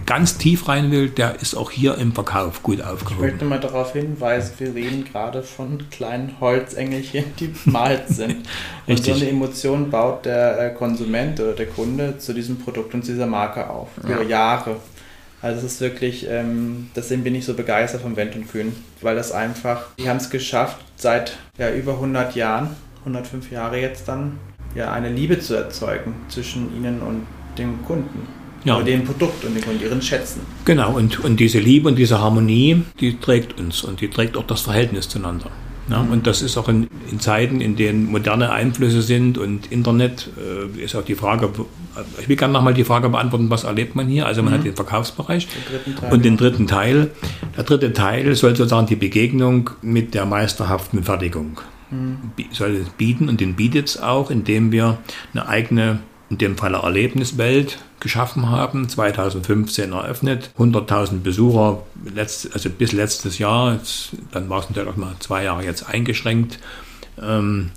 ganz 0.05 0.37
tief 0.37 0.67
rein 0.67 0.91
will, 0.91 1.09
der 1.09 1.41
ist 1.41 1.55
auch 1.55 1.71
hier 1.71 1.97
im 1.97 2.11
Verkauf 2.11 2.61
gut 2.61 2.81
aufgehoben. 2.81 3.25
Ich 3.25 3.31
möchte 3.31 3.45
mal 3.45 3.59
darauf 3.59 3.93
hinweisen, 3.93 4.53
wir 4.57 4.75
reden 4.75 5.05
gerade 5.05 5.43
von 5.43 5.89
kleinen 5.89 6.35
Holzengelchen, 6.39 7.25
die 7.39 7.47
bemalt 7.47 8.03
sind. 8.09 8.35
Und 8.35 8.45
Richtig. 8.87 9.13
so 9.13 9.21
eine 9.21 9.29
Emotion 9.29 9.89
baut 9.89 10.25
der 10.25 10.59
äh, 10.59 10.73
Konsument 10.73 11.39
oder 11.39 11.53
der 11.53 11.67
Kunde 11.67 12.17
zu 12.17 12.33
diesem 12.33 12.59
Produkt 12.59 12.93
und 12.93 13.05
zu 13.05 13.13
dieser 13.13 13.27
Marke 13.27 13.69
auf. 13.69 13.89
Über 14.03 14.23
ja. 14.23 14.29
Jahre. 14.29 14.77
Also 15.41 15.65
es 15.65 15.73
ist 15.73 15.81
wirklich, 15.81 16.27
ähm, 16.29 16.89
deswegen 16.95 17.23
bin 17.23 17.35
ich 17.35 17.45
so 17.45 17.53
begeistert 17.53 18.01
von 18.01 18.15
Wendt 18.15 18.35
und 18.35 18.51
Kühn, 18.51 18.75
weil 19.01 19.15
das 19.15 19.31
einfach, 19.31 19.85
die 19.99 20.09
haben 20.09 20.17
es 20.17 20.29
geschafft, 20.29 20.77
seit 20.95 21.37
ja, 21.59 21.71
über 21.71 21.93
100 21.93 22.35
Jahren, 22.35 22.75
105 23.01 23.51
Jahre 23.51 23.79
jetzt 23.79 24.07
dann, 24.07 24.39
ja, 24.73 24.91
eine 24.91 25.09
Liebe 25.09 25.39
zu 25.39 25.53
erzeugen 25.53 26.15
zwischen 26.27 26.75
ihnen 26.75 27.01
und 27.01 27.27
dem 27.57 27.83
Kunden. 27.85 28.27
Ja. 28.63 28.75
Oder 28.75 28.85
dem 28.85 29.05
Produkt 29.05 29.45
und 29.45 29.55
den 29.55 29.81
ihren 29.81 30.01
Schätzen. 30.01 30.41
Genau, 30.65 30.95
und, 30.95 31.23
und 31.23 31.39
diese 31.39 31.59
Liebe 31.59 31.87
und 31.87 31.95
diese 31.95 32.19
Harmonie, 32.19 32.83
die 32.99 33.17
trägt 33.19 33.59
uns 33.59 33.83
und 33.83 34.01
die 34.01 34.09
trägt 34.09 34.35
auch 34.35 34.45
das 34.45 34.61
Verhältnis 34.61 35.07
zueinander. 35.07 35.49
Ja, 35.89 36.01
und 36.01 36.27
das 36.27 36.41
ist 36.41 36.57
auch 36.57 36.67
in, 36.67 36.89
in, 37.09 37.21
Zeiten, 37.21 37.61
in 37.61 37.77
denen 37.77 38.11
moderne 38.11 38.51
Einflüsse 38.51 39.01
sind 39.01 39.37
und 39.37 39.71
Internet, 39.71 40.29
äh, 40.37 40.83
ist 40.83 40.95
auch 40.95 41.05
die 41.05 41.15
Frage, 41.15 41.49
ich 42.19 42.27
will 42.27 42.35
gerne 42.35 42.53
nochmal 42.53 42.73
die 42.73 42.83
Frage 42.83 43.07
beantworten, 43.07 43.49
was 43.49 43.63
erlebt 43.63 43.95
man 43.95 44.07
hier? 44.07 44.25
Also 44.25 44.43
man 44.43 44.51
mhm. 44.51 44.57
hat 44.57 44.65
den 44.65 44.75
Verkaufsbereich 44.75 45.47
den 45.85 46.11
und 46.11 46.25
den 46.25 46.35
dritten 46.35 46.67
Teil. 46.67 47.11
Der 47.55 47.63
dritte 47.63 47.93
Teil 47.93 48.35
soll 48.35 48.55
sozusagen 48.55 48.87
die 48.87 48.97
Begegnung 48.97 49.69
mit 49.81 50.13
der 50.13 50.25
meisterhaften 50.25 51.03
Fertigung 51.03 51.61
mhm. 51.89 52.17
soll 52.51 52.85
bieten 52.97 53.29
und 53.29 53.39
den 53.39 53.55
bietet 53.55 53.87
es 53.87 54.01
auch, 54.01 54.29
indem 54.29 54.71
wir 54.71 54.97
eine 55.33 55.47
eigene 55.47 55.99
in 56.29 56.37
dem 56.37 56.57
Fall 56.57 56.73
Erlebniswelt 56.73 57.79
geschaffen 57.99 58.49
haben, 58.49 58.89
2015 58.89 59.91
eröffnet, 59.93 60.51
100.000 60.57 61.21
Besucher, 61.21 61.83
letzt, 62.13 62.53
also 62.53 62.69
bis 62.69 62.91
letztes 62.91 63.37
Jahr, 63.37 63.79
dann 64.31 64.49
war 64.49 64.59
es 64.59 64.69
natürlich 64.69 64.89
auch 64.89 64.97
mal 64.97 65.15
zwei 65.19 65.43
Jahre 65.43 65.63
jetzt 65.63 65.89
eingeschränkt, 65.89 66.59
ähm, 67.21 67.71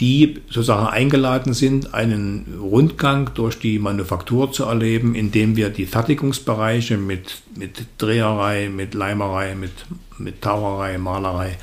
die 0.00 0.40
sozusagen 0.48 0.86
eingeladen 0.86 1.54
sind, 1.54 1.94
einen 1.94 2.58
Rundgang 2.60 3.30
durch 3.34 3.58
die 3.58 3.78
Manufaktur 3.78 4.52
zu 4.52 4.64
erleben, 4.64 5.14
indem 5.14 5.56
wir 5.56 5.70
die 5.70 5.86
Fertigungsbereiche 5.86 6.98
mit, 6.98 7.42
mit 7.56 7.86
Dreherei, 7.98 8.68
mit 8.68 8.94
Leimerei, 8.94 9.54
mit, 9.54 9.72
mit 10.18 10.42
Taucherei, 10.42 10.98
Malerei 10.98 11.56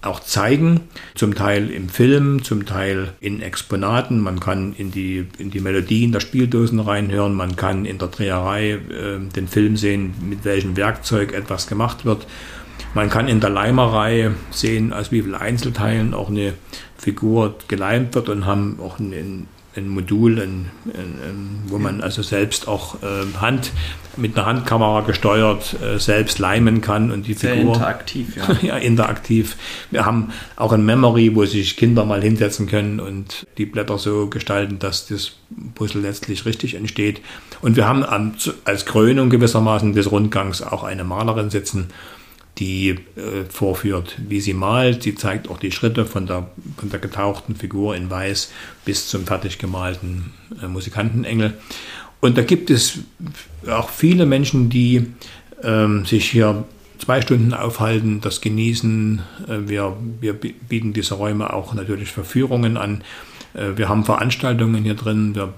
auch 0.00 0.20
zeigen, 0.20 0.82
zum 1.14 1.34
Teil 1.34 1.70
im 1.70 1.88
Film, 1.88 2.44
zum 2.44 2.66
Teil 2.66 3.14
in 3.20 3.42
Exponaten. 3.42 4.20
Man 4.20 4.38
kann 4.38 4.74
in 4.74 4.90
die, 4.90 5.26
in 5.38 5.50
die 5.50 5.60
Melodien 5.60 6.12
der 6.12 6.20
Spieldosen 6.20 6.78
reinhören, 6.78 7.34
man 7.34 7.56
kann 7.56 7.84
in 7.84 7.98
der 7.98 8.08
Dreherei 8.08 8.72
äh, 8.72 9.18
den 9.34 9.48
Film 9.48 9.76
sehen, 9.76 10.14
mit 10.20 10.44
welchem 10.44 10.76
Werkzeug 10.76 11.32
etwas 11.32 11.66
gemacht 11.66 12.04
wird. 12.04 12.26
Man 12.94 13.10
kann 13.10 13.28
in 13.28 13.40
der 13.40 13.50
Leimerei 13.50 14.30
sehen, 14.50 14.92
aus 14.92 15.10
wie 15.10 15.22
vielen 15.22 15.34
Einzelteilen 15.34 16.14
auch 16.14 16.30
eine 16.30 16.54
Figur 16.96 17.56
geleimt 17.68 18.14
wird 18.14 18.28
und 18.28 18.46
haben 18.46 18.78
auch 18.80 18.98
einen 18.98 19.48
ein 19.78 19.88
Modul, 19.88 20.40
ein, 20.40 20.70
ein, 20.86 21.62
wo 21.66 21.78
man 21.78 22.00
also 22.00 22.22
selbst 22.22 22.68
auch 22.68 22.96
äh, 23.02 23.40
Hand 23.40 23.72
mit 24.16 24.36
einer 24.36 24.46
Handkamera 24.46 25.02
gesteuert 25.02 25.76
äh, 25.80 25.98
selbst 25.98 26.38
leimen 26.38 26.80
kann 26.80 27.10
und 27.10 27.26
die 27.26 27.34
Sehr 27.34 27.54
Figur 27.54 27.74
interaktiv, 27.74 28.36
ja. 28.36 28.56
ja, 28.62 28.76
interaktiv. 28.76 29.56
Wir 29.90 30.04
haben 30.04 30.32
auch 30.56 30.72
ein 30.72 30.84
Memory, 30.84 31.34
wo 31.34 31.44
sich 31.44 31.76
Kinder 31.76 32.04
mal 32.04 32.22
hinsetzen 32.22 32.66
können 32.66 33.00
und 33.00 33.46
die 33.56 33.66
Blätter 33.66 33.98
so 33.98 34.28
gestalten, 34.28 34.78
dass 34.78 35.06
das 35.06 35.32
Puzzle 35.74 36.02
letztlich 36.02 36.44
richtig 36.44 36.74
entsteht. 36.74 37.20
Und 37.62 37.76
wir 37.76 37.86
haben 37.86 38.04
als 38.64 38.86
Krönung 38.86 39.30
gewissermaßen 39.30 39.94
des 39.94 40.10
Rundgangs 40.10 40.62
auch 40.62 40.84
eine 40.84 41.04
Malerin 41.04 41.50
sitzen, 41.50 41.88
die 42.58 42.90
äh, 42.90 43.44
vorführt, 43.48 44.16
wie 44.28 44.40
sie 44.40 44.54
malt. 44.54 45.02
Sie 45.02 45.14
zeigt 45.14 45.48
auch 45.48 45.58
die 45.58 45.72
Schritte 45.72 46.04
von 46.04 46.26
der, 46.26 46.50
von 46.76 46.90
der 46.90 46.98
getauchten 46.98 47.54
Figur 47.56 47.94
in 47.94 48.10
Weiß 48.10 48.50
bis 48.84 49.08
zum 49.08 49.26
fertig 49.26 49.58
gemalten 49.58 50.32
äh, 50.62 50.66
Musikantenengel. 50.66 51.54
Und 52.20 52.36
da 52.36 52.42
gibt 52.42 52.70
es 52.70 52.98
auch 53.68 53.90
viele 53.90 54.26
Menschen, 54.26 54.70
die 54.70 55.06
ähm, 55.62 56.04
sich 56.04 56.30
hier 56.30 56.64
zwei 56.98 57.22
Stunden 57.22 57.54
aufhalten, 57.54 58.20
das 58.20 58.40
genießen. 58.40 59.22
Äh, 59.48 59.68
wir, 59.68 59.96
wir 60.20 60.34
bieten 60.34 60.92
diese 60.92 61.14
Räume 61.14 61.52
auch 61.52 61.74
natürlich 61.74 62.10
für 62.10 62.24
Führungen 62.24 62.76
an. 62.76 63.02
Äh, 63.54 63.76
wir 63.76 63.88
haben 63.88 64.04
Veranstaltungen 64.04 64.82
hier 64.84 64.94
drin, 64.94 65.34
wir 65.34 65.52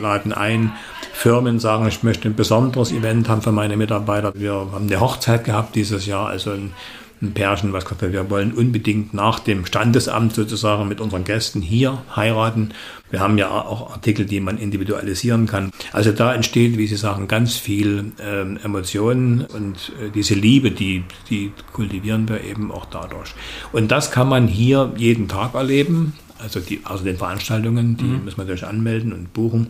laden 0.00 0.32
ein. 0.32 0.72
Firmen 1.12 1.60
sagen, 1.60 1.86
ich 1.86 2.02
möchte 2.02 2.28
ein 2.28 2.34
besonderes 2.34 2.90
Event 2.90 3.28
haben 3.28 3.42
für 3.42 3.52
meine 3.52 3.76
Mitarbeiter. 3.76 4.32
Wir 4.34 4.52
haben 4.52 4.86
eine 4.86 5.00
Hochzeit 5.00 5.44
gehabt 5.44 5.74
dieses 5.74 6.06
Jahr, 6.06 6.28
also 6.28 6.50
ein, 6.50 6.72
ein 7.20 7.32
Pärchen, 7.32 7.72
was 7.72 7.84
gesagt 7.84 8.02
hat, 8.02 8.12
wir 8.12 8.28
wollen 8.30 8.52
unbedingt 8.52 9.14
nach 9.14 9.38
dem 9.38 9.64
Standesamt 9.64 10.34
sozusagen 10.34 10.88
mit 10.88 11.00
unseren 11.00 11.22
Gästen 11.24 11.62
hier 11.62 12.02
heiraten. 12.16 12.70
Wir 13.10 13.20
haben 13.20 13.38
ja 13.38 13.50
auch 13.50 13.92
Artikel, 13.92 14.24
die 14.24 14.40
man 14.40 14.58
individualisieren 14.58 15.46
kann. 15.46 15.70
Also 15.92 16.12
da 16.12 16.34
entsteht, 16.34 16.78
wie 16.78 16.86
Sie 16.86 16.96
sagen, 16.96 17.28
ganz 17.28 17.56
viel 17.56 18.12
ähm, 18.20 18.58
Emotionen 18.64 19.44
und 19.44 19.92
äh, 20.00 20.10
diese 20.10 20.34
Liebe, 20.34 20.70
die, 20.70 21.04
die 21.28 21.52
kultivieren 21.72 22.28
wir 22.28 22.42
eben 22.42 22.72
auch 22.72 22.86
dadurch. 22.86 23.34
Und 23.70 23.92
das 23.92 24.10
kann 24.10 24.28
man 24.28 24.48
hier 24.48 24.92
jeden 24.96 25.28
Tag 25.28 25.54
erleben. 25.54 26.14
Also 26.42 26.60
die, 26.60 26.80
außer 26.84 27.04
den 27.04 27.16
Veranstaltungen, 27.16 27.96
die 27.96 28.04
mhm. 28.04 28.24
muss 28.24 28.36
man 28.36 28.46
natürlich 28.46 28.66
anmelden 28.66 29.12
und 29.12 29.32
buchen. 29.32 29.68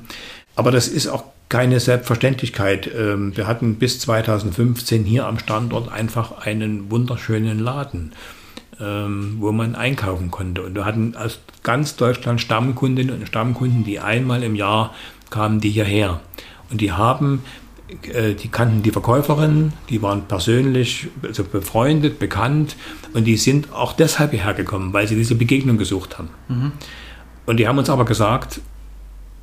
Aber 0.56 0.70
das 0.70 0.88
ist 0.88 1.08
auch 1.08 1.24
keine 1.48 1.80
Selbstverständlichkeit. 1.80 2.90
Ähm, 2.96 3.36
wir 3.36 3.46
hatten 3.46 3.76
bis 3.76 4.00
2015 4.00 5.04
hier 5.04 5.26
am 5.26 5.38
Standort 5.38 5.92
einfach 5.92 6.38
einen 6.46 6.90
wunderschönen 6.90 7.58
Laden, 7.58 8.12
ähm, 8.80 9.36
wo 9.38 9.52
man 9.52 9.74
einkaufen 9.74 10.30
konnte. 10.30 10.62
Und 10.62 10.74
wir 10.74 10.86
hatten 10.86 11.14
aus 11.14 11.40
ganz 11.62 11.96
Deutschland 11.96 12.40
Stammkundinnen 12.40 13.14
und 13.14 13.26
Stammkunden, 13.26 13.84
die 13.84 14.00
einmal 14.00 14.42
im 14.42 14.54
Jahr 14.54 14.94
kamen, 15.28 15.60
die 15.60 15.70
hierher. 15.70 16.20
Und 16.70 16.80
die 16.80 16.92
haben 16.92 17.42
äh, 18.12 18.34
die 18.34 18.48
kannten 18.48 18.82
die 18.82 18.90
Verkäuferin, 18.90 19.72
die 19.90 20.02
waren 20.02 20.22
persönlich 20.22 21.08
also 21.22 21.44
befreundet, 21.44 22.18
bekannt 22.18 22.76
und 23.14 23.24
die 23.24 23.36
sind 23.36 23.72
auch 23.72 23.92
deshalb 23.92 24.30
hierher 24.30 24.54
gekommen, 24.54 24.92
weil 24.92 25.06
sie 25.06 25.16
diese 25.16 25.34
Begegnung 25.34 25.78
gesucht 25.78 26.18
haben. 26.18 26.30
Mhm. 26.48 26.72
Und 27.46 27.56
die 27.58 27.68
haben 27.68 27.78
uns 27.78 27.90
aber 27.90 28.04
gesagt, 28.04 28.60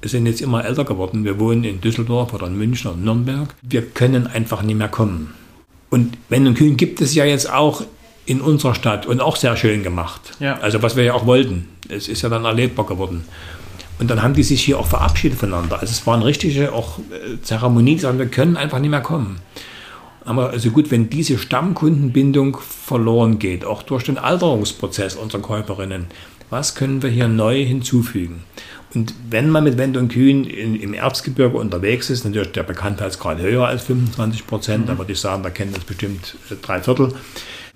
wir 0.02 0.10
sind 0.10 0.26
jetzt 0.26 0.42
immer 0.42 0.64
älter 0.64 0.86
geworden, 0.86 1.26
wir 1.26 1.40
wohnen 1.40 1.64
in 1.64 1.82
Düsseldorf 1.82 2.34
oder 2.34 2.48
in 2.48 2.58
München 2.58 2.90
oder 2.90 2.98
in 2.98 3.04
Nürnberg, 3.04 3.54
wir 3.62 3.86
können 3.86 4.28
einfach 4.28 4.62
nicht 4.62 4.78
mehr 4.78 4.88
kommen. 4.88 5.34
Und 5.90 6.18
wenn 6.30 6.48
und 6.48 6.56
Kühn 6.56 6.78
gibt 6.78 7.02
es 7.02 7.16
ja 7.16 7.26
jetzt 7.26 7.52
auch 7.52 7.84
in 8.26 8.42
unserer 8.42 8.76
Stadt 8.76 9.08
und 9.08 9.22
auch 9.22 9.36
sehr 9.36 9.58
schön 9.58 9.84
gemacht. 9.84 10.22
Ja. 10.40 10.60
Also 10.60 10.84
was 10.84 10.96
wir 10.96 11.04
ja 11.04 11.14
auch 11.14 11.26
wollten. 11.26 11.68
Es 11.90 12.08
ist 12.08 12.22
ja 12.22 12.30
dann 12.30 12.46
erlebbar 12.46 12.86
geworden. 12.86 13.26
Und 14.00 14.10
dann 14.10 14.22
haben 14.22 14.34
die 14.34 14.44
sich 14.44 14.64
hier 14.64 14.80
auch 14.80 14.86
verabschiedet 14.86 15.40
voneinander. 15.40 15.80
Also 15.80 15.92
es 15.92 16.06
war 16.06 16.16
eine 16.16 16.26
richtige 16.26 16.72
auch 16.72 17.00
äh, 17.00 17.42
Zeremonie, 17.42 17.96
die 17.96 18.02
sagen, 18.02 18.20
wir 18.20 18.28
können 18.28 18.56
einfach 18.56 18.80
nicht 18.80 18.92
mehr 18.92 19.02
kommen. 19.02 19.42
Aber 20.26 20.50
also 20.50 20.72
gut, 20.72 20.92
wenn 20.92 21.10
diese 21.10 21.38
Stammkundenbindung 21.38 22.58
verloren 22.58 23.40
geht, 23.40 23.66
auch 23.66 23.84
durch 23.84 24.04
den 24.04 24.18
Alterungsprozess 24.18 25.16
unserer 25.16 25.42
Käuferinnen, 25.42 26.08
was 26.50 26.76
können 26.76 27.02
wir 27.02 27.10
hier 27.10 27.28
neu 27.28 27.64
hinzufügen? 27.64 28.44
Und 28.96 29.14
wenn 29.30 29.50
man 29.50 29.64
mit 29.64 29.78
Wendt 29.78 29.98
und 29.98 30.10
Kühn 30.10 30.44
in, 30.46 30.76
im 30.76 30.94
Erzgebirge 30.94 31.58
unterwegs 31.58 32.10
ist, 32.10 32.26
natürlich 32.26 32.52
der 32.54 32.64
Bekanntheitsgrad 32.64 33.40
höher 33.40 33.68
als 33.68 33.84
25 33.84 34.48
Prozent, 34.48 34.86
mhm. 34.86 34.88
da 34.88 34.98
würde 34.98 35.12
ich 35.12 35.20
sagen, 35.20 35.44
da 35.44 35.52
kennen 35.52 35.74
das 35.74 35.84
bestimmt 35.84 36.36
äh, 36.50 36.56
drei 36.62 36.82
Viertel, 36.82 37.14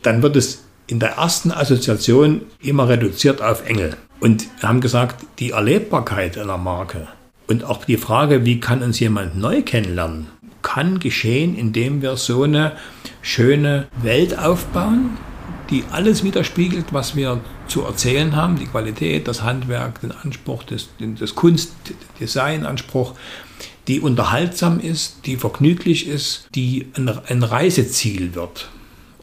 dann 0.02 0.24
wird 0.24 0.36
es 0.36 0.64
in 0.88 1.00
der 1.00 1.12
ersten 1.12 1.52
Assoziation 1.52 2.42
immer 2.62 2.90
reduziert 2.90 3.42
auf 3.42 3.68
Engel. 3.68 3.96
Und 4.20 4.48
wir 4.60 4.70
haben 4.70 4.82
gesagt, 4.82 5.26
die 5.40 5.52
Erlebbarkeit 5.52 6.38
einer 6.38 6.58
Marke 6.58 7.08
und 7.48 7.64
auch 7.64 7.86
die 7.86 7.98
Frage, 7.98 8.46
wie 8.46 8.60
kann 8.60 8.82
uns 8.82 9.00
jemand 9.00 9.38
neu 9.38 9.62
kennenlernen, 9.62 10.28
kann 10.64 11.00
geschehen, 11.00 11.56
indem 11.56 12.02
wir 12.02 12.18
so 12.18 12.44
eine 12.44 12.74
schöne 13.22 13.88
Welt 14.02 14.38
aufbauen, 14.40 15.18
die 15.70 15.84
alles 15.92 16.24
widerspiegelt, 16.24 16.88
was 16.92 17.16
wir 17.16 17.42
zu 17.68 17.84
erzählen 17.84 18.36
haben, 18.36 18.58
die 18.58 18.66
Qualität, 18.66 19.28
das 19.28 19.44
Handwerk, 19.44 20.02
den 20.02 20.12
Anspruch, 20.12 20.64
das, 20.64 20.90
das 21.20 21.36
Kunst, 21.36 21.74
Designanspruch, 22.20 23.14
die 23.88 24.00
unterhaltsam 24.00 24.80
ist, 24.80 25.26
die 25.26 25.38
vergnüglich 25.38 26.08
ist, 26.08 26.48
die 26.56 26.88
ein, 26.96 27.44
Reiseziel 27.44 28.36
wird. 28.36 28.70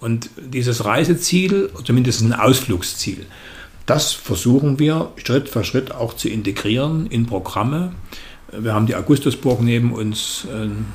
Und 0.01 0.31
dieses 0.39 0.85
Reiseziel, 0.85 1.71
zumindest 1.85 2.23
ein 2.23 2.33
Ausflugsziel, 2.33 3.27
das 3.87 4.13
versuchen 4.13 4.79
wir 4.79 5.11
Schritt 5.17 5.49
für 5.49 5.65
Schritt 5.65 5.93
auch 5.93 6.15
zu 6.15 6.29
integrieren 6.29 7.07
in 7.07 7.27
Programme. 7.27 7.93
Wir 8.53 8.75
haben 8.75 8.87
die 8.87 8.95
Augustusburg 8.95 9.61
neben 9.63 9.93
uns, 9.93 10.47
ein 10.51 10.87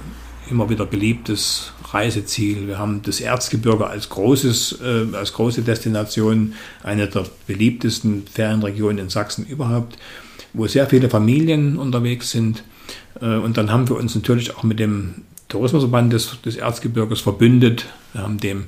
immer 0.49 0.69
wieder 0.69 0.85
beliebtes 0.85 1.71
Reiseziel. 1.91 2.67
Wir 2.67 2.77
haben 2.77 3.01
das 3.01 3.19
Erzgebirge 3.19 3.87
als, 3.87 4.09
großes, 4.09 4.79
äh, 4.81 5.15
als 5.15 5.33
große 5.33 5.61
Destination, 5.61 6.53
eine 6.83 7.07
der 7.07 7.25
beliebtesten 7.47 8.25
Ferienregionen 8.31 8.99
in 8.99 9.09
Sachsen 9.09 9.45
überhaupt, 9.45 9.97
wo 10.53 10.67
sehr 10.67 10.87
viele 10.87 11.09
Familien 11.09 11.77
unterwegs 11.77 12.31
sind. 12.31 12.63
Äh, 13.21 13.37
und 13.37 13.57
dann 13.57 13.71
haben 13.71 13.89
wir 13.89 13.95
uns 13.95 14.15
natürlich 14.15 14.55
auch 14.55 14.63
mit 14.63 14.79
dem 14.79 15.23
Tourismusverband 15.47 16.13
des, 16.13 16.41
des 16.41 16.55
Erzgebirges 16.55 17.21
verbündet. 17.21 17.85
Wir 18.13 18.23
haben 18.23 18.39
dem 18.39 18.65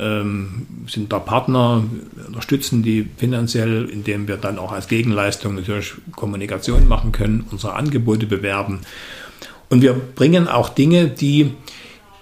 ähm, 0.00 0.66
sind 0.88 1.12
da 1.12 1.18
Partner, 1.18 1.84
unterstützen 2.26 2.82
die 2.82 3.06
finanziell, 3.18 3.88
indem 3.88 4.28
wir 4.28 4.38
dann 4.38 4.58
auch 4.58 4.72
als 4.72 4.88
Gegenleistung 4.88 5.54
natürlich 5.54 5.92
Kommunikation 6.16 6.88
machen 6.88 7.12
können, 7.12 7.44
unsere 7.50 7.74
Angebote 7.74 8.26
bewerben. 8.26 8.80
Und 9.70 9.82
wir 9.82 9.94
bringen 9.94 10.48
auch 10.48 10.68
Dinge, 10.68 11.08
die 11.08 11.52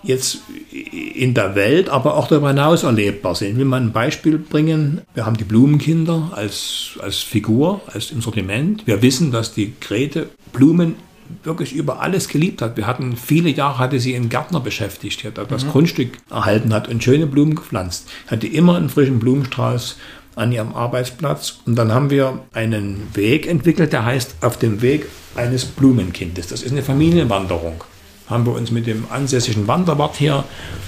jetzt 0.02 0.38
in 0.70 1.34
der 1.34 1.54
Welt, 1.54 1.88
aber 1.88 2.16
auch 2.16 2.28
darüber 2.28 2.48
hinaus 2.48 2.84
erlebbar 2.84 3.34
sind. 3.34 3.52
Ich 3.52 3.56
will 3.56 3.64
mal 3.64 3.80
ein 3.80 3.92
Beispiel 3.92 4.38
bringen. 4.38 5.00
Wir 5.14 5.26
haben 5.26 5.36
die 5.36 5.44
Blumenkinder 5.44 6.30
als, 6.34 6.98
als 7.02 7.16
Figur, 7.16 7.80
als 7.92 8.12
Instrument. 8.12 8.86
Wir 8.86 9.02
wissen, 9.02 9.32
dass 9.32 9.52
die 9.54 9.72
Grete 9.80 10.28
Blumen 10.52 10.94
wirklich 11.42 11.74
über 11.74 12.00
alles 12.00 12.28
geliebt 12.28 12.62
hat. 12.62 12.76
Wir 12.76 12.86
hatten 12.86 13.16
viele 13.16 13.50
Jahre 13.50 13.78
hatte 13.78 14.00
sie 14.00 14.14
einen 14.14 14.28
Gärtner 14.28 14.60
beschäftigt, 14.60 15.24
hat 15.24 15.50
das 15.50 15.64
mhm. 15.64 15.70
Grundstück 15.70 16.18
erhalten 16.30 16.72
hat 16.72 16.88
und 16.88 17.02
schöne 17.02 17.26
Blumen 17.26 17.54
gepflanzt. 17.54 18.08
Hatte 18.28 18.46
immer 18.46 18.76
einen 18.76 18.88
frischen 18.88 19.18
Blumenstrauß 19.18 19.96
an 20.38 20.52
ihrem 20.52 20.74
Arbeitsplatz. 20.74 21.58
Und 21.66 21.76
dann 21.76 21.92
haben 21.92 22.10
wir 22.10 22.40
einen 22.52 23.08
Weg 23.14 23.46
entwickelt, 23.46 23.92
der 23.92 24.04
heißt 24.04 24.36
Auf 24.40 24.58
dem 24.58 24.80
Weg 24.82 25.06
eines 25.34 25.64
Blumenkindes. 25.64 26.48
Das 26.48 26.62
ist 26.62 26.72
eine 26.72 26.82
Familienwanderung. 26.82 27.84
Haben 28.28 28.46
wir 28.46 28.54
uns 28.54 28.70
mit 28.70 28.86
dem 28.86 29.06
ansässigen 29.10 29.66
Wanderwart 29.66 30.16
hier 30.16 30.44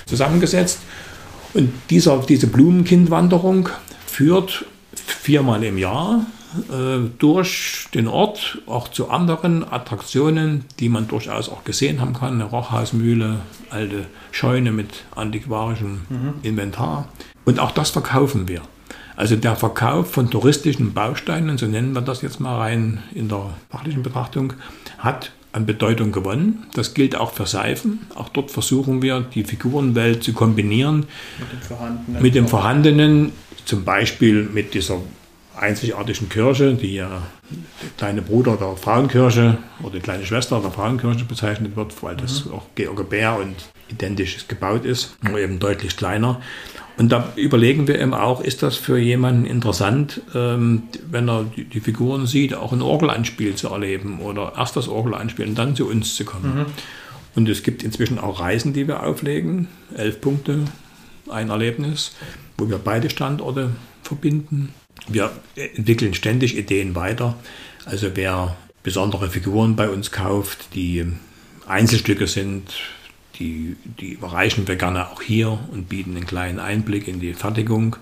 zusammengesetzt. 0.06 0.80
Und 1.54 1.72
dieser, 1.90 2.18
diese 2.18 2.46
Blumenkindwanderung 2.46 3.68
führt 4.06 4.64
viermal 4.94 5.64
im 5.64 5.78
Jahr 5.78 6.26
äh, 6.68 7.08
durch 7.18 7.86
den 7.94 8.08
Ort, 8.08 8.58
auch 8.66 8.88
zu 8.88 9.10
anderen 9.10 9.64
Attraktionen, 9.70 10.64
die 10.78 10.88
man 10.88 11.08
durchaus 11.08 11.48
auch 11.48 11.64
gesehen 11.64 12.00
haben 12.00 12.12
kann. 12.12 12.34
Eine 12.34 12.44
Rochhausmühle, 12.44 13.40
alte 13.70 14.06
Scheune 14.32 14.72
mit 14.72 15.04
antiquarischem 15.14 16.02
mhm. 16.08 16.34
Inventar. 16.42 17.08
Und 17.44 17.58
auch 17.58 17.70
das 17.70 17.90
verkaufen 17.90 18.48
wir. 18.48 18.62
Also 19.20 19.36
der 19.36 19.54
Verkauf 19.54 20.12
von 20.12 20.30
touristischen 20.30 20.94
Bausteinen, 20.94 21.58
so 21.58 21.66
nennen 21.66 21.92
wir 21.92 22.00
das 22.00 22.22
jetzt 22.22 22.40
mal 22.40 22.56
rein 22.56 23.02
in 23.14 23.28
der 23.28 23.50
fachlichen 23.68 24.02
Betrachtung, 24.02 24.54
hat 24.96 25.32
an 25.52 25.66
Bedeutung 25.66 26.10
gewonnen. 26.10 26.64
Das 26.72 26.94
gilt 26.94 27.14
auch 27.14 27.34
für 27.34 27.44
Seifen. 27.44 28.06
Auch 28.14 28.30
dort 28.30 28.50
versuchen 28.50 29.02
wir, 29.02 29.20
die 29.20 29.44
Figurenwelt 29.44 30.24
zu 30.24 30.32
kombinieren 30.32 31.04
mit 31.38 31.52
dem 31.52 31.60
vorhandenen, 31.60 32.22
mit 32.22 32.34
dem 32.34 32.48
vorhandenen 32.48 33.32
zum 33.66 33.84
Beispiel 33.84 34.44
mit 34.44 34.72
dieser 34.72 34.96
einzigartigen 35.60 36.28
Kirche, 36.28 36.74
die 36.74 36.94
ja 36.94 37.22
der 37.50 37.90
kleine 37.98 38.22
Bruder 38.22 38.56
der 38.56 38.76
Frauenkirche 38.76 39.58
oder 39.82 39.92
die 39.92 40.00
kleine 40.00 40.24
Schwester 40.24 40.60
der 40.60 40.70
Frauenkirche 40.70 41.24
bezeichnet 41.24 41.76
wird, 41.76 42.02
weil 42.02 42.16
das 42.16 42.46
mhm. 42.46 42.54
auch 42.54 42.66
George 42.74 43.04
Bär 43.04 43.36
und 43.38 43.54
identisch 43.90 44.48
gebaut 44.48 44.84
ist, 44.84 45.16
nur 45.22 45.38
eben 45.38 45.58
deutlich 45.58 45.96
kleiner. 45.96 46.40
Und 46.96 47.12
da 47.12 47.32
überlegen 47.36 47.88
wir 47.88 47.98
eben 47.98 48.14
auch, 48.14 48.40
ist 48.40 48.62
das 48.62 48.76
für 48.76 48.98
jemanden 48.98 49.46
interessant, 49.46 50.20
ähm, 50.34 50.84
wenn 51.10 51.28
er 51.28 51.44
die, 51.44 51.64
die, 51.64 51.80
Figuren 51.80 52.26
sieht, 52.26 52.54
auch 52.54 52.72
ein 52.72 52.82
Orgelanspiel 52.82 53.54
zu 53.54 53.68
erleben 53.68 54.20
oder 54.20 54.52
erst 54.56 54.76
das 54.76 54.88
Orgelanspiel 54.88 55.48
und 55.48 55.58
dann 55.58 55.76
zu 55.76 55.88
uns 55.88 56.14
zu 56.14 56.24
kommen. 56.24 56.58
Mhm. 56.58 56.66
Und 57.36 57.48
es 57.48 57.62
gibt 57.62 57.82
inzwischen 57.82 58.18
auch 58.18 58.40
Reisen, 58.40 58.72
die 58.72 58.88
wir 58.88 59.02
auflegen, 59.02 59.68
elf 59.96 60.20
Punkte, 60.20 60.64
ein 61.30 61.48
Erlebnis, 61.48 62.16
wo 62.58 62.68
wir 62.68 62.78
beide 62.78 63.08
Standorte 63.08 63.70
verbinden. 64.02 64.74
Wir 65.08 65.30
entwickeln 65.56 66.14
ständig 66.14 66.56
Ideen 66.56 66.94
weiter. 66.94 67.36
Also 67.84 68.10
wer 68.14 68.56
besondere 68.82 69.30
Figuren 69.30 69.76
bei 69.76 69.88
uns 69.88 70.10
kauft, 70.10 70.74
die 70.74 71.06
Einzelstücke 71.66 72.26
sind, 72.26 72.72
die, 73.38 73.76
die 73.98 74.12
überreichen 74.12 74.68
wir 74.68 74.76
gerne 74.76 75.08
auch 75.08 75.22
hier 75.22 75.58
und 75.72 75.88
bieten 75.88 76.16
einen 76.16 76.26
kleinen 76.26 76.58
Einblick 76.58 77.08
in 77.08 77.20
die 77.20 77.32
Fertigung. 77.32 77.96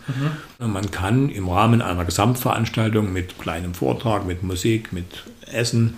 Mhm. 0.59 0.73
Man 0.73 0.91
kann 0.91 1.29
im 1.29 1.49
Rahmen 1.49 1.81
einer 1.81 2.05
Gesamtveranstaltung 2.05 3.13
mit 3.13 3.39
kleinem 3.39 3.75
Vortrag, 3.75 4.27
mit 4.27 4.43
Musik, 4.43 4.93
mit 4.93 5.25
Essen 5.51 5.95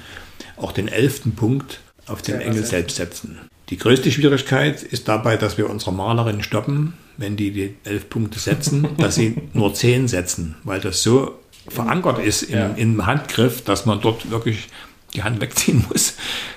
auch 0.56 0.72
den 0.72 0.88
elften 0.88 1.34
Punkt 1.34 1.80
auf 2.06 2.22
den 2.22 2.40
Engel 2.40 2.64
selbst 2.64 2.96
setzen. 2.96 3.38
Die 3.70 3.78
größte 3.78 4.10
Schwierigkeit 4.10 4.82
ist 4.82 5.08
dabei, 5.08 5.36
dass 5.36 5.56
wir 5.56 5.70
unsere 5.70 5.92
Malerin 5.92 6.42
stoppen, 6.42 6.94
wenn 7.20 7.36
die 7.36 7.50
die 7.50 7.76
elf 7.84 8.08
Punkte 8.08 8.38
setzen, 8.38 8.88
dass 8.96 9.14
sie 9.14 9.36
nur 9.52 9.74
zehn 9.74 10.08
setzen, 10.08 10.56
weil 10.64 10.80
das 10.80 11.02
so 11.02 11.38
verankert 11.68 12.18
ist 12.18 12.42
im, 12.42 12.58
ja. 12.58 12.66
im, 12.68 13.06
Handgriff, 13.06 13.62
dass 13.62 13.86
man 13.86 14.00
dort 14.00 14.30
wirklich 14.30 14.68
die 15.14 15.22
Hand 15.22 15.40
wegziehen 15.40 15.84
muss, 15.90 16.14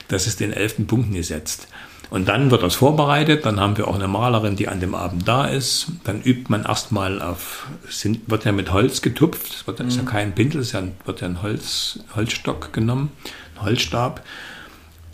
dass 0.07 0.25
es 0.25 0.37
den 0.37 0.53
elften 0.53 0.87
Punkt 0.87 1.11
nie 1.11 1.21
setzt. 1.21 1.67
Und 2.09 2.27
dann 2.27 2.51
wird 2.51 2.63
das 2.63 2.75
vorbereitet, 2.75 3.45
dann 3.45 3.59
haben 3.59 3.75
wir 3.75 3.87
auch 3.87 3.95
eine 3.95 4.07
Malerin, 4.07 4.55
die 4.55 4.67
an 4.67 4.79
dem 4.79 4.93
Abend 4.93 5.27
da 5.27 5.45
ist. 5.45 5.87
Dann 6.03 6.21
übt 6.21 6.45
man 6.47 6.63
erstmal 6.63 7.21
auf, 7.21 7.67
sind, 7.89 8.29
wird 8.29 8.45
ja 8.45 8.51
mit 8.51 8.71
Holz 8.71 9.01
getupft, 9.01 9.51
es 9.51 9.67
wird, 9.67 9.79
mhm. 9.79 9.87
ist 9.87 9.97
ja 9.97 10.03
mhm. 10.03 10.07
kein 10.07 10.35
Pinsel, 10.35 10.61
es 10.61 10.73
wird 10.73 11.21
ja 11.21 11.27
ein 11.27 11.41
Holz, 11.41 11.99
Holzstock 12.15 12.71
genommen, 12.71 13.11
ein 13.55 13.63
Holzstab. 13.63 14.23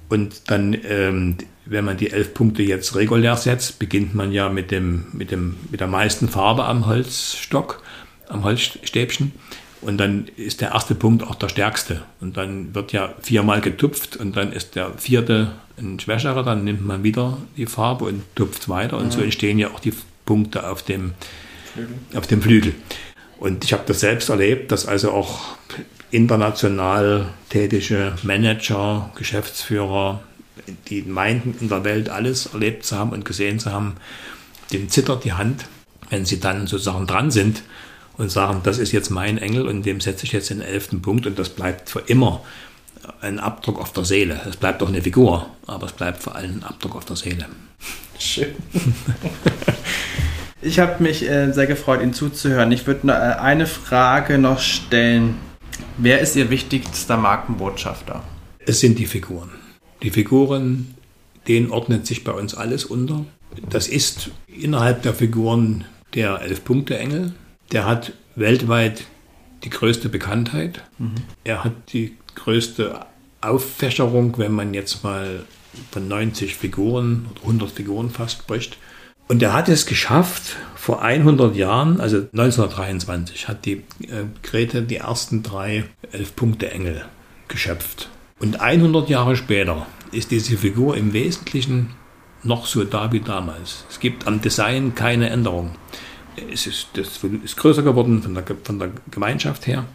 Und 0.10 0.52
dann, 0.52 0.78
ähm, 0.84 1.38
wenn 1.70 1.86
man 1.86 1.98
die 1.98 2.10
elf 2.10 2.34
Punkte 2.34 2.64
jetzt 2.64 2.96
regulär 2.96 3.38
setzt, 3.38 3.80
beginnt 3.80 4.16
man 4.16 4.32
ja 4.32 4.50
mit, 4.50 4.72
dem, 4.72 5.06
mit, 5.14 5.32
dem, 5.32 5.58
mit 5.70 5.80
der 5.80 5.88
meisten 5.88 6.28
Farbe 6.28 6.66
am 6.66 6.88
Holzstock, 6.88 7.82
am 8.28 8.44
Holzstäbchen. 8.44 9.32
Und 9.82 9.98
dann 9.98 10.28
ist 10.36 10.60
der 10.60 10.72
erste 10.72 10.94
Punkt 10.94 11.24
auch 11.24 11.36
der 11.36 11.48
stärkste. 11.48 12.02
Und 12.20 12.36
dann 12.36 12.76
wird 12.76 12.92
ja 12.92 13.14
viermal 13.22 13.62
getupft 13.62 14.18
und 14.18 14.36
dann 14.36 14.52
ist 14.52 14.76
der 14.76 14.92
vierte 14.98 15.52
ein 15.78 16.00
schwächerer, 16.00 16.44
dann 16.44 16.66
nimmt 16.66 16.86
man 16.86 17.04
wieder 17.04 17.38
die 17.56 17.66
Farbe 17.66 18.06
und 18.06 18.24
tupft 18.36 18.68
weiter. 18.68 18.98
Und 18.98 19.06
mhm. 19.06 19.12
so 19.12 19.22
entstehen 19.22 19.58
ja 19.58 19.70
auch 19.70 19.80
die 19.80 19.94
Punkte 20.26 20.68
auf 20.70 20.84
dem 20.84 21.14
Flügel. 21.74 21.96
Auf 22.16 22.28
dem 22.28 22.42
Flügel. 22.42 22.76
Und 23.38 23.64
ich 23.64 23.72
habe 23.72 23.84
das 23.86 24.02
selbst 24.02 24.30
erlebt, 24.30 24.72
dass 24.72 24.86
also 24.86 25.12
auch 25.12 25.40
international 26.12 27.28
tätige 27.50 28.16
Manager, 28.24 29.12
Geschäftsführer, 29.16 30.22
die 30.88 31.04
meinten 31.04 31.56
in 31.60 31.70
der 31.70 31.84
Welt 31.84 32.10
alles 32.10 32.48
erlebt 32.48 32.86
zu 32.86 32.98
haben 32.98 33.12
und 33.12 33.26
gesehen 33.26 33.60
zu 33.60 33.72
haben, 33.72 33.96
dem 34.72 34.90
zittert 34.90 35.24
die 35.24 35.34
Hand, 35.34 35.66
wenn 36.10 36.26
sie 36.26 36.40
dann 36.40 36.68
sozusagen 36.68 37.08
dran 37.08 37.32
sind 37.32 37.64
und 38.18 38.32
sagen, 38.32 38.62
das 38.64 38.78
ist 38.78 38.92
jetzt 38.92 39.10
mein 39.10 39.38
Engel 39.38 39.68
und 39.68 39.86
dem 39.86 40.02
setze 40.02 40.26
ich 40.26 40.32
jetzt 40.32 40.50
den 40.50 40.62
elften 40.62 41.02
Punkt 41.02 41.26
und 41.26 41.40
das 41.40 41.50
bleibt 41.50 41.90
für 41.90 42.00
immer 42.00 42.44
ein 43.22 43.40
Abdruck 43.40 43.80
auf 43.80 43.94
der 43.94 44.06
Seele. 44.06 44.40
Es 44.48 44.58
bleibt 44.58 44.82
doch 44.82 44.90
eine 44.90 45.02
Figur, 45.02 45.50
aber 45.68 45.88
es 45.88 45.94
bleibt 45.94 46.22
vor 46.22 46.36
allem 46.36 46.58
ein 46.58 46.64
Abdruck 46.64 46.96
auf 46.96 47.06
der 47.06 47.16
Seele. 47.16 47.46
Schön. 48.20 48.56
ich 50.62 50.80
habe 50.80 51.02
mich 51.02 51.28
äh, 51.28 51.52
sehr 51.52 51.68
gefreut, 51.68 52.02
Ihnen 52.02 52.14
zuzuhören. 52.14 52.72
Ich 52.72 52.86
würde 52.86 53.08
äh, 53.08 53.40
eine 53.40 53.66
Frage 53.66 54.38
noch 54.38 54.60
stellen. 54.60 55.36
Wer 55.98 56.20
ist 56.20 56.36
Ihr 56.36 56.50
wichtigster 56.50 57.18
Markenbotschafter? 57.18 58.22
Es 58.66 58.82
sind 58.82 59.00
die 59.00 59.06
Figuren. 59.06 59.50
Die 60.02 60.12
Figuren, 60.12 60.96
denen 61.48 61.72
ordnet 61.72 62.08
sich 62.08 62.24
bei 62.24 62.32
uns 62.32 62.56
alles 62.56 62.86
unter. 62.86 63.26
Das 63.70 63.88
ist 63.88 64.32
innerhalb 64.48 65.02
der 65.02 65.14
Figuren 65.14 65.86
der 66.14 66.42
Elf-Punkte-Engel. 66.42 67.34
Der 67.72 67.86
hat 67.86 68.14
weltweit 68.36 69.04
die 69.64 69.70
größte 69.70 70.10
Bekanntheit. 70.10 70.84
Mhm. 70.98 71.16
Er 71.44 71.64
hat 71.64 71.74
die 71.94 72.16
größte 72.36 73.06
Auffächerung, 73.42 74.38
wenn 74.38 74.54
man 74.54 74.74
jetzt 74.74 75.04
mal 75.04 75.46
von 75.92 76.08
90 76.08 76.56
Figuren, 76.56 77.28
100 77.42 77.72
Figuren 77.72 78.10
fast 78.10 78.40
spricht. 78.40 78.78
Und 79.28 79.44
er 79.44 79.54
hat 79.54 79.70
es 79.70 79.86
geschafft, 79.86 80.58
vor 80.76 81.04
100 81.04 81.56
Jahren, 81.56 82.02
also 82.02 82.18
1923, 82.18 83.48
hat 83.48 83.66
die 83.66 83.84
äh, 84.08 84.26
Grete 84.42 84.82
die 84.82 84.96
ersten 84.96 85.44
drei 85.44 85.86
Elf-Punkte-Engel 86.12 87.06
geschöpft. 87.48 88.10
Und 88.40 88.62
100 88.62 89.10
Jahre 89.10 89.36
später 89.36 89.86
ist 90.12 90.32
diese 90.32 90.58
Figur 90.58 90.96
im 90.96 91.14
Wesentlichen 91.14 91.92
noch 92.44 92.66
so 92.66 92.84
da 92.86 93.12
wie 93.12 93.20
damals. 93.20 93.86
Es 93.90 94.00
gibt 94.00 94.28
am 94.28 94.42
Design 94.42 94.96
keine 94.96 95.30
Änderung. 95.30 95.72
Es 96.52 96.66
ist, 96.68 96.88
das 96.94 97.20
ist 97.44 97.58
größer 97.58 97.84
geworden 97.84 98.22
von 98.24 98.34
der, 98.34 98.46
von 98.64 98.80
der 98.80 98.92
Gemeinschaft 99.12 99.68
her. 99.68 99.86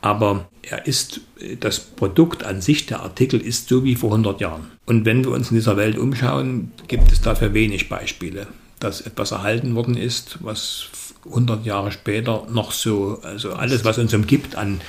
Aber 0.00 0.48
er 0.62 0.86
ist, 0.86 1.20
das 1.60 1.80
Produkt 1.80 2.44
an 2.44 2.60
sich, 2.60 2.86
der 2.86 3.00
Artikel 3.00 3.40
ist 3.40 3.68
so 3.68 3.84
wie 3.84 3.94
vor 3.94 4.10
100 4.10 4.40
Jahren. 4.40 4.72
Und 4.84 5.04
wenn 5.04 5.24
wir 5.24 5.30
uns 5.30 5.50
in 5.50 5.56
dieser 5.56 5.76
Welt 5.76 5.96
umschauen, 5.96 6.72
gibt 6.88 7.10
es 7.12 7.20
dafür 7.20 7.54
wenig 7.54 7.88
Beispiele, 7.88 8.48
dass 8.80 9.00
etwas 9.00 9.30
erhalten 9.30 9.74
worden 9.74 9.96
ist, 9.96 10.38
was 10.40 10.88
100 11.24 11.64
Jahre 11.64 11.92
später 11.92 12.46
noch 12.50 12.72
so, 12.72 13.20
also 13.22 13.54
alles, 13.54 13.84
was 13.84 13.98
uns 13.98 14.12
umgibt 14.12 14.56
an, 14.56 14.80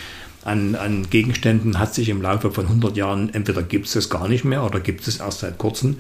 an, 0.48 0.76
an 0.76 1.10
Gegenständen, 1.10 1.78
hat 1.78 1.94
sich 1.94 2.10
im 2.10 2.22
Laufe 2.22 2.52
von 2.52 2.66
100 2.66 2.96
Jahren, 2.96 3.34
entweder 3.34 3.62
gibt 3.64 3.88
es 3.88 3.96
es 3.96 4.10
gar 4.10 4.28
nicht 4.28 4.46
mehr 4.46 4.64
oder 4.64 4.80
gibt 4.80 5.08
es 5.08 5.20
erst 5.20 5.40
seit 5.40 5.58
kurzem 5.58 5.98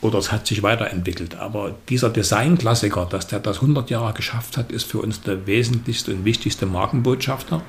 oder 0.00 0.18
es 0.18 0.32
hat 0.32 0.46
sich 0.46 0.62
weiterentwickelt. 0.62 1.36
Aber 1.36 1.74
dieser 1.88 2.10
Designklassiker, 2.10 3.06
dass 3.06 3.28
der 3.28 3.38
das 3.38 3.56
100 3.56 3.90
Jahre 3.90 4.14
geschafft 4.14 4.56
hat, 4.56 4.72
ist 4.72 4.84
für 4.84 4.98
uns 4.98 5.20
der 5.20 5.46
wesentlichste 5.46 6.12
und 6.12 6.24
wichtigste 6.24 6.66
Markenbotschafter. 6.66 7.62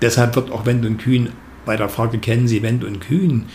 Deshalb 0.00 0.34
wird 0.34 0.50
auch 0.50 0.66
Wendt 0.66 0.84
und 0.84 0.98
Kühn 0.98 1.30
bei 1.64 1.76
der 1.76 1.88
Frage, 1.88 2.18
kennen 2.18 2.48
Sie 2.48 2.62
Wendt 2.62 2.82
und 2.82 3.00
Kühn, 3.00 3.46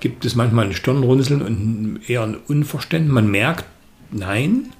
gibt 0.00 0.24
es 0.24 0.34
manchmal 0.34 0.66
ein 0.66 0.74
Stirnrunzeln 0.74 1.42
und 1.42 2.00
eher 2.08 2.22
ein 2.22 2.36
Unverständnis. 2.48 3.14
Man 3.14 3.30
merkt, 3.30 3.64
nein, 4.10 4.72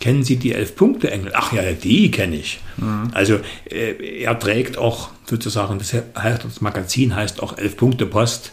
kennen 0.00 0.24
Sie 0.24 0.36
die 0.36 0.52
Elf-Punkte-Engel? 0.52 1.32
Ach 1.34 1.52
ja, 1.52 1.72
die 1.72 2.10
kenne 2.10 2.36
ich. 2.36 2.60
Mhm. 2.76 3.10
Also 3.12 3.40
äh, 3.70 4.22
er 4.22 4.38
trägt 4.38 4.78
auch 4.78 5.10
sozusagen, 5.24 5.78
das, 5.78 5.92
heißt, 5.92 6.44
das 6.44 6.60
Magazin 6.60 7.14
heißt 7.14 7.42
auch 7.42 7.58
Elf-Punkte-Post, 7.58 8.52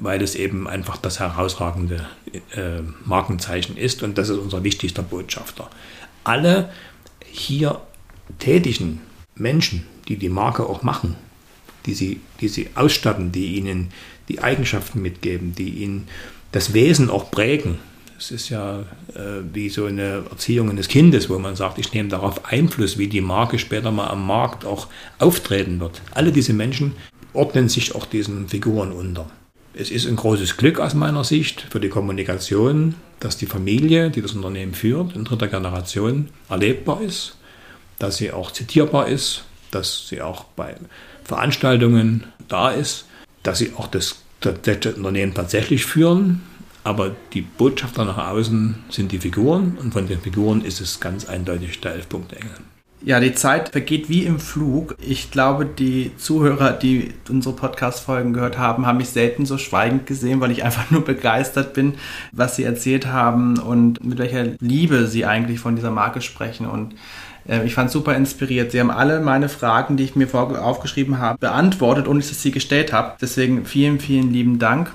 weil 0.00 0.22
es 0.22 0.34
eben 0.34 0.66
einfach 0.66 0.96
das 0.96 1.20
herausragende 1.20 2.06
äh, 2.54 2.80
Markenzeichen 3.04 3.76
ist 3.76 4.02
und 4.02 4.18
das 4.18 4.28
ist 4.28 4.38
unser 4.38 4.64
wichtigster 4.64 5.02
Botschafter. 5.02 5.70
Alle 6.24 6.70
hier 7.24 7.80
tätigen 8.38 9.00
Menschen, 9.34 9.86
die 10.08 10.16
die 10.16 10.28
Marke 10.28 10.66
auch 10.66 10.82
machen, 10.82 11.16
die 11.86 11.94
sie, 11.94 12.20
die 12.40 12.48
sie 12.48 12.68
ausstatten, 12.74 13.32
die 13.32 13.56
ihnen 13.56 13.90
die 14.28 14.42
Eigenschaften 14.42 15.02
mitgeben, 15.02 15.54
die 15.54 15.70
ihnen 15.70 16.08
das 16.52 16.72
Wesen 16.72 17.10
auch 17.10 17.30
prägen. 17.30 17.78
Es 18.24 18.30
ist 18.30 18.48
ja 18.48 18.80
äh, 19.14 19.42
wie 19.52 19.68
so 19.68 19.84
eine 19.84 20.24
Erziehung 20.30 20.70
eines 20.70 20.88
Kindes, 20.88 21.28
wo 21.28 21.38
man 21.38 21.56
sagt, 21.56 21.78
ich 21.78 21.92
nehme 21.92 22.08
darauf 22.08 22.46
Einfluss, 22.46 22.96
wie 22.96 23.06
die 23.06 23.20
Marke 23.20 23.58
später 23.58 23.90
mal 23.90 24.08
am 24.08 24.26
Markt 24.26 24.64
auch 24.64 24.86
auftreten 25.18 25.78
wird. 25.78 26.00
Alle 26.14 26.32
diese 26.32 26.54
Menschen 26.54 26.92
ordnen 27.34 27.68
sich 27.68 27.94
auch 27.94 28.06
diesen 28.06 28.48
Figuren 28.48 28.92
unter. 28.92 29.30
Es 29.74 29.90
ist 29.90 30.06
ein 30.06 30.16
großes 30.16 30.56
Glück 30.56 30.80
aus 30.80 30.94
meiner 30.94 31.22
Sicht 31.22 31.66
für 31.68 31.80
die 31.80 31.90
Kommunikation, 31.90 32.94
dass 33.20 33.36
die 33.36 33.44
Familie, 33.44 34.08
die 34.10 34.22
das 34.22 34.32
Unternehmen 34.32 34.72
führt, 34.72 35.14
in 35.14 35.24
dritter 35.24 35.48
Generation 35.48 36.30
erlebbar 36.48 37.02
ist, 37.02 37.36
dass 37.98 38.16
sie 38.16 38.32
auch 38.32 38.52
zitierbar 38.52 39.06
ist, 39.06 39.44
dass 39.70 40.08
sie 40.08 40.22
auch 40.22 40.44
bei 40.56 40.76
Veranstaltungen 41.24 42.24
da 42.48 42.70
ist, 42.70 43.04
dass 43.42 43.58
sie 43.58 43.72
auch 43.76 43.88
das, 43.88 44.16
das 44.40 44.94
Unternehmen 44.96 45.34
tatsächlich 45.34 45.84
führen, 45.84 46.40
aber 46.84 47.12
die 47.32 47.40
Botschafter 47.40 48.04
nach 48.04 48.18
außen 48.18 48.76
sind 48.90 49.10
die 49.10 49.18
Figuren 49.18 49.78
und 49.80 49.92
von 49.92 50.06
den 50.06 50.20
Figuren 50.20 50.62
ist 50.62 50.80
es 50.80 51.00
ganz 51.00 51.24
eindeutig 51.24 51.80
der 51.80 51.94
Elfpunktengel. 51.94 52.50
Ja, 53.06 53.20
die 53.20 53.34
Zeit 53.34 53.68
vergeht 53.68 54.08
wie 54.08 54.24
im 54.24 54.38
Flug. 54.38 54.96
Ich 54.98 55.30
glaube, 55.30 55.66
die 55.66 56.12
Zuhörer, 56.16 56.72
die 56.72 57.12
unsere 57.28 57.54
Podcast-Folgen 57.54 58.32
gehört 58.32 58.56
haben, 58.56 58.86
haben 58.86 58.96
mich 58.96 59.10
selten 59.10 59.44
so 59.44 59.58
schweigend 59.58 60.06
gesehen, 60.06 60.40
weil 60.40 60.50
ich 60.50 60.64
einfach 60.64 60.90
nur 60.90 61.04
begeistert 61.04 61.74
bin, 61.74 61.94
was 62.32 62.56
sie 62.56 62.64
erzählt 62.64 63.06
haben 63.06 63.58
und 63.58 64.02
mit 64.02 64.18
welcher 64.18 64.44
Liebe 64.58 65.06
sie 65.06 65.26
eigentlich 65.26 65.60
von 65.60 65.76
dieser 65.76 65.90
Marke 65.90 66.22
sprechen. 66.22 66.66
Und 66.66 66.94
ich 67.46 67.74
fand 67.74 67.88
es 67.88 67.92
super 67.92 68.14
inspiriert. 68.14 68.72
Sie 68.72 68.80
haben 68.80 68.90
alle 68.90 69.20
meine 69.20 69.48
Fragen, 69.48 69.96
die 69.96 70.04
ich 70.04 70.16
mir 70.16 70.32
aufgeschrieben 70.34 71.18
habe, 71.18 71.38
beantwortet, 71.38 72.08
ohne 72.08 72.20
dass 72.20 72.30
ich 72.30 72.38
sie 72.38 72.50
gestellt 72.50 72.92
habe. 72.92 73.12
Deswegen 73.20 73.66
vielen, 73.66 74.00
vielen 74.00 74.32
lieben 74.32 74.58
Dank. 74.58 74.90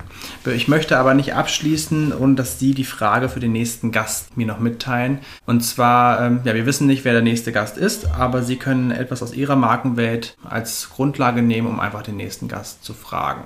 Ich 0.46 0.68
möchte 0.68 0.98
aber 0.98 1.14
nicht 1.14 1.34
abschließen 1.34 2.12
und 2.12 2.36
dass 2.36 2.58
Sie 2.58 2.74
die 2.74 2.84
Frage 2.84 3.28
für 3.28 3.40
den 3.40 3.52
nächsten 3.52 3.92
Gast 3.92 4.36
mir 4.36 4.46
noch 4.46 4.58
mitteilen. 4.58 5.18
Und 5.46 5.62
zwar, 5.62 6.20
ähm, 6.24 6.40
ja, 6.44 6.54
wir 6.54 6.66
wissen 6.66 6.86
nicht, 6.86 7.04
wer 7.04 7.12
der 7.12 7.22
nächste 7.22 7.52
Gast 7.52 7.78
ist, 7.78 8.10
aber 8.12 8.42
Sie 8.42 8.56
können 8.56 8.90
etwas 8.90 9.22
aus 9.22 9.34
Ihrer 9.34 9.56
Markenwelt 9.56 10.36
als 10.42 10.90
Grundlage 10.90 11.42
nehmen, 11.42 11.68
um 11.68 11.80
einfach 11.80 12.02
den 12.02 12.16
nächsten 12.16 12.48
Gast 12.48 12.84
zu 12.84 12.94
fragen. 12.94 13.44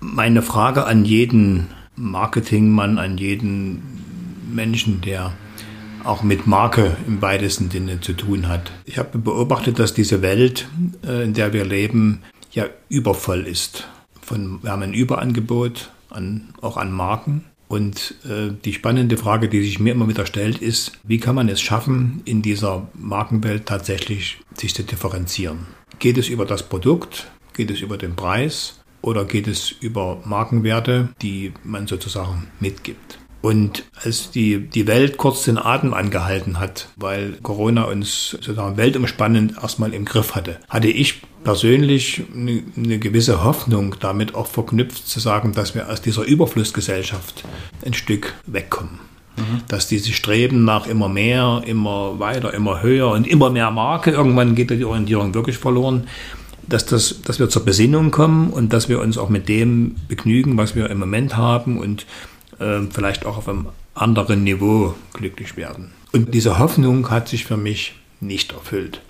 Meine 0.00 0.42
Frage 0.42 0.86
an 0.86 1.04
jeden 1.04 1.68
Marketingmann, 1.96 2.98
an 2.98 3.18
jeden 3.18 3.82
Menschen, 4.50 5.00
der 5.00 5.32
auch 6.08 6.22
mit 6.22 6.46
Marke 6.46 6.96
im 7.06 7.20
weitesten 7.22 7.70
Sinne 7.70 8.00
zu 8.00 8.14
tun 8.14 8.48
hat. 8.48 8.72
Ich 8.84 8.98
habe 8.98 9.18
beobachtet, 9.18 9.78
dass 9.78 9.94
diese 9.94 10.22
Welt, 10.22 10.68
äh, 11.06 11.24
in 11.24 11.34
der 11.34 11.52
wir 11.52 11.64
leben, 11.64 12.22
ja 12.50 12.66
übervoll 12.88 13.46
ist. 13.46 13.86
Von, 14.22 14.62
wir 14.62 14.72
haben 14.72 14.82
ein 14.82 14.94
Überangebot 14.94 15.90
an, 16.10 16.54
auch 16.62 16.76
an 16.76 16.92
Marken. 16.92 17.44
Und 17.68 18.14
äh, 18.24 18.50
die 18.64 18.72
spannende 18.72 19.18
Frage, 19.18 19.50
die 19.50 19.62
sich 19.62 19.78
mir 19.78 19.92
immer 19.92 20.08
wieder 20.08 20.24
stellt, 20.24 20.58
ist, 20.62 20.92
wie 21.04 21.18
kann 21.18 21.34
man 21.34 21.50
es 21.50 21.60
schaffen, 21.60 22.22
in 22.24 22.40
dieser 22.40 22.88
Markenwelt 22.94 23.66
tatsächlich 23.66 24.38
sich 24.54 24.74
zu 24.74 24.84
differenzieren? 24.84 25.66
Geht 25.98 26.16
es 26.16 26.28
über 26.28 26.46
das 26.46 26.62
Produkt? 26.62 27.30
Geht 27.52 27.70
es 27.70 27.80
über 27.80 27.98
den 27.98 28.16
Preis? 28.16 28.80
Oder 29.02 29.26
geht 29.26 29.46
es 29.46 29.70
über 29.70 30.22
Markenwerte, 30.24 31.10
die 31.20 31.52
man 31.62 31.86
sozusagen 31.86 32.48
mitgibt? 32.60 33.18
Und 33.48 33.84
als 34.04 34.30
die, 34.30 34.58
die 34.58 34.86
Welt 34.86 35.16
kurz 35.16 35.44
den 35.44 35.56
Atem 35.56 35.94
angehalten 35.94 36.60
hat, 36.60 36.90
weil 36.96 37.32
Corona 37.42 37.84
uns 37.84 38.28
sozusagen 38.28 38.76
weltumspannend 38.76 39.54
erstmal 39.62 39.94
im 39.94 40.04
Griff 40.04 40.34
hatte, 40.34 40.58
hatte 40.68 40.88
ich 40.88 41.22
persönlich 41.44 42.24
eine, 42.34 42.62
eine 42.76 42.98
gewisse 42.98 43.42
Hoffnung 43.44 43.96
damit 44.00 44.34
auch 44.34 44.48
verknüpft 44.48 45.08
zu 45.08 45.18
sagen, 45.18 45.52
dass 45.52 45.74
wir 45.74 45.88
aus 45.88 46.02
dieser 46.02 46.24
Überflussgesellschaft 46.24 47.44
ein 47.86 47.94
Stück 47.94 48.34
wegkommen. 48.46 48.98
Mhm. 49.38 49.62
Dass 49.66 49.88
diese 49.88 50.12
Streben 50.12 50.66
nach 50.66 50.86
immer 50.86 51.08
mehr, 51.08 51.62
immer 51.64 52.18
weiter, 52.18 52.52
immer 52.52 52.82
höher 52.82 53.08
und 53.12 53.26
immer 53.26 53.48
mehr 53.48 53.70
Marke, 53.70 54.10
irgendwann 54.10 54.56
geht 54.56 54.68
die 54.68 54.84
Orientierung 54.84 55.32
wirklich 55.32 55.56
verloren 55.56 56.06
dass, 56.68 56.84
das, 56.84 57.22
dass 57.22 57.38
wir 57.38 57.48
zur 57.48 57.64
Besinnung 57.64 58.10
kommen 58.10 58.50
und 58.50 58.74
dass 58.74 58.90
wir 58.90 59.00
uns 59.00 59.16
auch 59.16 59.30
mit 59.30 59.48
dem 59.48 59.96
begnügen, 60.06 60.58
was 60.58 60.74
wir 60.74 60.90
im 60.90 60.98
Moment 60.98 61.34
haben 61.34 61.78
und 61.78 62.04
äh, 62.58 62.80
vielleicht 62.90 63.26
auch 63.26 63.38
auf 63.38 63.48
einem 63.48 63.68
anderen 63.94 64.44
Niveau 64.44 64.94
glücklich 65.12 65.56
werden. 65.56 65.92
Und 66.12 66.34
diese 66.34 66.58
Hoffnung 66.58 67.10
hat 67.10 67.28
sich 67.28 67.44
für 67.44 67.56
mich 67.56 67.94
nicht 68.20 68.52
erfüllt. 68.52 69.00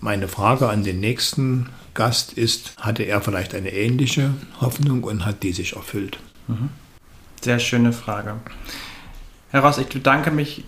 Meine 0.00 0.28
Frage 0.28 0.68
an 0.68 0.82
den 0.84 1.00
nächsten 1.00 1.68
Gast 1.94 2.32
ist, 2.32 2.74
hatte 2.78 3.04
er 3.04 3.20
vielleicht 3.20 3.54
eine 3.54 3.72
ähnliche 3.72 4.34
Hoffnung 4.60 5.04
und 5.04 5.24
hat 5.24 5.42
die 5.42 5.52
sich 5.52 5.76
erfüllt? 5.76 6.18
Mhm. 6.48 6.70
Sehr 7.40 7.58
schöne 7.58 7.92
Frage. 7.92 8.36
Herr 9.50 9.62
Ross, 9.62 9.78
ich 9.78 9.86
bedanke 9.86 10.30
mich 10.30 10.64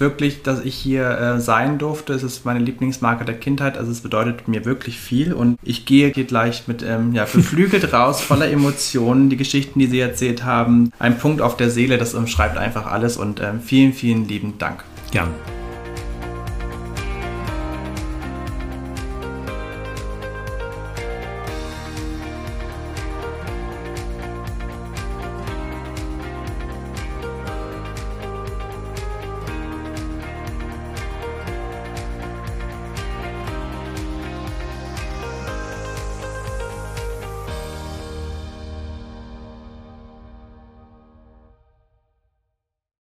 wirklich, 0.00 0.42
dass 0.42 0.64
ich 0.64 0.74
hier 0.74 1.08
äh, 1.10 1.40
sein 1.40 1.78
durfte. 1.78 2.12
Es 2.12 2.22
ist 2.22 2.44
meine 2.44 2.60
Lieblingsmarke 2.60 3.24
der 3.24 3.36
Kindheit, 3.36 3.76
also 3.76 3.90
es 3.90 4.00
bedeutet 4.00 4.48
mir 4.48 4.64
wirklich 4.64 4.98
viel 4.98 5.32
und 5.32 5.58
ich 5.62 5.86
gehe 5.86 6.12
hier 6.12 6.24
gleich 6.24 6.68
mit 6.68 6.82
ähm, 6.82 7.14
ja, 7.14 7.24
beflügelt 7.24 7.92
raus, 7.92 8.20
voller 8.20 8.50
Emotionen. 8.50 9.30
Die 9.30 9.36
Geschichten, 9.36 9.78
die 9.78 9.86
Sie 9.86 10.00
erzählt 10.00 10.44
haben, 10.44 10.92
ein 10.98 11.18
Punkt 11.18 11.40
auf 11.40 11.56
der 11.56 11.70
Seele, 11.70 11.98
das 11.98 12.14
umschreibt 12.14 12.56
einfach 12.56 12.86
alles 12.86 13.16
und 13.16 13.40
ähm, 13.40 13.60
vielen, 13.60 13.92
vielen 13.92 14.28
lieben 14.28 14.58
Dank. 14.58 14.84
Gern. 15.10 15.30